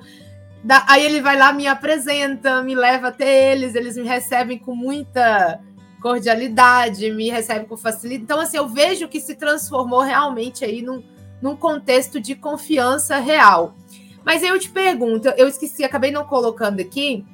da, 0.64 0.86
aí 0.88 1.06
ele 1.06 1.22
vai 1.22 1.38
lá, 1.38 1.54
me 1.54 1.68
apresenta, 1.68 2.62
me 2.62 2.76
leva 2.76 3.08
até 3.10 3.52
eles, 3.52 3.76
eles 3.76 3.96
me 3.96 4.08
recebem 4.08 4.58
com 4.58 4.76
muita 4.76 5.60
cordialidade, 6.02 7.10
me 7.12 7.30
recebem 7.30 7.66
com 7.66 7.78
facilidade. 7.78 8.24
Então, 8.24 8.40
assim, 8.40 8.58
eu 8.58 8.68
vejo 8.68 9.08
que 9.08 9.20
se 9.20 9.36
transformou 9.36 10.02
realmente 10.02 10.64
aí 10.64 10.82
num, 10.82 11.04
num 11.42 11.56
contexto 11.56 12.20
de 12.20 12.36
confiança 12.36 13.18
real. 13.18 13.76
Mas 14.24 14.44
eu 14.44 14.60
te 14.60 14.70
pergunto, 14.70 15.30
eu 15.30 15.48
esqueci, 15.48 15.84
acabei 15.84 16.12
não 16.12 16.26
colocando 16.26 16.80
aqui. 16.80 17.26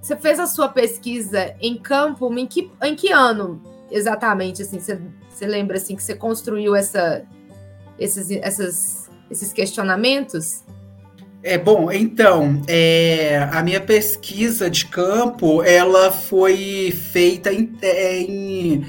Você 0.00 0.16
fez 0.16 0.38
a 0.38 0.46
sua 0.46 0.68
pesquisa 0.68 1.54
em 1.60 1.76
campo 1.76 2.32
em 2.38 2.46
que, 2.46 2.70
em 2.82 2.94
que 2.94 3.10
ano 3.10 3.62
exatamente? 3.90 4.60
Assim, 4.62 4.78
você, 4.78 5.00
você 5.30 5.46
lembra 5.46 5.78
assim 5.78 5.96
que 5.96 6.02
você 6.02 6.14
construiu 6.14 6.76
essa, 6.76 7.24
esses, 7.98 8.30
essas, 8.30 9.10
esses 9.30 9.52
questionamentos? 9.52 10.62
É 11.46 11.58
bom, 11.58 11.92
então 11.92 12.62
é, 12.66 13.46
a 13.52 13.62
minha 13.62 13.78
pesquisa 13.78 14.70
de 14.70 14.86
campo 14.86 15.62
ela 15.62 16.10
foi 16.10 16.90
feita 17.12 17.52
em, 17.52 17.70
é, 17.82 18.18
em 18.22 18.86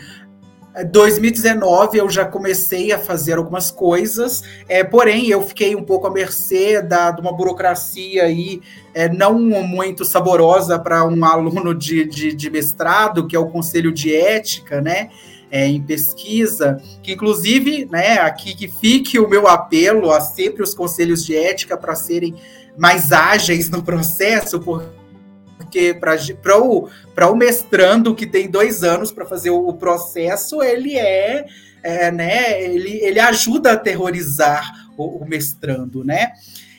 2019 0.90 1.98
eu 1.98 2.10
já 2.10 2.23
comecei 2.23 2.94
a 2.94 2.98
fazer 2.98 3.34
algumas 3.38 3.69
coisas, 3.72 4.41
é, 4.69 4.86
porém 4.86 5.30
eu 5.30 5.41
fiquei 5.41 5.76
um 5.76 5.84
pouco 5.84 6.07
à 6.07 6.10
mercê 6.10 6.82
da, 6.82 7.11
de 7.11 7.19
uma 7.19 7.34
burocracia 7.34 8.23
aí, 8.23 8.61
é, 8.94 9.10
não 9.10 9.38
muito 9.38 10.06
saborosa 10.06 10.80
para 10.80 11.06
um 11.06 11.23
aluno 11.27 11.76
de, 11.76 12.06
de, 12.06 12.34
de, 12.34 12.49
mestrado, 12.49 13.27
que 13.27 13.36
é 13.36 13.40
o 13.40 13.48
Conselho 13.48 13.91
de 13.91 14.15
Ética, 14.15 14.80
né? 14.80 15.10
É, 15.52 15.68
em 15.68 15.82
pesquisa, 15.82 16.82
que 17.04 17.14
inclusive, 17.14 17.86
né, 17.86 18.18
aqui 18.18 18.56
que 18.56 18.68
fique 18.68 19.20
o 19.20 19.30
meu 19.30 19.48
apelo 19.48 20.12
a 20.12 20.20
sempre 20.20 20.64
os 20.64 20.74
conselhos 20.74 21.24
de 21.24 21.36
ética 21.36 21.78
para 21.78 21.96
serem 21.96 22.36
mais 22.78 23.12
ágeis 23.12 23.70
no 23.70 23.84
processo, 23.84 24.60
porque 24.60 25.94
para 25.94 26.60
o, 26.60 26.90
o 26.90 27.36
mestrando 27.36 28.16
que 28.16 28.26
tem 28.26 28.50
dois 28.50 28.84
anos 28.84 29.12
para 29.12 29.26
fazer 29.26 29.50
o, 29.50 29.68
o, 29.68 29.74
processo, 29.74 30.62
ele 30.62 30.98
é, 30.98 31.46
é, 31.84 32.12
né, 32.12 32.62
ele, 32.62 33.00
ele 33.04 33.20
ajuda 33.20 33.70
a 33.70 33.74
aterrorizar 33.74 34.90
o, 34.98 35.24
o 35.24 35.28
mestrando, 35.28 36.04
né? 36.04 36.32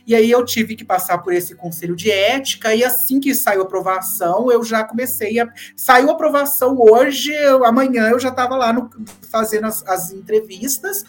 E 0.06 0.14
aí 0.14 0.30
eu 0.30 0.44
tive 0.44 0.76
que 0.76 0.84
passar 0.84 1.18
por 1.18 1.32
esse 1.32 1.56
conselho 1.56 1.96
de 1.96 2.10
ética, 2.10 2.72
e 2.72 2.84
assim 2.84 3.18
que 3.18 3.34
saiu 3.34 3.62
a 3.62 3.64
aprovação, 3.64 4.52
eu 4.52 4.62
já 4.62 4.84
comecei 4.84 5.40
a. 5.40 5.48
Saiu 5.74 6.10
a 6.10 6.12
aprovação 6.12 6.78
hoje, 6.78 7.32
eu, 7.32 7.64
amanhã 7.64 8.08
eu 8.10 8.20
já 8.20 8.28
estava 8.28 8.54
lá 8.56 8.72
no, 8.72 8.88
fazendo 9.30 9.66
as, 9.66 9.84
as, 9.86 10.12
entrevistas. 10.12 11.04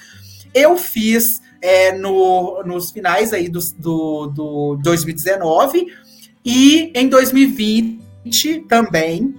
Eu 0.52 0.76
fiz 0.78 1.42
é, 1.62 1.92
no, 1.96 2.64
nos 2.64 2.90
finais 2.90 3.34
aí 3.34 3.48
do, 3.48 3.60
do, 3.78 4.28
do 4.28 4.80
2019 4.82 5.86
e 6.44 6.92
em 6.96 7.08
2020 7.08 8.66
também. 8.68 9.36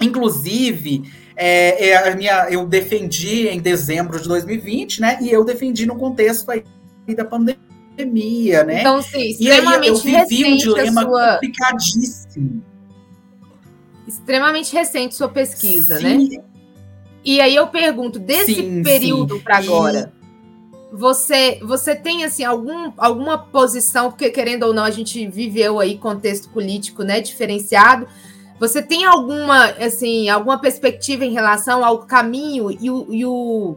Inclusive, 0.00 1.04
é, 1.36 1.90
é, 1.90 2.10
a 2.10 2.16
minha, 2.16 2.48
eu 2.50 2.66
defendi 2.66 3.46
em 3.46 3.60
dezembro 3.60 4.20
de 4.20 4.26
2020, 4.26 5.00
né? 5.00 5.18
E 5.22 5.30
eu 5.30 5.44
defendi 5.44 5.86
no 5.86 5.96
contexto 5.96 6.50
aí 6.50 6.64
da 7.14 7.24
pandemia, 7.24 7.67
né? 8.64 8.80
Então, 8.80 9.02
sim, 9.02 9.28
extremamente 9.28 10.06
e 10.06 10.10
aí 10.10 10.22
eu 10.22 10.26
vivi 10.28 10.44
um 10.44 10.56
dilema 10.56 11.02
sua... 11.02 11.34
complicadíssimo. 11.34 12.62
Extremamente 14.06 14.72
recente 14.72 15.14
sua 15.14 15.28
pesquisa, 15.28 16.00
né? 16.00 16.16
sim. 16.18 16.36
né? 16.36 16.44
E 17.24 17.40
aí 17.40 17.54
eu 17.54 17.66
pergunto, 17.66 18.18
desse 18.18 18.54
sim, 18.54 18.82
período 18.82 19.40
para 19.40 19.58
agora, 19.58 20.12
você 20.90 21.58
você 21.62 21.94
tem 21.94 22.24
assim 22.24 22.44
algum, 22.44 22.92
alguma 22.96 23.36
posição, 23.36 24.10
porque 24.10 24.30
querendo 24.30 24.62
ou 24.62 24.72
não, 24.72 24.84
a 24.84 24.90
gente 24.90 25.26
viveu 25.26 25.78
aí 25.78 25.98
contexto 25.98 26.48
político, 26.48 27.02
né, 27.02 27.20
diferenciado 27.20 28.08
você 28.58 28.82
tem 28.82 29.04
alguma, 29.04 29.66
assim, 29.66 30.28
alguma 30.28 30.58
perspectiva 30.58 31.24
em 31.24 31.32
relação 31.32 31.84
ao 31.84 32.00
caminho 32.00 32.70
e 32.70 32.90
o, 32.90 33.06
e 33.12 33.24
o, 33.24 33.76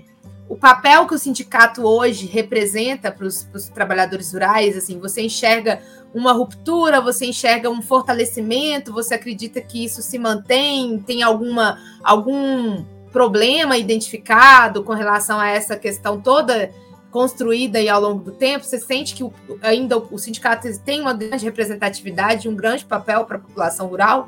o 0.52 0.58
papel 0.58 1.08
que 1.08 1.16
o 1.16 1.18
sindicato 1.18 1.82
hoje 1.88 2.26
representa 2.26 3.10
para 3.10 3.26
os 3.26 3.70
trabalhadores 3.74 4.34
rurais? 4.34 4.76
Assim, 4.76 5.00
você 5.00 5.22
enxerga 5.22 5.82
uma 6.14 6.34
ruptura, 6.34 7.00
você 7.00 7.26
enxerga 7.26 7.70
um 7.70 7.82
fortalecimento, 7.82 8.92
você 8.92 9.14
acredita 9.14 9.62
que 9.62 9.82
isso 9.82 10.02
se 10.02 10.20
mantém? 10.20 11.00
Tem 11.00 11.24
alguma 11.24 11.80
algum 12.04 12.84
problema 13.14 13.78
identificado 13.78 14.84
com 14.84 14.92
relação 14.92 15.40
a 15.40 15.48
essa 15.48 15.78
questão 15.78 16.20
toda 16.20 16.70
construída 17.10 17.80
aí 17.80 17.88
ao 17.88 18.02
longo 18.02 18.22
do 18.22 18.34
tempo? 18.34 18.66
Você 18.66 18.78
sente 18.78 19.16
que 19.16 19.24
o, 19.24 19.32
ainda 19.62 19.98
o, 19.98 20.18
sindicato 20.18 20.68
tem 20.80 21.00
uma 21.00 21.14
grande 21.14 21.46
representatividade, 21.46 22.50
um 22.50 22.56
grande 22.58 22.84
papel 22.84 23.24
para 23.24 23.38
a 23.38 23.40
população 23.40 23.88
rural? 23.88 24.28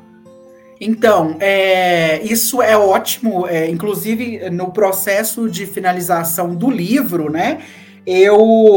Então, 0.86 1.38
é, 1.40 2.22
isso 2.22 2.60
é 2.60 2.76
ótimo, 2.76 3.46
é, 3.46 3.70
inclusive 3.70 4.50
no 4.50 4.70
processo 4.70 5.48
de 5.48 5.64
finalização 5.64 6.54
do 6.54 6.70
livro, 6.70 7.30
né? 7.30 7.62
Eu 8.06 8.36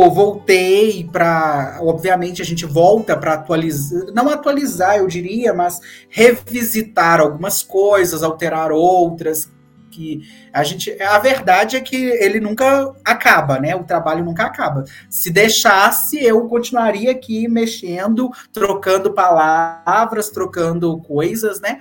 voltei 0.10 1.06
para. 1.12 1.80
Obviamente, 1.82 2.42
a 2.42 2.46
gente 2.46 2.66
volta 2.66 3.18
para 3.18 3.34
atualizar, 3.34 4.06
não 4.14 4.30
atualizar, 4.30 4.96
eu 4.96 5.08
diria, 5.08 5.54
mas 5.54 5.82
revisitar 6.10 7.20
algumas 7.20 7.62
coisas, 7.62 8.24
alterar 8.24 8.72
outras, 8.72 9.52
que 9.98 10.22
a 10.54 10.64
gente. 10.64 11.02
A 11.02 11.18
verdade 11.18 11.76
é 11.76 11.82
que 11.82 11.96
ele 11.96 12.40
nunca 12.40 12.94
acaba, 13.04 13.60
né? 13.60 13.76
O 13.76 13.84
trabalho 13.84 14.24
nunca 14.24 14.44
acaba. 14.44 14.86
Se 15.10 15.32
deixasse, 15.32 16.24
eu 16.24 16.48
continuaria 16.48 17.12
aqui 17.12 17.48
mexendo, 17.48 18.30
trocando 18.54 19.12
palavras, 19.12 20.30
trocando 20.30 21.00
coisas, 21.00 21.60
né? 21.60 21.80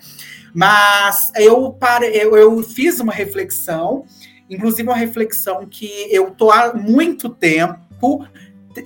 Mas 0.55 1.31
eu, 1.37 1.71
pare, 1.73 2.07
eu, 2.07 2.35
eu 2.35 2.63
fiz 2.63 2.99
uma 2.99 3.13
reflexão, 3.13 4.07
inclusive 4.49 4.89
uma 4.89 4.97
reflexão 4.97 5.67
que 5.67 5.91
eu 6.11 6.31
tô 6.31 6.51
há 6.51 6.73
muito 6.73 7.29
tempo 7.29 8.27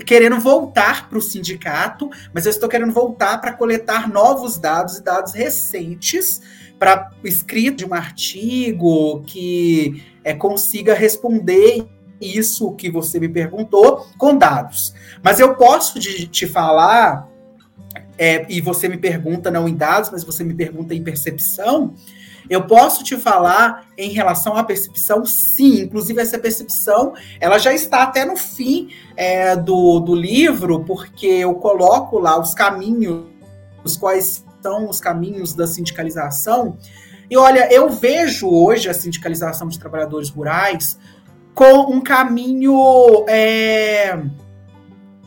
querendo 0.06 0.38
voltar 0.38 1.08
para 1.08 1.18
o 1.18 1.22
sindicato, 1.22 2.08
mas 2.32 2.46
eu 2.46 2.50
estou 2.50 2.68
querendo 2.68 2.92
voltar 2.92 3.40
para 3.40 3.52
coletar 3.52 4.08
novos 4.08 4.56
dados 4.56 4.98
e 4.98 5.02
dados 5.02 5.32
recentes 5.32 6.40
para 6.80 7.10
escrito 7.22 7.76
de 7.76 7.84
um 7.84 7.92
artigo 7.92 9.22
que 9.26 10.02
é, 10.24 10.32
consiga 10.32 10.94
responder 10.94 11.86
isso 12.18 12.72
que 12.72 12.90
você 12.90 13.20
me 13.20 13.28
perguntou 13.28 14.06
com 14.16 14.34
dados. 14.34 14.94
Mas 15.22 15.38
eu 15.38 15.54
posso 15.54 16.00
de, 16.00 16.26
te 16.26 16.46
falar, 16.46 17.28
é, 18.16 18.46
e 18.48 18.62
você 18.62 18.88
me 18.88 18.96
pergunta 18.96 19.50
não 19.50 19.68
em 19.68 19.74
dados, 19.74 20.08
mas 20.10 20.24
você 20.24 20.42
me 20.42 20.54
pergunta 20.54 20.94
em 20.94 21.04
percepção. 21.04 21.94
Eu 22.48 22.66
posso 22.66 23.04
te 23.04 23.14
falar 23.18 23.86
em 23.96 24.10
relação 24.10 24.56
à 24.56 24.64
percepção, 24.64 25.26
sim. 25.26 25.82
Inclusive, 25.82 26.18
essa 26.18 26.38
percepção 26.38 27.12
ela 27.38 27.58
já 27.58 27.74
está 27.74 28.04
até 28.04 28.24
no 28.24 28.38
fim 28.38 28.88
é, 29.18 29.54
do, 29.54 30.00
do 30.00 30.14
livro, 30.14 30.82
porque 30.84 31.26
eu 31.26 31.54
coloco 31.56 32.18
lá 32.18 32.40
os 32.40 32.54
caminhos, 32.54 33.24
os 33.84 33.98
quais 33.98 34.46
estão 34.60 34.88
os 34.88 35.00
caminhos 35.00 35.54
da 35.54 35.66
sindicalização. 35.66 36.76
E 37.30 37.36
olha, 37.36 37.72
eu 37.72 37.88
vejo 37.88 38.48
hoje 38.48 38.88
a 38.88 38.94
sindicalização 38.94 39.68
de 39.68 39.78
trabalhadores 39.78 40.28
rurais 40.28 40.98
com 41.54 41.92
um 41.92 42.00
caminho 42.00 43.24
é, 43.28 44.20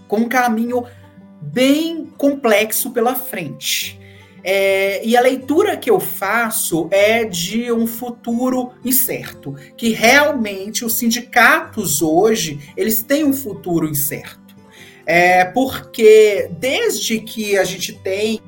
com 0.08 0.18
um 0.18 0.30
caminho 0.30 0.86
bem 1.42 2.06
complexo 2.18 2.92
pela 2.92 3.16
frente. 3.16 4.00
É, 4.46 5.06
e 5.06 5.16
a 5.16 5.22
leitura 5.22 5.78
que 5.78 5.90
eu 5.90 6.02
faço 6.02 6.90
é 6.92 7.24
de 7.24 7.72
um 7.72 7.88
futuro 7.88 8.74
incerto, 8.84 9.56
que 9.78 9.90
realmente 9.90 10.84
os 10.84 10.96
sindicatos 10.96 12.02
hoje 12.02 12.60
eles 12.76 13.02
têm 13.02 13.24
um 13.24 13.32
futuro 13.32 13.88
incerto, 13.88 14.54
é, 15.06 15.46
porque 15.46 16.50
desde 16.60 17.22
que 17.22 17.58
a 17.58 17.64
gente 17.64 17.94
tem 17.94 18.42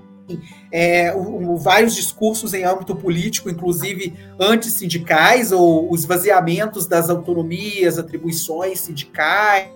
é, 0.77 1.15
vários 1.57 1.95
discursos 1.95 2.53
em 2.53 2.65
âmbito 2.65 2.93
político, 2.97 3.49
inclusive 3.49 4.13
antissindicais, 4.37 5.53
ou 5.53 5.89
os 5.89 6.01
esvaziamentos 6.01 6.85
das 6.85 7.09
autonomias, 7.09 7.97
atribuições 7.97 8.81
sindicais. 8.81 9.69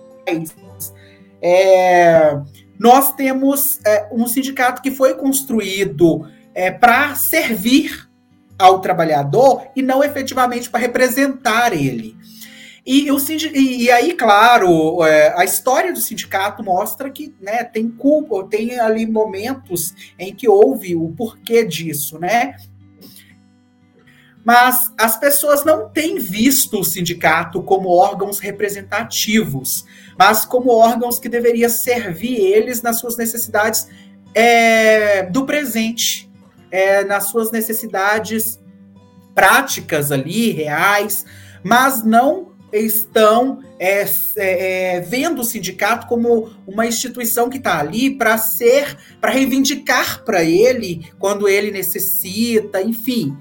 É, 1.40 2.38
nós 2.78 3.14
temos 3.14 3.80
é, 3.86 4.10
um 4.12 4.26
sindicato 4.26 4.82
que 4.82 4.90
foi 4.90 5.14
construído 5.14 6.28
é, 6.54 6.70
para 6.70 7.14
servir 7.14 8.06
ao 8.58 8.82
trabalhador 8.82 9.68
e 9.74 9.80
não 9.80 10.04
efetivamente 10.04 10.68
para 10.68 10.80
representar 10.80 11.72
ele. 11.72 12.14
E, 12.92 13.08
o 13.12 13.18
e, 13.30 13.84
e 13.84 13.90
aí, 13.92 14.14
claro, 14.14 15.04
é, 15.04 15.32
a 15.40 15.44
história 15.44 15.92
do 15.92 16.00
sindicato 16.00 16.60
mostra 16.60 17.08
que 17.08 17.32
né, 17.40 17.62
tem 17.62 17.88
culpa, 17.88 18.48
tem 18.50 18.80
ali 18.80 19.06
momentos 19.06 19.94
em 20.18 20.34
que 20.34 20.48
houve 20.48 20.96
o 20.96 21.08
porquê 21.10 21.64
disso, 21.64 22.18
né? 22.18 22.56
Mas 24.44 24.92
as 24.98 25.16
pessoas 25.16 25.64
não 25.64 25.88
têm 25.88 26.18
visto 26.18 26.80
o 26.80 26.84
sindicato 26.84 27.62
como 27.62 27.90
órgãos 27.90 28.40
representativos, 28.40 29.84
mas 30.18 30.44
como 30.44 30.72
órgãos 30.72 31.20
que 31.20 31.28
deveriam 31.28 31.70
servir 31.70 32.40
eles 32.40 32.82
nas 32.82 32.98
suas 32.98 33.16
necessidades 33.16 33.86
é, 34.34 35.22
do 35.22 35.46
presente, 35.46 36.28
é, 36.72 37.04
nas 37.04 37.26
suas 37.26 37.52
necessidades 37.52 38.58
práticas 39.32 40.10
ali, 40.10 40.50
reais, 40.50 41.24
mas 41.62 42.02
não 42.02 42.49
estão 42.72 43.60
é, 43.78 44.02
é, 44.02 44.06
é, 44.36 45.00
vendo 45.00 45.40
o 45.40 45.44
sindicato 45.44 46.06
como 46.06 46.50
uma 46.66 46.86
instituição 46.86 47.48
que 47.48 47.58
está 47.58 47.78
ali 47.78 48.10
para 48.10 48.36
ser, 48.38 48.96
para 49.20 49.30
reivindicar 49.30 50.24
para 50.24 50.44
ele 50.44 51.10
quando 51.18 51.48
ele 51.48 51.70
necessita, 51.70 52.80
enfim. 52.82 53.36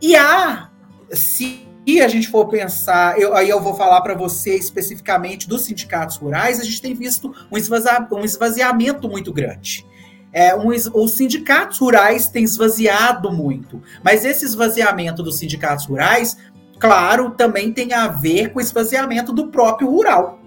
E 0.00 0.16
há, 0.16 0.70
se 1.10 1.66
a 2.02 2.08
gente 2.08 2.28
for 2.28 2.46
pensar, 2.48 3.18
eu, 3.18 3.34
aí 3.34 3.48
eu 3.48 3.60
vou 3.62 3.74
falar 3.74 4.02
para 4.02 4.14
você 4.14 4.54
especificamente 4.54 5.48
dos 5.48 5.62
sindicatos 5.62 6.16
rurais, 6.16 6.60
a 6.60 6.64
gente 6.64 6.82
tem 6.82 6.94
visto 6.94 7.34
um, 7.50 7.56
esvazia, 7.56 8.06
um 8.12 8.24
esvaziamento 8.24 9.08
muito 9.08 9.32
grande. 9.32 9.86
É, 10.30 10.54
um, 10.54 10.68
os 10.68 11.16
sindicatos 11.16 11.78
rurais 11.78 12.28
têm 12.28 12.44
esvaziado 12.44 13.32
muito, 13.32 13.82
mas 14.04 14.26
esse 14.26 14.44
esvaziamento 14.44 15.22
dos 15.22 15.38
sindicatos 15.38 15.86
rurais 15.86 16.36
claro, 16.78 17.30
também 17.30 17.72
tem 17.72 17.92
a 17.92 18.08
ver 18.08 18.52
com 18.52 18.58
o 18.58 18.62
esvaziamento 18.62 19.32
do 19.32 19.48
próprio 19.48 19.88
rural. 19.88 20.38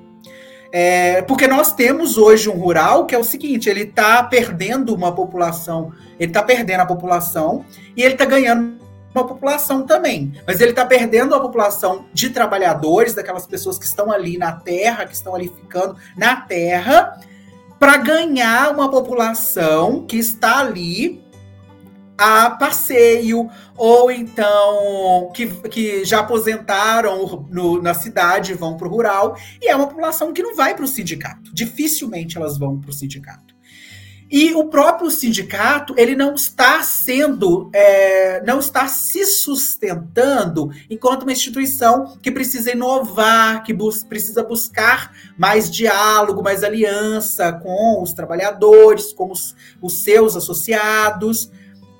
É, 0.74 1.22
porque 1.24 1.48
nós 1.48 1.74
temos 1.74 2.18
hoje 2.18 2.50
um 2.50 2.58
rural 2.58 3.06
que 3.06 3.14
é 3.14 3.18
o 3.18 3.24
seguinte: 3.24 3.70
ele 3.70 3.84
está 3.84 4.24
perdendo 4.24 4.96
uma 4.96 5.14
população, 5.14 5.92
ele 6.18 6.30
está 6.30 6.42
perdendo 6.42 6.82
a 6.82 6.86
população 6.86 7.66
e 7.96 8.02
ele 8.02 8.14
está 8.14 8.26
ganhando 8.26 8.80
uma 9.14 9.28
população 9.28 9.86
também. 9.86 10.32
Mas 10.48 10.62
ele 10.62 10.72
está 10.72 10.86
perdendo 10.86 11.36
a 11.36 11.40
população 11.42 12.06
de 12.14 12.30
trabalhadores, 12.30 13.14
daquelas 13.14 13.46
pessoas 13.46 13.78
que 13.78 13.86
estão 13.86 14.10
ali 14.10 14.38
na 14.38 14.54
terra, 14.54 15.06
que 15.06 15.14
estão 15.14 15.36
ali 15.36 15.50
ficando 15.50 15.98
na 16.16 16.38
terra, 16.38 17.20
para 17.78 17.98
ganhar 17.98 18.72
uma 18.72 18.90
população 18.90 20.06
que 20.06 20.18
está 20.18 20.60
ali 20.60 21.21
a 22.22 22.52
passeio, 22.52 23.50
ou 23.76 24.12
então 24.12 25.32
que, 25.34 25.48
que 25.70 26.06
já 26.06 26.20
aposentaram 26.20 27.48
no, 27.50 27.82
na 27.82 27.96
cidade 27.96 28.54
vão 28.54 28.78
para 28.78 28.88
o 28.88 28.92
rural, 28.92 29.36
e 29.60 29.68
é 29.68 29.76
uma 29.76 29.88
população 29.88 30.32
que 30.32 30.44
não 30.44 30.56
vai 30.56 30.76
para 30.76 30.86
o 30.86 30.88
sindicato. 30.88 31.52
Dificilmente 31.52 32.38
elas 32.38 32.60
vão 32.60 32.80
para 32.80 32.92
o 32.92 32.94
sindicato. 32.94 33.52
E 34.32 34.54
o 34.54 34.70
próprio 34.70 35.12
sindicato, 35.12 35.94
ele 35.98 36.16
não 36.16 36.36
está 36.36 36.82
sendo, 36.84 37.70
é, 37.74 38.42
não 38.46 38.60
está 38.60 38.88
se 38.88 39.26
sustentando 39.26 40.70
enquanto 40.90 41.24
uma 41.24 41.34
instituição 41.34 42.18
que 42.22 42.32
precisa 42.32 42.72
inovar, 42.72 43.62
que 43.62 43.74
bus 43.74 44.06
precisa 44.06 44.42
buscar 44.42 45.12
mais 45.38 45.70
diálogo, 45.70 46.42
mais 46.42 46.64
aliança 46.64 47.52
com 47.52 48.02
os 48.02 48.14
trabalhadores, 48.14 49.12
com 49.12 49.32
os, 49.32 49.54
os 49.82 50.02
seus 50.02 50.38
associados. 50.38 51.52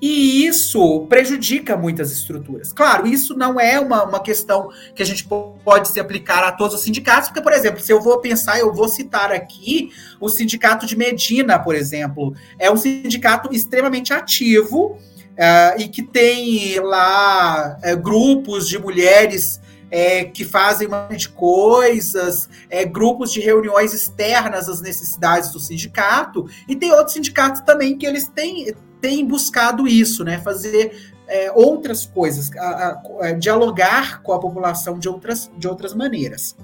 E 0.02 0.44
isso 0.44 1.06
prejudica 1.08 1.76
muitas 1.76 2.10
estruturas. 2.10 2.72
Claro, 2.72 3.06
isso 3.06 3.36
não 3.36 3.60
é 3.60 3.78
uma, 3.78 4.02
uma 4.02 4.18
questão 4.18 4.68
que 4.96 5.00
a 5.00 5.06
gente 5.06 5.24
pode 5.64 5.86
se 5.86 6.00
aplicar 6.00 6.42
a 6.42 6.50
todos 6.50 6.74
os 6.74 6.82
sindicatos, 6.82 7.28
porque, 7.28 7.40
por 7.40 7.52
exemplo, 7.52 7.80
se 7.80 7.92
eu 7.92 8.00
vou 8.00 8.18
pensar, 8.18 8.58
eu 8.58 8.74
vou 8.74 8.88
citar 8.88 9.30
aqui 9.30 9.92
o 10.20 10.28
sindicato 10.28 10.86
de 10.86 10.98
Medina, 10.98 11.56
por 11.56 11.76
exemplo. 11.76 12.34
É 12.58 12.68
um 12.68 12.76
sindicato 12.76 13.54
extremamente 13.54 14.12
ativo 14.12 14.98
uh, 14.98 15.78
e 15.80 15.86
que 15.86 16.02
tem 16.02 16.80
lá 16.80 17.78
uh, 17.78 17.96
grupos 17.96 18.68
de 18.68 18.80
mulheres 18.80 19.60
é, 19.88 20.24
que 20.24 20.44
fazem 20.44 20.88
uma 20.88 21.06
de 21.14 21.28
coisas, 21.28 22.48
grupos 22.90 23.30
de 23.30 23.40
reuniões 23.40 23.92
externas 23.92 24.66
às 24.66 24.80
necessidades 24.80 25.52
do 25.52 25.60
sindicato, 25.60 26.46
e 26.66 26.74
tem 26.74 26.90
outros 26.90 27.12
sindicatos 27.12 27.60
também 27.60 27.98
que 27.98 28.06
eles 28.06 28.26
têm 28.26 28.74
tem 29.02 29.26
buscado 29.26 29.86
isso, 29.86 30.24
né? 30.24 30.38
Fazer 30.38 31.12
é, 31.26 31.50
outras 31.52 32.06
coisas, 32.06 32.50
a, 32.56 32.62
a, 32.62 33.26
a, 33.26 33.32
dialogar 33.32 34.22
com 34.22 34.32
a 34.32 34.38
população 34.38 34.98
de 34.98 35.08
outras, 35.08 35.50
de 35.58 35.66
outras 35.66 35.92
maneiras. 35.92 36.56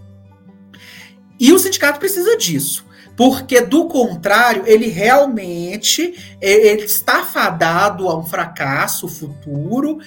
E 1.39 1.52
o 1.52 1.59
sindicato 1.59 1.98
precisa 1.98 2.36
disso, 2.36 2.86
porque 3.16 3.60
do 3.60 3.86
contrário, 3.86 4.62
ele 4.66 4.86
realmente 4.86 6.15
é, 6.40 6.69
ele 6.69 6.85
está 6.85 7.24
fadado 7.24 8.09
a 8.09 8.16
um 8.16 8.24
fracasso 8.24 9.09
futuro 9.09 9.98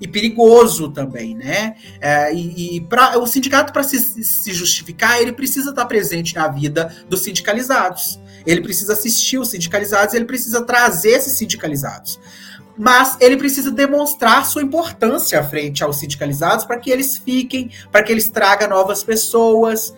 e 0.00 0.06
perigoso 0.06 0.90
também, 0.90 1.34
né? 1.34 1.74
É, 2.00 2.32
e, 2.32 2.76
e 2.76 2.80
pra, 2.82 3.18
o 3.18 3.26
sindicato, 3.26 3.72
para 3.72 3.82
se, 3.82 3.98
se, 4.24 4.52
justificar, 4.52 5.20
ele 5.20 5.32
precisa 5.32 5.70
estar 5.70 5.86
presente 5.86 6.34
na 6.34 6.48
vida 6.48 6.92
dos 7.08 7.22
sindicalizados. 7.22 8.18
Ele 8.48 8.62
precisa 8.62 8.94
assistir 8.94 9.36
os 9.36 9.50
sindicalizados, 9.50 10.14
ele 10.14 10.24
precisa 10.24 10.64
trazer 10.64 11.10
esses 11.10 11.36
sindicalizados. 11.36 12.18
Mas 12.78 13.18
ele 13.20 13.36
precisa 13.36 13.70
demonstrar 13.70 14.46
sua 14.46 14.62
importância 14.62 15.44
frente 15.44 15.84
aos 15.84 15.98
sindicalizados 15.98 16.64
para 16.64 16.78
que 16.78 16.90
eles 16.90 17.18
fiquem, 17.18 17.70
para 17.92 18.02
que 18.02 18.10
eles 18.10 18.30
tragam 18.30 18.70
novas 18.70 19.04
pessoas. 19.04 19.94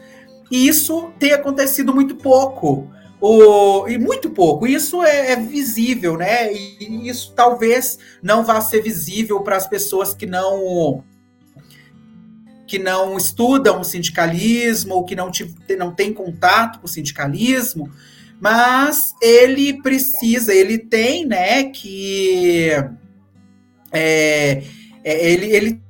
E 0.51 0.67
isso 0.67 1.13
tem 1.17 1.33
acontecido 1.33 1.95
muito 1.95 2.17
pouco. 2.17 2.91
O, 3.21 3.87
e 3.87 3.99
muito 3.99 4.31
pouco. 4.31 4.67
Isso 4.67 5.05
é, 5.05 5.33
é, 5.33 5.37
visível, 5.37 6.17
né? 6.17 6.53
E 6.53 7.09
isso 7.09 7.33
talvez 7.37 7.99
não 8.21 8.43
vá 8.43 8.61
ser 8.61 8.83
visível 8.83 9.41
para 9.43 9.57
as 9.57 9.67
pessoas 9.69 10.13
que 10.13 10.27
não 10.27 11.05
que 12.67 12.79
não 12.79 13.17
estudam 13.17 13.81
o 13.81 13.85
sindicalismo 13.85 14.95
ou 14.95 15.05
que 15.05 15.17
não, 15.17 15.29
te, 15.29 15.53
não 15.77 15.93
têm 15.93 16.13
contato 16.13 16.79
com 16.79 16.87
o 16.87 16.89
sindicalismo, 16.89 17.91
mas 18.41 19.13
ele 19.21 19.83
precisa, 19.83 20.55
ele 20.55 20.79
tem, 20.79 21.27
né, 21.27 21.65
que 21.65 22.71
é, 23.93 24.63
é, 25.05 25.31
ele, 25.31 25.47
ele 25.47 25.83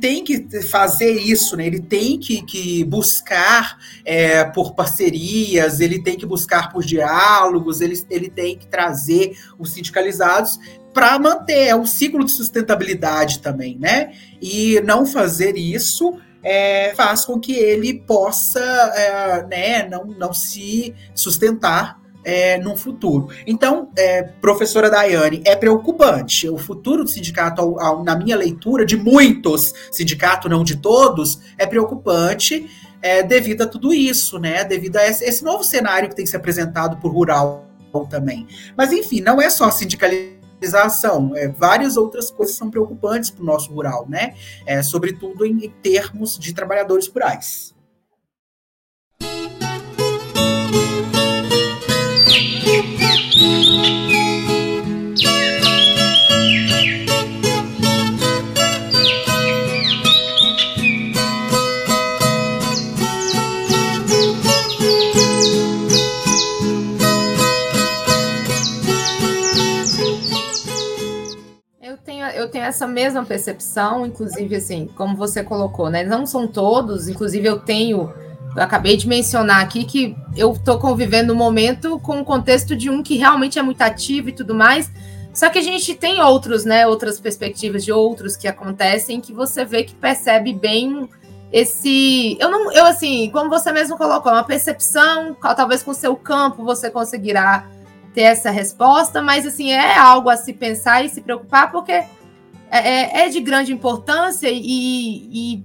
tem 0.00 0.22
que 0.22 0.62
fazer 0.62 1.12
isso, 1.12 1.56
né? 1.56 1.66
Ele 1.66 1.80
tem 1.80 2.18
que, 2.18 2.42
que 2.42 2.84
buscar 2.84 3.78
é, 4.04 4.44
por 4.44 4.74
parcerias, 4.74 5.80
ele 5.80 6.00
tem 6.02 6.16
que 6.16 6.26
buscar 6.26 6.70
por 6.72 6.84
diálogos, 6.84 7.80
ele, 7.80 8.00
ele 8.08 8.30
tem 8.30 8.56
que 8.56 8.66
trazer 8.66 9.36
os 9.58 9.72
sindicalizados 9.72 10.58
para 10.94 11.18
manter 11.18 11.68
é 11.68 11.76
um 11.76 11.86
ciclo 11.86 12.24
de 12.24 12.30
sustentabilidade 12.30 13.40
também, 13.40 13.78
né? 13.78 14.12
E 14.40 14.80
não 14.80 15.06
fazer 15.06 15.56
isso 15.56 16.18
é, 16.42 16.94
faz 16.94 17.24
com 17.24 17.38
que 17.38 17.52
ele 17.52 17.94
possa 17.94 18.60
é, 18.60 19.46
né, 19.46 19.88
não, 19.88 20.04
não 20.04 20.32
se 20.32 20.94
sustentar 21.14 21.98
é, 22.24 22.58
no 22.58 22.76
futuro. 22.76 23.28
Então, 23.46 23.90
é, 23.96 24.22
professora 24.22 24.90
Daiane, 24.90 25.42
é 25.46 25.56
preocupante. 25.56 26.48
O 26.48 26.58
futuro 26.58 27.04
do 27.04 27.10
sindicato, 27.10 27.62
ao, 27.62 27.80
ao, 27.80 28.04
na 28.04 28.16
minha 28.16 28.36
leitura, 28.36 28.84
de 28.84 28.96
muitos, 28.96 29.72
sindicato 29.90 30.48
não 30.48 30.62
de 30.62 30.76
todos, 30.76 31.40
é 31.56 31.66
preocupante 31.66 32.68
é, 33.00 33.22
devido 33.22 33.62
a 33.62 33.66
tudo 33.66 33.94
isso, 33.94 34.38
né? 34.38 34.64
Devido 34.64 34.96
a 34.96 35.06
esse, 35.06 35.42
novo 35.42 35.64
cenário 35.64 36.08
que 36.08 36.16
tem 36.16 36.26
se 36.26 36.36
apresentado 36.36 36.98
por 36.98 37.12
rural 37.12 37.66
também. 38.10 38.46
Mas, 38.76 38.92
enfim, 38.92 39.20
não 39.20 39.40
é 39.40 39.48
só 39.48 39.70
sindicalização, 39.70 40.37
é, 41.36 41.48
várias 41.48 41.96
outras 41.96 42.30
coisas 42.30 42.56
são 42.56 42.70
preocupantes 42.70 43.30
para 43.30 43.42
o 43.42 43.46
nosso 43.46 43.72
rural, 43.72 44.06
né? 44.08 44.34
É, 44.66 44.82
sobretudo 44.82 45.44
em, 45.44 45.64
em 45.64 45.70
termos 45.70 46.38
de 46.38 46.52
trabalhadores 46.52 47.06
rurais. 47.08 47.74
Eu 72.48 72.50
tenho 72.50 72.64
essa 72.64 72.86
mesma 72.86 73.24
percepção, 73.24 74.06
inclusive, 74.06 74.56
assim, 74.56 74.88
como 74.96 75.14
você 75.14 75.44
colocou, 75.44 75.90
né? 75.90 76.02
Não 76.02 76.24
são 76.24 76.48
todos, 76.48 77.06
inclusive 77.06 77.46
eu 77.46 77.60
tenho, 77.60 78.10
eu 78.56 78.62
acabei 78.62 78.96
de 78.96 79.06
mencionar 79.06 79.62
aqui 79.62 79.84
que 79.84 80.16
eu 80.34 80.52
estou 80.52 80.78
convivendo 80.78 81.34
no 81.34 81.38
momento 81.38 82.00
com 82.00 82.20
o 82.20 82.24
contexto 82.24 82.74
de 82.74 82.88
um 82.88 83.02
que 83.02 83.16
realmente 83.16 83.58
é 83.58 83.62
muito 83.62 83.82
ativo 83.82 84.30
e 84.30 84.32
tudo 84.32 84.54
mais. 84.54 84.90
Só 85.34 85.50
que 85.50 85.58
a 85.58 85.62
gente 85.62 85.94
tem 85.94 86.22
outros, 86.22 86.64
né? 86.64 86.86
Outras 86.86 87.20
perspectivas 87.20 87.84
de 87.84 87.92
outros 87.92 88.34
que 88.34 88.48
acontecem 88.48 89.20
que 89.20 89.32
você 89.32 89.64
vê 89.64 89.84
que 89.84 89.94
percebe 89.94 90.54
bem 90.54 91.08
esse. 91.52 92.36
Eu 92.40 92.50
não, 92.50 92.72
eu 92.72 92.86
assim, 92.86 93.30
como 93.30 93.50
você 93.50 93.70
mesmo 93.70 93.98
colocou, 93.98 94.32
uma 94.32 94.42
percepção, 94.42 95.36
talvez 95.54 95.82
com 95.82 95.90
o 95.90 95.94
seu 95.94 96.16
campo 96.16 96.64
você 96.64 96.90
conseguirá 96.90 97.68
ter 98.14 98.22
essa 98.22 98.50
resposta, 98.50 99.20
mas 99.20 99.46
assim, 99.46 99.70
é 99.70 99.96
algo 99.96 100.30
a 100.30 100.36
se 100.36 100.52
pensar 100.54 101.04
e 101.04 101.10
se 101.10 101.20
preocupar, 101.20 101.70
porque 101.70 102.02
é, 102.70 102.78
é, 102.78 103.26
é 103.26 103.28
de 103.28 103.40
grande 103.40 103.72
importância 103.72 104.48
e, 104.50 105.54
e, 105.56 105.64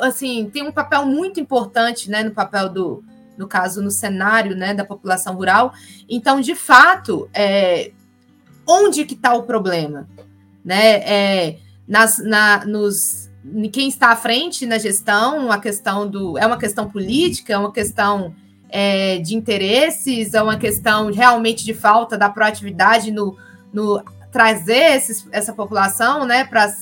assim 0.00 0.50
tem 0.52 0.66
um 0.66 0.72
papel 0.72 1.06
muito 1.06 1.38
importante 1.40 2.10
né, 2.10 2.22
no 2.22 2.32
papel 2.32 2.68
do 2.68 3.04
no 3.36 3.48
caso 3.48 3.82
no 3.82 3.90
cenário 3.90 4.54
né, 4.54 4.74
da 4.74 4.84
população 4.84 5.34
rural. 5.34 5.72
Então 6.08 6.40
de 6.40 6.54
fato 6.54 7.28
é, 7.32 7.92
onde 8.66 9.04
que 9.04 9.14
está 9.14 9.34
o 9.34 9.44
problema 9.44 10.08
né? 10.64 10.94
É, 10.96 11.58
nas, 11.86 12.18
na, 12.18 12.64
nos 12.64 13.30
quem 13.72 13.88
está 13.88 14.10
à 14.10 14.16
frente 14.16 14.66
na 14.66 14.78
gestão 14.78 15.50
a 15.50 15.58
questão 15.58 16.08
do 16.08 16.38
é 16.38 16.46
uma 16.46 16.58
questão 16.58 16.88
política 16.88 17.52
é 17.52 17.58
uma 17.58 17.72
questão 17.72 18.34
é, 18.68 19.18
de 19.18 19.34
interesses 19.34 20.34
é 20.34 20.42
uma 20.42 20.56
questão 20.56 21.10
realmente 21.10 21.64
de 21.64 21.74
falta 21.74 22.16
da 22.16 22.28
proatividade 22.28 23.10
no, 23.10 23.36
no 23.72 24.00
trazer 24.32 24.96
esses, 24.96 25.28
essa 25.30 25.52
população, 25.52 26.24
né, 26.24 26.44
para 26.44 26.74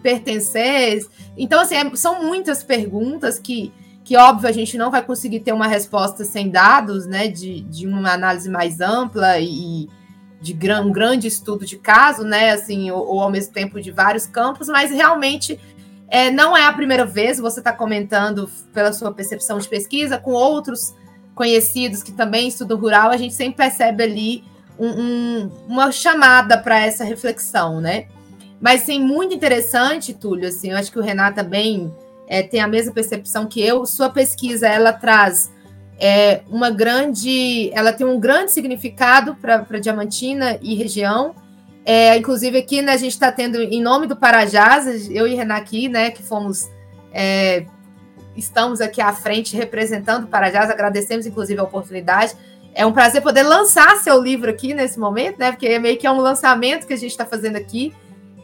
pertencer. 0.00 1.04
Então, 1.36 1.60
assim, 1.60 1.74
é, 1.74 1.96
são 1.96 2.22
muitas 2.22 2.62
perguntas 2.62 3.38
que, 3.38 3.72
que, 4.04 4.16
óbvio, 4.16 4.48
a 4.48 4.52
gente 4.52 4.78
não 4.78 4.90
vai 4.90 5.02
conseguir 5.02 5.40
ter 5.40 5.52
uma 5.52 5.66
resposta 5.66 6.24
sem 6.24 6.48
dados, 6.48 7.04
né, 7.04 7.26
de, 7.26 7.62
de 7.62 7.86
uma 7.86 8.12
análise 8.12 8.48
mais 8.48 8.80
ampla 8.80 9.38
e 9.40 9.88
de 10.40 10.52
gran, 10.52 10.82
um 10.82 10.92
grande 10.92 11.26
estudo 11.26 11.66
de 11.66 11.76
caso, 11.76 12.22
né, 12.22 12.52
assim, 12.52 12.92
ou, 12.92 13.04
ou 13.06 13.20
ao 13.20 13.30
mesmo 13.30 13.52
tempo 13.52 13.80
de 13.80 13.90
vários 13.90 14.24
campos, 14.24 14.68
mas 14.68 14.92
realmente 14.92 15.58
é, 16.08 16.30
não 16.30 16.56
é 16.56 16.64
a 16.64 16.72
primeira 16.72 17.04
vez, 17.04 17.38
você 17.38 17.58
está 17.58 17.72
comentando 17.72 18.48
pela 18.72 18.92
sua 18.92 19.12
percepção 19.12 19.58
de 19.58 19.68
pesquisa, 19.68 20.16
com 20.16 20.30
outros 20.30 20.94
conhecidos 21.34 22.04
que 22.04 22.12
também 22.12 22.48
estudam 22.48 22.78
rural, 22.78 23.10
a 23.10 23.16
gente 23.16 23.34
sempre 23.34 23.56
percebe 23.56 24.04
ali 24.04 24.44
um, 24.78 24.88
um, 24.88 25.50
uma 25.66 25.90
chamada 25.90 26.58
para 26.58 26.80
essa 26.80 27.04
reflexão, 27.04 27.80
né? 27.80 28.06
Mas 28.60 28.82
sim, 28.82 29.00
muito 29.00 29.34
interessante, 29.34 30.12
Túlio. 30.12 30.48
Assim, 30.48 30.70
eu 30.70 30.76
acho 30.76 30.90
que 30.90 30.98
o 30.98 31.02
Renato 31.02 31.36
também 31.36 31.94
é, 32.26 32.42
tem 32.42 32.60
a 32.60 32.68
mesma 32.68 32.92
percepção 32.92 33.46
que 33.46 33.60
eu. 33.60 33.86
Sua 33.86 34.10
pesquisa 34.10 34.66
ela 34.66 34.92
traz 34.92 35.50
é, 35.98 36.42
uma 36.48 36.70
grande, 36.70 37.70
ela 37.72 37.92
tem 37.92 38.06
um 38.06 38.20
grande 38.20 38.52
significado 38.52 39.34
para 39.36 39.78
Diamantina 39.78 40.58
e 40.62 40.74
região. 40.74 41.34
É, 41.84 42.16
inclusive 42.16 42.58
aqui, 42.58 42.82
né, 42.82 42.92
a 42.92 42.96
gente 42.96 43.12
está 43.12 43.32
tendo, 43.32 43.60
em 43.62 43.80
nome 43.80 44.06
do 44.06 44.14
Parajás, 44.14 45.08
eu 45.10 45.26
e 45.26 45.34
Renan 45.34 45.54
aqui, 45.54 45.88
né, 45.88 46.10
que 46.10 46.22
fomos, 46.22 46.68
é, 47.12 47.64
estamos 48.36 48.82
aqui 48.82 49.00
à 49.00 49.12
frente 49.12 49.56
representando 49.56 50.24
o 50.24 50.26
Parajás, 50.26 50.68
agradecemos 50.68 51.24
inclusive 51.26 51.58
a 51.58 51.64
oportunidade. 51.64 52.34
É 52.78 52.86
um 52.86 52.92
prazer 52.92 53.20
poder 53.22 53.42
lançar 53.42 53.96
seu 53.96 54.22
livro 54.22 54.48
aqui 54.48 54.72
nesse 54.72 55.00
momento, 55.00 55.36
né, 55.36 55.50
porque 55.50 55.66
é 55.66 55.80
meio 55.80 55.98
que 55.98 56.06
é 56.06 56.10
um 56.12 56.20
lançamento 56.20 56.86
que 56.86 56.92
a 56.92 56.96
gente 56.96 57.10
está 57.10 57.26
fazendo 57.26 57.56
aqui. 57.56 57.92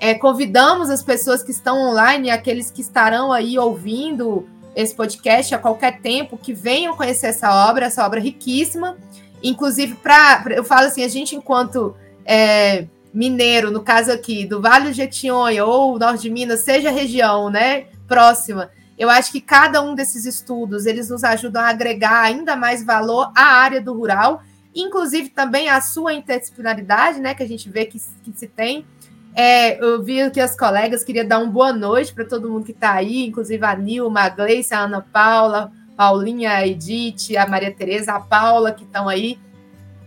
É, 0.01 0.13
convidamos 0.13 0.91
as 0.91 1.05
pessoas 1.05 1.41
que 1.41 1.53
estão 1.53 1.79
online, 1.79 2.33
aqueles 2.33 2.69
que 2.69 2.81
estarão 2.81 3.33
aí 3.33 3.57
ouvindo 3.57 4.45
esse 4.75 4.93
podcast 4.93 5.55
a 5.55 5.59
qualquer 5.59 6.01
tempo, 6.01 6.37
que 6.37 6.53
venham 6.53 6.97
conhecer 6.97 7.29
essa 7.29 7.69
obra, 7.71 7.87
essa 7.87 8.05
obra 8.05 8.19
riquíssima. 8.19 8.97
Inclusive, 9.41 9.95
para 9.95 10.43
eu 10.51 10.65
falo 10.65 10.89
assim, 10.89 11.05
a 11.05 11.09
gente, 11.09 11.37
enquanto 11.37 11.95
é, 12.25 12.87
mineiro, 13.13 13.71
no 13.71 13.85
caso 13.85 14.11
aqui, 14.11 14.45
do 14.45 14.61
Vale 14.61 14.87
do 14.87 14.93
Jequitinhonha 14.93 15.65
ou 15.65 15.97
Norte 15.97 16.23
de 16.23 16.31
Minas, 16.31 16.63
seja 16.63 16.91
região 16.91 17.51
né, 17.51 17.85
próxima, 18.09 18.69
eu 18.99 19.11
acho 19.11 19.33
que 19.33 19.41
cada 19.41 19.83
um 19.83 19.95
desses 19.95 20.25
estudos 20.25 20.87
eles 20.87 21.11
nos 21.11 21.25
ajudam 21.25 21.63
a 21.63 21.69
agregar 21.69 22.23
ainda 22.23 22.55
mais 22.55 22.85
valor 22.85 23.33
à 23.35 23.45
área 23.57 23.81
do 23.81 23.93
rural, 23.93 24.43
inclusive 24.75 25.29
também 25.29 25.69
à 25.69 25.81
sua 25.81 26.15
interdisciplinaridade, 26.15 27.21
né, 27.21 27.35
que 27.35 27.43
a 27.43 27.49
gente 27.49 27.69
vê 27.69 27.85
que, 27.85 27.99
que 28.23 28.33
se 28.35 28.47
tem. 28.47 28.87
É, 29.37 29.85
eu 29.85 30.01
vi 30.03 30.31
que 30.31 30.41
as 30.41 30.57
colegas 30.57 31.03
queria 31.03 31.25
dar 31.25 31.41
uma 31.41 31.51
boa 31.51 31.73
noite 31.73 32.15
para 32.15 32.25
todo 32.25 32.49
mundo 32.49 32.65
que 32.65 32.71
está 32.71 32.93
aí, 32.93 33.27
inclusive 33.27 33.65
a 33.65 33.75
Nilma, 33.75 34.21
a 34.21 34.29
Gleice, 34.29 34.75
a 34.75 34.81
Ana 34.81 35.01
Paula, 35.01 35.73
Paulinha, 35.97 36.53
a 36.53 36.67
Edith, 36.67 37.37
a 37.37 37.47
Maria 37.47 37.73
Tereza, 37.73 38.13
a 38.13 38.21
Paula, 38.21 38.71
que 38.71 38.85
estão 38.85 39.09
aí 39.09 39.39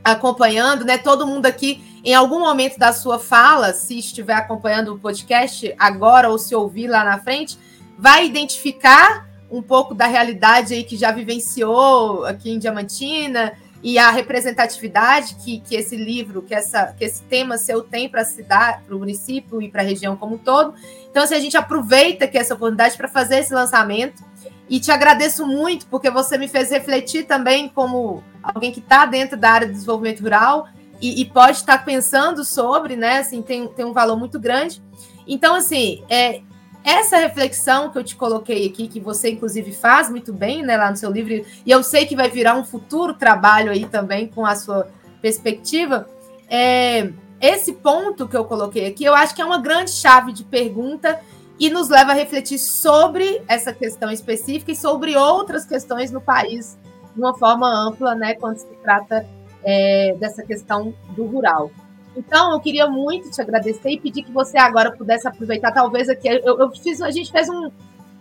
acompanhando, 0.02 0.86
né? 0.86 0.98
Todo 0.98 1.28
mundo 1.28 1.46
aqui, 1.46 1.84
em 2.06 2.14
algum 2.14 2.40
momento 2.40 2.80
da 2.80 2.94
sua 2.94 3.20
fala, 3.20 3.74
se 3.74 4.00
estiver 4.00 4.34
acompanhando 4.34 4.94
o 4.94 5.00
podcast 5.00 5.76
agora 5.78 6.30
ou 6.30 6.38
se 6.38 6.56
ouvir 6.56 6.88
lá 6.88 7.04
na 7.04 7.20
frente, 7.20 7.58
vai 7.98 8.26
identificar 8.26 9.28
um 9.50 9.62
pouco 9.62 9.94
da 9.94 10.06
realidade 10.06 10.74
aí 10.74 10.84
que 10.84 10.98
já 10.98 11.12
vivenciou 11.12 12.26
aqui 12.26 12.52
em 12.52 12.60
Diamantina 12.60 13.54
e 13.82 13.98
a 13.98 14.10
representatividade 14.12 15.36
que, 15.36 15.60
que 15.62 15.76
esse 15.76 15.96
livro, 15.96 16.42
que, 16.42 16.54
essa, 16.54 16.94
que 16.98 17.06
esse 17.06 17.22
tema 17.24 17.58
seu 17.58 17.82
tem 17.82 18.10
para 18.10 18.22
a 18.22 18.26
cidade, 18.26 18.84
para 18.84 18.96
o 18.96 19.00
município 19.00 19.62
e 19.62 19.70
para 19.70 19.82
a 19.82 19.86
região 19.86 20.18
como 20.18 20.36
um 20.36 20.38
todo. 20.38 20.74
Então, 21.10 21.24
assim, 21.24 21.36
a 21.36 21.40
gente 21.40 21.56
aproveita 21.56 22.28
que 22.28 22.38
essa 22.38 22.54
oportunidade 22.54 22.98
para 22.98 23.08
fazer 23.08 23.40
esse 23.40 23.54
lançamento. 23.54 24.26
E 24.70 24.82
te 24.82 24.92
agradeço 24.92 25.48
muito, 25.48 25.86
porque 25.88 26.10
você 26.10 26.38
me 26.38 26.48
fez 26.48 26.70
refletir 26.70 27.24
também 27.26 27.70
como 27.70 28.22
alguém 28.44 28.72
que 28.72 28.80
está 28.80 29.06
dentro 29.06 29.38
da 29.38 29.52
área 29.52 29.68
de 29.68 29.74
desenvolvimento 29.74 30.22
rural 30.22 30.68
e, 31.00 31.22
e, 31.22 31.26
pode 31.26 31.58
estar 31.58 31.86
pensando 31.86 32.44
sobre, 32.44 32.98
né? 32.98 33.20
Assim, 33.20 33.42
tem, 33.42 33.68
tem 33.70 33.86
um 33.86 33.94
valor 33.94 34.18
muito 34.18 34.38
grande. 34.38 34.82
Então, 35.26 35.56
assim, 35.56 36.04
é, 36.10 36.42
essa 36.88 37.18
reflexão 37.18 37.92
que 37.92 37.98
eu 37.98 38.04
te 38.04 38.16
coloquei 38.16 38.66
aqui, 38.66 38.88
que 38.88 39.00
você 39.00 39.30
inclusive 39.30 39.74
faz 39.74 40.10
muito 40.10 40.32
bem, 40.32 40.64
né, 40.64 40.78
lá 40.78 40.90
no 40.90 40.96
seu 40.96 41.12
livro, 41.12 41.46
e 41.66 41.70
eu 41.70 41.84
sei 41.84 42.06
que 42.06 42.16
vai 42.16 42.30
virar 42.30 42.56
um 42.56 42.64
futuro 42.64 43.14
trabalho 43.14 43.70
aí 43.70 43.86
também 43.86 44.28
com 44.28 44.46
a 44.46 44.56
sua 44.56 44.88
perspectiva, 45.22 46.08
é, 46.50 47.12
esse 47.42 47.74
ponto 47.74 48.26
que 48.26 48.38
eu 48.38 48.46
coloquei 48.46 48.88
aqui, 48.88 49.04
eu 49.04 49.14
acho 49.14 49.36
que 49.36 49.42
é 49.42 49.46
uma 49.46 49.60
grande 49.60 49.92
chave 49.92 50.32
de 50.32 50.46
pergunta 50.46 51.20
e 51.60 51.70
nos 51.70 51.90
leva 51.90 52.12
a 52.12 52.16
refletir 52.16 52.58
sobre 52.58 53.42
essa 53.50 53.74
questão 53.74 54.10
específica 54.10 54.72
e 54.72 54.76
sobre 54.76 55.18
outras 55.18 55.66
questões 55.66 56.10
no 56.10 56.22
país 56.22 56.78
de 57.14 57.20
uma 57.20 57.38
forma 57.38 57.68
ampla, 57.68 58.16
né, 58.16 58.36
quando 58.36 58.60
se 58.60 58.68
trata 58.82 59.28
é, 59.62 60.16
dessa 60.18 60.42
questão 60.42 60.94
do 61.10 61.26
rural. 61.26 61.70
Então, 62.18 62.52
eu 62.52 62.60
queria 62.60 62.88
muito 62.88 63.30
te 63.30 63.40
agradecer 63.40 63.92
e 63.92 64.00
pedir 64.00 64.24
que 64.24 64.32
você 64.32 64.58
agora 64.58 64.92
pudesse 64.92 65.28
aproveitar, 65.28 65.72
talvez 65.72 66.10
aqui. 66.10 66.28
Eu, 66.28 66.60
eu 66.60 66.72
fiz, 66.72 67.00
a 67.00 67.12
gente 67.12 67.32
fez 67.32 67.48
um, 67.48 67.70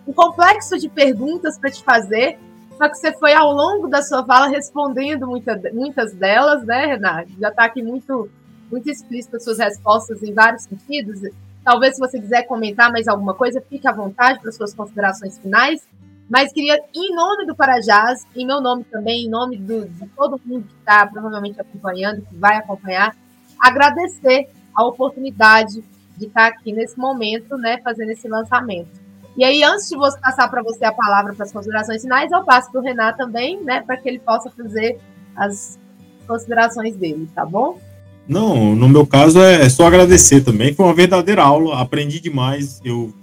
um 0.06 0.12
complexo 0.12 0.78
de 0.78 0.86
perguntas 0.86 1.59
para 1.59 1.70
te 1.70 1.82
fazer, 1.82 2.39
só 2.77 2.90
que 2.90 2.97
você 2.97 3.10
foi 3.14 3.32
ao 3.32 3.51
longo 3.52 3.89
da 3.89 4.02
sua 4.02 4.23
fala 4.23 4.48
respondendo 4.48 5.27
muita, 5.27 5.59
muitas 5.73 6.12
delas, 6.12 6.62
né, 6.64 6.85
Renato? 6.85 7.31
Já 7.40 7.48
está 7.48 7.64
aqui 7.64 7.82
muito, 7.82 8.28
muito 8.70 8.90
explícita 8.90 9.40
suas 9.40 9.59
respostas 9.59 10.23
em 10.23 10.35
vários 10.35 10.64
sentidos. 10.64 11.20
Talvez, 11.64 11.94
se 11.94 12.01
você 12.01 12.20
quiser 12.20 12.43
comentar 12.43 12.93
mais 12.93 13.09
alguma 13.09 13.32
coisa, 13.32 13.62
fique 13.62 13.89
à 13.89 13.93
vontade 13.93 14.40
para 14.40 14.52
suas 14.52 14.74
considerações 14.74 15.39
finais. 15.39 15.81
Mas 16.28 16.52
queria, 16.52 16.78
em 16.94 17.14
nome 17.14 17.47
do 17.47 17.56
Parajás, 17.56 18.27
em 18.36 18.47
meu 18.47 18.60
nome 18.60 18.85
também, 18.85 19.24
em 19.24 19.31
nome 19.31 19.56
do, 19.56 19.89
de 19.89 20.06
todo 20.09 20.40
mundo 20.44 20.66
que 20.66 20.74
está 20.81 21.06
provavelmente 21.06 21.59
acompanhando, 21.59 22.20
que 22.23 22.36
vai 22.36 22.56
acompanhar, 22.56 23.16
agradecer 23.60 24.48
a 24.74 24.84
oportunidade 24.84 25.82
de 26.16 26.26
estar 26.26 26.46
aqui 26.46 26.72
nesse 26.72 26.98
momento, 26.98 27.56
né, 27.56 27.78
fazendo 27.82 28.10
esse 28.10 28.28
lançamento. 28.28 28.88
E 29.36 29.44
aí, 29.44 29.62
antes 29.62 29.88
de 29.88 29.96
você 29.96 30.18
passar 30.18 30.48
para 30.48 30.62
você 30.62 30.84
a 30.84 30.92
palavra 30.92 31.34
para 31.34 31.44
as 31.44 31.52
considerações 31.52 32.00
finais, 32.00 32.32
eu 32.32 32.42
passo 32.42 32.70
para 32.72 32.80
o 32.80 32.84
Renan 32.84 33.12
também, 33.12 33.62
né, 33.62 33.82
para 33.82 33.96
que 33.96 34.08
ele 34.08 34.18
possa 34.18 34.50
fazer 34.50 34.98
as 35.36 35.78
considerações 36.26 36.96
dele, 36.96 37.28
tá 37.34 37.44
bom? 37.44 37.78
Não, 38.26 38.74
no 38.74 38.88
meu 38.88 39.06
caso 39.06 39.40
é 39.40 39.68
só 39.68 39.86
agradecer 39.86 40.40
também. 40.40 40.74
Foi 40.74 40.86
uma 40.86 40.94
verdadeira 40.94 41.42
aula, 41.42 41.80
aprendi 41.80 42.18
demais. 42.18 42.80
Eu 42.84 43.14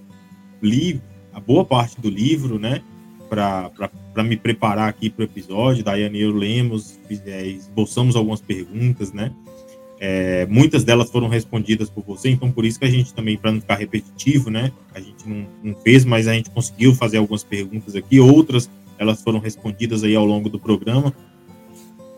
li 0.61 1.01
a 1.33 1.39
boa 1.39 1.65
parte 1.65 1.99
do 1.99 2.09
livro, 2.09 2.59
né, 2.59 2.81
para 3.27 4.23
me 4.23 4.37
preparar 4.37 4.87
aqui 4.87 5.09
para 5.09 5.23
o 5.23 5.25
episódio. 5.25 5.83
Daiane 5.83 6.19
e 6.19 6.21
eu 6.21 6.31
lemos, 6.31 6.99
é, 7.25 7.45
esboçamos 7.47 8.15
algumas 8.15 8.39
perguntas, 8.39 9.11
né. 9.11 9.31
É, 10.05 10.45
muitas 10.47 10.83
delas 10.83 11.09
foram 11.09 11.29
respondidas 11.29 11.89
por 11.89 12.03
você, 12.03 12.29
então 12.29 12.51
por 12.51 12.65
isso 12.65 12.77
que 12.77 12.83
a 12.83 12.89
gente 12.89 13.13
também, 13.13 13.37
para 13.37 13.53
não 13.53 13.61
ficar 13.61 13.75
repetitivo, 13.75 14.49
né, 14.49 14.69
a 14.93 14.99
gente 14.99 15.25
não, 15.25 15.47
não, 15.63 15.75
fez, 15.75 16.03
mas 16.03 16.27
a 16.27 16.33
gente 16.33 16.49
conseguiu 16.49 16.93
fazer 16.93 17.19
algumas 17.19 17.41
perguntas 17.41 17.95
aqui, 17.95 18.19
outras 18.19 18.69
elas 18.97 19.21
foram 19.21 19.39
respondidas 19.39 20.03
aí 20.03 20.13
ao 20.13 20.25
longo 20.25 20.49
do 20.49 20.59
programa. 20.59 21.13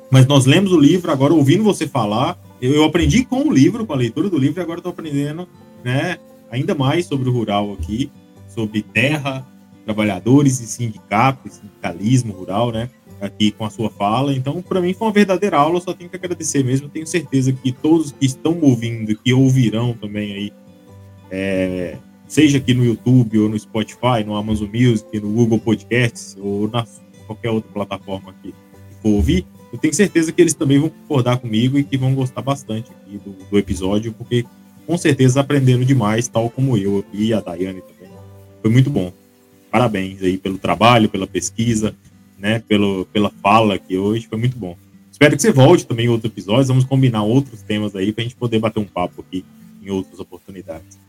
Mas 0.09 0.25
nós 0.25 0.47
lemos 0.47 0.71
o 0.71 0.79
livro, 0.79 1.11
agora 1.11 1.31
ouvindo 1.31 1.63
você 1.63 1.87
falar, 1.87 2.39
eu, 2.59 2.73
eu 2.73 2.83
aprendi 2.85 3.23
com 3.23 3.47
o 3.47 3.53
livro, 3.53 3.85
com 3.85 3.93
a 3.93 3.97
leitura 3.97 4.31
do 4.31 4.37
livro, 4.39 4.59
e 4.59 4.63
agora 4.63 4.79
estou 4.79 4.91
aprendendo, 4.91 5.47
né, 5.83 6.17
ainda 6.49 6.73
mais 6.73 7.05
sobre 7.05 7.29
o 7.29 7.31
rural 7.31 7.73
aqui, 7.73 8.09
sobre 8.47 8.81
terra, 8.81 9.45
trabalhadores 9.85 10.59
e 10.59 10.65
sindicatos, 10.65 11.53
sindicalismo 11.53 12.33
rural, 12.33 12.71
né, 12.71 12.89
aqui 13.25 13.51
com 13.51 13.65
a 13.65 13.69
sua 13.69 13.89
fala. 13.89 14.33
Então, 14.33 14.61
para 14.61 14.81
mim 14.81 14.93
foi 14.93 15.07
uma 15.07 15.13
verdadeira 15.13 15.57
aula, 15.57 15.81
só 15.81 15.93
tenho 15.93 16.09
que 16.09 16.15
agradecer 16.15 16.63
mesmo. 16.63 16.89
Tenho 16.89 17.07
certeza 17.07 17.51
que 17.51 17.71
todos 17.71 18.11
que 18.11 18.25
estão 18.25 18.59
ouvindo, 18.61 19.15
que 19.15 19.33
ouvirão 19.33 19.93
também 19.93 20.33
aí, 20.33 20.53
é, 21.31 21.97
seja 22.27 22.57
aqui 22.57 22.73
no 22.73 22.85
YouTube 22.85 23.39
ou 23.39 23.49
no 23.49 23.57
Spotify, 23.59 24.23
no 24.25 24.35
Amazon 24.35 24.69
Music, 24.73 25.19
no 25.19 25.29
Google 25.29 25.59
Podcasts 25.59 26.37
ou 26.39 26.69
na 26.69 26.85
qualquer 27.25 27.49
outra 27.49 27.71
plataforma 27.71 28.33
que 28.41 28.53
for 29.01 29.09
ouvir, 29.09 29.45
eu 29.75 29.79
tenho 29.79 29.93
certeza 29.93 30.31
que 30.31 30.41
eles 30.41 30.53
também 30.53 30.79
vão 30.79 30.89
concordar 30.89 31.37
comigo 31.37 31.77
e 31.77 31.83
que 31.83 31.97
vão 31.97 32.13
gostar 32.15 32.41
bastante 32.41 32.91
aqui 32.91 33.17
do, 33.17 33.35
do 33.49 33.57
episódio, 33.57 34.13
porque 34.13 34.45
com 34.85 34.97
certeza 34.97 35.41
aprenderam 35.41 35.83
demais, 35.83 36.27
tal 36.27 36.49
como 36.49 36.77
eu 36.77 37.03
e 37.11 37.33
a 37.33 37.41
Daiane 37.41 37.81
também. 37.81 38.13
Foi 38.61 38.71
muito 38.71 38.89
bom. 38.89 39.11
Parabéns 39.69 40.21
aí 40.21 40.37
pelo 40.37 40.57
trabalho, 40.57 41.09
pela 41.09 41.27
pesquisa, 41.27 41.93
né, 42.37 42.63
pelo, 42.67 43.05
pela 43.05 43.29
fala 43.41 43.75
aqui 43.75 43.97
hoje, 43.97 44.27
foi 44.27 44.37
muito 44.37 44.57
bom. 44.57 44.77
Espero 45.11 45.35
que 45.35 45.41
você 45.41 45.51
volte 45.51 45.87
também 45.87 46.07
em 46.07 46.09
outros 46.09 46.31
episódios, 46.31 46.67
vamos 46.67 46.83
combinar 46.83 47.23
outros 47.23 47.61
temas 47.61 47.95
aí 47.95 48.11
para 48.11 48.21
a 48.21 48.25
gente 48.25 48.35
poder 48.35 48.59
bater 48.59 48.79
um 48.79 48.85
papo 48.85 49.23
aqui 49.25 49.45
em 49.81 49.89
outras 49.89 50.19
oportunidades. 50.19 51.05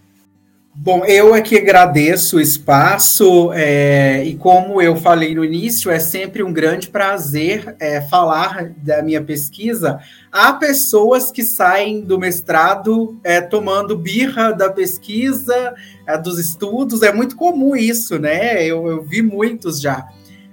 Bom, 0.78 1.06
eu 1.06 1.32
aqui 1.32 1.56
agradeço 1.56 2.36
o 2.36 2.40
espaço 2.40 3.50
é, 3.54 4.22
e 4.22 4.36
como 4.36 4.80
eu 4.82 4.94
falei 4.94 5.34
no 5.34 5.42
início, 5.42 5.90
é 5.90 5.98
sempre 5.98 6.42
um 6.42 6.52
grande 6.52 6.88
prazer 6.88 7.74
é, 7.80 8.02
falar 8.02 8.74
da 8.76 9.02
minha 9.02 9.22
pesquisa. 9.22 9.98
Há 10.30 10.52
pessoas 10.52 11.30
que 11.30 11.42
saem 11.42 12.02
do 12.02 12.18
mestrado 12.18 13.18
é, 13.24 13.40
tomando 13.40 13.96
birra 13.96 14.52
da 14.52 14.68
pesquisa, 14.68 15.74
é, 16.06 16.18
dos 16.18 16.38
estudos, 16.38 17.02
é 17.02 17.10
muito 17.10 17.36
comum 17.36 17.74
isso, 17.74 18.18
né? 18.18 18.62
Eu, 18.62 18.86
eu 18.86 19.02
vi 19.02 19.22
muitos 19.22 19.80
já. 19.80 20.06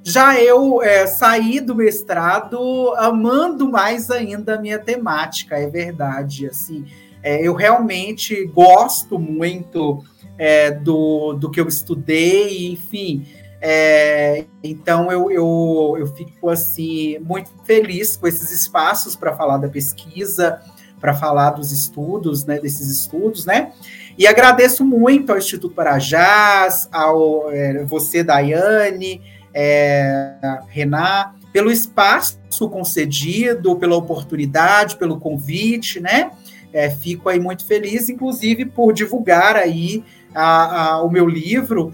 Já 0.04 0.38
eu 0.40 0.82
é, 0.82 1.08
saí 1.08 1.62
do 1.62 1.74
mestrado 1.74 2.94
amando 2.98 3.70
mais 3.70 4.12
ainda 4.12 4.56
a 4.56 4.62
minha 4.62 4.78
temática, 4.78 5.58
é 5.58 5.68
verdade. 5.68 6.48
Assim, 6.48 6.86
é, 7.24 7.42
eu 7.42 7.54
realmente 7.54 8.46
gosto 8.48 9.18
muito 9.18 10.04
é, 10.38 10.72
do, 10.72 11.34
do 11.34 11.50
que 11.50 11.60
eu 11.60 11.68
estudei, 11.70 12.68
enfim. 12.68 13.26
É, 13.62 14.44
então 14.62 15.10
eu, 15.10 15.32
eu, 15.32 15.96
eu 15.98 16.08
fico 16.08 16.50
assim 16.50 17.18
muito 17.20 17.50
feliz 17.64 18.18
com 18.18 18.28
esses 18.28 18.52
espaços 18.52 19.16
para 19.16 19.34
falar 19.38 19.56
da 19.56 19.70
pesquisa, 19.70 20.60
para 21.00 21.14
falar 21.14 21.52
dos 21.52 21.72
estudos, 21.72 22.44
né, 22.44 22.60
desses 22.60 22.90
estudos, 22.90 23.46
né? 23.46 23.72
E 24.18 24.28
agradeço 24.28 24.86
muito 24.86 25.32
ao 25.32 25.38
Instituto 25.38 25.74
Parajás, 25.74 26.90
ao 26.92 27.50
é, 27.52 27.86
você, 27.86 28.22
Daiane, 28.22 29.22
é, 29.54 30.36
Renan, 30.68 31.34
pelo 31.52 31.72
espaço 31.72 32.40
concedido, 32.70 33.76
pela 33.76 33.96
oportunidade, 33.96 34.98
pelo 34.98 35.20
convite, 35.20 36.00
né? 36.00 36.32
é, 36.74 36.90
fico 36.90 37.30
aí 37.30 37.40
muito 37.40 37.66
feliz, 37.66 38.10
inclusive 38.10 38.66
por 38.66 38.92
divulgar 38.92 39.56
aí 39.56 40.04
a, 40.34 40.86
a, 40.86 41.04
o 41.04 41.10
meu 41.10 41.30
livro. 41.30 41.94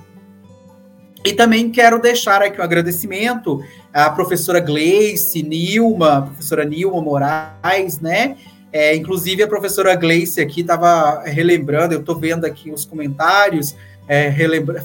E 1.26 1.34
também 1.34 1.70
quero 1.70 2.02
deixar 2.02 2.42
aqui 2.42 2.62
um 2.62 2.64
agradecimento 2.64 3.62
à 3.94 4.10
professora 4.10 4.62
Gleice, 4.62 5.44
Nilma, 5.44 6.22
professora 6.22 6.64
Nilma 6.64 7.02
Moraes, 7.02 8.00
né? 8.00 8.38
É, 8.72 8.96
inclusive 8.96 9.44
a 9.44 9.48
professora 9.48 9.94
Gleice 9.96 10.40
aqui 10.40 10.62
estava 10.62 11.24
relembrando, 11.24 11.94
eu 11.94 12.00
estou 12.00 12.18
vendo 12.18 12.46
aqui 12.46 12.72
os 12.72 12.86
comentários, 12.86 13.76
é, 14.10 14.34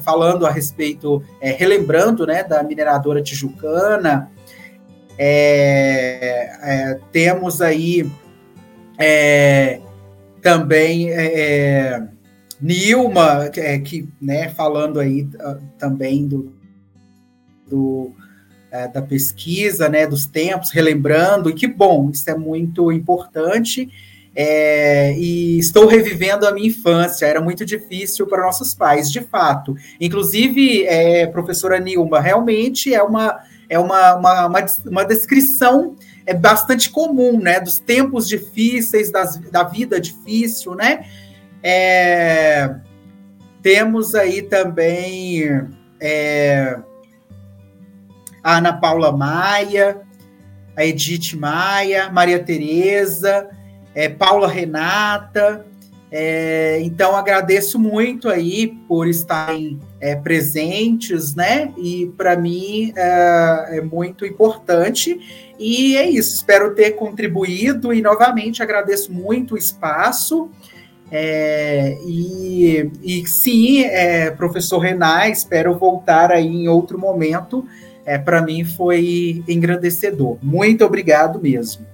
falando 0.03 0.45
a 0.45 0.51
respeito, 0.51 1.23
é, 1.41 1.49
relembrando 1.49 2.27
né, 2.27 2.43
da 2.43 2.61
mineradora 2.61 3.23
tijucana. 3.23 4.29
É, 5.17 6.51
é, 6.61 6.99
temos 7.11 7.59
aí 7.59 8.07
é, 8.99 9.79
também 10.43 11.09
Nilma, 12.61 13.49
que, 13.83 14.07
né, 14.21 14.49
falando 14.49 14.99
aí 14.99 15.23
uh, 15.23 15.59
também 15.79 16.27
do, 16.27 16.53
do 17.67 18.11
da 18.93 19.01
pesquisa, 19.01 19.87
né, 19.87 20.05
dos 20.05 20.25
tempos, 20.25 20.69
relembrando, 20.69 21.49
e 21.49 21.53
que 21.53 21.65
bom, 21.65 22.09
isso 22.09 22.29
é 22.29 22.35
muito 22.35 22.91
importante. 22.91 23.89
É, 24.35 25.13
e 25.17 25.57
estou 25.57 25.87
revivendo 25.87 26.45
a 26.45 26.51
minha 26.51 26.67
infância, 26.67 27.25
era 27.25 27.39
muito 27.39 27.63
difícil 27.65 28.27
para 28.27 28.43
nossos 28.43 28.73
pais, 28.73 29.09
de 29.09 29.21
fato. 29.21 29.75
Inclusive, 29.99 30.83
é, 30.85 31.25
professora 31.27 31.79
Nilma, 31.79 32.19
realmente 32.19 32.93
é 32.93 33.01
uma, 33.01 33.39
é 33.69 33.79
uma, 33.79 34.15
uma, 34.15 34.45
uma, 34.47 34.65
uma 34.87 35.05
descrição 35.05 35.95
é 36.25 36.33
bastante 36.33 36.89
comum, 36.89 37.39
né, 37.39 37.59
dos 37.59 37.79
tempos 37.79 38.27
difíceis, 38.27 39.11
das, 39.11 39.37
da 39.37 39.63
vida 39.63 40.01
difícil, 40.01 40.73
né, 40.73 41.05
é, 41.61 42.75
temos 43.61 44.13
aí 44.13 44.41
também 44.43 45.67
é, 45.99 46.77
a 48.43 48.57
Ana 48.57 48.73
Paula 48.73 49.11
Maia, 49.11 50.01
a 50.75 50.85
Edith 50.85 51.35
Maia, 51.35 52.11
Maria 52.11 52.37
Tereza, 52.37 53.49
é, 53.95 54.09
Paula 54.09 54.47
Renata. 54.47 55.65
É, 56.11 56.79
então 56.81 57.15
agradeço 57.15 57.79
muito 57.79 58.29
aí 58.29 58.67
por 58.87 59.07
estarem 59.07 59.79
é, 59.99 60.15
presentes, 60.15 61.33
né? 61.33 61.73
E 61.77 62.05
para 62.17 62.37
mim 62.37 62.93
é, 62.95 63.77
é, 63.77 63.81
muito 63.81 64.25
importante. 64.25 65.19
E 65.57 65.97
é 65.97 66.09
isso, 66.09 66.35
espero 66.35 66.75
ter 66.75 66.91
contribuído 66.91 67.93
e 67.93 68.01
novamente 68.01 68.61
agradeço 68.61 69.11
muito 69.11 69.55
o 69.55 69.57
espaço. 69.57 70.49
É, 71.11 71.97
e, 72.05 72.91
e 73.03 73.27
sim, 73.27 73.83
é, 73.83 74.31
professor 74.31 74.79
Renan, 74.79 75.27
espero 75.27 75.77
voltar 75.77 76.31
aí 76.31 76.47
em 76.47 76.67
outro 76.67 76.99
momento. 76.99 77.65
É, 78.05 78.17
para 78.17 78.41
mim 78.41 78.63
foi 78.63 79.43
engrandecedor. 79.47 80.37
Muito 80.41 80.85
obrigado 80.85 81.41
mesmo. 81.41 81.85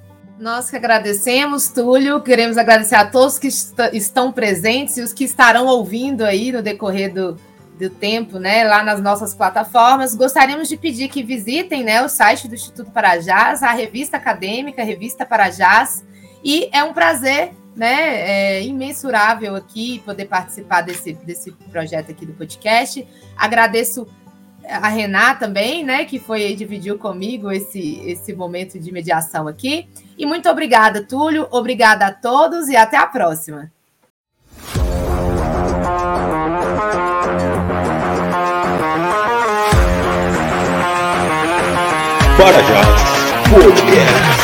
Nós 0.42 0.72
que 0.72 0.76
agradecemos, 0.76 1.68
Túlio. 1.68 2.20
Queremos 2.20 2.58
agradecer 2.58 2.96
a 2.96 3.06
todos 3.06 3.38
que 3.38 3.46
est 3.46 3.76
estão 3.94 4.32
presentes 4.32 4.98
e 4.98 5.02
os 5.04 5.14
que 5.14 5.24
estarão 5.24 5.68
ouvindo 5.68 6.26
aí 6.26 6.52
no 6.52 6.64
decorrer 6.64 7.14
do, 7.14 7.38
do 7.78 7.92
tempo, 7.92 8.40
né, 8.40 8.64
lá 8.64 8.82
nas 8.82 9.00
nossas 9.00 9.36
plataformas. 9.36 10.16
Gostaríamos 10.16 10.68
de 10.68 10.78
pedir 10.78 11.10
que 11.10 11.22
visitem, 11.22 11.84
né, 11.84 12.04
o 12.04 12.10
site 12.10 12.48
do 12.48 12.56
Instituto 12.56 12.90
Parajás, 12.90 13.62
a 13.62 13.72
revista 13.72 14.18
acadêmica, 14.18 14.82
a 14.82 14.86
revista 14.86 15.28
Parajás. 15.28 16.04
E 16.44 16.70
é 16.74 16.84
um 16.84 16.92
prazer, 16.92 17.52
né, 17.76 18.58
é 18.58 18.64
imensurável 18.64 19.56
aqui 19.56 20.00
poder 20.04 20.26
participar 20.26 20.82
desse, 20.82 21.14
desse 21.14 21.52
projeto 21.72 22.10
aqui 22.10 22.26
do 22.26 22.34
podcast. 22.34 23.08
Agradeço 23.38 24.08
a 24.72 24.88
Renata 24.88 25.42
também, 25.42 25.84
né, 25.84 26.06
que 26.06 26.20
foi 26.20 26.56
dividiu 26.56 26.98
comigo 26.98 27.52
esse, 27.52 28.00
esse 28.06 28.34
momento 28.34 28.80
de 28.80 28.92
mediação 28.92 29.48
aqui. 29.48 29.88
E 30.18 30.26
muito 30.26 30.50
obrigada, 30.50 31.04
Túlio. 31.04 31.48
Obrigada 31.52 32.08
a 32.08 32.12
todos 32.12 32.70
e 32.70 32.76
até 32.76 32.98
a 32.98 33.08
próxima. 33.08 33.72
Bora 42.38 42.64
já. 42.64 42.82
Podcast. 43.50 44.41